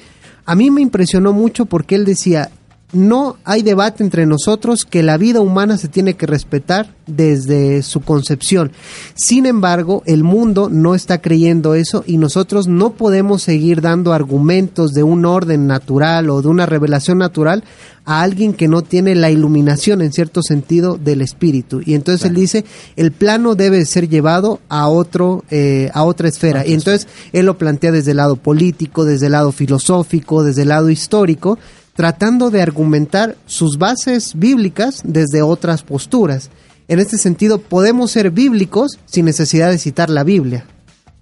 A 0.46 0.56
mí 0.56 0.70
me 0.70 0.82
impresionó 0.82 1.34
mucho 1.34 1.66
porque 1.66 1.96
él 1.96 2.06
decía, 2.06 2.52
no 2.94 3.36
hay 3.44 3.64
debate 3.64 4.02
entre 4.02 4.26
nosotros 4.26 4.86
que 4.86 5.04
la 5.04 5.18
vida 5.18 5.42
humana 5.42 5.78
se 5.78 5.90
tiene 5.90 6.14
que 6.14 6.26
respetar 6.26 6.96
desde 7.06 7.84
su 7.84 8.00
concepción. 8.00 8.72
Sin 9.14 9.46
embargo, 9.46 10.04
el 10.06 10.24
mundo 10.24 10.70
no 10.70 10.96
está 10.96 11.22
creyendo 11.22 11.76
eso 11.76 12.06
y 12.08 12.18
nosotros 12.18 12.68
no 12.68 12.94
podemos 12.94 13.44
seguir 13.44 13.82
dando 13.82 14.14
argumentos 14.14 14.94
de 14.94 15.04
un 15.04 15.26
orden 15.26 15.68
natural 15.68 16.30
o 16.30 16.42
de 16.42 16.48
una 16.48 16.66
revelación 16.66 17.18
natural 17.18 17.66
a 18.06 18.22
alguien 18.22 18.54
que 18.54 18.70
no 18.70 18.84
tiene 18.84 19.16
la 19.16 19.32
iluminación 19.32 20.02
en 20.02 20.14
cierto 20.14 20.42
sentido 20.42 20.98
del 20.98 21.22
espíritu. 21.22 21.82
Y 21.86 21.94
entonces 21.94 22.26
él 22.30 22.36
dice, 22.36 22.64
el 22.96 23.12
plano 23.12 23.56
debe 23.56 23.84
ser 23.86 24.08
llevado 24.08 24.62
a 24.70 24.88
otro, 24.88 25.44
eh, 25.50 25.92
a 25.94 26.04
otra 26.04 26.30
esfera. 26.30 26.66
Y 26.66 26.74
entonces 26.74 27.10
él 27.34 27.46
lo 27.48 27.58
plantea 27.58 27.92
desde 27.92 28.12
el 28.12 28.18
lado 28.18 28.38
político, 28.38 29.04
desde 29.04 29.26
el 29.26 29.34
lado 29.34 29.52
filosófico, 29.52 30.42
desde 30.42 30.62
el 30.62 30.70
lado 30.70 30.90
histórico, 30.90 31.60
tratando 31.98 32.52
de 32.52 32.61
argumentar 32.61 33.36
sus 33.48 33.80
bases 33.80 34.34
bíblicas 34.36 35.02
desde 35.03 35.41
otras 35.41 35.82
posturas. 35.82 36.52
En 36.88 36.99
este 36.99 37.18
sentido, 37.18 37.57
podemos 37.57 38.11
ser 38.11 38.30
bíblicos 38.30 38.99
sin 39.07 39.26
necesidad 39.26 39.72
de 39.72 39.80
citar 39.80 40.11
la 40.11 40.24
Biblia. 40.24 40.64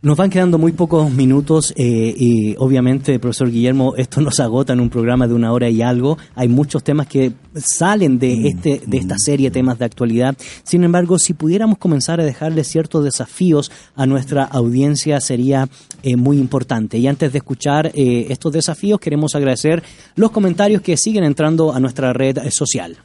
Nos 0.06 0.18
van 0.18 0.30
quedando 0.30 0.60
muy 0.60 0.72
pocos 0.72 1.10
minutos 1.10 1.74
eh, 1.76 2.14
y 2.16 2.56
obviamente, 2.60 3.18
profesor 3.18 3.50
Guillermo, 3.50 3.96
esto 3.98 4.22
nos 4.22 4.40
agota 4.40 4.72
en 4.74 4.80
un 4.80 4.92
programa 4.92 5.28
de 5.28 5.34
una 5.34 5.52
hora 5.52 5.68
y 5.68 5.82
algo. 5.82 6.20
Hay 6.36 6.48
muchos 6.48 6.84
temas 6.84 7.08
que 7.08 7.32
salen 7.56 8.20
de, 8.20 8.50
este, 8.50 8.84
de 8.86 8.98
esta 8.98 9.16
serie, 9.18 9.50
temas 9.50 9.80
de 9.80 9.86
actualidad. 9.86 10.38
Sin 10.62 10.84
embargo, 10.84 11.18
si 11.18 11.34
pudiéramos 11.34 11.80
comenzar 11.80 12.22
a 12.22 12.24
dejarle 12.24 12.64
ciertos 12.64 13.04
desafíos 13.04 13.72
a 13.96 14.06
nuestra 14.06 14.44
audiencia 14.44 15.20
sería 15.20 15.68
eh, 16.04 16.16
muy 16.16 16.38
importante. 16.38 17.00
Y 17.00 17.08
antes 17.08 17.32
de 17.32 17.40
escuchar 17.40 17.88
eh, 17.96 18.28
estos 18.30 18.54
desafíos, 18.54 19.00
queremos 19.00 19.34
agradecer 19.34 19.82
los 20.16 20.30
comentarios 20.30 20.84
que 20.84 20.98
siguen 20.98 21.24
entrando 21.24 21.74
a 21.74 21.80
nuestra 21.80 22.14
red 22.14 22.38
social. 22.52 22.96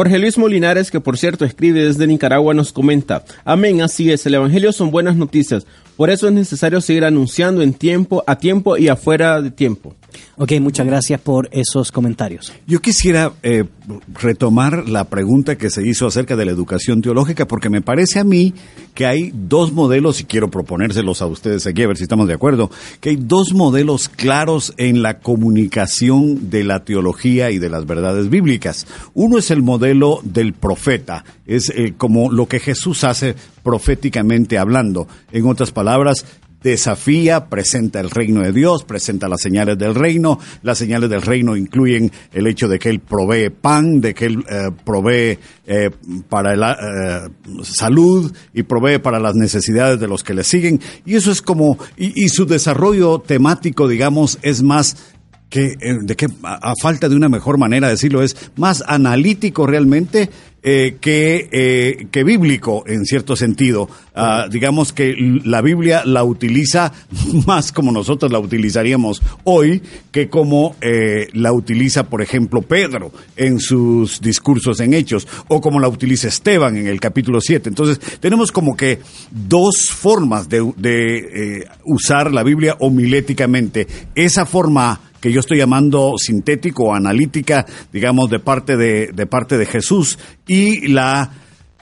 Jorge 0.00 0.18
Luis 0.18 0.38
Molinares, 0.38 0.90
que 0.90 0.98
por 0.98 1.18
cierto 1.18 1.44
escribe 1.44 1.84
desde 1.84 2.06
Nicaragua, 2.06 2.54
nos 2.54 2.72
comenta, 2.72 3.22
amén, 3.44 3.82
así 3.82 4.10
es, 4.10 4.24
el 4.24 4.32
Evangelio 4.32 4.72
son 4.72 4.90
buenas 4.90 5.14
noticias, 5.14 5.66
por 5.98 6.08
eso 6.08 6.26
es 6.26 6.32
necesario 6.32 6.80
seguir 6.80 7.04
anunciando 7.04 7.60
en 7.60 7.74
tiempo, 7.74 8.24
a 8.26 8.38
tiempo 8.38 8.78
y 8.78 8.88
afuera 8.88 9.42
de 9.42 9.50
tiempo. 9.50 9.94
Ok, 10.36 10.52
muchas 10.60 10.86
gracias 10.86 11.20
por 11.20 11.48
esos 11.52 11.92
comentarios. 11.92 12.52
Yo 12.66 12.80
quisiera 12.80 13.32
eh, 13.42 13.64
retomar 14.14 14.88
la 14.88 15.04
pregunta 15.04 15.56
que 15.56 15.70
se 15.70 15.86
hizo 15.86 16.06
acerca 16.06 16.36
de 16.36 16.44
la 16.44 16.52
educación 16.52 17.02
teológica, 17.02 17.46
porque 17.46 17.68
me 17.68 17.82
parece 17.82 18.18
a 18.18 18.24
mí 18.24 18.54
que 18.94 19.06
hay 19.06 19.32
dos 19.34 19.72
modelos, 19.72 20.20
y 20.20 20.24
quiero 20.24 20.50
proponérselos 20.50 21.22
a 21.22 21.26
ustedes 21.26 21.66
aquí, 21.66 21.82
a 21.82 21.88
ver 21.88 21.96
si 21.96 22.04
estamos 22.04 22.26
de 22.26 22.34
acuerdo, 22.34 22.70
que 23.00 23.10
hay 23.10 23.16
dos 23.16 23.52
modelos 23.52 24.08
claros 24.08 24.72
en 24.76 25.02
la 25.02 25.18
comunicación 25.18 26.50
de 26.50 26.64
la 26.64 26.84
teología 26.84 27.50
y 27.50 27.58
de 27.58 27.68
las 27.68 27.86
verdades 27.86 28.30
bíblicas. 28.30 28.86
Uno 29.14 29.38
es 29.38 29.50
el 29.50 29.62
modelo 29.62 30.20
del 30.22 30.52
profeta, 30.52 31.24
es 31.46 31.70
eh, 31.70 31.94
como 31.96 32.30
lo 32.30 32.46
que 32.46 32.60
Jesús 32.60 33.04
hace 33.04 33.34
proféticamente 33.62 34.58
hablando. 34.58 35.06
En 35.32 35.46
otras 35.46 35.70
palabras, 35.70 36.24
desafía, 36.62 37.46
presenta 37.46 38.00
el 38.00 38.10
reino 38.10 38.42
de 38.42 38.52
Dios, 38.52 38.84
presenta 38.84 39.28
las 39.28 39.40
señales 39.40 39.78
del 39.78 39.94
reino. 39.94 40.38
Las 40.62 40.78
señales 40.78 41.10
del 41.10 41.22
reino 41.22 41.56
incluyen 41.56 42.10
el 42.32 42.46
hecho 42.46 42.68
de 42.68 42.78
que 42.78 42.90
Él 42.90 43.00
provee 43.00 43.50
pan, 43.50 44.00
de 44.00 44.14
que 44.14 44.26
Él 44.26 44.44
eh, 44.48 44.70
provee 44.84 45.38
eh, 45.66 45.90
para 46.28 46.56
la 46.56 47.30
salud 47.62 48.32
y 48.54 48.62
provee 48.62 48.98
para 48.98 49.18
las 49.18 49.34
necesidades 49.34 50.00
de 50.00 50.08
los 50.08 50.22
que 50.22 50.34
le 50.34 50.44
siguen. 50.44 50.80
Y 51.06 51.16
eso 51.16 51.30
es 51.30 51.42
como, 51.42 51.78
y, 51.96 52.24
y 52.24 52.28
su 52.28 52.46
desarrollo 52.46 53.20
temático, 53.20 53.88
digamos, 53.88 54.38
es 54.42 54.62
más 54.62 54.96
que, 55.50 55.76
eh, 55.80 55.96
de 56.00 56.16
que 56.16 56.26
a, 56.44 56.70
a 56.70 56.74
falta 56.80 57.08
de 57.08 57.16
una 57.16 57.28
mejor 57.28 57.58
manera 57.58 57.88
de 57.88 57.94
decirlo, 57.94 58.22
es 58.22 58.36
más 58.56 58.82
analítico 58.86 59.66
realmente 59.66 60.30
eh, 60.62 60.98
que, 61.00 61.48
eh, 61.52 62.06
que 62.10 62.22
bíblico 62.22 62.84
en 62.86 63.06
cierto 63.06 63.34
sentido. 63.34 63.88
Ah, 64.14 64.46
digamos 64.50 64.92
que 64.92 65.14
la 65.44 65.62
Biblia 65.62 66.02
la 66.04 66.22
utiliza 66.22 66.92
más 67.46 67.72
como 67.72 67.90
nosotros 67.92 68.30
la 68.30 68.38
utilizaríamos 68.38 69.22
hoy 69.44 69.80
que 70.12 70.28
como 70.28 70.76
eh, 70.82 71.28
la 71.32 71.54
utiliza, 71.54 72.10
por 72.10 72.20
ejemplo, 72.20 72.60
Pedro 72.60 73.10
en 73.36 73.58
sus 73.58 74.20
discursos 74.20 74.80
en 74.80 74.92
Hechos 74.92 75.26
o 75.48 75.62
como 75.62 75.80
la 75.80 75.88
utiliza 75.88 76.28
Esteban 76.28 76.76
en 76.76 76.88
el 76.88 77.00
capítulo 77.00 77.40
7. 77.40 77.70
Entonces, 77.70 77.98
tenemos 78.20 78.52
como 78.52 78.76
que 78.76 78.98
dos 79.30 79.90
formas 79.90 80.50
de, 80.50 80.72
de 80.76 81.68
usar 81.84 82.34
la 82.34 82.42
Biblia 82.42 82.76
homiléticamente. 82.80 83.86
Esa 84.14 84.44
forma 84.44 85.00
que 85.20 85.32
yo 85.32 85.40
estoy 85.40 85.58
llamando 85.58 86.14
sintético 86.18 86.84
o 86.84 86.94
analítica, 86.94 87.66
digamos, 87.92 88.30
de 88.30 88.38
parte 88.38 88.76
de, 88.76 89.08
de 89.08 89.26
parte 89.26 89.58
de 89.58 89.66
Jesús, 89.66 90.18
y 90.46 90.88
la 90.88 91.30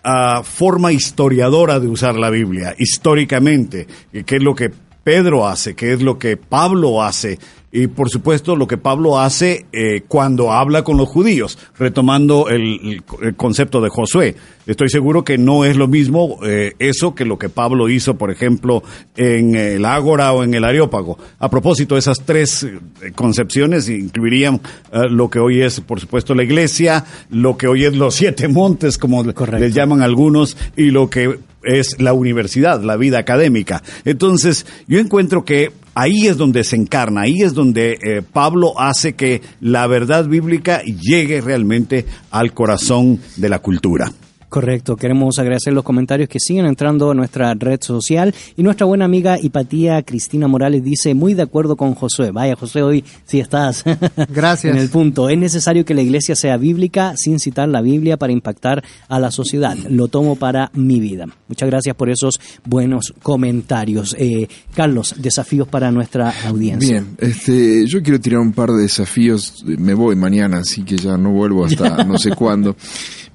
ah, 0.03 0.43
forma 0.43 0.93
historiadora 0.93 1.81
de 1.81 1.89
usar 1.89 2.17
la 2.17 2.31
Biblia, 2.31 2.75
históricamente, 2.79 3.87
que 4.27 4.37
es 4.37 4.43
lo 4.43 4.55
que 4.55 4.71
Pedro 5.05 5.49
hace, 5.49 5.75
que 5.75 5.93
es 5.93 6.03
lo 6.03 6.19
que 6.19 6.37
Pablo 6.37 7.03
hace, 7.03 7.39
y 7.71 7.87
por 7.87 8.09
supuesto 8.09 8.57
lo 8.57 8.67
que 8.67 8.79
Pablo 8.79 9.19
hace 9.19 9.67
eh, 9.73 10.03
cuando 10.09 10.53
habla 10.53 10.85
con 10.85 10.97
los 10.97 11.09
judíos, 11.09 11.59
retomando 11.79 12.49
el, 12.49 13.03
concepto 13.37 13.81
de 13.81 13.91
Josué. 13.91 14.37
Estoy 14.67 14.89
seguro 14.89 15.25
que 15.25 15.39
no 15.39 15.65
es 15.65 15.77
lo 15.77 15.89
mismo 15.89 16.39
eh, 16.45 16.75
eso 16.79 17.15
que 17.15 17.25
lo 17.25 17.39
que 17.39 17.49
Pablo 17.49 17.89
hizo, 17.89 18.17
por 18.17 18.31
ejemplo, 18.31 18.83
en 19.17 19.55
el 19.55 19.85
Ágora 19.85 20.33
o 20.33 20.45
en 20.45 20.55
el 20.55 20.65
Areópago. 20.65 21.19
A 21.39 21.51
propósito, 21.51 21.97
esas 21.97 22.19
tres 22.25 22.65
eh, 22.65 22.79
concepciones 23.15 23.89
incluirían 23.89 24.61
eh, 24.93 25.03
lo 25.11 25.29
que 25.29 25.39
hoy 25.39 25.63
es, 25.63 25.81
por 25.81 26.01
supuesto, 26.01 26.35
la 26.35 26.45
iglesia, 26.45 27.05
lo 27.31 27.57
que 27.57 27.67
hoy 27.67 27.85
es 27.85 27.97
los 27.97 28.15
siete 28.15 28.49
montes, 28.49 28.99
como 28.99 29.23
les 29.23 29.75
llaman 29.75 30.03
algunos, 30.03 30.57
y 30.77 30.91
lo 30.91 31.09
que 31.09 31.39
es 31.63 32.01
la 32.01 32.13
universidad, 32.13 32.83
la 32.83 32.97
vida 32.97 33.19
académica. 33.19 33.83
Entonces, 34.05 34.67
yo 34.87 34.99
encuentro 34.99 35.45
que 35.45 35.73
ahí 35.95 36.27
es 36.27 36.37
donde 36.37 36.65
se 36.65 36.77
encarna, 36.77 37.23
ahí 37.23 37.43
es 37.43 37.55
donde 37.55 37.99
eh, 38.03 38.23
Pablo 38.23 38.79
hace 38.79 39.15
que 39.15 39.43
la 39.61 39.87
verdad 39.87 40.27
bíblica 40.27 40.83
llegue 40.83 41.41
realmente 41.41 42.07
al 42.31 42.53
corazón 42.53 43.21
de 43.37 43.49
la 43.49 43.59
cultura. 43.59 44.13
Correcto, 44.49 44.97
queremos 44.97 45.39
agradecer 45.39 45.75
los 45.75 45.85
comentarios 45.85 46.29
que 46.29 46.41
siguen 46.41 46.65
entrando 46.65 47.11
a 47.11 47.15
nuestra 47.15 47.53
red 47.53 47.81
social 47.83 48.35
y 48.57 48.63
nuestra 48.63 48.87
buena 48.87 49.05
amiga 49.05 49.39
Hipatía 49.39 50.03
Cristina 50.03 50.49
Morales 50.49 50.83
dice 50.83 51.13
muy 51.15 51.35
de 51.35 51.43
acuerdo 51.43 51.77
con 51.77 51.95
Josué. 51.95 52.31
Vaya 52.31 52.57
Josué, 52.57 52.83
hoy 52.83 53.05
sí 53.27 53.41
estás 53.41 53.85
Gracias. 54.31 54.75
en 54.75 54.81
el 54.81 54.89
punto. 54.89 55.29
Es 55.29 55.39
necesario 55.39 55.85
que 55.85 55.93
la 55.95 56.01
iglesia 56.01 56.35
sea 56.35 56.57
bíblica 56.57 57.15
sin 57.17 57.39
citar 57.39 57.69
la 57.69 57.83
Biblia 57.83 58.17
para 58.17 58.33
impactar 58.33 58.83
a 59.09 59.19
la 59.21 59.31
sociedad. 59.31 59.77
Lo 59.91 60.09
tomo 60.09 60.37
para 60.37 60.71
mi 60.73 60.99
vida. 60.99 61.27
Muchas 61.49 61.69
gracias 61.69 61.95
por 61.95 62.09
esos 62.09 62.41
buenos 62.65 63.13
comentarios. 63.23 64.17
Eh, 64.19 64.49
Carlos, 64.75 65.15
desafíos 65.19 65.69
para 65.69 65.91
nuestra 65.91 66.33
audiencia. 66.47 66.89
Bien, 66.89 67.17
este, 67.19 67.87
yo 67.87 68.03
quiero 68.03 68.19
tirar 68.19 68.41
un 68.41 68.53
par 68.53 68.71
de 68.71 68.83
desafíos. 68.83 69.63
Me 69.67 69.93
voy 69.93 70.17
mañana, 70.17 70.59
así 70.59 70.85
que 70.85 70.97
ya 70.97 71.19
no 71.19 71.33
vuelvo 71.33 71.67
hasta 71.67 72.03
no 72.05 72.17
sé 72.17 72.31
cuándo. 72.31 72.77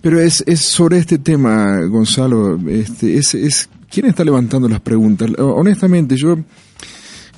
Pero 0.04 0.20
es, 0.20 0.44
es 0.46 0.60
sobre 0.60 0.98
este 0.98 1.18
tema, 1.18 1.80
Gonzalo. 1.86 2.60
Este, 2.68 3.16
es, 3.16 3.34
es 3.36 3.70
quién 3.90 4.06
está 4.08 4.26
levantando 4.26 4.68
las 4.68 4.82
preguntas. 4.82 5.32
Honestamente, 5.38 6.18
yo 6.18 6.38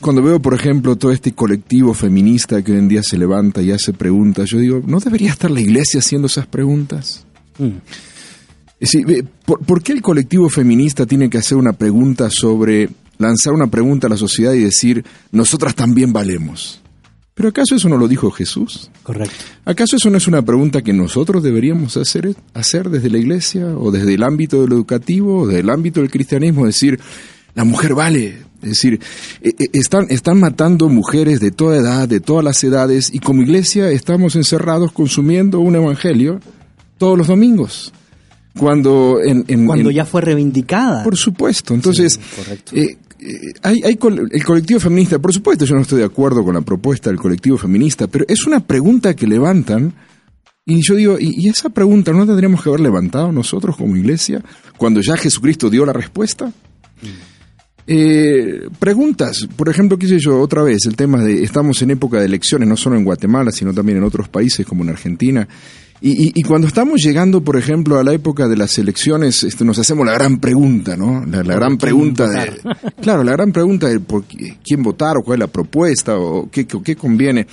cuando 0.02 0.24
veo, 0.24 0.42
por 0.42 0.56
ejemplo, 0.56 0.96
todo 0.96 1.12
este 1.12 1.34
colectivo 1.34 1.94
feminista 1.94 2.64
que 2.64 2.72
hoy 2.72 2.80
en 2.80 2.88
día 2.88 3.04
se 3.04 3.20
levanta 3.20 3.62
y 3.62 3.70
hace 3.70 3.94
preguntas, 3.94 4.50
yo 4.50 4.58
digo, 4.58 4.82
¿no 4.84 5.00
debería 5.00 5.30
estar 5.30 5.52
la 5.52 5.62
iglesia 5.62 6.00
haciendo 6.00 6.26
esas 6.26 6.48
preguntas? 6.48 7.24
Mm. 7.60 7.78
Es 8.80 8.92
decir, 8.92 9.28
¿por, 9.46 9.60
por 9.60 9.84
qué 9.84 9.92
el 9.92 10.02
colectivo 10.02 10.50
feminista 10.50 11.06
tiene 11.06 11.30
que 11.30 11.38
hacer 11.38 11.60
una 11.60 11.74
pregunta 11.74 12.32
sobre, 12.32 12.90
lanzar 13.20 13.54
una 13.54 13.68
pregunta 13.68 14.08
a 14.08 14.10
la 14.10 14.18
sociedad 14.18 14.54
y 14.54 14.64
decir, 14.64 15.06
nosotras 15.32 15.76
también 15.76 16.12
valemos? 16.12 16.82
¿Pero 17.36 17.50
acaso 17.50 17.76
eso 17.76 17.90
no 17.90 17.98
lo 17.98 18.08
dijo 18.08 18.32
Jesús? 18.32 18.90
Correcto. 19.04 19.36
¿Acaso 19.66 19.98
eso 19.98 20.10
no 20.10 20.18
es 20.18 20.28
una 20.28 20.42
pregunta 20.42 20.82
que 20.82 20.94
nosotros 20.94 21.44
deberíamos 21.44 21.98
hacer, 21.98 22.34
hacer 22.54 22.90
desde 22.90 23.10
la 23.10 23.18
iglesia 23.18 23.68
o 23.78 23.92
desde 23.92 24.14
el 24.14 24.24
ámbito 24.24 24.62
de 24.62 24.70
lo 24.70 24.76
educativo 24.76 25.40
o 25.42 25.48
desde 25.48 25.60
el 25.60 25.70
ámbito 25.70 26.00
del 26.00 26.10
cristianismo? 26.10 26.66
Decir, 26.66 26.98
la 27.54 27.66
mujer 27.66 27.94
vale. 27.94 28.38
Es 28.62 28.70
decir, 28.70 29.00
eh, 29.42 29.52
eh, 29.60 29.68
están, 29.74 30.08
están 30.10 30.40
matando 30.40 30.88
mujeres 30.88 31.42
de 31.42 31.52
toda 31.52 31.76
edad, 31.78 32.08
de 32.08 32.22
todas 32.22 32.44
las 32.44 32.64
edades, 32.64 33.12
y 33.14 33.20
como 33.20 33.42
iglesia 33.44 33.92
estamos 33.92 34.36
encerrados 34.38 34.94
consumiendo 34.94 35.60
un 35.60 35.76
evangelio 35.76 36.40
todos 36.98 37.18
los 37.18 37.28
domingos. 37.28 37.92
Cuando, 38.58 39.20
en, 39.22 39.44
en- 39.50 39.66
Cuando 39.66 39.90
en- 39.90 39.96
ya 39.98 40.06
fue 40.06 40.22
reivindicada. 40.22 41.04
por 41.04 41.18
supuesto. 41.18 41.74
Entonces, 41.74 42.14
Sí, 42.14 42.20
correcto. 42.42 42.76
eh, 42.78 42.98
hay, 43.64 43.82
hay 43.84 43.96
col- 43.96 44.30
el 44.32 44.44
colectivo 44.44 44.80
feminista, 44.80 45.20
por 45.20 45.34
supuesto, 45.34 45.66
yo 45.66 45.76
no 45.76 45.82
estoy 45.82 46.00
de 46.00 46.06
acuerdo 46.06 46.44
con 46.44 46.54
la 46.56 46.62
propuesta 46.62 47.10
del 47.10 47.20
colectivo 47.20 47.58
feminista, 47.58 48.08
pero 48.08 48.26
es 48.28 48.46
una 48.46 48.60
pregunta 48.60 49.16
que 49.16 49.28
levantan. 49.28 49.94
Y 50.68 50.82
yo 50.82 50.96
digo, 50.96 51.18
¿y, 51.20 51.48
esa 51.48 51.70
pregunta 51.70 52.12
no 52.12 52.26
tendríamos 52.26 52.64
que 52.64 52.70
haber 52.70 52.82
levantado 52.82 53.32
nosotros 53.32 53.78
como 53.78 53.96
iglesia 53.96 54.44
cuando 54.78 55.00
ya 55.02 55.16
Jesucristo 55.16 55.70
dio 55.70 55.86
la 55.86 55.94
respuesta? 55.94 56.52
Eh, 57.88 58.68
preguntas, 58.80 59.48
por 59.56 59.70
ejemplo, 59.70 59.98
qué 60.00 60.08
yo, 60.20 60.40
otra 60.42 60.64
vez, 60.64 60.86
el 60.88 60.96
tema 60.96 61.24
de, 61.24 61.44
estamos 61.44 61.82
en 61.84 61.92
época 61.92 62.20
de 62.20 62.26
elecciones, 62.26 62.68
no 62.68 62.78
solo 62.78 62.96
en 62.96 63.04
Guatemala, 63.04 63.52
sino 63.52 63.74
también 63.74 64.00
en 64.00 64.04
otros 64.04 64.28
países 64.28 64.66
como 64.66 64.84
en 64.84 64.90
Argentina. 64.90 65.48
Y, 66.02 66.12
y- 66.28 66.32
y 66.36 66.44
cuando 66.44 66.68
estamos 66.68 67.02
llegando, 67.02 67.42
por 67.42 67.58
ejemplo, 67.58 67.98
a 67.98 68.04
la 68.04 68.14
época 68.14 68.48
de 68.48 68.58
las 68.58 68.78
elecciones, 68.78 69.44
este, 69.44 69.64
nos 69.64 69.80
hacemos 69.80 70.06
la 70.06 70.12
gran 70.14 70.40
pregunta, 70.40 70.98
¿no? 70.98 71.26
La, 71.26 71.42
la 71.42 71.56
gran 71.56 71.78
pregunta 71.78 72.30
de, 72.30 72.52
claro, 73.02 73.24
la 73.24 73.32
gran 73.32 73.52
pregunta 73.54 73.88
de 73.88 74.00
por 74.02 74.26
qué- 74.26 74.58
quién 74.64 74.84
votar 74.84 75.16
o 75.18 75.24
cuál 75.24 75.38
es 75.38 75.40
la 75.40 75.48
propuesta 75.48 76.18
o 76.18 76.50
qué, 76.52 76.68
qué 76.68 76.96
conviene. 76.96 77.48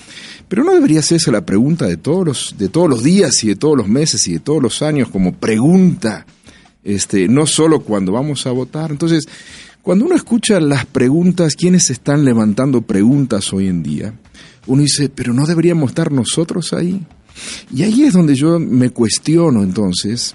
Pero 0.48 0.64
no 0.64 0.74
debería 0.74 1.00
ser 1.02 1.16
esa 1.18 1.30
la 1.30 1.46
pregunta 1.46 1.86
de 1.86 1.96
todos 1.96 2.26
los, 2.26 2.54
de 2.58 2.68
todos 2.68 2.90
los 2.90 3.02
días 3.02 3.42
y 3.44 3.48
de 3.48 3.56
todos 3.56 3.76
los 3.76 3.88
meses 3.88 4.26
y 4.28 4.32
de 4.34 4.40
todos 4.40 4.60
los 4.62 4.82
años 4.82 5.08
como 5.08 5.32
pregunta 5.34 6.26
este, 6.84 7.28
no 7.28 7.46
solo 7.46 7.80
cuando 7.80 8.10
vamos 8.12 8.44
a 8.46 8.50
votar. 8.50 8.90
Entonces, 8.90 9.24
cuando 9.82 10.04
uno 10.04 10.16
escucha 10.16 10.58
las 10.60 10.84
preguntas, 10.84 11.54
quienes 11.54 11.90
están 11.90 12.24
levantando 12.24 12.82
preguntas 12.82 13.52
hoy 13.52 13.68
en 13.68 13.82
día, 13.84 14.14
uno 14.66 14.82
dice, 14.82 15.08
pero 15.08 15.32
no 15.32 15.46
deberíamos 15.46 15.90
estar 15.92 16.10
nosotros 16.10 16.72
ahí. 16.72 17.06
Y 17.72 17.82
ahí 17.82 18.04
es 18.04 18.12
donde 18.12 18.34
yo 18.34 18.58
me 18.58 18.90
cuestiono 18.90 19.62
entonces, 19.62 20.34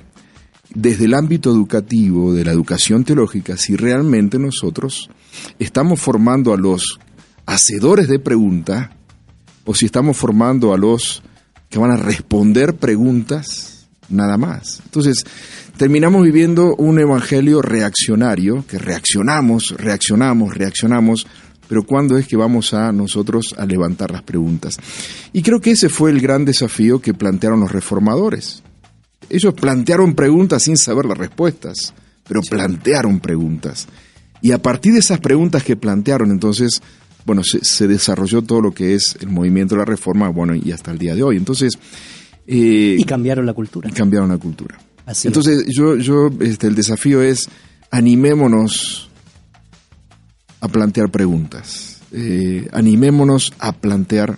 desde 0.74 1.06
el 1.06 1.14
ámbito 1.14 1.52
educativo, 1.52 2.34
de 2.34 2.45
la 2.45 2.52
educación 2.52 3.03
teológica, 3.03 3.57
si 3.57 3.76
realmente 3.76 4.40
nosotros 4.40 5.10
estamos 5.60 5.99
formando 5.99 6.53
a 6.53 6.57
los 6.57 6.99
hacedores 7.45 8.07
de 8.07 8.19
preguntas 8.19 8.90
o 9.65 9.74
si 9.74 9.86
estamos 9.86 10.18
formando 10.18 10.74
a 10.74 10.78
los 10.78 11.24
que 11.69 11.80
van 11.80 11.91
a 11.91 11.98
responder 11.98 12.76
preguntas 12.76 13.88
nada 14.10 14.38
más. 14.38 14.82
Entonces, 14.86 15.26
terminamos 15.78 16.24
viviendo 16.24 16.76
un 16.76 16.99
evangelio 16.99 17.61
reaccionario, 17.61 18.65
que 18.68 18.78
reaccionamos, 18.78 19.76
reaccionamos, 19.78 20.56
reaccionamos, 20.56 21.28
pero 21.68 21.84
¿cuándo 21.84 22.18
es 22.18 22.27
que 22.27 22.38
vamos 22.38 22.73
a 22.73 22.91
nosotros 22.91 23.53
a 23.57 23.65
levantar 23.65 24.11
las 24.11 24.23
preguntas? 24.23 24.77
Y 25.34 25.41
creo 25.41 25.60
que 25.60 25.72
ese 25.72 25.89
fue 25.89 26.11
el 26.11 26.19
gran 26.22 26.45
desafío 26.45 27.02
que 27.02 27.14
plantearon 27.14 27.60
los 27.60 27.72
reformadores. 27.72 28.64
Ellos 29.30 29.53
plantearon 29.53 30.15
preguntas 30.15 30.64
sin 30.64 30.77
saber 30.77 31.06
las 31.06 31.18
respuestas, 31.18 31.94
pero 32.27 32.41
plantearon 32.41 33.19
preguntas. 33.19 33.88
Y 34.41 34.52
a 34.52 34.61
partir 34.61 34.94
de 34.94 34.99
esas 34.99 35.19
preguntas 35.19 35.64
que 35.64 35.76
plantearon, 35.76 36.31
entonces, 36.31 36.81
bueno, 37.26 37.44
se, 37.44 37.64
se 37.64 37.88
desarrolló 37.88 38.41
todo 38.41 38.61
lo 38.61 38.72
que 38.72 38.94
es 38.94 39.18
el 39.19 39.30
movimiento 39.30 39.76
de 39.76 39.80
la 39.80 39.85
reforma, 39.85 40.30
bueno, 40.30 40.56
y 40.56 40.72
hasta 40.72 40.91
el 40.91 40.98
día 40.98 41.15
de 41.15 41.23
hoy. 41.23 41.38
Entonces, 41.38 41.73
eh, 42.48 42.95
Y 42.98 43.03
cambiaron 43.03 43.45
la 43.45 43.53
cultura. 43.53 43.89
cambiaron 43.91 44.30
la 44.30 44.38
cultura. 44.38 44.77
Así 45.06 45.27
Entonces, 45.27 45.65
yo, 45.68 45.95
yo, 45.98 46.30
este, 46.39 46.68
el 46.68 46.76
desafío 46.76 47.22
es 47.22 47.49
animémonos 47.91 49.06
a 50.61 50.67
plantear 50.67 51.09
preguntas. 51.09 52.01
Eh, 52.11 52.67
animémonos 52.71 53.53
a 53.59 53.73
plantear 53.73 54.38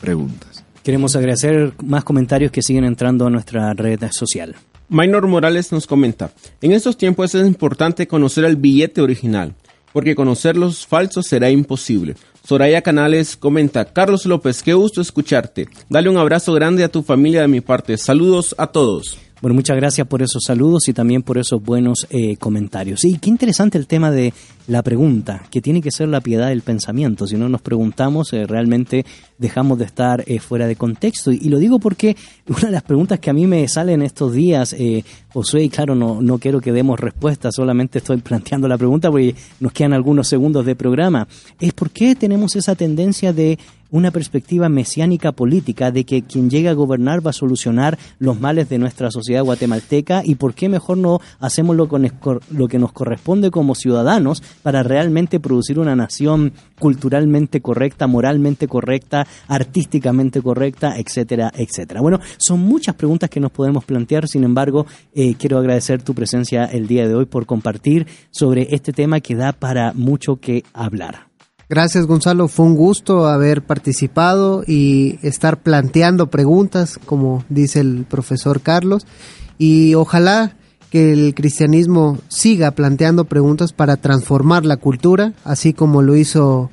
preguntas. 0.00 0.64
Queremos 0.82 1.14
agradecer 1.14 1.72
más 1.84 2.04
comentarios 2.04 2.50
que 2.50 2.62
siguen 2.62 2.84
entrando 2.84 3.26
a 3.26 3.30
nuestra 3.30 3.72
red 3.72 4.00
social. 4.10 4.56
Minor 4.88 5.26
Morales 5.26 5.72
nos 5.72 5.86
comenta, 5.86 6.32
en 6.60 6.72
estos 6.72 6.98
tiempos 6.98 7.34
es 7.34 7.46
importante 7.46 8.06
conocer 8.06 8.44
el 8.44 8.56
billete 8.56 9.00
original, 9.00 9.54
porque 9.92 10.14
conocer 10.14 10.56
los 10.56 10.86
falsos 10.86 11.26
será 11.26 11.50
imposible. 11.50 12.14
Soraya 12.44 12.82
Canales 12.82 13.36
comenta, 13.36 13.84
Carlos 13.84 14.26
López, 14.26 14.62
qué 14.62 14.74
gusto 14.74 15.00
escucharte. 15.00 15.68
Dale 15.88 16.10
un 16.10 16.18
abrazo 16.18 16.52
grande 16.52 16.84
a 16.84 16.90
tu 16.90 17.02
familia 17.02 17.42
de 17.42 17.48
mi 17.48 17.60
parte. 17.60 17.96
Saludos 17.96 18.54
a 18.58 18.66
todos. 18.66 19.18
Bueno, 19.42 19.56
muchas 19.56 19.76
gracias 19.76 20.06
por 20.06 20.22
esos 20.22 20.44
saludos 20.46 20.86
y 20.86 20.92
también 20.92 21.24
por 21.24 21.36
esos 21.36 21.60
buenos 21.60 22.06
eh, 22.10 22.36
comentarios. 22.36 23.04
Y 23.04 23.18
qué 23.18 23.28
interesante 23.28 23.76
el 23.76 23.88
tema 23.88 24.12
de 24.12 24.32
la 24.68 24.82
pregunta, 24.82 25.42
que 25.50 25.60
tiene 25.60 25.82
que 25.82 25.90
ser 25.90 26.08
la 26.08 26.20
piedad 26.20 26.48
del 26.48 26.62
pensamiento. 26.62 27.26
Si 27.26 27.36
no 27.36 27.48
nos 27.48 27.60
preguntamos, 27.60 28.32
eh, 28.32 28.46
realmente 28.46 29.04
dejamos 29.38 29.78
de 29.78 29.84
estar 29.84 30.22
eh, 30.28 30.38
fuera 30.38 30.68
de 30.68 30.76
contexto. 30.76 31.32
Y, 31.32 31.48
lo 31.48 31.58
digo 31.58 31.80
porque 31.80 32.16
una 32.46 32.66
de 32.66 32.70
las 32.70 32.84
preguntas 32.84 33.18
que 33.18 33.30
a 33.30 33.32
mí 33.32 33.48
me 33.48 33.66
salen 33.66 34.02
estos 34.02 34.32
días, 34.32 34.74
eh, 34.78 35.04
Josué, 35.32 35.64
y 35.64 35.68
claro, 35.68 35.96
no, 35.96 36.22
no 36.22 36.38
quiero 36.38 36.60
que 36.60 36.70
demos 36.70 37.00
respuesta, 37.00 37.50
solamente 37.50 37.98
estoy 37.98 38.16
planteando 38.22 38.68
la 38.68 38.78
pregunta 38.78 39.10
porque 39.10 39.34
nos 39.58 39.72
quedan 39.72 39.92
algunos 39.92 40.28
segundos 40.28 40.64
de 40.64 40.76
programa, 40.76 41.26
es 41.58 41.72
por 41.72 41.90
qué 41.90 42.14
tenemos 42.14 42.54
esa 42.54 42.76
tendencia 42.76 43.32
de 43.32 43.58
una 43.92 44.10
perspectiva 44.10 44.68
mesiánica 44.68 45.30
política 45.30 45.92
de 45.92 46.02
que 46.04 46.22
quien 46.22 46.50
llegue 46.50 46.68
a 46.68 46.72
gobernar 46.72 47.24
va 47.24 47.30
a 47.30 47.34
solucionar 47.34 47.96
los 48.18 48.40
males 48.40 48.68
de 48.68 48.78
nuestra 48.78 49.12
sociedad 49.12 49.44
guatemalteca 49.44 50.22
y 50.24 50.34
por 50.34 50.54
qué 50.54 50.68
mejor 50.68 50.98
no 50.98 51.20
hacemos 51.38 51.76
lo, 51.76 51.88
con- 51.88 52.10
lo 52.50 52.66
que 52.68 52.78
nos 52.80 52.92
corresponde 52.92 53.50
como 53.50 53.74
ciudadanos 53.76 54.42
para 54.62 54.82
realmente 54.82 55.38
producir 55.38 55.78
una 55.78 55.94
nación 55.94 56.52
culturalmente 56.80 57.60
correcta, 57.60 58.06
moralmente 58.06 58.66
correcta, 58.66 59.26
artísticamente 59.46 60.42
correcta, 60.42 60.98
etcétera, 60.98 61.52
etcétera. 61.54 62.00
Bueno, 62.00 62.18
son 62.38 62.60
muchas 62.60 62.94
preguntas 62.96 63.30
que 63.30 63.40
nos 63.40 63.52
podemos 63.52 63.84
plantear, 63.84 64.26
sin 64.26 64.42
embargo, 64.44 64.86
eh, 65.14 65.34
quiero 65.38 65.58
agradecer 65.58 66.02
tu 66.02 66.14
presencia 66.14 66.64
el 66.64 66.86
día 66.86 67.06
de 67.06 67.14
hoy 67.14 67.26
por 67.26 67.46
compartir 67.46 68.06
sobre 68.30 68.68
este 68.74 68.92
tema 68.92 69.20
que 69.20 69.36
da 69.36 69.52
para 69.52 69.92
mucho 69.92 70.36
que 70.36 70.64
hablar. 70.72 71.31
Gracias 71.74 72.04
Gonzalo, 72.04 72.48
fue 72.48 72.66
un 72.66 72.76
gusto 72.76 73.26
haber 73.26 73.62
participado 73.62 74.62
y 74.66 75.18
estar 75.22 75.62
planteando 75.62 76.26
preguntas, 76.26 77.00
como 77.06 77.46
dice 77.48 77.80
el 77.80 78.04
profesor 78.04 78.60
Carlos, 78.60 79.06
y 79.56 79.94
ojalá 79.94 80.54
que 80.90 81.14
el 81.14 81.34
cristianismo 81.34 82.18
siga 82.28 82.72
planteando 82.72 83.24
preguntas 83.24 83.72
para 83.72 83.96
transformar 83.96 84.66
la 84.66 84.76
cultura, 84.76 85.32
así 85.44 85.72
como 85.72 86.02
lo 86.02 86.14
hizo 86.14 86.70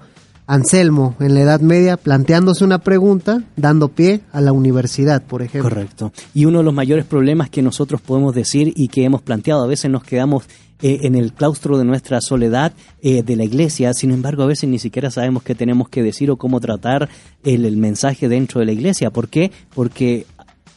Anselmo 0.48 1.16
en 1.22 1.34
la 1.34 1.44
Edad 1.44 1.62
Media, 1.62 1.96
planteándose 1.96 2.66
una 2.66 2.80
pregunta, 2.80 3.44
dando 3.56 3.88
pie 3.88 4.20
a 4.34 4.42
la 4.42 4.52
universidad, 4.52 5.24
por 5.24 5.44
ejemplo. 5.44 5.70
Correcto. 5.70 6.12
Y 6.34 6.44
uno 6.44 6.58
de 6.58 6.66
los 6.66 6.74
mayores 6.74 7.06
problemas 7.06 7.50
que 7.50 7.62
nosotros 7.62 8.02
podemos 8.02 8.36
decir 8.36 8.74
y 8.76 8.90
que 8.90 9.06
hemos 9.06 9.22
planteado, 9.22 9.64
a 9.64 9.68
veces 9.68 9.90
nos 9.90 10.04
quedamos 10.04 10.44
eh, 10.82 11.00
en 11.04 11.16
el 11.16 11.34
claustro 11.34 11.78
de 11.78 11.86
nuestra 11.86 12.22
soledad 12.22 12.74
eh, 13.02 13.24
de 13.24 13.36
la 13.36 13.44
iglesia, 13.44 13.94
sin 13.94 14.12
embargo 14.12 14.44
a 14.44 14.48
veces 14.48 14.70
ni 14.70 14.80
siquiera 14.80 15.12
sabemos 15.12 15.44
qué 15.44 15.56
tenemos 15.56 15.90
que 15.90 16.04
decir 16.04 16.32
o 16.32 16.38
cómo 16.38 16.60
tratar 16.60 17.10
el, 17.44 17.66
el 17.66 17.78
mensaje 17.78 18.30
dentro 18.30 18.60
de 18.60 18.66
la 18.66 18.72
iglesia. 18.72 19.12
¿Por 19.12 19.28
qué? 19.28 19.52
Porque 19.76 20.26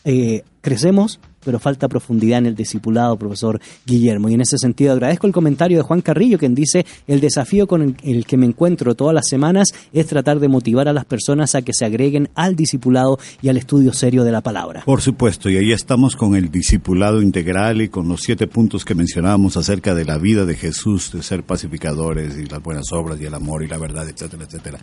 eh, 0.04 0.42
crecemos, 0.60 1.20
pero 1.44 1.58
falta 1.58 1.88
profundidad 1.88 2.38
en 2.38 2.46
el 2.46 2.54
discipulado, 2.54 3.16
profesor 3.16 3.60
Guillermo. 3.86 4.28
Y 4.28 4.34
en 4.34 4.40
ese 4.40 4.58
sentido 4.58 4.92
agradezco 4.92 5.26
el 5.26 5.32
comentario 5.32 5.78
de 5.78 5.82
Juan 5.82 6.00
Carrillo, 6.00 6.38
quien 6.38 6.54
dice, 6.54 6.86
el 7.06 7.20
desafío 7.20 7.66
con 7.66 7.96
el, 8.02 8.26
que 8.26 8.36
me 8.36 8.46
encuentro 8.46 8.94
todas 8.94 9.14
las 9.14 9.26
semanas 9.28 9.68
es 9.92 10.06
tratar 10.06 10.40
de 10.40 10.48
motivar 10.48 10.88
a 10.88 10.92
las 10.92 11.04
personas 11.04 11.54
a 11.54 11.62
que 11.62 11.72
se 11.72 11.84
agreguen 11.84 12.28
al 12.34 12.56
discipulado 12.56 13.18
y 13.40 13.48
al 13.48 13.56
estudio 13.56 13.92
serio 13.92 14.24
de 14.24 14.32
la 14.32 14.40
palabra. 14.40 14.82
Por 14.84 15.00
supuesto, 15.00 15.50
y 15.50 15.56
ahí 15.56 15.72
estamos 15.72 16.16
con 16.16 16.36
el 16.36 16.50
discipulado 16.50 17.22
integral 17.22 17.82
y 17.82 17.88
con 17.88 18.08
los 18.08 18.20
siete 18.20 18.46
puntos 18.46 18.84
que 18.84 18.94
mencionábamos 18.94 19.56
acerca 19.56 19.94
de 19.94 20.04
la 20.04 20.18
vida 20.18 20.44
de 20.44 20.54
Jesús, 20.54 21.12
de 21.12 21.22
ser 21.22 21.42
pacificadores 21.42 22.38
y 22.38 22.46
las 22.46 22.62
buenas 22.62 22.92
obras 22.92 23.20
y 23.20 23.24
el 23.24 23.34
amor 23.34 23.64
y 23.64 23.68
la 23.68 23.78
verdad, 23.78 24.08
etcétera, 24.08 24.44
etcétera. 24.44 24.78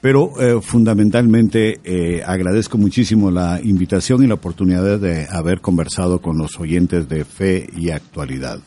Pero 0.00 0.40
eh, 0.40 0.60
fundamentalmente 0.60 1.80
eh, 1.84 2.22
agradezco 2.24 2.78
muchísimo 2.78 3.30
la 3.30 3.60
invitación 3.62 4.22
y 4.22 4.26
la 4.26 4.34
oportunidad 4.34 4.98
de 4.98 5.26
haber 5.30 5.60
conversado 5.60 5.93
con 6.20 6.38
los 6.38 6.58
oyentes 6.58 7.08
de 7.08 7.24
Fe 7.24 7.68
y 7.76 7.90
Actualidad. 7.90 8.58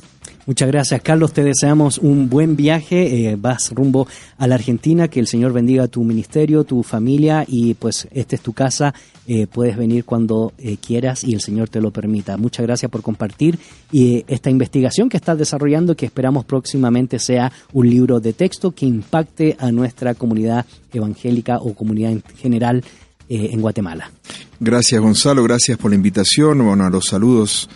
Muchas 0.46 0.70
gracias, 0.70 1.02
Carlos. 1.02 1.34
Te 1.34 1.44
deseamos 1.44 1.98
un 1.98 2.30
buen 2.30 2.56
viaje. 2.56 3.32
Eh, 3.32 3.36
vas 3.38 3.72
rumbo 3.72 4.08
a 4.38 4.48
la 4.48 4.56
Argentina. 4.56 5.10
Que 5.10 5.20
el 5.20 5.28
Señor 5.28 5.52
bendiga 5.52 5.90
tu 5.90 6.06
ministerio, 6.06 6.64
tu 6.64 6.84
familia 6.84 7.44
y 7.46 7.74
pues 7.74 8.08
esta 8.12 8.36
es 8.36 8.42
tu 8.42 8.54
casa. 8.54 8.94
Eh, 9.28 9.46
puedes 9.46 9.76
venir 9.76 10.06
cuando 10.06 10.54
eh, 10.58 10.78
quieras 10.78 11.26
y 11.26 11.34
el 11.34 11.42
Señor 11.42 11.68
te 11.68 11.82
lo 11.82 11.92
permita. 11.92 12.38
Muchas 12.38 12.66
gracias 12.66 12.90
por 12.90 13.02
compartir 13.02 13.60
y, 13.92 14.24
esta 14.30 14.50
investigación 14.50 15.10
que 15.10 15.18
estás 15.18 15.38
desarrollando 15.38 15.98
que 15.98 16.06
esperamos 16.06 16.46
próximamente 16.46 17.20
sea 17.20 17.52
un 17.74 17.90
libro 17.90 18.22
de 18.22 18.32
texto 18.32 18.72
que 18.72 18.86
impacte 18.86 19.58
a 19.60 19.70
nuestra 19.74 20.14
comunidad 20.14 20.66
evangélica 20.94 21.58
o 21.58 21.74
comunidad 21.74 22.14
en 22.14 22.24
general 22.38 22.86
eh, 23.30 23.50
en 23.52 23.62
Guatemala. 23.62 24.12
Gracias 24.60 25.02
Gonzalo, 25.02 25.44
gracias 25.44 25.78
por 25.78 25.92
la 25.92 25.96
invitación, 25.96 26.66
bueno, 26.66 26.86
a 26.86 26.90
los 26.90 27.06
saludos 27.06 27.70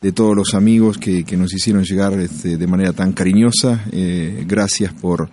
de 0.00 0.12
todos 0.12 0.36
los 0.36 0.54
amigos 0.54 0.98
que, 0.98 1.24
que 1.24 1.36
nos 1.36 1.52
hicieron 1.52 1.84
llegar 1.84 2.12
este, 2.20 2.56
de 2.56 2.66
manera 2.66 2.92
tan 2.92 3.12
cariñosa. 3.12 3.84
Eh, 3.92 4.44
gracias 4.46 4.92
por, 4.92 5.28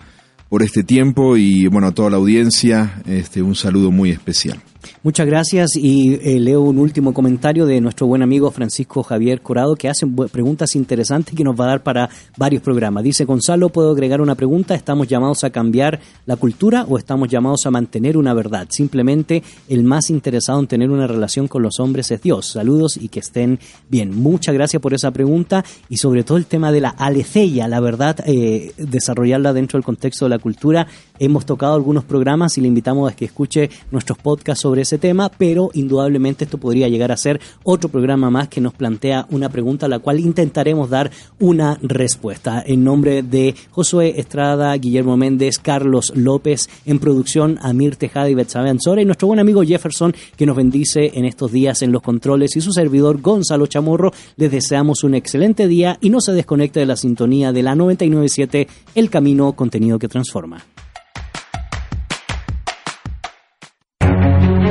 por 0.49 0.63
este 0.63 0.83
tiempo 0.83 1.37
y 1.37 1.67
bueno, 1.67 1.87
a 1.87 1.91
toda 1.91 2.09
la 2.09 2.17
audiencia, 2.17 3.01
este, 3.05 3.41
un 3.41 3.55
saludo 3.55 3.91
muy 3.91 4.11
especial. 4.11 4.61
Muchas 5.03 5.27
gracias 5.27 5.75
y 5.75 6.15
eh, 6.15 6.39
leo 6.39 6.61
un 6.61 6.77
último 6.77 7.13
comentario 7.13 7.65
de 7.65 7.81
nuestro 7.81 8.07
buen 8.07 8.21
amigo 8.21 8.51
Francisco 8.51 9.03
Javier 9.03 9.41
Corado 9.41 9.75
que 9.75 9.89
hace 9.89 10.07
preguntas 10.31 10.75
interesantes 10.75 11.35
que 11.35 11.43
nos 11.43 11.59
va 11.59 11.65
a 11.65 11.67
dar 11.67 11.83
para 11.83 12.09
varios 12.37 12.61
programas. 12.61 13.03
Dice 13.03 13.25
Gonzalo, 13.25 13.69
¿puedo 13.69 13.91
agregar 13.91 14.21
una 14.21 14.35
pregunta? 14.35 14.75
¿Estamos 14.75 15.07
llamados 15.07 15.43
a 15.43 15.49
cambiar 15.49 15.99
la 16.25 16.35
cultura 16.35 16.85
o 16.87 16.97
estamos 16.97 17.29
llamados 17.29 17.65
a 17.65 17.71
mantener 17.71 18.17
una 18.17 18.33
verdad? 18.33 18.67
Simplemente 18.69 19.43
el 19.67 19.83
más 19.83 20.09
interesado 20.09 20.59
en 20.59 20.67
tener 20.67 20.89
una 20.89 21.07
relación 21.07 21.47
con 21.47 21.63
los 21.63 21.79
hombres 21.79 22.11
es 22.11 22.21
Dios. 22.21 22.47
Saludos 22.47 22.97
y 22.97 23.09
que 23.09 23.19
estén 23.19 23.59
bien. 23.89 24.15
Muchas 24.15 24.53
gracias 24.53 24.81
por 24.81 24.93
esa 24.93 25.11
pregunta 25.11 25.63
y 25.89 25.97
sobre 25.97 26.23
todo 26.23 26.37
el 26.37 26.45
tema 26.45 26.71
de 26.71 26.81
la 26.81 26.89
aleceia, 26.89 27.67
la 27.67 27.79
verdad, 27.79 28.17
eh, 28.25 28.73
desarrollarla 28.77 29.53
dentro 29.53 29.77
del 29.77 29.85
contexto 29.85 30.25
de 30.25 30.29
la 30.29 30.39
cultura. 30.39 30.87
Hemos 31.19 31.45
tocado 31.45 31.75
algunos 31.75 32.03
programas 32.03 32.57
y 32.57 32.61
le 32.61 32.67
invitamos 32.67 33.11
a 33.11 33.15
que 33.15 33.25
escuche 33.25 33.69
nuestros 33.91 34.17
podcasts 34.17 34.61
ese 34.79 34.97
tema, 34.97 35.29
pero 35.29 35.69
indudablemente 35.73 36.45
esto 36.45 36.57
podría 36.57 36.89
llegar 36.89 37.11
a 37.11 37.17
ser 37.17 37.39
otro 37.63 37.89
programa 37.89 38.29
más 38.29 38.47
que 38.47 38.61
nos 38.61 38.73
plantea 38.73 39.27
una 39.29 39.49
pregunta 39.49 39.85
a 39.85 39.89
la 39.89 39.99
cual 39.99 40.19
intentaremos 40.19 40.89
dar 40.89 41.11
una 41.39 41.77
respuesta. 41.81 42.63
En 42.65 42.83
nombre 42.83 43.23
de 43.23 43.55
Josué 43.71 44.13
Estrada, 44.17 44.75
Guillermo 44.75 45.17
Méndez, 45.17 45.59
Carlos 45.59 46.13
López, 46.15 46.69
en 46.85 46.99
producción 46.99 47.59
Amir 47.61 47.95
Tejada 47.95 48.29
y 48.29 48.35
Betsabe 48.35 48.73
y 49.01 49.05
nuestro 49.05 49.27
buen 49.27 49.39
amigo 49.39 49.63
Jefferson 49.63 50.13
que 50.35 50.45
nos 50.45 50.55
bendice 50.55 51.11
en 51.13 51.25
estos 51.25 51.51
días 51.51 51.81
en 51.81 51.91
los 51.91 52.01
controles 52.01 52.55
y 52.55 52.61
su 52.61 52.71
servidor 52.71 53.21
Gonzalo 53.21 53.67
Chamorro, 53.67 54.11
les 54.37 54.51
deseamos 54.51 55.03
un 55.03 55.15
excelente 55.15 55.67
día 55.67 55.97
y 56.01 56.09
no 56.09 56.21
se 56.21 56.33
desconecte 56.33 56.79
de 56.79 56.85
la 56.85 56.95
sintonía 56.95 57.51
de 57.51 57.63
la 57.63 57.75
997 57.75 58.67
El 58.95 59.09
Camino, 59.09 59.53
contenido 59.53 59.99
que 59.99 60.07
transforma. 60.07 60.63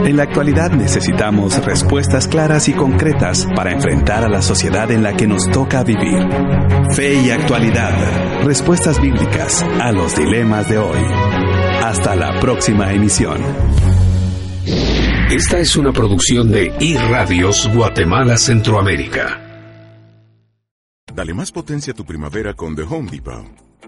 En 0.04 0.16
la 0.16 0.24
actualidad 0.24 0.72
necesitamos 0.72 1.64
respuestas 1.64 2.26
claras 2.26 2.68
y 2.68 2.72
concretas 2.72 3.46
para 3.54 3.72
enfrentar 3.72 4.24
a 4.24 4.28
la 4.28 4.42
sociedad 4.42 4.90
en 4.90 5.04
la 5.04 5.16
que 5.16 5.28
nos 5.28 5.48
toca 5.48 5.84
vivir. 5.84 6.26
Fe 6.94 7.14
y 7.22 7.30
actualidad. 7.30 8.42
Respuestas 8.44 9.00
bíblicas 9.00 9.62
a 9.62 9.92
los 9.92 10.16
dilemas 10.16 10.68
de 10.68 10.78
hoy. 10.78 10.98
Hasta 11.84 12.16
la 12.16 12.40
próxima 12.40 12.92
emisión. 12.92 13.40
Esta 15.30 15.60
es 15.60 15.76
una 15.76 15.92
producción 15.92 16.50
de 16.50 16.74
iRadios 16.80 17.70
Guatemala 17.72 18.36
Centroamérica. 18.36 19.40
Dale 21.14 21.32
más 21.32 21.52
potencia 21.52 21.92
a 21.92 21.96
tu 21.96 22.04
primavera 22.04 22.54
con 22.54 22.74
The 22.74 22.82
Home 22.82 23.08
Depot. 23.08 23.71